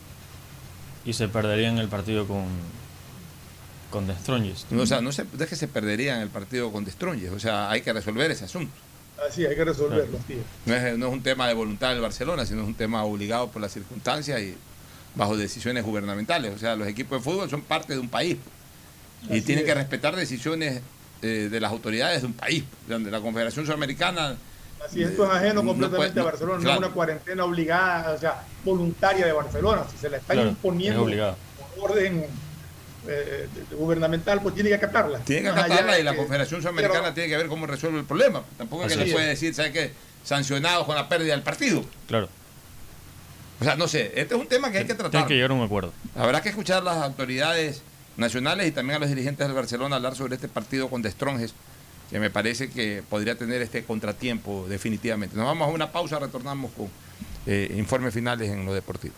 Y 1.06 1.14
se 1.14 1.28
perderían 1.28 1.80
el 1.80 1.88
partido 1.88 2.28
con, 2.28 2.46
con 3.90 4.06
The 4.06 4.14
Strongest. 4.16 4.72
No, 4.72 4.84
o 4.84 4.86
sea, 4.86 5.02
no 5.02 5.12
se, 5.12 5.26
es 5.40 5.48
que 5.48 5.56
se 5.56 5.68
perderían 5.68 6.20
el 6.22 6.30
partido 6.30 6.72
con 6.72 6.86
Destroyes. 6.86 7.32
O 7.32 7.40
sea, 7.40 7.72
hay 7.72 7.82
que 7.82 7.92
resolver 7.94 8.30
ese 8.32 8.46
asunto. 8.46 8.72
Así 9.28 9.46
hay 9.46 9.56
que 9.56 9.64
resolverlo. 9.66 10.18
No 10.66 10.76
es, 10.76 10.98
no 10.98 11.08
es 11.08 11.14
un 11.14 11.24
tema 11.24 11.48
de 11.48 11.54
voluntad 11.54 11.90
del 11.92 12.02
Barcelona, 12.02 12.46
sino 12.46 12.62
es 12.62 12.68
un 12.68 12.74
tema 12.76 13.04
obligado 13.04 13.48
por 13.50 13.62
las 13.62 13.72
circunstancias 13.72 14.42
y 14.42 14.56
bajo 15.16 15.38
decisiones 15.38 15.84
gubernamentales. 15.86 16.54
O 16.56 16.58
sea, 16.58 16.76
los 16.76 16.88
equipos 16.88 17.20
de 17.20 17.24
fútbol 17.24 17.50
son 17.50 17.62
parte 17.62 17.94
de 17.94 18.00
un 18.00 18.10
país 18.10 18.38
y 19.30 19.34
Así 19.34 19.42
tienen 19.42 19.64
es. 19.66 19.70
que 19.70 19.76
respetar 19.76 20.16
decisiones 20.16 20.82
eh, 21.22 21.48
de 21.50 21.60
las 21.60 21.72
autoridades 21.72 22.22
de 22.22 22.28
un 22.28 22.34
país. 22.34 22.64
Donde 22.88 23.12
la 23.12 23.22
Confederación 23.22 23.66
Sudamericana 23.66 24.36
Así 24.86 25.02
es, 25.02 25.12
esto 25.12 25.24
es 25.26 25.32
ajeno 25.32 25.62
No 25.64 25.70
completamente 25.70 26.12
puede- 26.16 26.22
a 26.28 26.32
Barcelona, 26.32 26.60
claro. 26.60 26.80
no 26.82 26.82
es 26.82 26.88
una 26.88 26.94
cuarentena 26.94 27.46
obligada, 27.46 28.12
o 28.14 28.18
sea, 28.20 28.44
voluntaria 28.66 29.26
de 29.26 29.32
Barcelona. 29.32 29.84
Si 29.90 29.98
se 29.98 30.10
la 30.10 30.18
están 30.18 30.36
Claro, 30.36 30.50
imponiendo 30.50 31.08
es 31.08 31.36
por 31.80 31.92
orden 31.92 32.26
eh, 33.08 33.48
gubernamental, 33.72 34.42
pues 34.42 34.56
tiene 34.56 34.70
que 34.70 34.76
acatarla. 34.76 35.20
tiene 35.20 35.44
que 35.44 35.50
acatarla 35.50 36.00
y 36.00 36.04
la 36.04 36.12
que- 36.12 36.18
Confederación 36.18 36.62
Sudamericana 36.62 37.14
tiene 37.14 37.30
que 37.30 37.38
ver 37.38 37.48
cómo 37.48 37.66
resuelve 37.68 38.00
el 38.00 38.06
problema. 38.06 38.44
Tampoco 38.58 38.86
es 38.86 38.96
que 38.96 39.06
le 39.06 39.12
puede 39.12 39.28
decir, 39.28 39.54
¿sabes 39.54 39.72
qué? 39.72 39.92
Sancionados 40.24 40.86
con 40.86 40.96
la 40.96 41.10
pérdida 41.10 41.34
del 41.34 41.44
partido. 41.44 41.84
Claro. 42.08 42.30
O 43.60 43.64
sea, 43.64 43.76
no 43.76 43.88
sé, 43.88 44.12
este 44.16 44.36
es 44.36 44.42
un 44.42 44.48
tema 44.48 44.72
que 44.72 44.80
hay 44.80 44.86
que 44.86 44.94
tratar. 44.94 45.12
Tienen 45.12 45.28
que 45.28 45.36
llegar 45.36 45.52
a 45.52 45.54
un 45.54 45.64
acuerdo. 45.64 45.94
Habrá 46.16 46.42
que 46.42 46.50
escuchar 46.50 46.80
a 46.80 46.82
las 46.82 46.98
autoridades 46.98 47.82
nacionales 48.18 48.68
y 48.68 48.72
también 48.72 48.98
a 48.98 49.00
los 49.00 49.10
dirigentes 49.10 49.46
del 49.48 49.56
Barcelona 49.56 49.96
hablar 49.98 50.16
sobre 50.16 50.36
este 50.36 50.48
partido 50.48 50.90
con 50.90 51.02
The 51.02 51.12
Strongest, 51.12 51.56
que 52.10 52.20
me 52.20 52.30
parece 52.30 52.70
que 52.70 53.04
podría 53.10 53.38
tener 53.38 53.62
este 53.62 53.84
contratiempo 53.84 54.66
definitivamente. 54.70 55.36
Nos 55.36 55.46
vamos 55.46 55.68
a 55.68 55.72
una 55.72 55.92
pausa, 55.92 56.20
retornamos 56.20 56.72
con 56.72 56.90
eh, 57.46 57.74
informes 57.78 58.14
finales 58.14 58.50
en 58.50 58.66
lo 58.66 58.74
deportivo. 58.74 59.16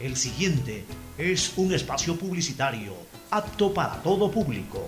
El 0.00 0.16
siguiente 0.16 0.84
es 1.16 1.52
un 1.56 1.72
espacio 1.72 2.16
publicitario 2.16 2.92
apto 3.30 3.72
para 3.72 3.94
todo 4.02 4.28
público. 4.30 4.86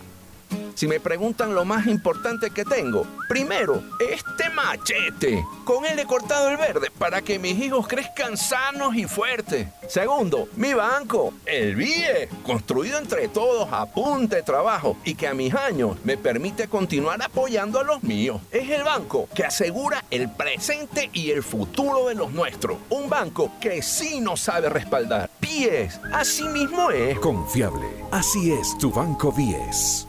Si 0.79 0.87
me 0.87 1.01
preguntan 1.01 1.53
lo 1.53 1.65
más 1.65 1.87
importante 1.87 2.51
que 2.51 2.63
tengo, 2.63 3.05
primero, 3.27 3.83
este 3.99 4.49
machete. 4.49 5.45
Con 5.65 5.85
él 5.85 5.99
he 5.99 6.05
cortado 6.05 6.47
el 6.47 6.55
verde 6.55 6.89
para 6.97 7.21
que 7.21 7.37
mis 7.37 7.59
hijos 7.59 7.85
crezcan 7.85 8.37
sanos 8.37 8.95
y 8.95 9.03
fuertes. 9.03 9.67
Segundo, 9.89 10.47
mi 10.55 10.73
banco, 10.73 11.33
el 11.45 11.75
BIE, 11.75 12.29
construido 12.43 12.97
entre 12.97 13.27
todos 13.27 13.67
a 13.73 13.87
punta 13.87 14.37
de 14.37 14.43
trabajo 14.43 14.95
y 15.03 15.15
que 15.15 15.27
a 15.27 15.33
mis 15.33 15.53
años 15.53 15.97
me 16.05 16.15
permite 16.15 16.69
continuar 16.69 17.21
apoyando 17.21 17.81
a 17.81 17.83
los 17.83 18.01
míos. 18.01 18.39
Es 18.49 18.69
el 18.69 18.83
banco 18.83 19.27
que 19.35 19.43
asegura 19.43 20.05
el 20.09 20.31
presente 20.31 21.09
y 21.11 21.31
el 21.31 21.43
futuro 21.43 22.07
de 22.07 22.15
los 22.15 22.31
nuestros. 22.31 22.77
Un 22.89 23.09
banco 23.09 23.51
que 23.59 23.81
sí 23.81 24.21
nos 24.21 24.39
sabe 24.39 24.69
respaldar. 24.69 25.29
BIES, 25.41 25.99
así 26.13 26.47
mismo 26.47 26.89
es. 26.89 27.19
Confiable. 27.19 27.85
Así 28.11 28.53
es 28.53 28.77
tu 28.77 28.91
Banco 28.91 29.33
10. 29.35 30.08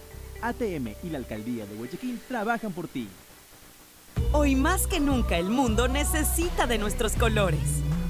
ATM 0.41 0.95
y 1.03 1.09
la 1.09 1.17
Alcaldía 1.17 1.65
de 1.65 1.75
Guayaquil 1.75 2.19
trabajan 2.27 2.71
por 2.71 2.87
ti. 2.87 3.07
Hoy 4.33 4.55
más 4.55 4.87
que 4.87 4.99
nunca 4.99 5.37
el 5.37 5.49
mundo 5.49 5.87
necesita 5.87 6.67
de 6.67 6.77
nuestros 6.77 7.13
colores. 7.13 7.59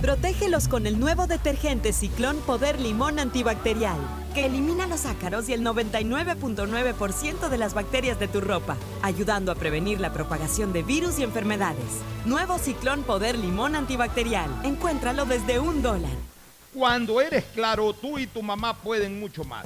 Protégelos 0.02 0.68
con 0.68 0.88
el 0.88 1.00
nuevo 1.00 1.28
detergente 1.28 1.94
Ciclón 1.94 2.38
Poder 2.42 2.80
Limón 2.80 3.20
Antibacterial, 3.20 4.00
que 4.34 4.46
elimina 4.46 4.88
los 4.88 5.06
ácaros 5.06 5.48
y 5.48 5.54
el 5.54 5.62
99.9% 5.64 7.50
de 7.50 7.58
las 7.58 7.76
bacterias 7.76 8.20
de 8.20 8.28
tu 8.28 8.42
ropa, 8.42 8.78
ayudando 9.04 9.52
a 9.52 9.56
prevenir 9.56 10.00
la 10.00 10.12
propagación 10.12 10.74
de 10.74 10.82
virus 10.82 11.20
y 11.20 11.24
enfermedades. 11.24 12.02
Nuevo 12.26 12.58
Ciclón 12.58 13.04
Poder 13.04 13.38
Limón 13.38 13.76
Antibacterial. 13.76 14.50
Encuéntralo 14.64 15.26
desde 15.26 15.60
un 15.60 15.82
dólar. 15.82 16.12
Cuando 16.74 17.22
eres 17.22 17.46
claro, 17.54 17.94
tú 17.94 18.18
y 18.18 18.26
tu 18.26 18.42
mamá 18.42 18.76
pueden 18.76 19.20
mucho 19.20 19.44
más. 19.44 19.66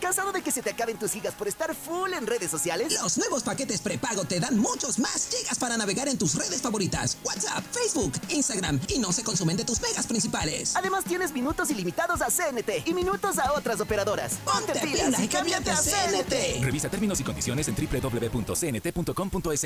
¿Cansado 0.00 0.32
de 0.32 0.42
que 0.42 0.50
se 0.50 0.62
te 0.62 0.70
acaben 0.70 0.98
tus 0.98 1.12
gigas 1.12 1.34
por 1.34 1.46
estar 1.46 1.74
full 1.74 2.12
en 2.12 2.26
redes 2.26 2.50
sociales? 2.50 2.92
Los 3.02 3.18
nuevos 3.18 3.42
paquetes 3.42 3.80
prepago 3.80 4.24
te 4.24 4.40
dan 4.40 4.58
muchos 4.58 4.98
más 4.98 5.28
gigas 5.28 5.58
para 5.58 5.76
navegar 5.76 6.08
en 6.08 6.16
tus 6.16 6.34
redes 6.34 6.62
favoritas. 6.62 7.18
WhatsApp, 7.22 7.64
Facebook, 7.70 8.12
Instagram 8.30 8.80
y 8.88 8.98
no 8.98 9.12
se 9.12 9.22
consumen 9.22 9.56
de 9.56 9.64
tus 9.64 9.80
megas 9.80 10.06
principales. 10.06 10.74
Además 10.74 11.04
tienes 11.04 11.32
minutos 11.32 11.70
ilimitados 11.70 12.22
a 12.22 12.28
CNT 12.30 12.86
y 12.86 12.94
minutos 12.94 13.38
a 13.38 13.52
otras 13.52 13.80
operadoras. 13.80 14.38
Ponte, 14.44 14.72
pilas 14.80 15.20
y 15.20 15.28
cámbiate 15.28 15.70
a 15.70 15.76
CNT. 15.76 16.64
Revisa 16.64 16.88
términos 16.88 17.20
y 17.20 17.24
condiciones 17.24 17.68
en 17.68 17.74
www.cnt.com.es. 17.74 19.60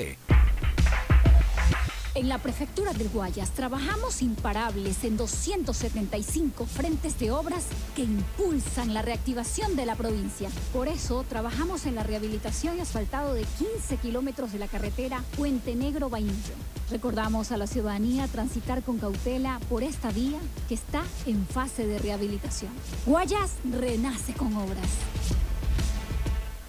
En 2.16 2.28
la 2.28 2.38
Prefectura 2.38 2.92
del 2.92 3.08
Guayas 3.08 3.50
trabajamos 3.50 4.22
imparables 4.22 5.02
en 5.02 5.16
275 5.16 6.64
frentes 6.64 7.18
de 7.18 7.32
obras 7.32 7.64
que 7.96 8.02
impulsan 8.02 8.94
la 8.94 9.02
reactivación 9.02 9.74
de 9.74 9.84
la 9.84 9.96
provincia. 9.96 10.48
Por 10.72 10.86
eso 10.86 11.24
trabajamos 11.28 11.86
en 11.86 11.96
la 11.96 12.04
rehabilitación 12.04 12.78
y 12.78 12.82
asfaltado 12.82 13.34
de 13.34 13.42
15 13.42 13.96
kilómetros 13.96 14.52
de 14.52 14.60
la 14.60 14.68
carretera 14.68 15.24
Puente 15.36 15.74
Negro 15.74 16.08
Vainillo. 16.08 16.54
Recordamos 16.88 17.50
a 17.50 17.56
la 17.56 17.66
ciudadanía 17.66 18.28
transitar 18.28 18.84
con 18.84 18.98
cautela 18.98 19.58
por 19.68 19.82
esta 19.82 20.12
vía 20.12 20.38
que 20.68 20.74
está 20.74 21.02
en 21.26 21.44
fase 21.44 21.84
de 21.84 21.98
rehabilitación. 21.98 22.70
Guayas 23.06 23.54
renace 23.72 24.34
con 24.34 24.54
obras. 24.54 24.88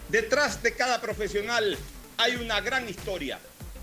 Detrás 0.09 0.63
de 0.63 0.73
cada 0.73 0.99
profesional 0.99 1.77
hay 2.17 2.35
una 2.38 2.61
gran 2.61 2.89
historia. 2.89 3.39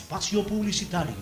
espacio 0.00 0.44
publicitario. 0.44 1.14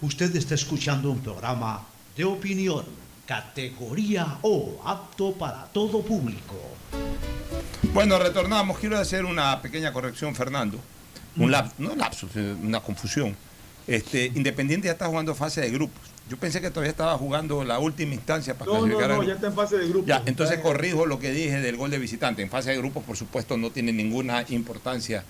Usted 0.00 0.34
está 0.36 0.54
escuchando 0.54 1.10
un 1.10 1.18
programa 1.20 1.82
de 2.16 2.24
opinión, 2.24 2.84
categoría 3.26 4.38
O, 4.42 4.80
apto 4.84 5.32
para 5.34 5.64
todo 5.66 6.02
público. 6.02 6.54
Bueno, 7.92 8.18
retornamos. 8.20 8.78
Quiero 8.78 8.96
hacer 8.98 9.24
una 9.24 9.60
pequeña 9.60 9.92
corrección, 9.92 10.34
Fernando. 10.36 10.78
Un 11.36 11.50
lapsus, 11.50 11.78
no 11.80 11.96
lapsus, 11.96 12.30
eh, 12.36 12.54
una 12.62 12.80
confusión. 12.80 13.34
Este, 13.88 14.26
Independiente 14.26 14.86
ya 14.86 14.92
está 14.92 15.06
jugando 15.08 15.34
fase 15.34 15.60
de 15.62 15.70
grupos. 15.70 16.00
Yo 16.30 16.36
pensé 16.36 16.60
que 16.60 16.70
todavía 16.70 16.90
estaba 16.92 17.18
jugando 17.18 17.64
la 17.64 17.80
última 17.80 18.14
instancia 18.14 18.56
para 18.56 18.66
No, 18.70 18.74
no, 18.74 18.80
clasificar. 18.82 19.10
no, 19.16 19.20
al- 19.22 19.26
ya 19.26 19.34
está 19.34 19.46
en 19.48 19.54
fase 19.54 19.78
de 19.78 19.88
grupo. 19.88 20.06
Ya, 20.06 20.22
entonces 20.26 20.60
corrijo 20.60 21.06
lo 21.06 21.18
que 21.18 21.32
dije 21.32 21.60
del 21.60 21.76
gol 21.76 21.90
de 21.90 21.98
visitante. 21.98 22.42
En 22.42 22.50
fase 22.50 22.70
de 22.70 22.76
grupos, 22.78 23.02
por 23.02 23.16
supuesto, 23.16 23.56
no 23.56 23.70
tiene 23.70 23.92
ninguna 23.92 24.44
importancia 24.50 25.24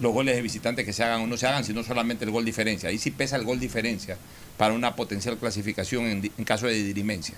los 0.00 0.12
goles 0.12 0.36
de 0.36 0.42
visitante 0.42 0.84
que 0.84 0.92
se 0.92 1.02
hagan 1.04 1.22
o 1.22 1.26
no 1.26 1.36
se 1.36 1.46
hagan, 1.46 1.64
sino 1.64 1.82
solamente 1.82 2.24
el 2.24 2.30
gol 2.30 2.44
diferencia. 2.44 2.88
Ahí 2.88 2.98
sí 2.98 3.10
pesa 3.10 3.36
el 3.36 3.44
gol 3.44 3.58
diferencia 3.58 4.16
para 4.56 4.74
una 4.74 4.94
potencial 4.96 5.36
clasificación 5.38 6.04
en, 6.36 6.44
caso 6.44 6.66
de 6.66 6.74
dirimencia. 6.74 7.34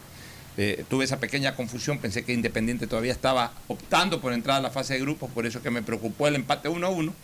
Eh, 0.57 0.85
tuve 0.89 1.05
esa 1.05 1.19
pequeña 1.21 1.55
confusión, 1.55 1.99
pensé 1.99 2.25
que 2.25 2.33
Independiente 2.33 2.87
todavía 2.87 3.13
estaba 3.13 3.53
optando 3.69 4.21
por 4.21 4.33
entrar 4.33 4.59
a 4.59 4.61
la 4.61 4.71
fase 4.71 4.95
de 4.95 5.01
grupos, 5.01 5.31
por 5.31 5.47
eso 5.47 5.63
que 5.63 5.71
me 5.71 5.83
preocupó 5.83 6.29
el 6.29 6.35
empate 6.35 6.69
1 6.69 6.87
a 6.87 6.91
1. 6.91 7.15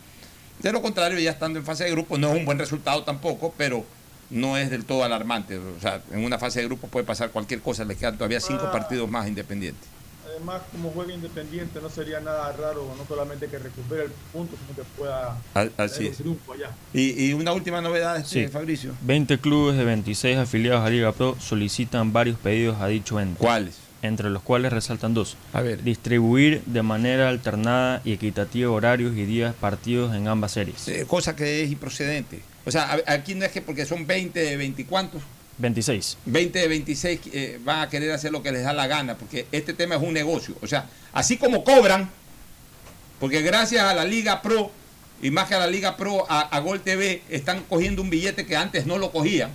De 0.63 0.71
lo 0.71 0.81
contrario, 0.81 1.19
ya 1.19 1.31
estando 1.31 1.59
en 1.59 1.65
fase 1.65 1.83
de 1.83 1.91
grupos, 1.91 2.17
no 2.17 2.31
es 2.33 2.39
un 2.39 2.45
buen 2.45 2.57
resultado 2.57 3.03
tampoco, 3.03 3.53
pero 3.57 3.85
no 4.29 4.57
es 4.57 4.69
del 4.71 4.85
todo 4.85 5.03
alarmante. 5.03 5.57
O 5.57 5.79
sea, 5.79 6.01
en 6.11 6.23
una 6.23 6.39
fase 6.39 6.61
de 6.61 6.65
grupos 6.65 6.89
puede 6.89 7.05
pasar 7.05 7.29
cualquier 7.29 7.61
cosa, 7.61 7.85
le 7.85 7.95
quedan 7.95 8.17
todavía 8.17 8.39
cinco 8.39 8.63
Ah. 8.67 8.71
partidos 8.71 9.09
más 9.09 9.27
Independiente. 9.27 9.85
Además, 10.37 10.61
como 10.71 10.91
juega 10.91 11.13
independiente, 11.13 11.79
no 11.81 11.89
sería 11.89 12.19
nada 12.19 12.51
raro, 12.51 12.93
no 12.95 13.03
solamente 13.07 13.47
que 13.47 13.57
recupere 13.57 14.03
el 14.03 14.11
punto, 14.31 14.55
sino 14.55 14.75
que 14.75 14.83
pueda 14.95 15.35
Al- 15.55 15.71
así 15.77 16.05
es. 16.07 16.17
triunfo 16.17 16.53
allá. 16.53 16.69
Y, 16.93 17.25
y 17.29 17.33
una 17.33 17.53
última 17.53 17.81
novedad, 17.81 18.17
este, 18.17 18.45
Sí. 18.45 18.51
Fabricio. 18.51 18.91
20 19.01 19.39
clubes 19.39 19.77
de 19.77 19.83
26 19.83 20.37
afiliados 20.37 20.85
a 20.85 20.89
Liga 20.91 21.11
Pro 21.11 21.35
solicitan 21.39 22.13
varios 22.13 22.37
pedidos 22.37 22.79
a 22.79 22.85
dicho 22.87 23.19
ente. 23.19 23.39
¿Cuáles? 23.39 23.77
Entre 24.03 24.29
los 24.29 24.43
cuales 24.43 24.71
resaltan 24.71 25.15
dos. 25.15 25.37
A 25.53 25.61
ver. 25.61 25.81
Distribuir 25.83 26.61
de 26.67 26.83
manera 26.83 27.29
alternada 27.29 28.01
y 28.05 28.11
equitativa 28.13 28.69
horarios 28.69 29.17
y 29.17 29.25
días 29.25 29.55
partidos 29.59 30.15
en 30.15 30.27
ambas 30.27 30.51
series. 30.51 30.87
Eh, 30.87 31.05
cosa 31.07 31.35
que 31.35 31.63
es 31.63 31.71
improcedente. 31.71 32.41
O 32.63 32.69
sea, 32.69 32.95
aquí 33.07 33.33
no 33.33 33.43
es 33.43 33.51
que 33.51 33.61
porque 33.63 33.87
son 33.87 34.05
20 34.05 34.39
de 34.39 34.55
20 34.55 34.83
y 34.83 34.85
cuántos, 34.85 35.23
26. 35.57 36.17
20 36.25 36.59
de 36.59 36.67
26 36.67 37.19
eh, 37.33 37.59
van 37.63 37.81
a 37.81 37.89
querer 37.89 38.11
hacer 38.11 38.31
lo 38.31 38.43
que 38.43 38.51
les 38.51 38.63
da 38.63 38.73
la 38.73 38.87
gana, 38.87 39.17
porque 39.17 39.47
este 39.51 39.73
tema 39.73 39.95
es 39.95 40.01
un 40.01 40.13
negocio. 40.13 40.55
O 40.61 40.67
sea, 40.67 40.89
así 41.13 41.37
como 41.37 41.63
cobran, 41.63 42.09
porque 43.19 43.41
gracias 43.41 43.83
a 43.83 43.93
la 43.93 44.05
Liga 44.05 44.41
Pro, 44.41 44.71
y 45.21 45.31
más 45.31 45.47
que 45.47 45.55
a 45.55 45.59
la 45.59 45.67
Liga 45.67 45.97
Pro, 45.97 46.25
a, 46.29 46.59
Gol 46.59 46.81
TV, 46.81 47.23
están 47.29 47.63
cogiendo 47.63 48.01
un 48.01 48.09
billete 48.09 48.45
que 48.45 48.55
antes 48.55 48.85
no 48.85 48.97
lo 48.97 49.11
cogían. 49.11 49.51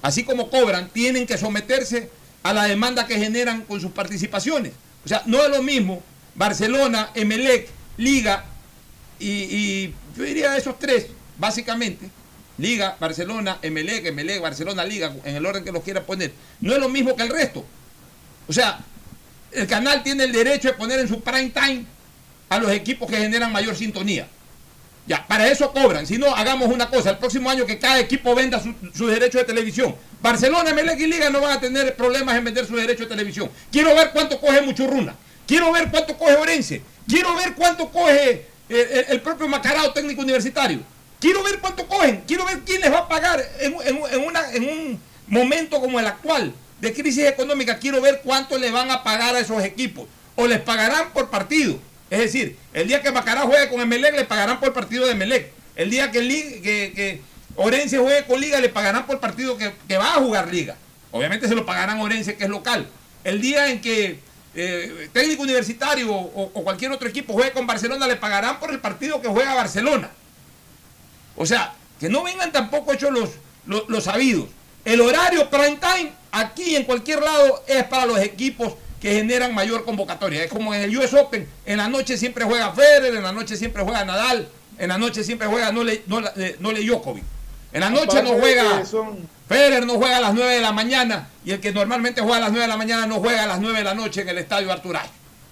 Así 0.00 0.24
como 0.24 0.48
cobran, 0.48 0.88
tienen 0.88 1.26
que 1.26 1.36
someterse 1.36 2.10
a 2.42 2.52
la 2.52 2.64
demanda 2.64 3.06
que 3.06 3.18
generan 3.18 3.62
con 3.62 3.80
sus 3.80 3.90
participaciones. 3.90 4.72
O 5.04 5.08
sea, 5.08 5.22
no 5.26 5.44
es 5.44 5.50
lo 5.50 5.62
mismo 5.62 6.02
Barcelona, 6.34 7.10
Emelec, 7.14 7.68
Liga 7.98 8.44
y 9.18 9.92
yo 10.16 10.24
diría 10.24 10.56
esos 10.56 10.78
tres, 10.78 11.06
básicamente. 11.38 12.10
Liga, 12.58 12.96
Barcelona, 12.98 13.58
Emelec, 13.62 14.06
Emelec, 14.06 14.40
Barcelona, 14.40 14.84
Liga, 14.84 15.12
en 15.24 15.36
el 15.36 15.44
orden 15.44 15.64
que 15.64 15.72
los 15.72 15.82
quiera 15.82 16.02
poner. 16.04 16.32
No 16.60 16.72
es 16.72 16.78
lo 16.78 16.88
mismo 16.88 17.14
que 17.16 17.22
el 17.22 17.28
resto. 17.28 17.64
O 18.48 18.52
sea, 18.52 18.78
el 19.52 19.66
canal 19.66 20.02
tiene 20.02 20.24
el 20.24 20.32
derecho 20.32 20.68
de 20.68 20.74
poner 20.74 21.00
en 21.00 21.08
su 21.08 21.20
prime 21.20 21.50
time 21.50 21.84
a 22.48 22.58
los 22.58 22.70
equipos 22.70 23.10
que 23.10 23.16
generan 23.16 23.52
mayor 23.52 23.74
sintonía. 23.76 24.28
Ya, 25.06 25.24
para 25.26 25.48
eso 25.48 25.70
cobran. 25.72 26.06
Si 26.06 26.18
no, 26.18 26.34
hagamos 26.34 26.68
una 26.68 26.88
cosa. 26.90 27.10
El 27.10 27.18
próximo 27.18 27.48
año 27.48 27.64
que 27.64 27.78
cada 27.78 28.00
equipo 28.00 28.34
venda 28.34 28.60
su- 28.60 29.06
derechos 29.06 29.40
de 29.42 29.44
televisión. 29.44 29.94
Barcelona, 30.20 30.70
Emelec 30.70 30.98
y 30.98 31.06
Liga 31.06 31.30
no 31.30 31.40
van 31.40 31.52
a 31.52 31.60
tener 31.60 31.94
problemas 31.94 32.36
en 32.36 32.44
vender 32.44 32.66
sus 32.66 32.76
derechos 32.76 33.08
de 33.08 33.14
televisión. 33.14 33.48
Quiero 33.70 33.94
ver 33.94 34.10
cuánto 34.12 34.40
coge 34.40 34.62
Muchurruna. 34.62 35.14
Quiero 35.46 35.70
ver 35.72 35.90
cuánto 35.90 36.16
coge 36.18 36.34
Orense. 36.34 36.82
Quiero 37.06 37.36
ver 37.36 37.54
cuánto 37.54 37.88
coge 37.90 38.46
eh, 38.68 39.04
el, 39.08 39.14
el 39.14 39.20
propio 39.20 39.46
Macarao 39.46 39.92
técnico 39.92 40.22
universitario. 40.22 40.80
Quiero 41.20 41.42
ver 41.42 41.58
cuánto 41.60 41.86
cogen. 41.86 42.22
Quiero 42.26 42.44
ver 42.44 42.60
quién 42.60 42.80
les 42.80 42.92
va 42.92 42.98
a 43.00 43.08
pagar 43.08 43.42
en, 43.60 43.74
en- 43.84 44.00
en 44.12 44.24
una- 44.24 44.52
en 44.52 44.62
un 44.68 45.00
momento 45.26 45.80
como 45.80 45.98
el 45.98 46.06
actual 46.06 46.52
de 46.80 46.92
crisis 46.92 47.24
económica. 47.24 47.78
Quiero 47.78 48.00
ver 48.00 48.20
cuánto 48.22 48.58
le 48.58 48.70
van 48.70 48.90
a 48.90 49.02
pagar 49.02 49.34
a 49.34 49.40
esos 49.40 49.62
equipos. 49.64 50.06
O 50.36 50.46
les 50.46 50.60
pagarán 50.60 51.12
por 51.12 51.30
partido. 51.30 51.78
Es 52.10 52.18
decir, 52.20 52.56
el 52.72 52.86
día 52.86 53.02
que 53.02 53.10
Macará 53.10 53.42
juegue 53.42 53.68
con 53.68 53.80
Emelec, 53.80 54.14
le 54.14 54.24
pagarán 54.24 54.60
por 54.60 54.72
partido 54.72 55.06
de 55.06 55.12
Emelec. 55.12 55.50
El 55.74 55.90
día 55.90 56.10
que, 56.10 56.20
que, 56.20 56.92
que 56.94 57.20
Orense 57.56 57.98
juegue 57.98 58.24
con 58.26 58.40
Liga, 58.40 58.60
le 58.60 58.68
pagarán 58.68 59.06
por 59.06 59.18
partido 59.18 59.56
que, 59.56 59.72
que 59.88 59.96
va 59.96 60.10
a 60.14 60.18
jugar 60.18 60.52
Liga. 60.52 60.76
Obviamente 61.10 61.48
se 61.48 61.54
lo 61.54 61.64
pagarán 61.66 61.98
Orense, 62.00 62.36
que 62.36 62.44
es 62.44 62.50
local. 62.50 62.86
El 63.24 63.40
día 63.40 63.70
en 63.70 63.80
que 63.80 64.18
eh, 64.54 65.08
técnico 65.12 65.42
universitario 65.42 66.12
o, 66.14 66.50
o 66.54 66.62
cualquier 66.64 66.92
otro 66.92 67.08
equipo 67.08 67.32
juegue 67.32 67.52
con 67.52 67.66
Barcelona, 67.66 68.06
le 68.06 68.16
pagarán 68.16 68.60
por 68.60 68.70
el 68.70 68.78
partido 68.80 69.20
que 69.20 69.28
juega 69.28 69.54
Barcelona. 69.54 70.10
O 71.36 71.46
sea, 71.46 71.72
que 72.00 72.08
no 72.08 72.22
vengan 72.24 72.52
tampoco 72.52 72.92
hechos 72.92 73.10
los, 73.12 73.30
los, 73.66 73.88
los 73.88 74.04
sabidos. 74.04 74.46
El 74.84 75.00
horario 75.00 75.48
prime 75.50 75.78
time, 75.80 76.12
aquí 76.32 76.76
en 76.76 76.84
cualquier 76.84 77.20
lado, 77.22 77.64
es 77.66 77.84
para 77.84 78.06
los 78.06 78.18
equipos 78.20 78.74
que 79.00 79.12
generan 79.14 79.54
mayor 79.54 79.84
convocatoria. 79.84 80.42
Es 80.44 80.50
como 80.50 80.74
en 80.74 80.82
el 80.82 80.96
US 80.96 81.12
Open, 81.14 81.48
en 81.66 81.76
la 81.78 81.88
noche 81.88 82.16
siempre 82.16 82.44
juega 82.44 82.72
Federer, 82.72 83.14
en 83.14 83.22
la 83.22 83.32
noche 83.32 83.56
siempre 83.56 83.82
juega 83.82 84.04
Nadal, 84.04 84.48
en 84.78 84.88
la 84.88 84.98
noche 84.98 85.22
siempre 85.24 85.46
juega 85.48 85.72
Nole, 85.72 86.02
Nole, 86.06 86.30
eh, 86.36 86.56
Nole 86.60 86.82
Djokovic. 86.84 87.24
En 87.72 87.80
la 87.80 87.90
noche 87.90 88.22
no 88.22 88.30
juega 88.40 88.84
son- 88.86 89.28
Federer, 89.48 89.84
no 89.86 89.94
juega 89.94 90.16
a 90.16 90.20
las 90.20 90.34
9 90.34 90.54
de 90.54 90.60
la 90.60 90.72
mañana 90.72 91.28
y 91.44 91.52
el 91.52 91.60
que 91.60 91.72
normalmente 91.72 92.20
juega 92.20 92.38
a 92.38 92.40
las 92.40 92.50
9 92.50 92.62
de 92.62 92.68
la 92.68 92.76
mañana 92.76 93.06
no 93.06 93.16
juega 93.20 93.44
a 93.44 93.46
las 93.46 93.60
9 93.60 93.78
de 93.78 93.84
la 93.84 93.94
noche 93.94 94.22
en 94.22 94.28
el 94.28 94.38
estadio 94.38 94.72
Arturay. 94.72 95.06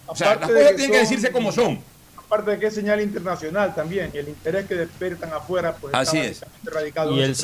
O 0.07 0.17
sea, 0.17 0.35
las 0.37 0.49
cosas 0.49 0.77
tienen 0.77 0.91
que 0.91 0.99
decirse 0.99 1.31
como 1.33 1.53
son. 1.53 1.81
Aparte 2.27 2.53
de 2.53 2.59
que 2.59 2.67
es 2.67 2.75
señal 2.75 3.01
internacional 3.01 3.75
también, 3.75 4.11
y 4.15 4.19
el 4.19 4.29
interés 4.29 4.67
que 4.67 4.75
despiertan 4.75 5.33
afuera, 5.33 5.77
pues 5.81 5.95
Así 5.95 6.19
está 6.19 6.47
es. 6.47 6.73
radicado 6.73 7.15
Y 7.17 7.21
el, 7.23 7.37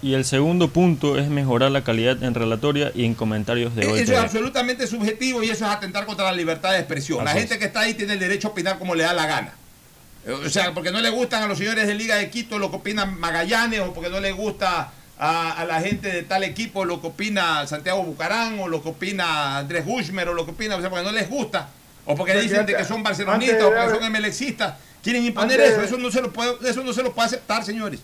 y 0.00 0.14
el 0.14 0.24
segundo 0.24 0.68
punto 0.68 1.18
es 1.18 1.28
mejorar 1.28 1.70
la 1.70 1.84
calidad 1.84 2.22
en 2.22 2.34
relatoria 2.34 2.90
y 2.94 3.04
en 3.04 3.14
comentarios 3.14 3.74
de 3.76 3.86
Gol 3.86 3.98
Eso 3.98 4.12
es 4.14 4.18
absolutamente 4.18 4.86
subjetivo 4.86 5.42
y 5.42 5.50
eso 5.50 5.64
es 5.66 5.70
atentar 5.70 6.06
contra 6.06 6.24
la 6.24 6.32
libertad 6.32 6.72
de 6.72 6.78
expresión. 6.78 7.24
la 7.24 7.32
gente 7.32 7.58
que 7.58 7.66
está 7.66 7.80
ahí 7.80 7.94
tiene 7.94 8.14
el 8.14 8.18
derecho 8.18 8.48
a 8.48 8.50
opinar 8.52 8.78
como 8.78 8.94
le 8.94 9.04
da 9.04 9.12
la 9.12 9.26
gana. 9.26 9.52
Eh, 10.26 10.32
O 10.32 10.48
sea, 10.48 10.72
porque 10.72 10.90
no 10.90 11.00
le 11.00 11.10
gustan 11.10 11.42
a 11.42 11.46
los 11.46 11.58
señores 11.58 11.86
de 11.86 11.94
Liga 11.94 12.16
de 12.16 12.30
Quito 12.30 12.58
lo 12.58 12.70
que 12.70 12.76
opinan 12.76 13.18
Magallanes 13.20 13.80
o 13.80 13.92
porque 13.92 14.08
no 14.10 14.18
le 14.20 14.32
gusta 14.32 14.92
a, 15.18 15.52
a 15.52 15.64
la 15.66 15.80
gente 15.80 16.08
de 16.08 16.22
tal 16.22 16.42
equipo 16.42 16.84
lo 16.84 17.00
que 17.00 17.08
opina 17.08 17.66
Santiago 17.66 18.02
Bucarán 18.02 18.58
o 18.60 18.66
lo 18.68 18.82
que 18.82 18.88
opina 18.88 19.58
Andrés 19.58 19.84
Gushmer 19.84 20.28
o 20.30 20.34
lo 20.34 20.44
que 20.46 20.52
opina, 20.52 20.74
o 20.76 20.80
sea, 20.80 20.90
porque 20.90 21.04
no 21.04 21.12
les 21.12 21.28
gusta 21.28 21.68
o 22.06 22.14
porque 22.16 22.40
dicen 22.40 22.66
de 22.66 22.74
que 22.76 22.84
son 22.84 23.02
barcelonistas 23.02 23.60
o 23.62 23.66
porque 23.66 23.78
dar- 23.80 23.90
son 23.94 24.04
emelexistas. 24.04 24.74
Quieren 25.02 25.24
imponer 25.24 25.60
eso, 25.60 25.80
de- 25.80 25.86
eso 25.86 25.98
no 25.98 26.10
se 26.10 26.20
lo 26.22 26.32
puede, 26.32 26.54
eso 26.68 26.82
no 26.84 26.92
se 26.92 27.02
lo 27.02 27.12
puede 27.12 27.26
aceptar, 27.26 27.64
señores. 27.64 28.00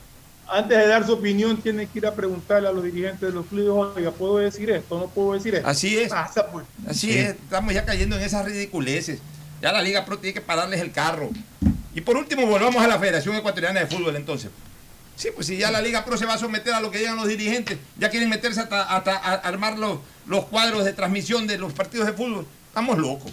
antes 0.50 0.78
de 0.78 0.86
dar 0.86 1.04
su 1.04 1.12
opinión, 1.12 1.58
tiene 1.58 1.86
que 1.86 1.98
ir 1.98 2.06
a 2.06 2.14
preguntarle 2.14 2.68
a 2.68 2.72
los 2.72 2.82
dirigentes 2.82 3.20
de 3.20 3.32
los 3.32 3.44
clubes, 3.46 3.94
oiga, 3.96 4.10
¿puedo 4.12 4.38
decir 4.38 4.70
esto? 4.70 4.98
¿No 4.98 5.06
puedo 5.08 5.34
decir 5.34 5.54
esto? 5.54 5.68
Así 5.68 5.98
es. 5.98 6.10
pues. 6.50 6.64
Así 6.88 7.10
es, 7.18 7.30
estamos 7.30 7.74
ya 7.74 7.84
cayendo 7.84 8.16
en 8.16 8.22
esas 8.22 8.46
ridiculeces. 8.46 9.20
Ya 9.60 9.72
la 9.72 9.82
Liga 9.82 10.06
Pro 10.06 10.18
tiene 10.18 10.32
que 10.32 10.40
pararles 10.40 10.80
el 10.80 10.90
carro. 10.90 11.28
Y 11.94 12.00
por 12.00 12.16
último, 12.16 12.46
volvamos 12.46 12.82
a 12.82 12.86
la 12.88 12.98
Federación 12.98 13.34
Ecuatoriana 13.36 13.80
de 13.80 13.86
Fútbol 13.88 14.16
entonces. 14.16 14.50
Sí, 15.16 15.28
pues 15.34 15.48
si 15.48 15.58
ya 15.58 15.70
la 15.70 15.82
Liga 15.82 16.04
Pro 16.06 16.16
se 16.16 16.24
va 16.24 16.34
a 16.34 16.38
someter 16.38 16.72
a 16.72 16.80
lo 16.80 16.90
que 16.90 16.98
digan 16.98 17.16
los 17.16 17.28
dirigentes, 17.28 17.76
ya 17.98 18.08
quieren 18.08 18.30
meterse 18.30 18.60
hasta, 18.60 18.84
hasta 18.84 19.16
a 19.16 19.34
armar 19.34 19.76
los, 19.78 19.98
los 20.26 20.46
cuadros 20.46 20.84
de 20.86 20.92
transmisión 20.94 21.46
de 21.46 21.58
los 21.58 21.72
partidos 21.74 22.06
de 22.06 22.12
fútbol. 22.14 22.46
Estamos 22.68 22.96
locos. 22.96 23.32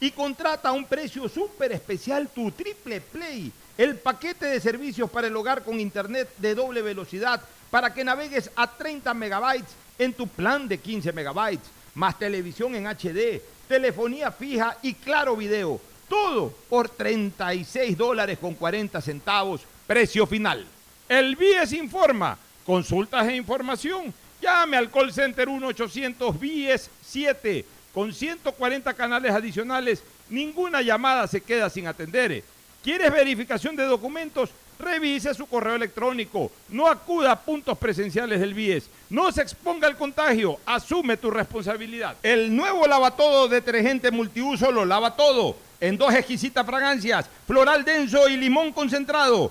y 0.00 0.10
contrata 0.10 0.68
a 0.68 0.72
un 0.72 0.84
precio 0.84 1.28
súper 1.28 1.72
especial 1.72 2.28
tu 2.34 2.50
Triple 2.50 3.00
Play, 3.00 3.52
el 3.78 3.96
paquete 3.96 4.46
de 4.46 4.60
servicios 4.60 5.10
para 5.10 5.26
el 5.26 5.36
hogar 5.36 5.64
con 5.64 5.80
internet 5.80 6.28
de 6.38 6.54
doble 6.54 6.82
velocidad 6.82 7.42
para 7.70 7.92
que 7.92 8.04
navegues 8.04 8.50
a 8.56 8.66
30 8.66 9.12
megabytes 9.14 9.74
en 9.98 10.12
tu 10.12 10.28
plan 10.28 10.68
de 10.68 10.78
15 10.78 11.12
megabytes, 11.12 11.68
más 11.94 12.18
televisión 12.18 12.74
en 12.74 12.86
HD, 12.86 13.40
telefonía 13.68 14.30
fija 14.30 14.76
y 14.82 14.94
claro 14.94 15.36
video. 15.36 15.80
Todo 16.08 16.54
por 16.68 16.88
36 16.88 17.96
dólares 17.96 18.38
con 18.38 18.54
40 18.54 19.00
centavos, 19.00 19.62
precio 19.86 20.26
final. 20.26 20.66
El 21.08 21.36
BIES 21.36 21.72
informa. 21.72 22.36
Consultas 22.64 23.28
e 23.28 23.36
información. 23.36 24.12
Llame 24.40 24.76
al 24.76 24.90
call 24.90 25.12
center 25.12 25.48
1-800-BIES-7 25.48 27.64
con 27.96 28.12
140 28.12 28.92
canales 28.92 29.32
adicionales. 29.32 30.02
Ninguna 30.28 30.82
llamada 30.82 31.26
se 31.26 31.40
queda 31.40 31.70
sin 31.70 31.86
atender. 31.86 32.44
¿Quieres 32.84 33.10
verificación 33.10 33.74
de 33.74 33.84
documentos? 33.84 34.50
Revise 34.78 35.32
su 35.32 35.46
correo 35.46 35.76
electrónico. 35.76 36.52
No 36.68 36.88
acuda 36.88 37.32
a 37.32 37.40
puntos 37.40 37.78
presenciales 37.78 38.38
del 38.38 38.52
BIES. 38.52 38.90
No 39.08 39.32
se 39.32 39.40
exponga 39.40 39.88
al 39.88 39.96
contagio. 39.96 40.58
Asume 40.66 41.16
tu 41.16 41.30
responsabilidad. 41.30 42.16
El 42.22 42.54
nuevo 42.54 42.86
lavatodo 42.86 43.48
detergente 43.48 44.10
multiuso 44.10 44.70
lo 44.70 44.84
lava 44.84 45.16
todo. 45.16 45.56
En 45.80 45.96
dos 45.96 46.12
exquisitas 46.12 46.66
fragancias, 46.66 47.30
floral 47.46 47.82
denso 47.82 48.28
y 48.28 48.36
limón 48.36 48.74
concentrado. 48.74 49.50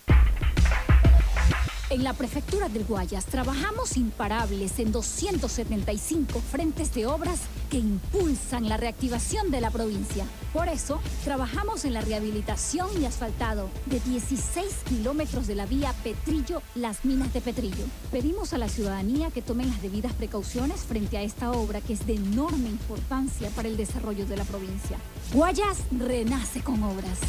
En 1.91 2.05
la 2.05 2.13
prefectura 2.13 2.69
del 2.69 2.85
Guayas 2.85 3.25
trabajamos 3.25 3.97
imparables 3.97 4.79
en 4.79 4.93
275 4.93 6.39
frentes 6.39 6.93
de 6.93 7.05
obras 7.05 7.41
que 7.69 7.79
impulsan 7.79 8.69
la 8.69 8.77
reactivación 8.77 9.51
de 9.51 9.59
la 9.59 9.71
provincia. 9.71 10.23
Por 10.53 10.69
eso, 10.69 11.01
trabajamos 11.25 11.83
en 11.83 11.93
la 11.93 11.99
rehabilitación 11.99 12.87
y 13.01 13.05
asfaltado 13.05 13.69
de 13.87 13.99
16 13.99 14.73
kilómetros 14.87 15.47
de 15.47 15.55
la 15.55 15.65
vía 15.65 15.93
Petrillo-Las 16.01 17.03
Minas 17.03 17.33
de 17.33 17.41
Petrillo. 17.41 17.83
Pedimos 18.09 18.53
a 18.53 18.57
la 18.57 18.69
ciudadanía 18.69 19.29
que 19.29 19.41
tomen 19.41 19.67
las 19.67 19.81
debidas 19.81 20.13
precauciones 20.13 20.85
frente 20.85 21.17
a 21.17 21.23
esta 21.23 21.51
obra 21.51 21.81
que 21.81 21.91
es 21.91 22.07
de 22.07 22.15
enorme 22.15 22.69
importancia 22.69 23.49
para 23.49 23.67
el 23.67 23.75
desarrollo 23.75 24.25
de 24.25 24.37
la 24.37 24.45
provincia. 24.45 24.97
Guayas 25.33 25.79
renace 25.91 26.61
con 26.61 26.81
obras. 26.83 27.19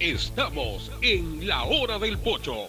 Estamos 0.00 0.90
en 1.02 1.46
la 1.46 1.62
hora 1.62 2.00
del 2.00 2.18
pocho. 2.18 2.68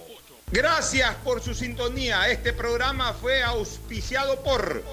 Gracias 0.52 1.16
por 1.24 1.42
su 1.42 1.56
sintonía. 1.56 2.30
Este 2.30 2.54
programa 2.54 3.14
fue 3.14 3.42
auspiciado 3.42 4.44
por 4.44 4.84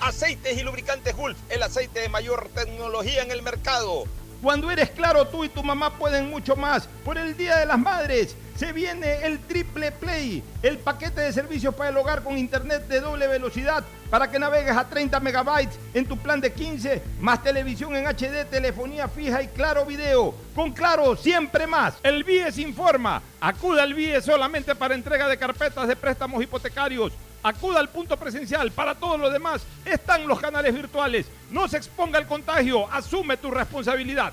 Aceites 0.00 0.56
y 0.56 0.62
Lubricantes 0.62 1.14
Gulf, 1.14 1.36
el 1.50 1.62
aceite 1.62 2.00
de 2.00 2.08
mayor 2.08 2.48
tecnología 2.54 3.22
en 3.22 3.30
el 3.30 3.42
mercado. 3.42 4.04
Cuando 4.42 4.70
eres 4.70 4.88
claro, 4.88 5.26
tú 5.26 5.44
y 5.44 5.50
tu 5.50 5.62
mamá 5.62 5.98
pueden 5.98 6.30
mucho 6.30 6.56
más. 6.56 6.88
Por 7.04 7.18
el 7.18 7.36
Día 7.36 7.58
de 7.58 7.66
las 7.66 7.78
Madres 7.78 8.36
se 8.64 8.72
viene 8.72 9.26
el 9.26 9.40
Triple 9.40 9.92
Play, 9.92 10.42
el 10.62 10.78
paquete 10.78 11.20
de 11.20 11.34
servicios 11.34 11.74
para 11.74 11.90
el 11.90 11.96
hogar 11.98 12.22
con 12.22 12.38
internet 12.38 12.86
de 12.88 12.98
doble 12.98 13.26
velocidad 13.26 13.84
para 14.08 14.30
que 14.30 14.38
navegues 14.38 14.74
a 14.74 14.88
30 14.88 15.20
megabytes 15.20 15.78
en 15.92 16.06
tu 16.06 16.16
plan 16.16 16.40
de 16.40 16.50
15, 16.50 17.02
más 17.20 17.42
televisión 17.42 17.94
en 17.94 18.06
HD, 18.06 18.48
telefonía 18.48 19.06
fija 19.06 19.42
y 19.42 19.48
claro 19.48 19.84
video. 19.84 20.34
Con 20.54 20.72
claro, 20.72 21.14
siempre 21.14 21.66
más. 21.66 21.96
El 22.02 22.24
BIES 22.24 22.56
informa. 22.56 23.20
Acuda 23.38 23.82
al 23.82 23.92
BIES 23.92 24.24
solamente 24.24 24.74
para 24.74 24.94
entrega 24.94 25.28
de 25.28 25.36
carpetas 25.36 25.86
de 25.86 25.96
préstamos 25.96 26.42
hipotecarios. 26.42 27.12
Acuda 27.42 27.80
al 27.80 27.90
punto 27.90 28.16
presencial. 28.16 28.70
Para 28.70 28.94
todo 28.94 29.18
lo 29.18 29.28
demás 29.28 29.60
están 29.84 30.26
los 30.26 30.40
canales 30.40 30.72
virtuales. 30.72 31.26
No 31.50 31.68
se 31.68 31.76
exponga 31.76 32.16
al 32.16 32.26
contagio. 32.26 32.90
Asume 32.90 33.36
tu 33.36 33.50
responsabilidad. 33.50 34.32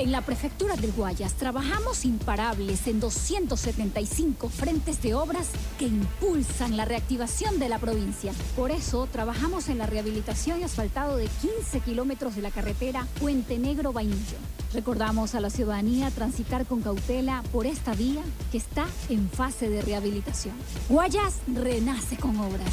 En 0.00 0.12
la 0.12 0.22
Prefectura 0.22 0.76
del 0.76 0.92
Guayas 0.92 1.34
trabajamos 1.34 2.06
imparables 2.06 2.86
en 2.86 3.00
275 3.00 4.48
frentes 4.48 5.02
de 5.02 5.12
obras 5.12 5.50
que 5.78 5.84
impulsan 5.84 6.78
la 6.78 6.86
reactivación 6.86 7.58
de 7.58 7.68
la 7.68 7.78
provincia. 7.78 8.32
Por 8.56 8.70
eso 8.70 9.06
trabajamos 9.12 9.68
en 9.68 9.76
la 9.76 9.84
rehabilitación 9.84 10.60
y 10.60 10.62
asfaltado 10.62 11.18
de 11.18 11.26
15 11.26 11.80
kilómetros 11.80 12.34
de 12.34 12.40
la 12.40 12.50
carretera 12.50 13.06
Puente 13.20 13.58
Negro 13.58 13.92
Vainillo. 13.92 14.38
Recordamos 14.72 15.34
a 15.34 15.40
la 15.40 15.50
ciudadanía 15.50 16.10
transitar 16.10 16.64
con 16.64 16.80
cautela 16.80 17.42
por 17.52 17.66
esta 17.66 17.92
vía 17.92 18.22
que 18.50 18.56
está 18.56 18.86
en 19.10 19.28
fase 19.28 19.68
de 19.68 19.82
rehabilitación. 19.82 20.54
Guayas 20.88 21.34
renace 21.46 22.16
con 22.16 22.38
obras. 22.38 22.72